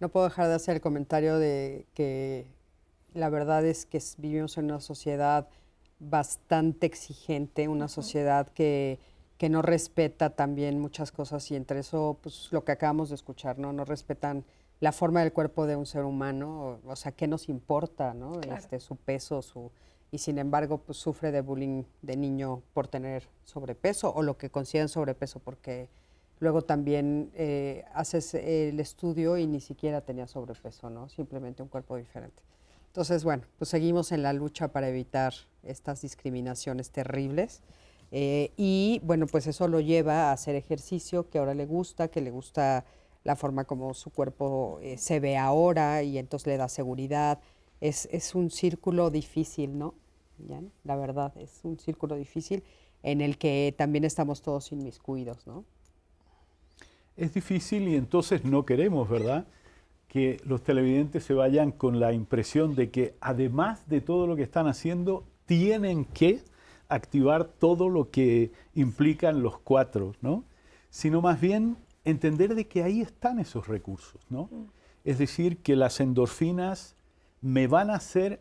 No 0.00 0.08
puedo 0.08 0.26
dejar 0.26 0.48
de 0.48 0.54
hacer 0.54 0.76
el 0.76 0.80
comentario 0.80 1.38
de 1.38 1.86
que 1.94 2.46
la 3.14 3.30
verdad 3.30 3.64
es 3.64 3.86
que 3.86 4.02
vivimos 4.18 4.58
en 4.58 4.66
una 4.66 4.80
sociedad 4.80 5.48
bastante 5.98 6.86
exigente, 6.86 7.68
una 7.68 7.88
sociedad 7.88 8.48
que 8.48 8.98
que 9.44 9.50
no 9.50 9.60
respeta 9.60 10.30
también 10.30 10.80
muchas 10.80 11.12
cosas 11.12 11.50
y 11.50 11.54
entre 11.54 11.80
eso, 11.80 12.16
pues 12.22 12.48
lo 12.50 12.64
que 12.64 12.72
acabamos 12.72 13.10
de 13.10 13.14
escuchar, 13.14 13.58
¿no? 13.58 13.74
No 13.74 13.84
respetan 13.84 14.42
la 14.80 14.90
forma 14.90 15.20
del 15.20 15.34
cuerpo 15.34 15.66
de 15.66 15.76
un 15.76 15.84
ser 15.84 16.04
humano, 16.04 16.78
o, 16.82 16.96
sea, 16.96 17.12
¿qué 17.12 17.28
nos 17.28 17.50
importa, 17.50 18.14
¿no? 18.14 18.40
Este, 18.40 18.80
su 18.80 18.96
peso, 18.96 19.42
su... 19.42 19.70
Y 20.10 20.16
sin 20.16 20.38
embargo, 20.38 20.78
pues 20.78 20.96
sufre 20.96 21.30
de 21.30 21.42
bullying 21.42 21.82
de 22.00 22.16
niño 22.16 22.62
por 22.72 22.88
tener 22.88 23.28
sobrepeso 23.44 24.14
o 24.14 24.22
lo 24.22 24.38
que 24.38 24.48
consideran 24.48 24.88
sobrepeso 24.88 25.40
porque 25.40 25.90
luego 26.40 26.62
también 26.62 27.30
eh, 27.34 27.84
haces 27.92 28.32
el 28.32 28.80
estudio 28.80 29.36
y 29.36 29.46
ni 29.46 29.60
siquiera 29.60 30.00
tenía 30.00 30.26
sobrepeso, 30.26 30.88
¿no? 30.88 31.10
Simplemente 31.10 31.62
un 31.62 31.68
cuerpo 31.68 31.98
diferente. 31.98 32.42
Entonces, 32.86 33.24
bueno, 33.24 33.42
pues 33.58 33.68
seguimos 33.68 34.10
en 34.10 34.22
la 34.22 34.32
lucha 34.32 34.68
para 34.68 34.88
evitar 34.88 35.34
estas 35.64 36.00
discriminaciones 36.00 36.88
terribles. 36.88 37.60
Eh, 38.16 38.52
y 38.56 39.00
bueno, 39.02 39.26
pues 39.26 39.48
eso 39.48 39.66
lo 39.66 39.80
lleva 39.80 40.30
a 40.30 40.32
hacer 40.32 40.54
ejercicio 40.54 41.28
que 41.28 41.38
ahora 41.38 41.52
le 41.52 41.66
gusta, 41.66 42.06
que 42.06 42.20
le 42.20 42.30
gusta 42.30 42.84
la 43.24 43.34
forma 43.34 43.64
como 43.64 43.92
su 43.92 44.10
cuerpo 44.10 44.78
eh, 44.82 44.98
se 44.98 45.18
ve 45.18 45.36
ahora 45.36 46.00
y 46.04 46.18
entonces 46.18 46.46
le 46.46 46.56
da 46.56 46.68
seguridad. 46.68 47.40
Es, 47.80 48.08
es 48.12 48.36
un 48.36 48.52
círculo 48.52 49.10
difícil, 49.10 49.76
¿no? 49.76 49.94
La 50.84 50.94
verdad, 50.94 51.36
es 51.38 51.58
un 51.64 51.76
círculo 51.80 52.14
difícil 52.14 52.62
en 53.02 53.20
el 53.20 53.36
que 53.36 53.74
también 53.76 54.04
estamos 54.04 54.42
todos 54.42 54.70
inmiscuidos, 54.70 55.44
¿no? 55.48 55.64
Es 57.16 57.34
difícil 57.34 57.88
y 57.88 57.96
entonces 57.96 58.44
no 58.44 58.64
queremos, 58.64 59.08
¿verdad? 59.08 59.44
Que 60.06 60.40
los 60.44 60.62
televidentes 60.62 61.24
se 61.24 61.34
vayan 61.34 61.72
con 61.72 61.98
la 61.98 62.12
impresión 62.12 62.76
de 62.76 62.92
que 62.92 63.16
además 63.20 63.88
de 63.88 64.00
todo 64.00 64.28
lo 64.28 64.36
que 64.36 64.44
están 64.44 64.68
haciendo, 64.68 65.24
tienen 65.46 66.04
que 66.04 66.42
activar 66.94 67.44
todo 67.44 67.88
lo 67.88 68.10
que 68.10 68.52
implican 68.74 69.42
los 69.42 69.58
cuatro, 69.58 70.14
¿no? 70.20 70.44
Sino 70.90 71.20
más 71.20 71.40
bien 71.40 71.76
entender 72.04 72.54
de 72.54 72.66
que 72.66 72.82
ahí 72.82 73.00
están 73.00 73.38
esos 73.38 73.68
recursos, 73.68 74.20
¿no? 74.28 74.44
Mm. 74.44 74.66
Es 75.04 75.18
decir, 75.18 75.58
que 75.58 75.76
las 75.76 76.00
endorfinas 76.00 76.96
me 77.40 77.66
van 77.66 77.90
a 77.90 77.96
hacer 77.96 78.40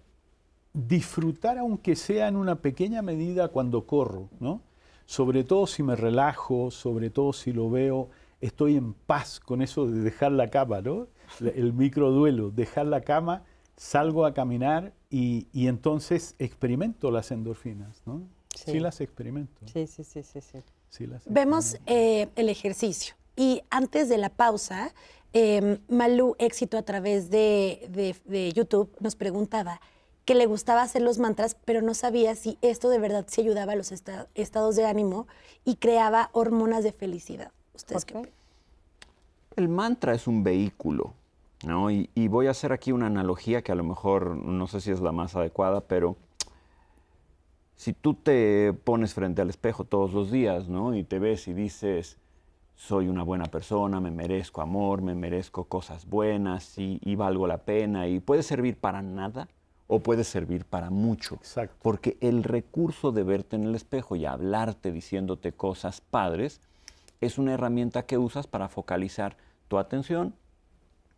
disfrutar, 0.73 1.57
aunque 1.57 1.95
sea 1.95 2.27
en 2.27 2.35
una 2.35 2.55
pequeña 2.55 3.01
medida, 3.01 3.49
cuando 3.49 3.85
corro, 3.85 4.29
¿no? 4.39 4.61
Sobre 5.05 5.43
todo 5.43 5.67
si 5.67 5.83
me 5.83 5.95
relajo, 5.95 6.71
sobre 6.71 7.09
todo 7.09 7.33
si 7.33 7.51
lo 7.51 7.69
veo, 7.69 8.09
estoy 8.41 8.75
en 8.75 8.93
paz 8.93 9.39
con 9.39 9.61
eso 9.61 9.85
de 9.85 10.01
dejar 10.01 10.31
la 10.31 10.49
cama, 10.49 10.81
¿no? 10.81 11.07
El 11.39 11.73
microduelo, 11.73 12.49
dejar 12.49 12.87
la 12.87 13.01
cama, 13.01 13.43
salgo 13.75 14.25
a 14.25 14.33
caminar 14.33 14.93
y, 15.09 15.47
y 15.51 15.67
entonces 15.67 16.35
experimento 16.39 17.11
las 17.11 17.31
endorfinas, 17.31 18.01
¿no? 18.05 18.21
Sí, 18.53 18.79
las 18.79 19.01
experimento. 19.01 19.61
Sí, 19.71 19.87
sí, 19.87 20.03
sí, 20.03 20.23
sí. 20.23 20.41
sí. 20.41 20.59
Vemos 21.25 21.77
eh, 21.87 22.29
el 22.35 22.49
ejercicio 22.49 23.15
y 23.35 23.63
antes 23.69 24.09
de 24.09 24.17
la 24.17 24.29
pausa, 24.29 24.93
eh, 25.33 25.79
Malú 25.89 26.35
Éxito 26.37 26.77
a 26.77 26.83
través 26.83 27.31
de, 27.31 28.51
YouTube 28.55 28.95
nos 28.99 29.15
preguntaba 29.15 29.81
que 30.25 30.35
le 30.35 30.45
gustaba 30.45 30.83
hacer 30.83 31.01
los 31.01 31.17
mantras, 31.17 31.57
pero 31.65 31.81
no 31.81 31.93
sabía 31.93 32.35
si 32.35 32.57
esto 32.61 32.89
de 32.89 32.99
verdad 32.99 33.25
se 33.27 33.41
ayudaba 33.41 33.73
a 33.73 33.75
los 33.75 33.91
estados 33.91 34.75
de 34.75 34.85
ánimo 34.85 35.27
y 35.65 35.75
creaba 35.75 36.29
hormonas 36.31 36.83
de 36.83 36.93
felicidad. 36.93 37.51
¿Ustedes 37.73 38.05
qué 38.05 38.31
El 39.55 39.67
mantra 39.67 40.13
es 40.13 40.27
un 40.27 40.43
vehículo, 40.43 41.13
¿no? 41.65 41.89
Y, 41.89 42.09
y, 42.13 42.27
voy 42.27 42.47
a 42.47 42.51
hacer 42.51 42.71
aquí 42.71 42.91
una 42.91 43.07
analogía 43.07 43.63
que 43.63 43.71
a 43.71 43.75
lo 43.75 43.83
mejor 43.83 44.37
no 44.37 44.67
sé 44.67 44.79
si 44.79 44.91
es 44.91 45.01
la 45.01 45.11
más 45.11 45.35
adecuada, 45.35 45.81
pero 45.81 46.15
si 47.83 47.91
tú 47.91 48.13
te 48.13 48.71
pones 48.71 49.13
frente 49.13 49.41
al 49.41 49.49
espejo 49.49 49.83
todos 49.83 50.13
los 50.13 50.31
días, 50.31 50.69
¿no? 50.69 50.95
Y 50.95 51.03
te 51.03 51.19
ves 51.19 51.49
y 51.49 51.53
dices, 51.53 52.17
soy 52.75 53.09
una 53.09 53.23
buena 53.23 53.47
persona, 53.47 53.99
me 53.99 54.09
merezco 54.09 54.61
amor, 54.61 55.01
me 55.01 55.15
merezco 55.15 55.65
cosas 55.65 56.05
buenas 56.05 56.77
y, 56.77 57.15
valgo 57.17 57.45
la 57.45 57.57
pena 57.57 58.07
y 58.07 58.21
puede 58.21 58.41
servir 58.41 58.77
para 58.77 59.01
nada 59.01 59.49
o 59.87 59.99
puede 59.99 60.23
servir 60.23 60.63
para 60.63 60.91
mucho. 60.91 61.35
Exacto. 61.35 61.75
Porque 61.81 62.17
el 62.21 62.45
recurso 62.45 63.11
de 63.11 63.23
verte 63.23 63.57
en 63.57 63.65
el 63.65 63.75
espejo 63.75 64.15
y 64.15 64.25
hablarte 64.25 64.93
diciéndote 64.93 65.51
cosas 65.51 65.99
padres 65.99 66.61
es 67.19 67.37
una 67.37 67.53
herramienta 67.53 68.05
que 68.05 68.17
usas 68.17 68.47
para 68.47 68.69
focalizar 68.69 69.35
tu 69.67 69.77
atención, 69.77 70.35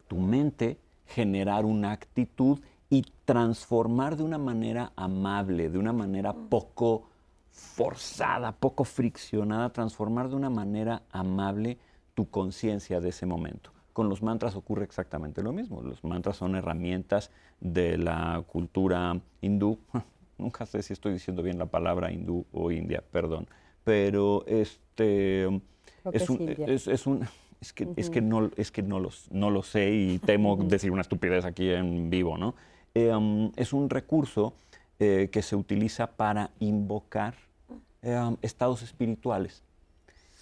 tu 0.07 0.17
mente, 0.17 0.79
generar 1.05 1.63
una 1.63 1.91
actitud 1.91 2.57
y 2.95 3.03
transformar 3.25 4.15
de 4.15 4.23
una 4.23 4.37
manera 4.37 4.93
amable, 4.95 5.69
de 5.69 5.77
una 5.77 5.91
manera 5.91 6.33
poco 6.33 7.09
forzada, 7.51 8.53
poco 8.53 8.85
friccionada, 8.85 9.73
transformar 9.73 10.29
de 10.29 10.35
una 10.35 10.49
manera 10.49 11.01
amable 11.11 11.77
tu 12.13 12.29
conciencia 12.29 13.01
de 13.01 13.09
ese 13.09 13.25
momento. 13.25 13.71
Con 13.91 14.07
los 14.07 14.23
mantras 14.23 14.55
ocurre 14.55 14.85
exactamente 14.85 15.43
lo 15.43 15.51
mismo. 15.51 15.81
Los 15.81 16.05
mantras 16.05 16.37
son 16.37 16.55
herramientas 16.55 17.31
de 17.59 17.97
la 17.97 18.41
cultura 18.47 19.19
hindú. 19.41 19.77
Nunca 20.37 20.65
sé 20.65 20.81
si 20.81 20.93
estoy 20.93 21.11
diciendo 21.11 21.43
bien 21.43 21.59
la 21.59 21.65
palabra 21.65 22.13
hindú 22.13 22.45
o 22.53 22.71
india, 22.71 23.03
perdón. 23.11 23.45
Pero 23.83 24.45
este 24.47 25.43
es, 26.13 26.29
un, 26.29 26.47
es, 26.47 27.07
un, 27.07 27.27
es 27.59 27.73
que, 27.73 27.89
es 27.97 28.09
que, 28.09 28.21
no, 28.21 28.51
es 28.55 28.71
que 28.71 28.83
no, 28.83 29.01
los, 29.01 29.29
no 29.31 29.49
lo 29.49 29.63
sé 29.63 29.91
y 29.91 30.19
temo 30.19 30.55
decir 30.63 30.91
una 30.91 31.01
estupidez 31.01 31.43
aquí 31.43 31.71
en 31.71 32.09
vivo, 32.09 32.37
¿no? 32.37 32.55
Em, 32.97 33.51
es 33.57 33.73
un 33.73 33.89
recurso 33.89 34.53
eh, 34.99 35.27
que 35.29 35.41
se 35.41 35.57
utiliza 35.57 36.07
para 36.07 36.51
invocar 36.61 37.35
em, 38.01 38.37
estados 38.41 38.83
espirituales, 38.83 39.63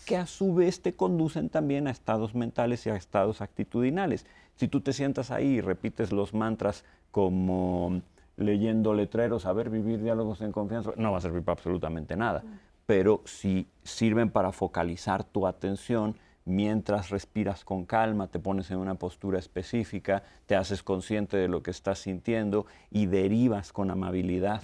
que 0.05 0.17
a 0.17 0.27
su 0.27 0.53
vez 0.53 0.80
te 0.80 0.93
conducen 0.93 1.49
también 1.49 1.88
a 1.88 1.91
estados 1.91 2.35
mentales 2.35 2.85
y 2.85 2.91
a 2.91 2.95
estados 2.95 3.41
actitudinales. 3.41 4.27
Si 4.55 4.67
tú 4.67 4.81
te 4.81 4.93
sientas 4.93 5.31
ahí 5.31 5.47
y 5.47 5.61
repites 5.61 6.11
los 6.11 6.35
mantras 6.35 6.85
como 7.09 8.01
leyendo 8.38 8.93
letreros, 8.93 9.43
saber 9.43 9.71
vivir 9.71 10.03
diálogos 10.03 10.41
en 10.41 10.51
confianza, 10.51 10.91
no 10.95 11.11
va 11.11 11.17
a 11.17 11.21
servir 11.21 11.41
para 11.41 11.53
absolutamente 11.53 12.15
nada. 12.15 12.43
Pero 12.85 13.21
si 13.25 13.65
sirven 13.81 14.30
para 14.30 14.51
focalizar 14.51 15.23
tu 15.23 15.47
atención 15.47 16.17
mientras 16.45 17.09
respiras 17.09 17.63
con 17.63 17.85
calma, 17.85 18.27
te 18.27 18.39
pones 18.39 18.69
en 18.71 18.77
una 18.77 18.95
postura 18.95 19.39
específica, 19.39 20.23
te 20.45 20.55
haces 20.55 20.83
consciente 20.83 21.37
de 21.37 21.47
lo 21.47 21.63
que 21.63 21.71
estás 21.71 21.99
sintiendo 21.99 22.65
y 22.91 23.05
derivas 23.05 23.71
con 23.71 23.91
amabilidad 23.91 24.63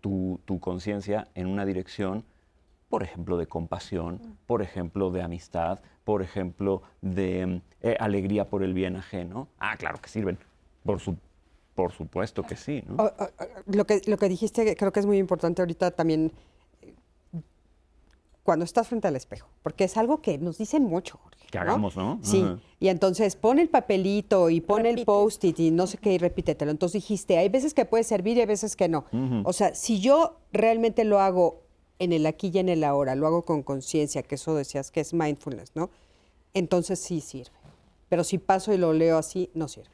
tu, 0.00 0.40
conciencia 0.60 1.28
en 1.34 1.48
una 1.48 1.64
dirección, 1.64 2.24
por 2.88 3.02
ejemplo, 3.02 3.36
de 3.36 3.46
compasión, 3.46 4.38
por 4.46 4.62
ejemplo, 4.62 5.10
de 5.10 5.22
amistad, 5.22 5.80
por 6.04 6.22
ejemplo, 6.22 6.82
de 7.00 7.60
eh, 7.82 7.96
alegría 7.98 8.48
por 8.48 8.62
el 8.62 8.72
bien 8.72 8.96
ajeno. 8.96 9.48
Ah, 9.58 9.76
claro 9.76 10.00
que 10.00 10.08
sirven, 10.08 10.38
por, 10.84 11.00
por 11.74 11.92
supuesto 11.92 12.44
que 12.44 12.56
sí. 12.56 12.84
lo, 13.66 13.84
que, 13.84 14.00
lo 14.06 14.16
que 14.16 14.28
dijiste 14.28 14.76
creo 14.76 14.92
que 14.92 15.00
es 15.00 15.06
muy 15.06 15.18
importante 15.18 15.62
ahorita 15.62 15.90
también 15.90 16.32
cuando 18.46 18.64
estás 18.64 18.88
frente 18.88 19.08
al 19.08 19.16
espejo, 19.16 19.48
porque 19.62 19.84
es 19.84 19.98
algo 19.98 20.22
que 20.22 20.38
nos 20.38 20.56
dicen 20.56 20.84
mucho, 20.84 21.18
Jorge. 21.22 21.46
Que 21.50 21.58
hagamos, 21.58 21.96
¿no? 21.96 22.18
Sí. 22.22 22.40
Ajá. 22.42 22.58
Y 22.80 22.88
entonces 22.88 23.36
pon 23.36 23.58
el 23.58 23.68
papelito 23.68 24.48
y 24.48 24.62
pon 24.62 24.86
el 24.86 24.94
Repite. 24.94 25.04
post-it 25.04 25.60
y 25.60 25.70
no 25.70 25.86
sé 25.86 25.98
qué 25.98 26.14
y 26.14 26.18
repítetelo. 26.18 26.70
Entonces 26.70 27.02
dijiste, 27.02 27.36
hay 27.36 27.50
veces 27.50 27.74
que 27.74 27.84
puede 27.84 28.04
servir 28.04 28.38
y 28.38 28.40
hay 28.40 28.46
veces 28.46 28.76
que 28.76 28.88
no. 28.88 29.04
O 29.44 29.52
sea, 29.52 29.74
si 29.74 30.00
yo 30.00 30.38
realmente 30.52 31.04
lo 31.04 31.20
hago 31.20 31.60
en 31.98 32.12
el 32.12 32.24
aquí 32.24 32.50
y 32.54 32.58
en 32.58 32.68
el 32.68 32.84
ahora, 32.84 33.14
lo 33.14 33.26
hago 33.26 33.42
con 33.44 33.62
conciencia, 33.62 34.22
que 34.22 34.36
eso 34.36 34.54
decías 34.54 34.90
que 34.90 35.00
es 35.00 35.12
mindfulness, 35.12 35.72
¿no? 35.74 35.90
Entonces 36.54 36.98
sí 36.98 37.20
sirve. 37.20 37.52
Pero 38.08 38.24
si 38.24 38.38
paso 38.38 38.72
y 38.72 38.78
lo 38.78 38.92
leo 38.92 39.18
así, 39.18 39.50
no 39.54 39.68
sirve. 39.68 39.90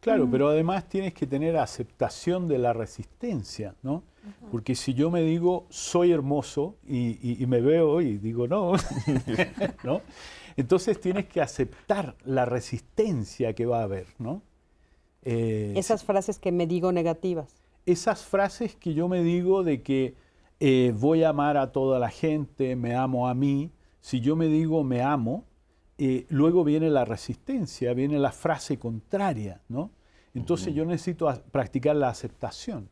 Claro, 0.00 0.28
pero 0.30 0.48
además 0.48 0.88
tienes 0.88 1.14
que 1.14 1.26
tener 1.26 1.56
aceptación 1.56 2.46
de 2.46 2.58
la 2.58 2.72
resistencia, 2.72 3.74
¿no? 3.82 4.04
Porque 4.50 4.74
si 4.74 4.94
yo 4.94 5.10
me 5.10 5.22
digo 5.22 5.66
soy 5.70 6.12
hermoso 6.12 6.76
y, 6.86 7.18
y- 7.22 7.42
y 7.42 7.46
me 7.46 7.60
veo 7.60 8.00
y 8.00 8.18
digo 8.18 8.46
no, 8.48 8.72
¿no? 9.84 10.00
Entonces 10.56 11.00
tienes 11.00 11.26
que 11.26 11.40
aceptar 11.40 12.16
la 12.24 12.44
resistencia 12.46 13.54
que 13.54 13.66
va 13.66 13.80
a 13.80 13.82
haber, 13.84 14.06
¿no? 14.18 14.42
Eh, 15.22 15.74
Esas 15.76 16.04
frases 16.04 16.38
que 16.38 16.52
me 16.52 16.66
digo 16.66 16.92
negativas. 16.92 17.62
esas 17.84 18.24
frases 18.24 18.74
que 18.76 18.94
yo 18.94 19.08
me 19.08 19.22
digo 19.22 19.62
de 19.64 19.82
que 19.82 20.14
eh, 20.60 20.92
voy 20.96 21.22
a 21.24 21.28
amar 21.30 21.56
a 21.56 21.72
toda 21.72 21.98
la 21.98 22.08
gente, 22.10 22.74
me 22.76 22.94
amo 22.94 23.28
a 23.28 23.34
mí, 23.34 23.70
si 24.00 24.20
yo 24.20 24.36
me 24.36 24.46
digo 24.46 24.82
me 24.84 25.02
amo, 25.02 25.44
eh, 25.98 26.26
luego 26.30 26.64
viene 26.64 26.90
la 26.90 27.04
resistencia, 27.04 27.92
viene 27.94 28.18
la 28.18 28.32
frase 28.32 28.78
contraria, 28.78 29.60
¿no? 29.68 29.90
Entonces 30.34 30.74
yo 30.74 30.84
necesito 30.84 31.32
practicar 31.50 31.96
la 31.96 32.08
aceptación. 32.10 32.88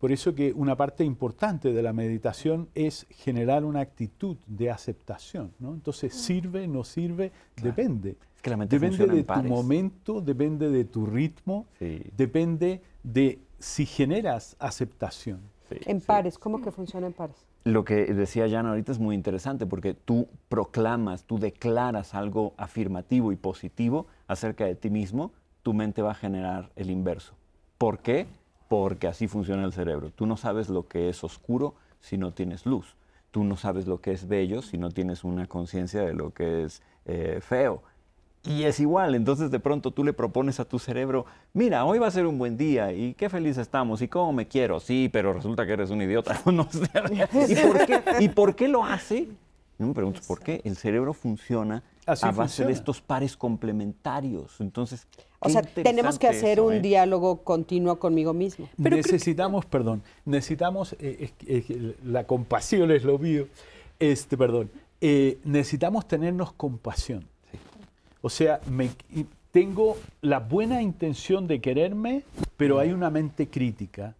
Por 0.00 0.12
eso 0.12 0.34
que 0.34 0.52
una 0.54 0.76
parte 0.76 1.04
importante 1.04 1.74
de 1.74 1.82
la 1.82 1.92
meditación 1.92 2.68
es 2.74 3.06
generar 3.10 3.66
una 3.66 3.80
actitud 3.80 4.38
de 4.46 4.70
aceptación, 4.70 5.52
¿no? 5.58 5.74
Entonces 5.74 6.14
sirve, 6.14 6.66
no 6.66 6.84
sirve, 6.84 7.32
depende. 7.62 8.16
Es 8.36 8.40
que 8.42 8.48
la 8.50 8.56
mente 8.56 8.78
Depende 8.78 9.06
de 9.06 9.20
tu 9.20 9.26
pares. 9.26 9.50
momento, 9.50 10.22
depende 10.22 10.70
de 10.70 10.84
tu 10.86 11.04
ritmo, 11.04 11.66
Sí. 11.78 12.02
depende 12.16 12.80
de 13.02 13.40
si 13.58 13.84
generas 13.84 14.56
aceptación. 14.58 15.40
Sí, 15.68 15.76
En 15.84 16.00
sí. 16.00 16.06
pares, 16.06 16.38
¿cómo 16.38 16.62
que 16.62 16.70
funciona 16.72 17.06
en 17.06 17.12
pares? 17.12 17.36
Lo 17.64 17.84
que 17.84 18.06
decía 18.14 18.48
Jan 18.48 18.64
ahorita 18.64 18.92
es 18.92 18.98
muy 18.98 19.14
interesante 19.14 19.66
porque 19.66 19.92
tú 19.92 20.28
proclamas, 20.48 21.24
tú 21.24 21.38
declaras 21.38 22.14
algo 22.14 22.54
afirmativo 22.56 23.32
y 23.32 23.36
positivo 23.36 24.06
acerca 24.26 24.64
de 24.64 24.74
ti 24.76 24.88
mismo, 24.88 25.32
tu 25.62 25.74
mente 25.74 26.00
va 26.00 26.12
a 26.12 26.14
generar 26.14 26.70
el 26.74 26.90
inverso. 26.90 27.34
¿Por 27.76 27.98
qué? 27.98 28.26
Porque 28.70 29.08
así 29.08 29.26
funciona 29.26 29.64
el 29.64 29.72
cerebro. 29.72 30.12
Tú 30.12 30.26
no 30.26 30.36
sabes 30.36 30.68
lo 30.68 30.86
que 30.86 31.08
es 31.08 31.24
oscuro 31.24 31.74
si 31.98 32.16
no 32.16 32.32
tienes 32.32 32.66
luz. 32.66 32.94
Tú 33.32 33.42
no 33.42 33.56
sabes 33.56 33.88
lo 33.88 34.00
que 34.00 34.12
es 34.12 34.28
bello 34.28 34.62
si 34.62 34.78
no 34.78 34.92
tienes 34.92 35.24
una 35.24 35.48
conciencia 35.48 36.02
de 36.02 36.14
lo 36.14 36.32
que 36.32 36.62
es 36.62 36.80
eh, 37.04 37.40
feo. 37.42 37.82
Y 38.44 38.62
es 38.62 38.78
igual, 38.78 39.16
entonces 39.16 39.50
de 39.50 39.58
pronto 39.58 39.90
tú 39.90 40.04
le 40.04 40.12
propones 40.12 40.60
a 40.60 40.64
tu 40.64 40.78
cerebro, 40.78 41.26
mira, 41.52 41.84
hoy 41.84 41.98
va 41.98 42.06
a 42.06 42.12
ser 42.12 42.28
un 42.28 42.38
buen 42.38 42.56
día 42.56 42.92
y 42.92 43.14
qué 43.14 43.28
feliz 43.28 43.58
estamos 43.58 44.02
y 44.02 44.08
cómo 44.08 44.32
me 44.32 44.46
quiero, 44.46 44.78
sí, 44.78 45.10
pero 45.12 45.32
resulta 45.32 45.66
que 45.66 45.72
eres 45.72 45.90
un 45.90 46.02
idiota. 46.02 46.40
¿Y, 46.46 47.54
por 47.56 47.86
qué, 47.86 48.02
¿Y 48.20 48.28
por 48.28 48.54
qué 48.54 48.68
lo 48.68 48.84
hace? 48.84 49.26
Yo 49.80 49.86
me 49.86 49.94
pregunto, 49.94 50.20
¿por 50.28 50.40
qué 50.40 50.60
el 50.62 50.76
cerebro 50.76 51.12
funciona 51.12 51.82
Así 52.12 52.24
a 52.26 52.28
base 52.28 52.36
funciona. 52.42 52.66
de 52.68 52.72
estos 52.74 53.00
pares 53.00 53.36
complementarios? 53.36 54.60
Entonces, 54.60 55.06
O 55.40 55.48
sea, 55.48 55.62
tenemos 55.62 56.18
que 56.18 56.28
hacer 56.28 56.58
eso, 56.58 56.66
un 56.66 56.74
¿eh? 56.74 56.80
diálogo 56.80 57.42
continuo 57.42 57.98
conmigo 57.98 58.32
mismo. 58.34 58.68
necesitamos, 58.76 59.64
perdón, 59.66 60.02
necesitamos, 60.24 60.94
eh, 60.98 61.30
que- 61.38 61.62
que 61.62 61.94
la 62.04 62.24
compasión 62.24 62.90
es 62.90 63.04
lo 63.04 63.18
mío, 63.18 63.46
este, 63.98 64.36
perdón, 64.36 64.70
eh, 65.00 65.38
necesitamos 65.44 66.06
tenernos 66.06 66.52
compasión. 66.52 67.24
O 68.22 68.28
sea, 68.28 68.60
me, 68.70 68.90
tengo 69.50 69.96
la 70.20 70.40
buena 70.40 70.82
intención 70.82 71.46
de 71.46 71.60
quererme, 71.60 72.22
pero 72.56 72.78
hay 72.78 72.92
una 72.92 73.08
mente 73.10 73.48
crítica. 73.48 74.14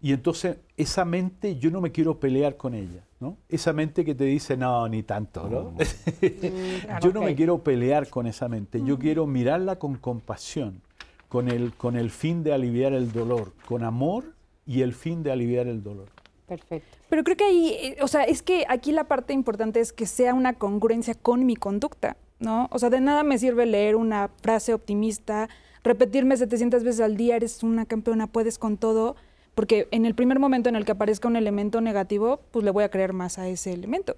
Y 0.00 0.12
entonces 0.12 0.58
esa 0.76 1.04
mente 1.04 1.56
yo 1.56 1.70
no 1.70 1.80
me 1.80 1.90
quiero 1.90 2.20
pelear 2.20 2.56
con 2.56 2.74
ella, 2.74 3.04
¿no? 3.18 3.38
Esa 3.48 3.72
mente 3.72 4.04
que 4.04 4.14
te 4.14 4.24
dice, 4.24 4.56
no, 4.56 4.88
ni 4.88 5.02
tanto, 5.02 5.48
¿no? 5.48 5.74
yo 7.02 7.12
no 7.12 7.22
me 7.22 7.30
ok. 7.30 7.36
quiero 7.36 7.62
pelear 7.62 8.08
con 8.08 8.26
esa 8.26 8.48
mente, 8.48 8.82
yo 8.84 8.98
quiero 8.98 9.26
mirarla 9.26 9.78
con 9.78 9.96
compasión, 9.96 10.82
con 11.28 11.48
el, 11.48 11.72
con 11.74 11.96
el 11.96 12.10
fin 12.10 12.42
de 12.42 12.52
aliviar 12.52 12.92
el 12.92 13.10
dolor, 13.10 13.52
con 13.66 13.84
amor 13.84 14.24
y 14.66 14.82
el 14.82 14.92
fin 14.92 15.22
de 15.22 15.32
aliviar 15.32 15.66
el 15.66 15.82
dolor. 15.82 16.08
Perfecto. 16.46 16.98
Pero 17.08 17.24
creo 17.24 17.36
que 17.36 17.44
ahí, 17.44 17.68
eh, 17.80 17.96
o 18.02 18.08
sea, 18.08 18.24
es 18.24 18.42
que 18.42 18.64
aquí 18.68 18.92
la 18.92 19.04
parte 19.04 19.32
importante 19.32 19.80
es 19.80 19.92
que 19.92 20.06
sea 20.06 20.34
una 20.34 20.54
congruencia 20.54 21.14
con 21.14 21.44
mi 21.44 21.56
conducta, 21.56 22.16
¿no? 22.38 22.68
O 22.70 22.78
sea, 22.78 22.90
de 22.90 23.00
nada 23.00 23.24
me 23.24 23.38
sirve 23.38 23.66
leer 23.66 23.96
una 23.96 24.30
frase 24.42 24.72
optimista, 24.74 25.48
repetirme 25.82 26.36
700 26.36 26.84
veces 26.84 27.00
al 27.00 27.16
día, 27.16 27.36
eres 27.36 27.62
una 27.62 27.86
campeona, 27.86 28.26
puedes 28.26 28.58
con 28.58 28.76
todo, 28.76 29.16
porque 29.56 29.88
en 29.90 30.04
el 30.04 30.14
primer 30.14 30.38
momento 30.38 30.68
en 30.68 30.76
el 30.76 30.84
que 30.84 30.92
aparezca 30.92 31.28
un 31.28 31.34
elemento 31.34 31.80
negativo, 31.80 32.40
pues 32.50 32.62
le 32.62 32.70
voy 32.70 32.84
a 32.84 32.90
creer 32.90 33.14
más 33.14 33.38
a 33.38 33.48
ese 33.48 33.72
elemento. 33.72 34.14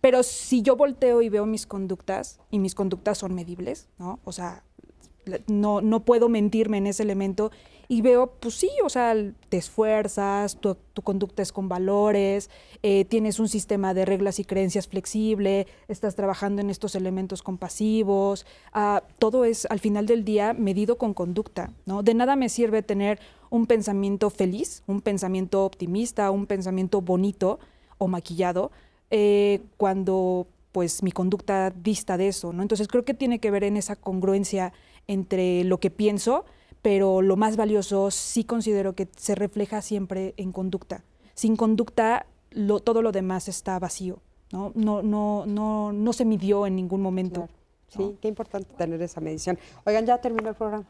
Pero 0.00 0.22
si 0.22 0.62
yo 0.62 0.76
volteo 0.76 1.20
y 1.20 1.28
veo 1.28 1.44
mis 1.44 1.66
conductas, 1.66 2.40
y 2.50 2.58
mis 2.58 2.74
conductas 2.74 3.18
son 3.18 3.34
medibles, 3.34 3.86
¿no? 3.98 4.18
O 4.24 4.32
sea, 4.32 4.64
no, 5.46 5.82
no 5.82 6.00
puedo 6.06 6.30
mentirme 6.30 6.78
en 6.78 6.86
ese 6.86 7.02
elemento 7.02 7.52
y 7.90 8.02
veo, 8.02 8.34
pues 8.38 8.54
sí, 8.54 8.70
o 8.84 8.90
sea, 8.90 9.14
te 9.48 9.56
esfuerzas, 9.56 10.60
tu, 10.60 10.76
tu 10.92 11.00
conducta 11.00 11.42
es 11.42 11.52
con 11.52 11.70
valores, 11.70 12.50
eh, 12.82 13.06
tienes 13.06 13.40
un 13.40 13.48
sistema 13.48 13.94
de 13.94 14.04
reglas 14.04 14.38
y 14.38 14.44
creencias 14.44 14.86
flexible, 14.86 15.66
estás 15.88 16.14
trabajando 16.14 16.60
en 16.60 16.68
estos 16.68 16.94
elementos 16.94 17.42
compasivos, 17.42 18.44
ah, 18.74 19.02
todo 19.18 19.46
es 19.46 19.66
al 19.70 19.80
final 19.80 20.04
del 20.04 20.24
día 20.26 20.52
medido 20.52 20.98
con 20.98 21.14
conducta, 21.14 21.72
¿no? 21.86 22.02
De 22.02 22.12
nada 22.12 22.36
me 22.36 22.50
sirve 22.50 22.82
tener 22.82 23.20
un 23.48 23.66
pensamiento 23.66 24.28
feliz, 24.28 24.82
un 24.86 25.00
pensamiento 25.00 25.64
optimista, 25.64 26.30
un 26.30 26.46
pensamiento 26.46 27.00
bonito 27.00 27.58
o 27.96 28.06
maquillado, 28.06 28.70
eh, 29.10 29.62
cuando 29.78 30.46
pues 30.72 31.02
mi 31.02 31.10
conducta 31.10 31.70
dista 31.70 32.18
de 32.18 32.28
eso, 32.28 32.52
¿no? 32.52 32.60
Entonces 32.60 32.86
creo 32.86 33.06
que 33.06 33.14
tiene 33.14 33.38
que 33.38 33.50
ver 33.50 33.64
en 33.64 33.78
esa 33.78 33.96
congruencia 33.96 34.74
entre 35.06 35.64
lo 35.64 35.80
que 35.80 35.90
pienso, 35.90 36.44
pero 36.82 37.22
lo 37.22 37.36
más 37.36 37.56
valioso 37.56 38.10
sí 38.10 38.44
considero 38.44 38.94
que 38.94 39.08
se 39.16 39.34
refleja 39.34 39.82
siempre 39.82 40.34
en 40.36 40.52
conducta. 40.52 41.02
Sin 41.34 41.56
conducta, 41.56 42.26
lo- 42.50 42.80
todo 42.80 43.02
lo 43.02 43.12
demás 43.12 43.48
está 43.48 43.78
vacío, 43.78 44.18
¿no? 44.52 44.72
No, 44.74 45.02
no, 45.02 45.44
no, 45.46 45.92
no 45.92 46.12
se 46.12 46.24
midió 46.24 46.66
en 46.66 46.76
ningún 46.76 47.00
momento. 47.02 47.40
Claro. 47.42 47.52
Sí, 48.10 48.18
qué 48.20 48.28
importante 48.28 48.68
tener 48.76 49.00
esa 49.00 49.18
medición. 49.22 49.58
Oigan, 49.86 50.04
ya 50.04 50.18
terminó 50.18 50.50
el 50.50 50.54
programa. 50.54 50.84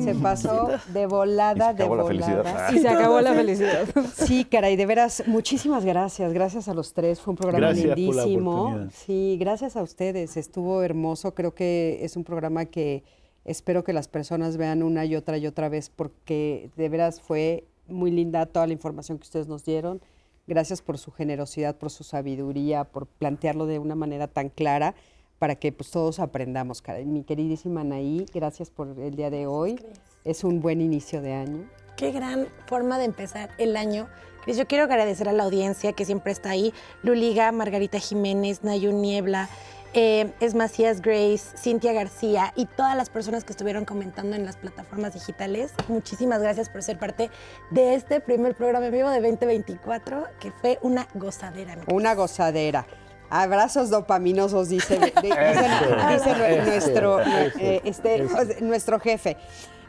Se 0.00 0.14
pasó 0.14 0.68
de 0.92 1.06
volada, 1.06 1.72
Y 1.72 1.72
se 1.72 1.74
de 1.76 1.82
acabó 1.82 1.96
la 1.96 2.02
volada. 2.04 2.06
felicidad. 2.06 2.72
Y 2.72 2.78
se 2.78 2.88
acabó 2.88 3.20
la 3.20 3.34
felicidad. 3.34 3.84
Sí, 4.14 4.44
caray, 4.44 4.76
de 4.76 4.86
veras, 4.86 5.24
muchísimas 5.26 5.84
gracias. 5.84 6.32
Gracias 6.32 6.68
a 6.68 6.74
los 6.74 6.92
tres. 6.92 7.20
Fue 7.20 7.32
un 7.32 7.36
programa 7.36 7.66
Gracias 7.66 7.86
por 7.96 8.14
la 8.14 8.24
lindísimo. 8.26 8.86
Sí, 8.92 9.36
gracias 9.40 9.74
a 9.76 9.82
ustedes. 9.82 10.36
Estuvo 10.36 10.82
hermoso. 10.84 11.34
Creo 11.34 11.52
que 11.52 11.98
es 12.02 12.16
un 12.16 12.22
programa 12.22 12.64
que 12.66 13.02
espero 13.44 13.84
que 13.84 13.92
las 13.92 14.08
personas 14.08 14.56
vean 14.56 14.82
una 14.82 15.04
y 15.04 15.16
otra 15.16 15.38
y 15.38 15.46
otra 15.46 15.68
vez 15.68 15.90
porque 15.90 16.70
de 16.76 16.88
veras 16.88 17.20
fue 17.20 17.64
muy 17.88 18.10
linda 18.10 18.46
toda 18.46 18.66
la 18.66 18.72
información 18.72 19.18
que 19.18 19.24
ustedes 19.24 19.48
nos 19.48 19.64
dieron. 19.64 20.00
Gracias 20.46 20.82
por 20.82 20.98
su 20.98 21.10
generosidad, 21.10 21.76
por 21.76 21.90
su 21.90 22.04
sabiduría, 22.04 22.84
por 22.84 23.06
plantearlo 23.06 23.66
de 23.66 23.78
una 23.78 23.94
manera 23.94 24.28
tan 24.28 24.50
clara 24.50 24.94
para 25.38 25.56
que 25.56 25.72
pues, 25.72 25.90
todos 25.90 26.20
aprendamos. 26.20 26.82
Mi 27.04 27.22
queridísima 27.22 27.82
Anaí, 27.82 28.26
gracias 28.32 28.70
por 28.70 28.98
el 28.98 29.16
día 29.16 29.30
de 29.30 29.46
hoy. 29.46 29.78
Es 30.24 30.44
un 30.44 30.60
buen 30.60 30.80
inicio 30.80 31.20
de 31.20 31.34
año. 31.34 31.68
Qué 31.96 32.12
gran 32.12 32.48
forma 32.66 32.98
de 32.98 33.04
empezar 33.04 33.50
el 33.58 33.76
año. 33.76 34.08
Cris, 34.42 34.56
yo 34.56 34.66
quiero 34.66 34.84
agradecer 34.84 35.28
a 35.28 35.32
la 35.32 35.44
audiencia 35.44 35.92
que 35.92 36.04
siempre 36.04 36.32
está 36.32 36.50
ahí. 36.50 36.72
Luliga, 37.02 37.50
Margarita 37.52 37.98
Jiménez, 37.98 38.62
Nayun 38.62 39.00
Niebla, 39.00 39.48
eh, 39.94 40.32
es 40.40 40.54
Macías 40.54 41.00
Grace, 41.00 41.56
Cintia 41.56 41.92
García 41.92 42.52
y 42.56 42.66
todas 42.66 42.96
las 42.96 43.08
personas 43.10 43.44
que 43.44 43.52
estuvieron 43.52 43.84
comentando 43.84 44.36
en 44.36 44.44
las 44.44 44.56
plataformas 44.56 45.14
digitales. 45.14 45.72
Muchísimas 45.88 46.40
gracias 46.42 46.68
por 46.68 46.82
ser 46.82 46.98
parte 46.98 47.30
de 47.70 47.94
este 47.94 48.20
primer 48.20 48.54
programa 48.54 48.86
en 48.86 48.92
vivo 48.92 49.08
de 49.10 49.20
2024, 49.20 50.24
que 50.40 50.50
fue 50.52 50.78
una 50.82 51.06
gozadera. 51.14 51.76
Una 51.92 52.14
gozadera. 52.14 52.86
Abrazos 53.30 53.88
dopaminosos, 53.90 54.68
dice, 54.68 54.98
de- 54.98 55.06
dice- 55.22 55.22
dice 55.22 56.34
nue- 56.34 56.64
nuestro, 56.64 57.20
eh, 57.58 57.80
este, 57.84 58.26
nuestro 58.60 59.00
jefe. 59.00 59.36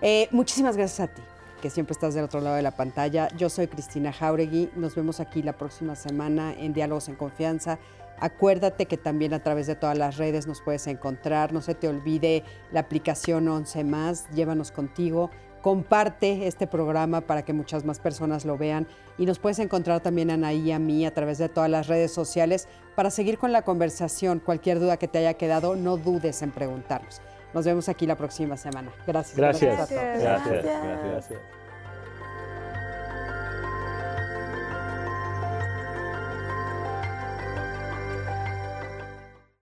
Eh, 0.01 0.27
muchísimas 0.31 0.77
gracias 0.77 1.09
a 1.09 1.13
ti, 1.13 1.21
que 1.61 1.69
siempre 1.69 1.93
estás 1.93 2.13
del 2.13 2.23
otro 2.25 2.41
lado 2.41 2.55
de 2.55 2.61
la 2.61 2.71
pantalla. 2.71 3.27
Yo 3.37 3.49
soy 3.49 3.67
Cristina 3.67 4.13
Jauregui. 4.13 4.69
Nos 4.75 4.95
vemos 4.95 5.19
aquí 5.19 5.41
la 5.43 5.53
próxima 5.53 5.95
semana 5.95 6.53
en 6.57 6.73
Diálogos 6.73 7.07
en 7.09 7.15
Confianza. 7.15 7.77
Acuérdate 8.19 8.85
que 8.85 8.97
también 8.97 9.33
a 9.33 9.43
través 9.43 9.67
de 9.67 9.75
todas 9.75 9.97
las 9.97 10.17
redes 10.17 10.47
nos 10.47 10.61
puedes 10.61 10.87
encontrar. 10.87 11.53
No 11.53 11.61
se 11.61 11.75
te 11.75 11.87
olvide 11.87 12.43
la 12.71 12.81
aplicación 12.81 13.47
11 13.47 13.83
más. 13.83 14.29
Llévanos 14.31 14.71
contigo. 14.71 15.29
comparte 15.61 16.45
este 16.45 16.67
programa 16.67 17.21
para 17.21 17.43
que 17.43 17.51
muchas 17.51 17.83
más 17.85 17.99
personas 17.99 18.45
lo 18.45 18.55
vean 18.55 18.85
y 19.17 19.25
nos 19.25 19.39
puedes 19.39 19.57
encontrar 19.57 19.99
también 19.99 20.29
a 20.29 20.35
Anaí 20.35 20.59
y 20.59 20.71
a 20.71 20.77
mí 20.77 21.07
a 21.07 21.11
través 21.11 21.39
de 21.39 21.49
todas 21.49 21.71
las 21.71 21.87
redes 21.87 22.13
sociales 22.13 22.67
para 22.93 23.09
seguir 23.09 23.39
con 23.39 23.51
la 23.51 23.63
conversación. 23.63 24.39
Cualquier 24.39 24.79
duda 24.79 24.97
que 24.97 25.07
te 25.07 25.17
haya 25.17 25.33
quedado, 25.33 25.75
no 25.75 25.97
dudes 25.97 26.43
en 26.43 26.51
preguntarnos. 26.51 27.19
Nos 27.55 27.65
vemos 27.65 27.89
aquí 27.89 28.05
la 28.05 28.15
próxima 28.15 28.57
semana. 28.57 28.91
Gracias. 29.07 29.37
Gracias. 29.37 29.79
a 29.79 29.87
todos. 29.87 30.21
Gracias. 30.21 30.63
Gracias. 30.63 31.64